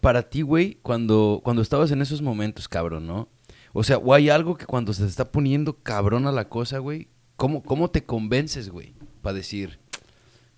Para 0.00 0.22
ti, 0.28 0.42
güey, 0.42 0.74
cuando, 0.82 1.40
cuando 1.42 1.62
estabas 1.62 1.90
en 1.90 2.02
esos 2.02 2.22
momentos, 2.22 2.68
cabrón, 2.68 3.06
¿no? 3.06 3.28
O 3.72 3.82
sea, 3.82 3.96
o 3.98 4.12
hay 4.12 4.28
algo 4.28 4.56
que 4.56 4.66
cuando 4.66 4.92
se 4.92 5.02
te 5.04 5.08
está 5.08 5.32
poniendo 5.32 5.78
cabrón 5.82 6.26
a 6.26 6.32
la 6.32 6.48
cosa, 6.48 6.78
güey, 6.78 7.08
¿cómo, 7.36 7.62
cómo 7.62 7.90
te 7.90 8.04
convences, 8.04 8.68
güey? 8.68 8.94
Para 9.22 9.34
decir, 9.38 9.80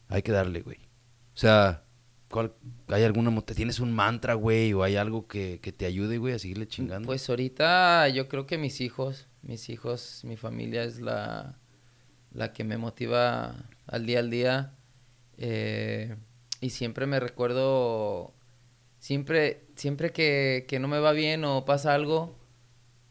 hay 0.09 0.22
que 0.22 0.32
darle, 0.32 0.61
güey. 0.62 0.78
O 1.35 1.39
sea, 1.39 1.84
¿cuál, 2.35 2.53
¿hay 2.89 3.05
alguna... 3.05 3.41
¿Tienes 3.43 3.78
un 3.78 3.93
mantra, 3.93 4.35
güey? 4.35 4.72
¿O 4.72 4.82
hay 4.82 4.97
algo 4.97 5.28
que, 5.28 5.61
que 5.62 5.70
te 5.70 5.87
ayude, 5.87 6.18
güey, 6.18 6.35
a 6.35 6.39
seguirle 6.41 6.66
chingando? 6.66 7.07
Pues 7.07 7.30
ahorita 7.30 8.09
yo 8.09 8.26
creo 8.26 8.45
que 8.45 8.59
mis 8.59 8.80
hijos, 8.80 9.28
mis 9.43 9.68
hijos, 9.70 10.22
mi 10.24 10.37
familia 10.37 10.82
es 10.82 11.01
la, 11.01 11.61
la 12.32 12.53
que 12.53 12.64
me 12.64 12.76
motiva 12.76 13.55
al 13.87 14.05
día 14.07 14.18
al 14.18 14.30
día. 14.30 14.74
eh, 15.39 16.16
y 16.61 16.70
siempre 16.70 17.07
me 17.07 17.20
recuerdo, 17.20 18.32
siempre, 18.99 19.66
siempre 19.76 20.11
que, 20.12 20.64
que 20.66 20.80
no 20.80 20.89
me 20.89 20.99
va 20.99 21.12
bien 21.12 21.45
o 21.45 21.64
pasa 21.64 21.95
algo, 21.95 22.37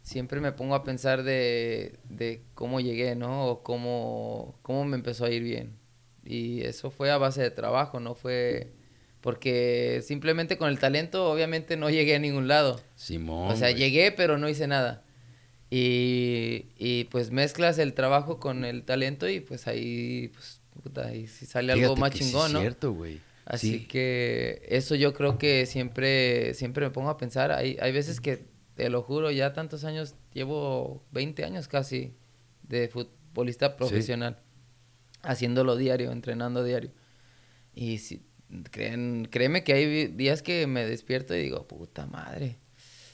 siempre 0.01 0.41
me 0.41 0.51
pongo 0.51 0.75
a 0.75 0.83
pensar 0.83 1.23
de, 1.23 1.99
de 2.09 2.43
cómo 2.55 2.81
llegué, 2.81 3.15
¿no? 3.15 3.47
O 3.47 3.63
cómo, 3.63 4.59
cómo 4.63 4.83
me 4.85 4.97
empezó 4.97 5.25
a 5.25 5.29
ir 5.31 5.43
bien. 5.43 5.77
Y 6.25 6.61
eso 6.61 6.91
fue 6.91 7.11
a 7.11 7.17
base 7.17 7.41
de 7.41 7.51
trabajo, 7.51 7.99
no 8.01 8.15
fue... 8.15 8.73
Porque 9.23 10.03
simplemente 10.05 10.57
con 10.57 10.67
el 10.67 10.79
talento 10.79 11.31
obviamente 11.31 11.77
no 11.77 11.89
llegué 11.89 12.15
a 12.15 12.19
ningún 12.19 12.49
lado. 12.49 12.81
Simón, 12.97 13.49
O 13.51 13.55
sea, 13.55 13.69
güey. 13.69 13.79
llegué, 13.79 14.11
pero 14.11 14.37
no 14.37 14.49
hice 14.49 14.67
nada. 14.67 15.01
Y, 15.71 16.65
y, 16.77 17.05
pues 17.05 17.31
mezclas 17.31 17.77
el 17.79 17.93
trabajo 17.93 18.37
con 18.39 18.65
el 18.65 18.83
talento 18.83 19.27
y 19.29 19.39
pues 19.39 19.65
ahí, 19.65 20.29
pues, 20.33 20.61
puta, 20.83 21.07
ahí 21.07 21.27
sí 21.27 21.45
sale 21.45 21.71
algo 21.71 21.85
Fíjate 21.95 22.01
más 22.01 22.11
que 22.11 22.17
sí 22.17 22.23
chingón, 22.25 22.47
es 22.47 22.53
¿no? 22.53 22.59
cierto, 22.59 22.91
güey. 22.91 23.19
Así 23.45 23.79
Sí. 23.79 23.85
que 23.87 24.61
eso 24.69 24.93
yo 24.95 25.13
creo 25.13 25.37
que 25.37 25.65
siempre, 25.65 26.53
siempre 26.53 26.85
me 26.85 26.91
pongo 26.91 27.09
a 27.09 27.17
pensar. 27.17 27.51
Hay, 27.53 27.77
hay 27.81 27.91
veces 27.93 28.19
que, 28.19 28.43
te 28.75 28.89
lo 28.89 29.01
juro, 29.03 29.31
ya 29.31 29.53
tantos 29.53 29.83
años, 29.85 30.15
llevo 30.33 31.01
20 31.11 31.45
años 31.45 31.67
casi 31.69 32.13
de 32.63 32.87
futbolista 32.89 33.77
profesional, 33.77 34.37
haciéndolo 35.21 35.75
diario, 35.77 36.11
entrenando 36.11 36.61
diario. 36.63 36.91
Y 37.73 37.97
si, 37.99 38.21
creen, 38.71 39.27
créeme 39.31 39.63
que 39.63 39.73
hay 39.73 40.07
días 40.07 40.41
que 40.41 40.67
me 40.67 40.85
despierto 40.85 41.35
y 41.35 41.41
digo, 41.43 41.67
puta 41.67 42.05
madre, 42.05 42.57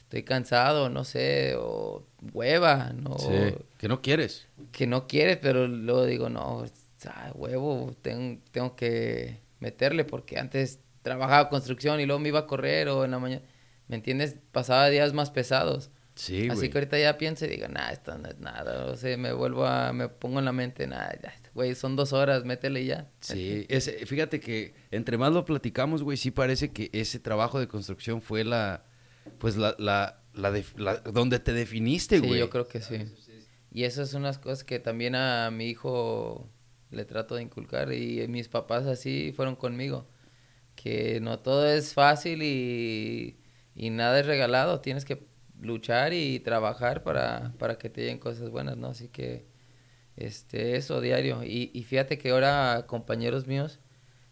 estoy 0.02 0.24
cansado, 0.24 0.90
no 0.90 1.04
sé, 1.04 1.56
o 1.58 2.04
hueva, 2.34 2.92
no, 2.94 3.18
Sí, 3.18 3.56
que 3.78 3.88
no 3.88 4.02
quieres. 4.02 4.48
que 4.72 4.88
no 4.88 5.08
quieres, 5.08 5.38
pero 5.38 5.68
luego 5.68 6.06
digo, 6.06 6.30
no, 6.30 6.66
ah, 7.06 7.32
huevo, 7.36 7.96
tengo, 8.02 8.42
tengo 8.52 8.76
que 8.76 9.40
meterle 9.60 10.04
porque 10.06 10.40
antes 10.40 10.80
trabajaba 11.02 11.50
construcción 11.50 12.00
y 12.00 12.06
luego 12.06 12.20
me 12.20 12.30
iba 12.30 12.40
a 12.40 12.48
correr 12.48 12.90
o 12.90 13.06
en 13.06 13.12
la 13.12 13.20
mañana, 13.20 13.42
¿me 13.88 13.96
entiendes? 13.96 14.38
Pasaba 14.52 14.90
días 14.90 15.14
más 15.14 15.32
pesados. 15.32 15.92
Sí, 16.20 16.50
Así 16.50 16.58
güey. 16.58 16.70
que 16.70 16.78
ahorita 16.80 17.00
ya 17.00 17.18
pienso 17.18 17.46
y 17.46 17.48
digo, 17.48 17.70
nah, 17.70 17.92
esto 17.92 18.18
no 18.18 18.28
es 18.28 18.38
nada, 18.40 18.88
o 18.88 18.98
sea, 18.98 19.16
me 19.16 19.32
vuelvo 19.32 19.66
a, 19.66 19.94
me 19.94 20.10
pongo 20.10 20.40
en 20.40 20.46
la 20.46 20.52
mente, 20.52 20.86
nada, 20.86 21.18
güey, 21.54 21.76
son 21.76 21.96
dos 21.96 22.12
horas, 22.12 22.44
métele 22.44 22.82
y 22.82 22.88
ya. 22.88 23.10
Sí, 23.22 23.66
ese, 23.70 24.06
fíjate 24.06 24.42
que 24.42 24.74
entre 24.92 25.18
más 25.18 25.32
lo 25.32 25.46
platicamos, 25.46 26.04
güey, 26.04 26.18
sí 26.18 26.32
parece 26.32 26.72
que 26.74 26.90
ese 26.92 27.20
trabajo 27.20 27.58
de 27.58 27.70
construcción 27.70 28.22
fue 28.22 28.44
la, 28.44 28.84
pues 29.38 29.56
la, 29.56 29.76
la, 29.80 30.22
la, 30.34 30.98
donde 30.98 31.40
te 31.40 31.54
definiste, 31.54 32.20
Sí, 32.20 32.28
güey. 32.28 32.40
yo 32.42 32.50
creo 32.50 32.68
que 32.68 32.82
sí. 32.82 32.98
Y 33.72 33.84
esas 33.86 34.10
son 34.10 34.24
unas 34.24 34.40
cosas 34.40 34.66
que 34.66 34.80
también 34.80 35.16
a 35.16 35.50
mi 35.52 35.70
hijo 35.70 36.50
le 36.92 37.06
trato 37.06 37.36
de 37.36 37.44
inculcar 37.44 37.94
y 37.94 38.28
mis 38.28 38.50
papás 38.50 38.88
así 38.88 39.32
fueron 39.34 39.56
conmigo. 39.56 40.06
Que 40.76 41.20
no 41.22 41.40
todo 41.40 41.70
es 41.70 41.94
fácil 41.94 42.42
y, 42.44 43.38
y 43.76 43.90
nada 43.92 44.20
es 44.20 44.26
regalado. 44.26 44.82
Tienes 44.82 45.06
que 45.06 45.29
luchar 45.62 46.14
y 46.14 46.40
trabajar 46.40 47.04
para, 47.04 47.54
para 47.58 47.78
que 47.78 47.90
te 47.90 48.02
lleguen 48.02 48.20
cosas 48.20 48.50
buenas, 48.50 48.78
¿no? 48.78 48.88
Así 48.88 49.08
que 49.10 49.46
este, 50.16 50.76
eso 50.76 51.02
diario. 51.02 51.44
Y, 51.44 51.72
y 51.74 51.84
fíjate 51.84 52.18
que 52.18 52.32
ahora 52.32 52.86
compañeros 52.88 53.48
míos, 53.48 53.80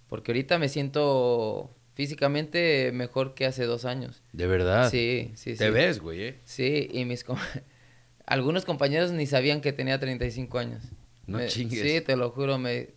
porque 0.07 0.31
ahorita 0.31 0.57
me 0.59 0.69
siento 0.69 1.73
físicamente 1.95 2.91
mejor 2.93 3.33
que 3.33 3.45
hace 3.45 3.65
dos 3.65 3.85
años. 3.85 4.21
De 4.33 4.47
verdad. 4.47 4.89
Sí, 4.89 5.31
sí, 5.35 5.51
sí. 5.53 5.57
Te 5.57 5.69
ves, 5.71 5.99
güey, 5.99 6.21
¿eh? 6.21 6.39
Sí, 6.45 6.87
y 6.91 7.05
mis 7.05 7.23
com- 7.23 7.37
algunos 8.25 8.65
compañeros 8.65 9.11
ni 9.11 9.25
sabían 9.25 9.61
que 9.61 9.73
tenía 9.73 9.99
35 9.99 10.59
años. 10.59 10.83
No 11.25 11.39
Me- 11.39 11.47
chingues. 11.47 11.81
Sí, 11.81 12.01
te 12.01 12.15
lo 12.15 12.29
juro, 12.31 12.57
me 12.57 12.89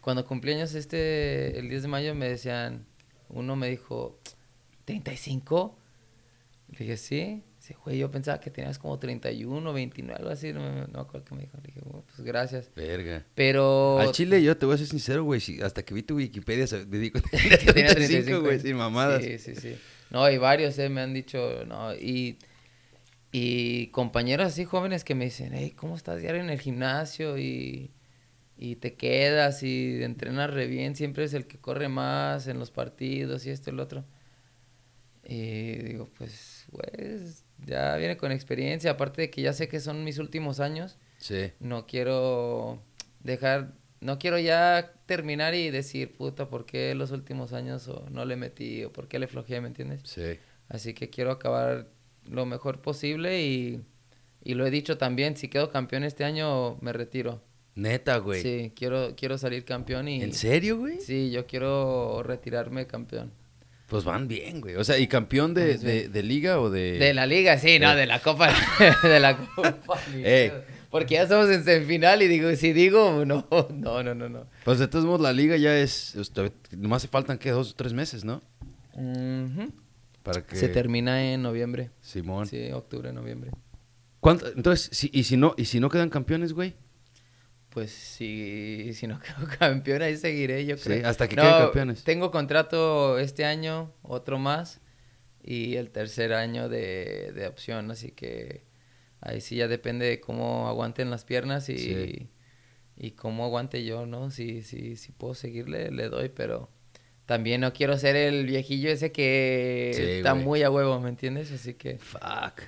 cuando 0.00 0.24
cumplí 0.24 0.52
años 0.52 0.74
este 0.74 1.58
el 1.58 1.68
10 1.68 1.82
de 1.82 1.88
mayo 1.88 2.14
me 2.14 2.28
decían, 2.28 2.86
uno 3.28 3.56
me 3.56 3.68
dijo, 3.68 4.20
"¿35?" 4.86 5.74
Le 6.68 6.78
dije, 6.78 6.96
"Sí." 6.96 7.42
Dice, 7.66 7.76
"Güey, 7.84 7.98
yo 7.98 8.10
pensaba 8.10 8.38
que 8.38 8.50
tenías 8.50 8.78
como 8.78 8.96
31, 8.98 9.72
29, 9.72 10.18
algo 10.20 10.30
así." 10.30 10.52
No, 10.52 10.60
me- 10.60 10.80
no 10.82 10.86
me 10.92 11.00
acuerdo 11.00 11.24
qué 11.24 11.34
me 11.34 11.40
dijo. 11.42 11.56
Le 11.56 11.62
dije, 11.64 11.80
"Bueno, 11.84 12.04
pues 12.06 12.20
gracias." 12.20 12.70
Verga. 12.76 13.24
Pero 13.34 13.98
Al 13.98 14.12
chile 14.12 14.42
yo 14.42 14.56
te 14.56 14.66
voy 14.66 14.76
a 14.76 14.78
ser 14.78 14.86
sincero, 14.86 15.24
güey, 15.24 15.40
si- 15.40 15.60
hasta 15.60 15.82
que 15.82 15.92
vi 15.94 16.02
tu 16.02 16.16
Wikipedia 16.16 16.66
se- 16.66 16.86
cuenta 16.86 17.30
que 17.66 17.72
tenía 17.72 17.94
35, 17.94 18.40
güey, 18.42 18.60
sin 18.60 18.76
mamadas. 18.76 19.24
Sí, 19.24 19.38
sí, 19.38 19.56
sí. 19.56 19.76
No, 20.10 20.22
hay 20.22 20.38
varios, 20.38 20.78
eh, 20.78 20.88
me 20.88 21.00
han 21.00 21.12
dicho, 21.12 21.64
no, 21.66 21.92
y, 21.94 22.38
y 23.32 23.88
compañeros 23.88 24.46
así 24.46 24.64
jóvenes 24.64 25.02
que 25.02 25.16
me 25.16 25.24
dicen, 25.24 25.50
hey, 25.52 25.72
¿cómo 25.76 25.96
estás 25.96 26.20
diario 26.20 26.40
en 26.40 26.50
el 26.50 26.60
gimnasio? 26.60 27.36
Y, 27.36 27.90
y 28.56 28.76
te 28.76 28.94
quedas 28.94 29.64
y 29.64 30.02
entrenas 30.04 30.50
re 30.54 30.68
bien, 30.68 30.94
siempre 30.94 31.24
es 31.24 31.34
el 31.34 31.46
que 31.48 31.58
corre 31.58 31.88
más 31.88 32.46
en 32.46 32.60
los 32.60 32.70
partidos 32.70 33.44
y 33.44 33.50
esto 33.50 33.70
y 33.70 33.72
lo 33.74 33.82
otro. 33.82 34.04
Y 35.28 35.76
digo, 35.82 36.08
pues, 36.16 36.66
güey, 36.70 37.18
ya 37.64 37.96
viene 37.96 38.16
con 38.16 38.32
experiencia, 38.32 38.92
aparte 38.92 39.22
de 39.22 39.30
que 39.30 39.42
ya 39.42 39.52
sé 39.52 39.68
que 39.68 39.80
son 39.80 40.04
mis 40.04 40.18
últimos 40.18 40.60
años, 40.60 40.98
Sí. 41.18 41.52
no 41.60 41.86
quiero 41.86 42.82
dejar, 43.20 43.72
no 44.00 44.18
quiero 44.18 44.38
ya 44.38 44.92
terminar 45.06 45.54
y 45.54 45.70
decir, 45.70 46.12
puta, 46.16 46.48
¿por 46.48 46.66
qué 46.66 46.94
los 46.94 47.10
últimos 47.10 47.52
años 47.52 47.88
o 47.88 48.06
no 48.10 48.24
le 48.24 48.36
metí 48.36 48.84
o 48.84 48.92
por 48.92 49.08
qué 49.08 49.18
le 49.18 49.26
flojeé, 49.28 49.60
¿me 49.60 49.68
entiendes? 49.68 50.02
Sí. 50.04 50.38
Así 50.68 50.94
que 50.94 51.08
quiero 51.10 51.30
acabar 51.30 51.88
lo 52.24 52.44
mejor 52.44 52.82
posible 52.82 53.42
y, 53.42 53.80
y 54.44 54.54
lo 54.54 54.66
he 54.66 54.70
dicho 54.70 54.98
también, 54.98 55.36
si 55.36 55.48
quedo 55.48 55.70
campeón 55.70 56.04
este 56.04 56.24
año 56.24 56.76
me 56.82 56.92
retiro. 56.92 57.40
Neta, 57.76 58.16
güey. 58.18 58.42
Sí, 58.42 58.72
quiero, 58.74 59.14
quiero 59.16 59.36
salir 59.38 59.64
campeón 59.64 60.08
y... 60.08 60.22
¿En 60.22 60.32
serio, 60.32 60.78
güey? 60.78 60.98
Sí, 61.00 61.30
yo 61.30 61.46
quiero 61.46 62.22
retirarme 62.22 62.86
campeón. 62.86 63.32
Pues 63.86 64.04
van 64.04 64.26
bien, 64.26 64.60
güey. 64.60 64.74
O 64.76 64.82
sea, 64.84 64.98
¿y 64.98 65.06
campeón 65.06 65.54
de, 65.54 65.78
de, 66.08 66.22
liga 66.22 66.60
o 66.60 66.70
de...? 66.70 66.98
De 66.98 67.14
la 67.14 67.24
liga, 67.26 67.56
sí, 67.58 67.78
no, 67.78 67.92
Eh. 67.92 67.96
de 67.96 68.06
la 68.06 68.18
copa. 68.20 68.52
de 69.02 69.20
la 69.20 69.36
copa. 69.36 69.78
Ey. 70.12 70.22
pedo. 70.50 70.64
Porque 70.90 71.14
ya 71.14 71.22
estamos 71.22 71.48
en 71.50 71.62
semifinal 71.64 72.22
y 72.22 72.26
digo, 72.28 72.54
si 72.56 72.72
digo, 72.72 73.24
no, 73.24 73.46
no, 73.72 74.02
no, 74.02 74.14
no, 74.14 74.28
no. 74.28 74.46
Pues 74.64 74.78
de 74.78 74.88
todos 74.88 75.04
modos, 75.04 75.20
la 75.20 75.32
liga 75.32 75.56
ya 75.56 75.76
es... 75.78 76.16
Nomás 76.72 77.02
se 77.02 77.08
faltan, 77.08 77.38
¿qué? 77.38 77.50
Dos 77.50 77.72
o 77.72 77.74
tres 77.74 77.92
meses, 77.92 78.24
¿no? 78.24 78.42
Para 80.22 80.44
que... 80.44 80.56
Se 80.56 80.68
termina 80.68 81.32
en 81.32 81.42
noviembre. 81.42 81.90
Simón. 82.00 82.46
Sí, 82.46 82.70
octubre, 82.72 83.12
noviembre. 83.12 83.50
¿Cuánto- 84.20 84.48
Entonces, 84.48 84.88
si, 84.92 85.10
y, 85.12 85.24
si 85.24 85.36
no, 85.36 85.54
¿y 85.56 85.66
si 85.66 85.78
no 85.78 85.88
quedan 85.90 86.10
campeones, 86.10 86.52
güey? 86.52 86.74
Pues 87.76 87.90
si, 87.92 88.92
si 88.94 89.06
no 89.06 89.20
quedo 89.20 89.46
campeón, 89.58 90.00
ahí 90.00 90.16
seguiré, 90.16 90.64
yo 90.64 90.78
Sí, 90.78 90.84
creo. 90.84 91.06
hasta 91.06 91.28
que 91.28 91.36
No, 91.36 91.42
queden 91.42 91.58
campeones. 91.58 92.04
Tengo 92.04 92.30
contrato 92.30 93.18
este 93.18 93.44
año, 93.44 93.92
otro 94.00 94.38
más, 94.38 94.80
y 95.42 95.76
el 95.76 95.90
tercer 95.90 96.32
año 96.32 96.70
de, 96.70 97.32
de 97.34 97.46
opción, 97.46 97.90
así 97.90 98.12
que 98.12 98.64
ahí 99.20 99.42
sí 99.42 99.56
ya 99.56 99.68
depende 99.68 100.06
de 100.06 100.20
cómo 100.20 100.68
aguanten 100.68 101.10
las 101.10 101.26
piernas 101.26 101.68
y, 101.68 101.76
Sí. 101.76 102.28
y 102.96 103.10
cómo 103.10 103.44
aguante 103.44 103.84
yo, 103.84 104.06
¿no? 104.06 104.30
Si, 104.30 104.62
si, 104.62 104.96
si 104.96 105.12
puedo 105.12 105.34
seguirle, 105.34 105.90
le 105.90 106.08
doy, 106.08 106.30
pero 106.30 106.70
también 107.26 107.60
no 107.60 107.74
quiero 107.74 107.98
ser 107.98 108.16
el 108.16 108.46
viejillo 108.46 108.88
ese 108.88 109.12
que 109.12 109.92
Sí, 109.94 110.02
está 110.02 110.32
güey. 110.32 110.44
muy 110.44 110.62
a 110.62 110.70
huevo, 110.70 110.98
¿me 110.98 111.10
entiendes? 111.10 111.52
Así 111.52 111.74
que... 111.74 111.98
Fuck. 111.98 112.62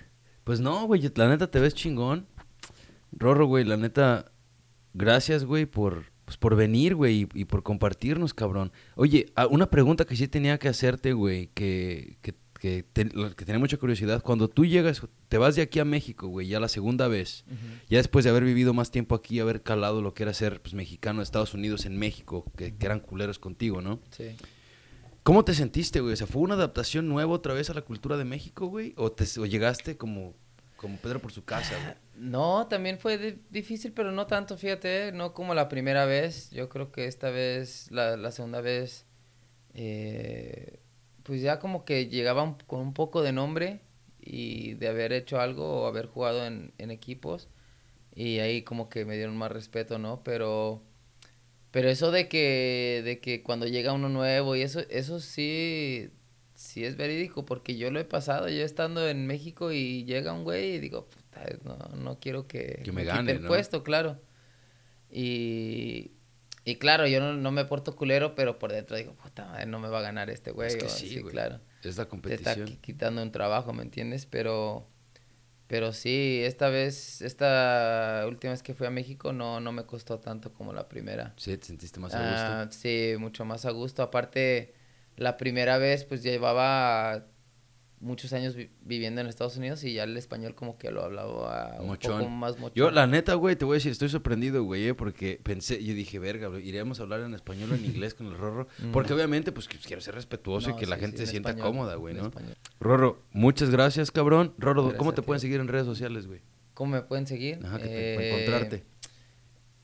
Pues 0.45 0.61
no, 0.61 0.85
güey, 0.87 1.01
la 1.15 1.29
neta 1.29 1.51
te 1.51 1.61
ves 1.61 1.75
chingón. 1.75 2.27
Rorro, 3.13 3.47
güey, 3.47 3.65
la 3.65 3.79
neta, 3.79 4.33
gracias, 4.99 5.45
güey, 5.45 5.65
por, 5.67 6.05
pues, 6.25 6.37
por 6.37 6.57
venir, 6.57 6.95
güey, 6.95 7.23
y, 7.23 7.41
y 7.41 7.45
por 7.47 7.63
compartirnos, 7.63 8.35
cabrón. 8.35 8.73
Oye, 8.97 9.33
ah, 9.37 9.47
una 9.47 9.71
pregunta 9.71 10.05
que 10.05 10.17
sí 10.17 10.29
tenía 10.29 10.59
que 10.59 10.69
hacerte, 10.69 11.13
güey, 11.13 11.49
que, 11.55 12.19
que, 12.23 12.35
que, 12.61 12.83
te- 12.83 13.09
que 13.09 13.45
tenía 13.45 13.59
mucha 13.59 13.77
curiosidad. 13.77 14.23
Cuando 14.23 14.49
tú 14.49 14.67
llegas, 14.67 15.01
te 15.29 15.39
vas 15.39 15.55
de 15.57 15.63
aquí 15.63 15.79
a 15.79 15.85
México, 15.85 16.27
güey, 16.29 16.49
ya 16.49 16.59
la 16.61 16.69
segunda 16.69 17.07
vez, 17.09 17.45
ya 17.89 17.99
después 17.99 18.25
de 18.25 18.31
haber 18.31 18.45
vivido 18.45 18.75
más 18.75 18.91
tiempo 18.91 19.15
aquí, 19.15 19.39
haber 19.41 19.63
calado 19.63 20.03
lo 20.03 20.13
que 20.13 20.25
era 20.25 20.35
ser, 20.35 20.61
pues, 20.61 20.75
mexicano 20.75 21.21
de 21.21 21.25
Estados 21.25 21.55
Unidos 21.55 21.87
en 21.87 21.97
México, 21.99 22.45
que, 22.57 22.75
que 22.77 22.87
eran 22.87 23.01
culeros 23.01 23.39
contigo, 23.39 23.81
¿no? 23.81 24.01
Sí. 24.11 24.25
¿Cómo 25.23 25.45
te 25.45 25.53
sentiste, 25.55 26.01
güey? 26.01 26.15
O 26.15 26.17
sea, 26.17 26.27
¿fue 26.27 26.41
una 26.43 26.55
adaptación 26.55 27.07
nueva 27.07 27.33
otra 27.35 27.53
vez 27.53 27.69
a 27.69 27.75
la 27.75 27.83
cultura 27.83 28.17
de 28.17 28.25
México, 28.25 28.67
güey? 28.67 28.95
¿O, 28.97 29.13
te, 29.13 29.25
o 29.39 29.45
llegaste 29.45 29.97
como, 29.99 30.35
como 30.79 30.97
Pedro 30.97 31.20
por 31.20 31.33
su 31.33 31.45
casa, 31.45 31.74
güey? 31.85 31.97
No, 32.18 32.66
también 32.66 32.99
fue 32.99 33.16
di- 33.16 33.41
difícil, 33.51 33.93
pero 33.93 34.11
no 34.11 34.26
tanto, 34.26 34.59
fíjate, 34.59 35.12
no 35.12 35.35
como 35.35 35.55
la 35.55 35.68
primera 35.68 36.05
vez. 36.05 36.51
Yo 36.51 36.68
creo 36.68 36.91
que 36.91 37.07
esta 37.07 37.31
vez, 37.31 37.91
la, 37.93 38.16
la 38.16 38.33
segunda 38.33 38.61
vez, 38.61 39.07
eh, 39.74 40.81
pues 41.22 41.43
ya 41.43 41.59
como 41.61 41.85
que 41.85 42.09
llegaba 42.09 42.57
con 42.66 42.81
un 42.81 42.95
poco 42.95 43.22
de 43.22 43.33
nombre 43.33 43.81
y 44.20 44.74
de 44.74 44.89
haber 44.89 45.12
hecho 45.12 45.41
algo 45.41 45.83
o 45.83 45.87
haber 45.87 46.07
jugado 46.07 46.47
en, 46.47 46.72
en 46.79 46.91
equipos. 46.91 47.49
Y 48.14 48.41
ahí 48.41 48.62
como 48.62 48.89
que 48.89 49.05
me 49.05 49.16
dieron 49.16 49.37
más 49.37 49.53
respeto, 49.53 49.99
¿no? 49.99 50.22
Pero, 50.24 50.83
pero 51.70 51.89
eso 51.91 52.11
de 52.11 52.29
que, 52.29 53.03
de 53.05 53.20
que 53.20 53.43
cuando 53.43 53.66
llega 53.66 53.93
uno 53.93 54.09
nuevo 54.09 54.57
y 54.57 54.62
eso, 54.62 54.81
eso 54.91 55.20
sí, 55.20 56.11
sí 56.69 56.85
es 56.85 56.97
verídico, 56.97 57.45
porque 57.45 57.77
yo 57.77 57.91
lo 57.91 57.99
he 58.01 58.05
pasado, 58.05 58.49
yo 58.49 58.64
estando 58.64 59.09
en 59.09 59.27
México 59.27 59.73
y 59.73 60.05
llega 60.05 60.33
un 60.33 60.45
güey 60.45 60.75
y 60.75 60.79
digo, 60.79 61.07
puta, 61.09 61.43
no, 61.64 61.77
no 61.97 62.19
quiero 62.21 62.47
que, 62.47 62.83
Que 62.85 62.93
me 62.93 63.05
gane, 63.05 63.33
el 63.33 63.41
¿no? 63.41 63.49
puesto, 63.49 63.83
claro. 63.83 64.21
Y, 65.11 66.12
y 66.64 66.77
claro, 66.77 67.07
yo 67.07 67.21
no, 67.21 67.33
no 67.35 67.51
me 67.51 67.64
porto 67.64 67.97
culero, 67.97 68.35
pero 68.35 68.59
por 68.59 68.73
dentro 68.73 68.97
digo, 68.97 69.14
puta 69.14 69.47
madre, 69.47 69.66
no 69.66 69.79
me 69.79 69.89
va 69.89 69.99
a 70.01 70.03
ganar 70.03 70.31
este 70.31 70.51
güey. 70.51 70.69
Es 70.69 70.77
que 70.77 70.85
o 70.87 70.89
sí, 70.89 71.21
güey. 71.21 71.33
claro. 71.33 71.61
Es 71.83 71.97
la 71.97 72.05
Te 72.05 72.35
está 72.35 72.55
competición. 72.55 72.69
qui- 72.69 72.81
quitando 72.81 73.23
un 73.23 73.33
trabajo, 73.33 73.73
¿me 73.73 73.83
entiendes? 73.83 74.27
Pero, 74.27 74.87
pero 75.66 75.93
sí, 75.93 76.41
esta 76.45 76.69
vez, 76.69 77.23
esta 77.23 78.25
última 78.29 78.53
vez 78.53 78.62
que 78.62 78.75
fui 78.75 78.87
a 78.87 78.91
México 78.91 79.33
no, 79.33 79.61
no 79.61 79.73
me 79.73 79.85
costó 79.87 80.19
tanto 80.19 80.53
como 80.53 80.73
la 80.73 80.89
primera. 80.89 81.33
Sí, 81.37 81.57
te 81.57 81.66
sentiste 81.66 82.01
más 82.01 82.12
a 82.14 82.16
gusto. 82.19 82.53
Ah, 82.53 82.66
sí, 82.71 83.14
mucho 83.19 83.45
más 83.45 83.64
a 83.64 83.71
gusto. 83.71 84.03
Aparte, 84.03 84.75
la 85.19 85.37
primera 85.37 85.77
vez, 85.79 86.05
pues 86.05 86.23
llevaba 86.23 87.27
muchos 88.01 88.33
años 88.33 88.55
vi- 88.55 88.71
viviendo 88.83 89.21
en 89.21 89.27
Estados 89.27 89.57
Unidos 89.57 89.83
y 89.83 89.93
ya 89.95 90.05
el 90.05 90.16
español 90.16 90.55
como 90.55 90.79
que 90.79 90.93
lo 90.93 91.03
hablaba 91.03 91.77
un 91.81 91.89
Mochón. 91.89 92.19
poco 92.21 92.31
más 92.31 92.57
mochón. 92.57 92.73
Yo, 92.77 92.91
la 92.93 93.09
neta, 93.09 93.35
güey, 93.35 93.57
te 93.57 93.64
voy 93.64 93.75
a 93.75 93.79
decir, 93.79 93.91
estoy 93.91 94.09
sorprendido, 94.09 94.62
güey, 94.62 94.87
eh, 94.87 94.95
porque 94.95 95.41
pensé, 95.43 95.83
yo 95.85 95.95
dije, 95.95 96.21
verga, 96.21 96.47
güey, 96.47 96.66
iríamos 96.69 97.01
a 97.01 97.03
hablar 97.03 97.23
en 97.23 97.35
español 97.35 97.73
o 97.73 97.75
en 97.75 97.85
inglés 97.85 98.14
con 98.14 98.29
el 98.29 98.39
Rorro. 98.39 98.69
Porque 98.93 99.12
obviamente, 99.12 99.51
pues, 99.51 99.66
quiero 99.66 100.01
ser 100.01 100.14
respetuoso 100.14 100.71
y 100.71 100.77
que 100.77 100.87
la 100.87 100.97
gente 100.97 101.16
sí, 101.16 101.19
se 101.19 101.23
en 101.25 101.31
sienta 101.31 101.49
español, 101.51 101.73
cómoda, 101.73 101.97
güey, 101.97 102.14
¿no? 102.14 102.31
Rorro, 102.79 103.25
muchas 103.33 103.71
gracias, 103.71 104.12
cabrón. 104.12 104.55
Rorro, 104.59 104.83
Gracias 104.83 104.99
¿cómo 104.99 105.12
te 105.14 105.23
pueden 105.23 105.41
seguir 105.41 105.59
en 105.61 105.66
redes 105.66 105.87
sociales, 105.87 106.29
güey? 106.29 106.41
¿Cómo 106.75 106.93
me 106.93 107.03
pueden 107.03 107.27
seguir? 107.27 107.59
Ajá, 107.64 107.79
que 107.79 107.85
te, 107.89 108.14
Eh, 108.14 108.31
encontrarte. 108.31 108.85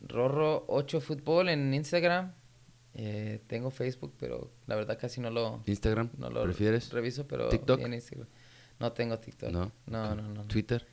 Rorro 0.03 0.65
8 0.69 1.01
Fútbol 1.01 1.49
en 1.49 1.75
Instagram. 1.75 2.33
Eh, 2.97 3.41
tengo 3.49 3.71
Facebook, 3.71 4.15
pero 4.21 4.51
la 4.67 4.77
verdad 4.77 4.97
casi 5.01 5.21
no 5.21 5.31
lo, 5.31 5.63
Instagram, 5.67 6.11
no 6.17 6.31
lo 6.31 6.43
¿prefieres? 6.45 6.91
reviso, 6.93 7.27
pero 7.27 7.49
TikTok? 7.49 7.81
en 7.81 7.95
Instagram. 7.95 8.29
No 8.79 8.93
tengo 8.93 9.19
TikTok. 9.19 9.51
No. 9.51 9.73
No, 9.87 10.15
no, 10.15 10.23
no, 10.23 10.29
no. 10.35 10.45
Twitter, 10.45 10.87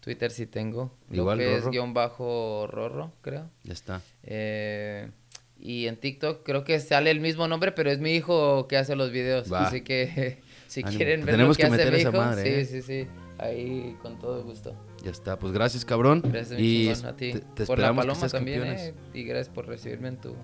Twitter 0.00 0.30
sí 0.30 0.46
tengo. 0.46 0.96
Igual, 1.10 1.38
López 1.38 1.60
Rorro. 1.60 1.70
guion 1.70 1.94
bajo 1.94 2.66
Rorro, 2.70 3.12
creo. 3.22 3.50
ya 3.64 3.72
está. 3.72 4.02
Eh, 4.22 5.10
y 5.58 5.86
en 5.86 5.96
TikTok 5.96 6.44
creo 6.44 6.64
que 6.64 6.78
sale 6.80 7.10
el 7.10 7.20
mismo 7.20 7.48
nombre, 7.48 7.72
pero 7.72 7.90
es 7.90 7.98
mi 8.00 8.12
hijo 8.14 8.68
que 8.68 8.76
hace 8.76 8.94
los 8.94 9.10
videos. 9.10 9.50
Va. 9.50 9.66
Así 9.66 9.80
que 9.80 10.40
si 10.66 10.80
Ánimo. 10.82 10.96
quieren 10.98 11.20
ver 11.24 11.34
Tenemos 11.36 11.56
lo 11.58 11.64
que, 11.64 11.74
que 11.74 11.82
hace 11.82 11.90
mi 11.90 12.00
hijo, 12.02 12.12
madre, 12.12 12.64
sí, 12.66 12.76
¿eh? 12.76 12.82
sí, 12.82 12.82
sí. 13.04 13.08
Ahí 13.38 13.96
con 14.02 14.18
todo 14.18 14.42
gusto. 14.44 14.74
Ya 15.02 15.10
está, 15.10 15.38
pues 15.38 15.52
gracias, 15.54 15.84
cabrón. 15.86 16.22
Gracias, 16.24 16.58
y 16.60 16.92
chingón, 16.94 17.06
a 17.06 17.16
ti. 17.16 17.32
te, 17.32 17.40
te 17.40 17.66
por 17.66 17.78
la 17.78 17.90
que 17.90 17.96
paloma 17.96 18.28
también, 18.28 18.62
eh, 18.64 18.94
y 19.14 19.24
gracias 19.24 19.48
por 19.54 19.66
recibirme 19.66 20.08
en 20.08 20.16
tu, 20.20 20.34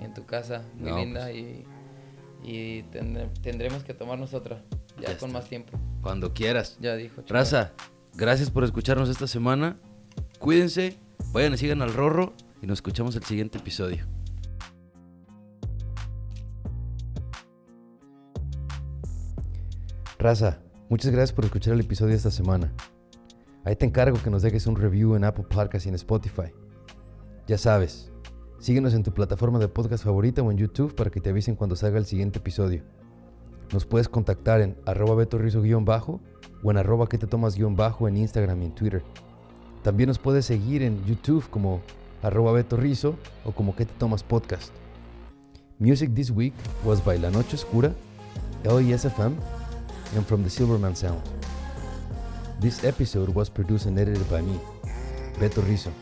en 0.00 0.14
tu 0.14 0.24
casa, 0.26 0.62
muy 0.76 0.90
No, 0.90 0.98
linda, 0.98 1.22
pues. 1.24 1.36
y, 1.36 1.64
y 2.44 2.82
tendremos 3.42 3.84
que 3.84 3.94
tomarnos 3.94 4.34
otra, 4.34 4.62
ya, 4.96 5.08
Ya 5.12 5.18
con 5.18 5.28
está. 5.28 5.38
más 5.38 5.48
tiempo. 5.48 5.78
Cuando 6.02 6.32
quieras. 6.32 6.76
Ya 6.80 6.94
dijo. 6.96 7.22
Raza, 7.28 7.72
gracias 8.14 8.50
por 8.50 8.64
escucharnos 8.64 9.08
esta 9.08 9.26
semana. 9.26 9.76
Cuídense, 10.38 10.96
vayan 11.32 11.54
y 11.54 11.56
sigan 11.58 11.82
al 11.82 11.92
Rorro 11.94 12.32
y 12.62 12.66
nos 12.66 12.78
escuchamos 12.78 13.16
el 13.16 13.24
siguiente 13.24 13.58
episodio. 13.58 14.04
Raza, 20.18 20.58
muchas 20.88 21.10
gracias 21.12 21.32
por 21.34 21.44
escuchar 21.44 21.74
el 21.74 21.80
episodio 21.80 22.10
de 22.12 22.16
esta 22.16 22.30
semana. 22.30 22.72
Ahí 23.64 23.76
te 23.76 23.84
encargo 23.84 24.18
que 24.22 24.30
nos 24.30 24.42
dejes 24.42 24.66
un 24.66 24.76
review 24.76 25.14
en 25.16 25.24
Apple 25.24 25.44
Podcast 25.48 25.86
y 25.86 25.88
en 25.90 25.94
Spotify. 25.96 26.52
Ya 27.46 27.58
sabes, 27.58 28.10
síguenos 28.66 28.94
en 28.94 29.04
tu 29.04 29.12
plataforma 29.12 29.60
de 29.60 29.68
podcast 29.68 30.02
favorita 30.02 30.42
o 30.42 30.50
en 30.50 30.58
YouTube 30.58 30.96
para 30.96 31.08
que 31.08 31.20
te 31.20 31.30
avisen 31.30 31.54
cuando 31.54 31.76
salga 31.76 31.98
el 31.98 32.04
siguiente 32.04 32.40
episodio. 32.40 32.82
Nos 33.72 33.86
puedes 33.86 34.08
contactar 34.08 34.60
en 34.60 34.76
arroba 34.84 35.14
betorrizo-bajo 35.14 36.20
o 36.64 36.70
en 36.72 36.76
arroba 36.76 37.08
que 37.08 37.16
te 37.16 37.28
tomas-bajo 37.28 38.08
en 38.08 38.16
Instagram 38.16 38.62
y 38.62 38.64
en 38.64 38.74
Twitter. 38.74 39.04
También 39.84 40.08
nos 40.08 40.18
puedes 40.18 40.46
seguir 40.46 40.82
en 40.82 41.04
YouTube 41.04 41.48
como 41.48 41.80
arroba 42.24 42.50
betorrizo 42.50 43.14
o 43.44 43.52
como 43.52 43.76
que 43.76 43.86
te 43.86 43.94
tomas 44.00 44.24
podcast. 44.24 44.72
Music 45.78 46.10
this 46.12 46.32
week 46.32 46.52
was 46.84 47.00
by 47.04 47.20
La 47.20 47.30
Noche 47.30 47.54
Oscura, 47.54 47.92
LESFM, 48.64 49.34
and 50.16 50.26
from 50.26 50.42
the 50.42 50.50
Silverman 50.50 50.96
Sound. 50.96 51.22
This 52.60 52.82
episode 52.82 53.32
was 53.32 53.48
produced 53.48 53.86
and 53.86 53.96
edited 53.96 54.28
by 54.28 54.42
me, 54.42 54.58
Beto 55.38 55.64
Rizzo. 55.64 55.92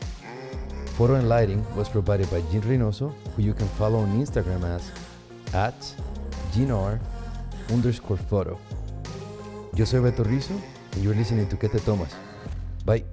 Photo 0.97 1.15
and 1.15 1.27
lighting 1.27 1.61
was 1.75 1.89
provided 1.89 2.29
by 2.31 2.39
Jin 2.51 2.61
Reynoso, 2.61 3.13
who 3.35 3.41
you 3.41 3.53
can 3.53 3.67
follow 3.77 3.99
on 3.99 4.17
Instagram 4.17 4.63
as 4.63 4.91
at 5.53 5.75
GNR 6.53 6.99
underscore 7.69 8.15
photo. 8.15 8.57
Yo 9.75 9.83
soy 9.83 9.99
Beto 9.99 10.23
Rizzo, 10.23 10.53
and 10.93 11.03
you're 11.03 11.13
listening 11.13 11.49
to 11.49 11.57
¿Qué 11.57 11.69
te 11.69 11.79
tomas? 11.79 12.15
Bye. 12.85 13.03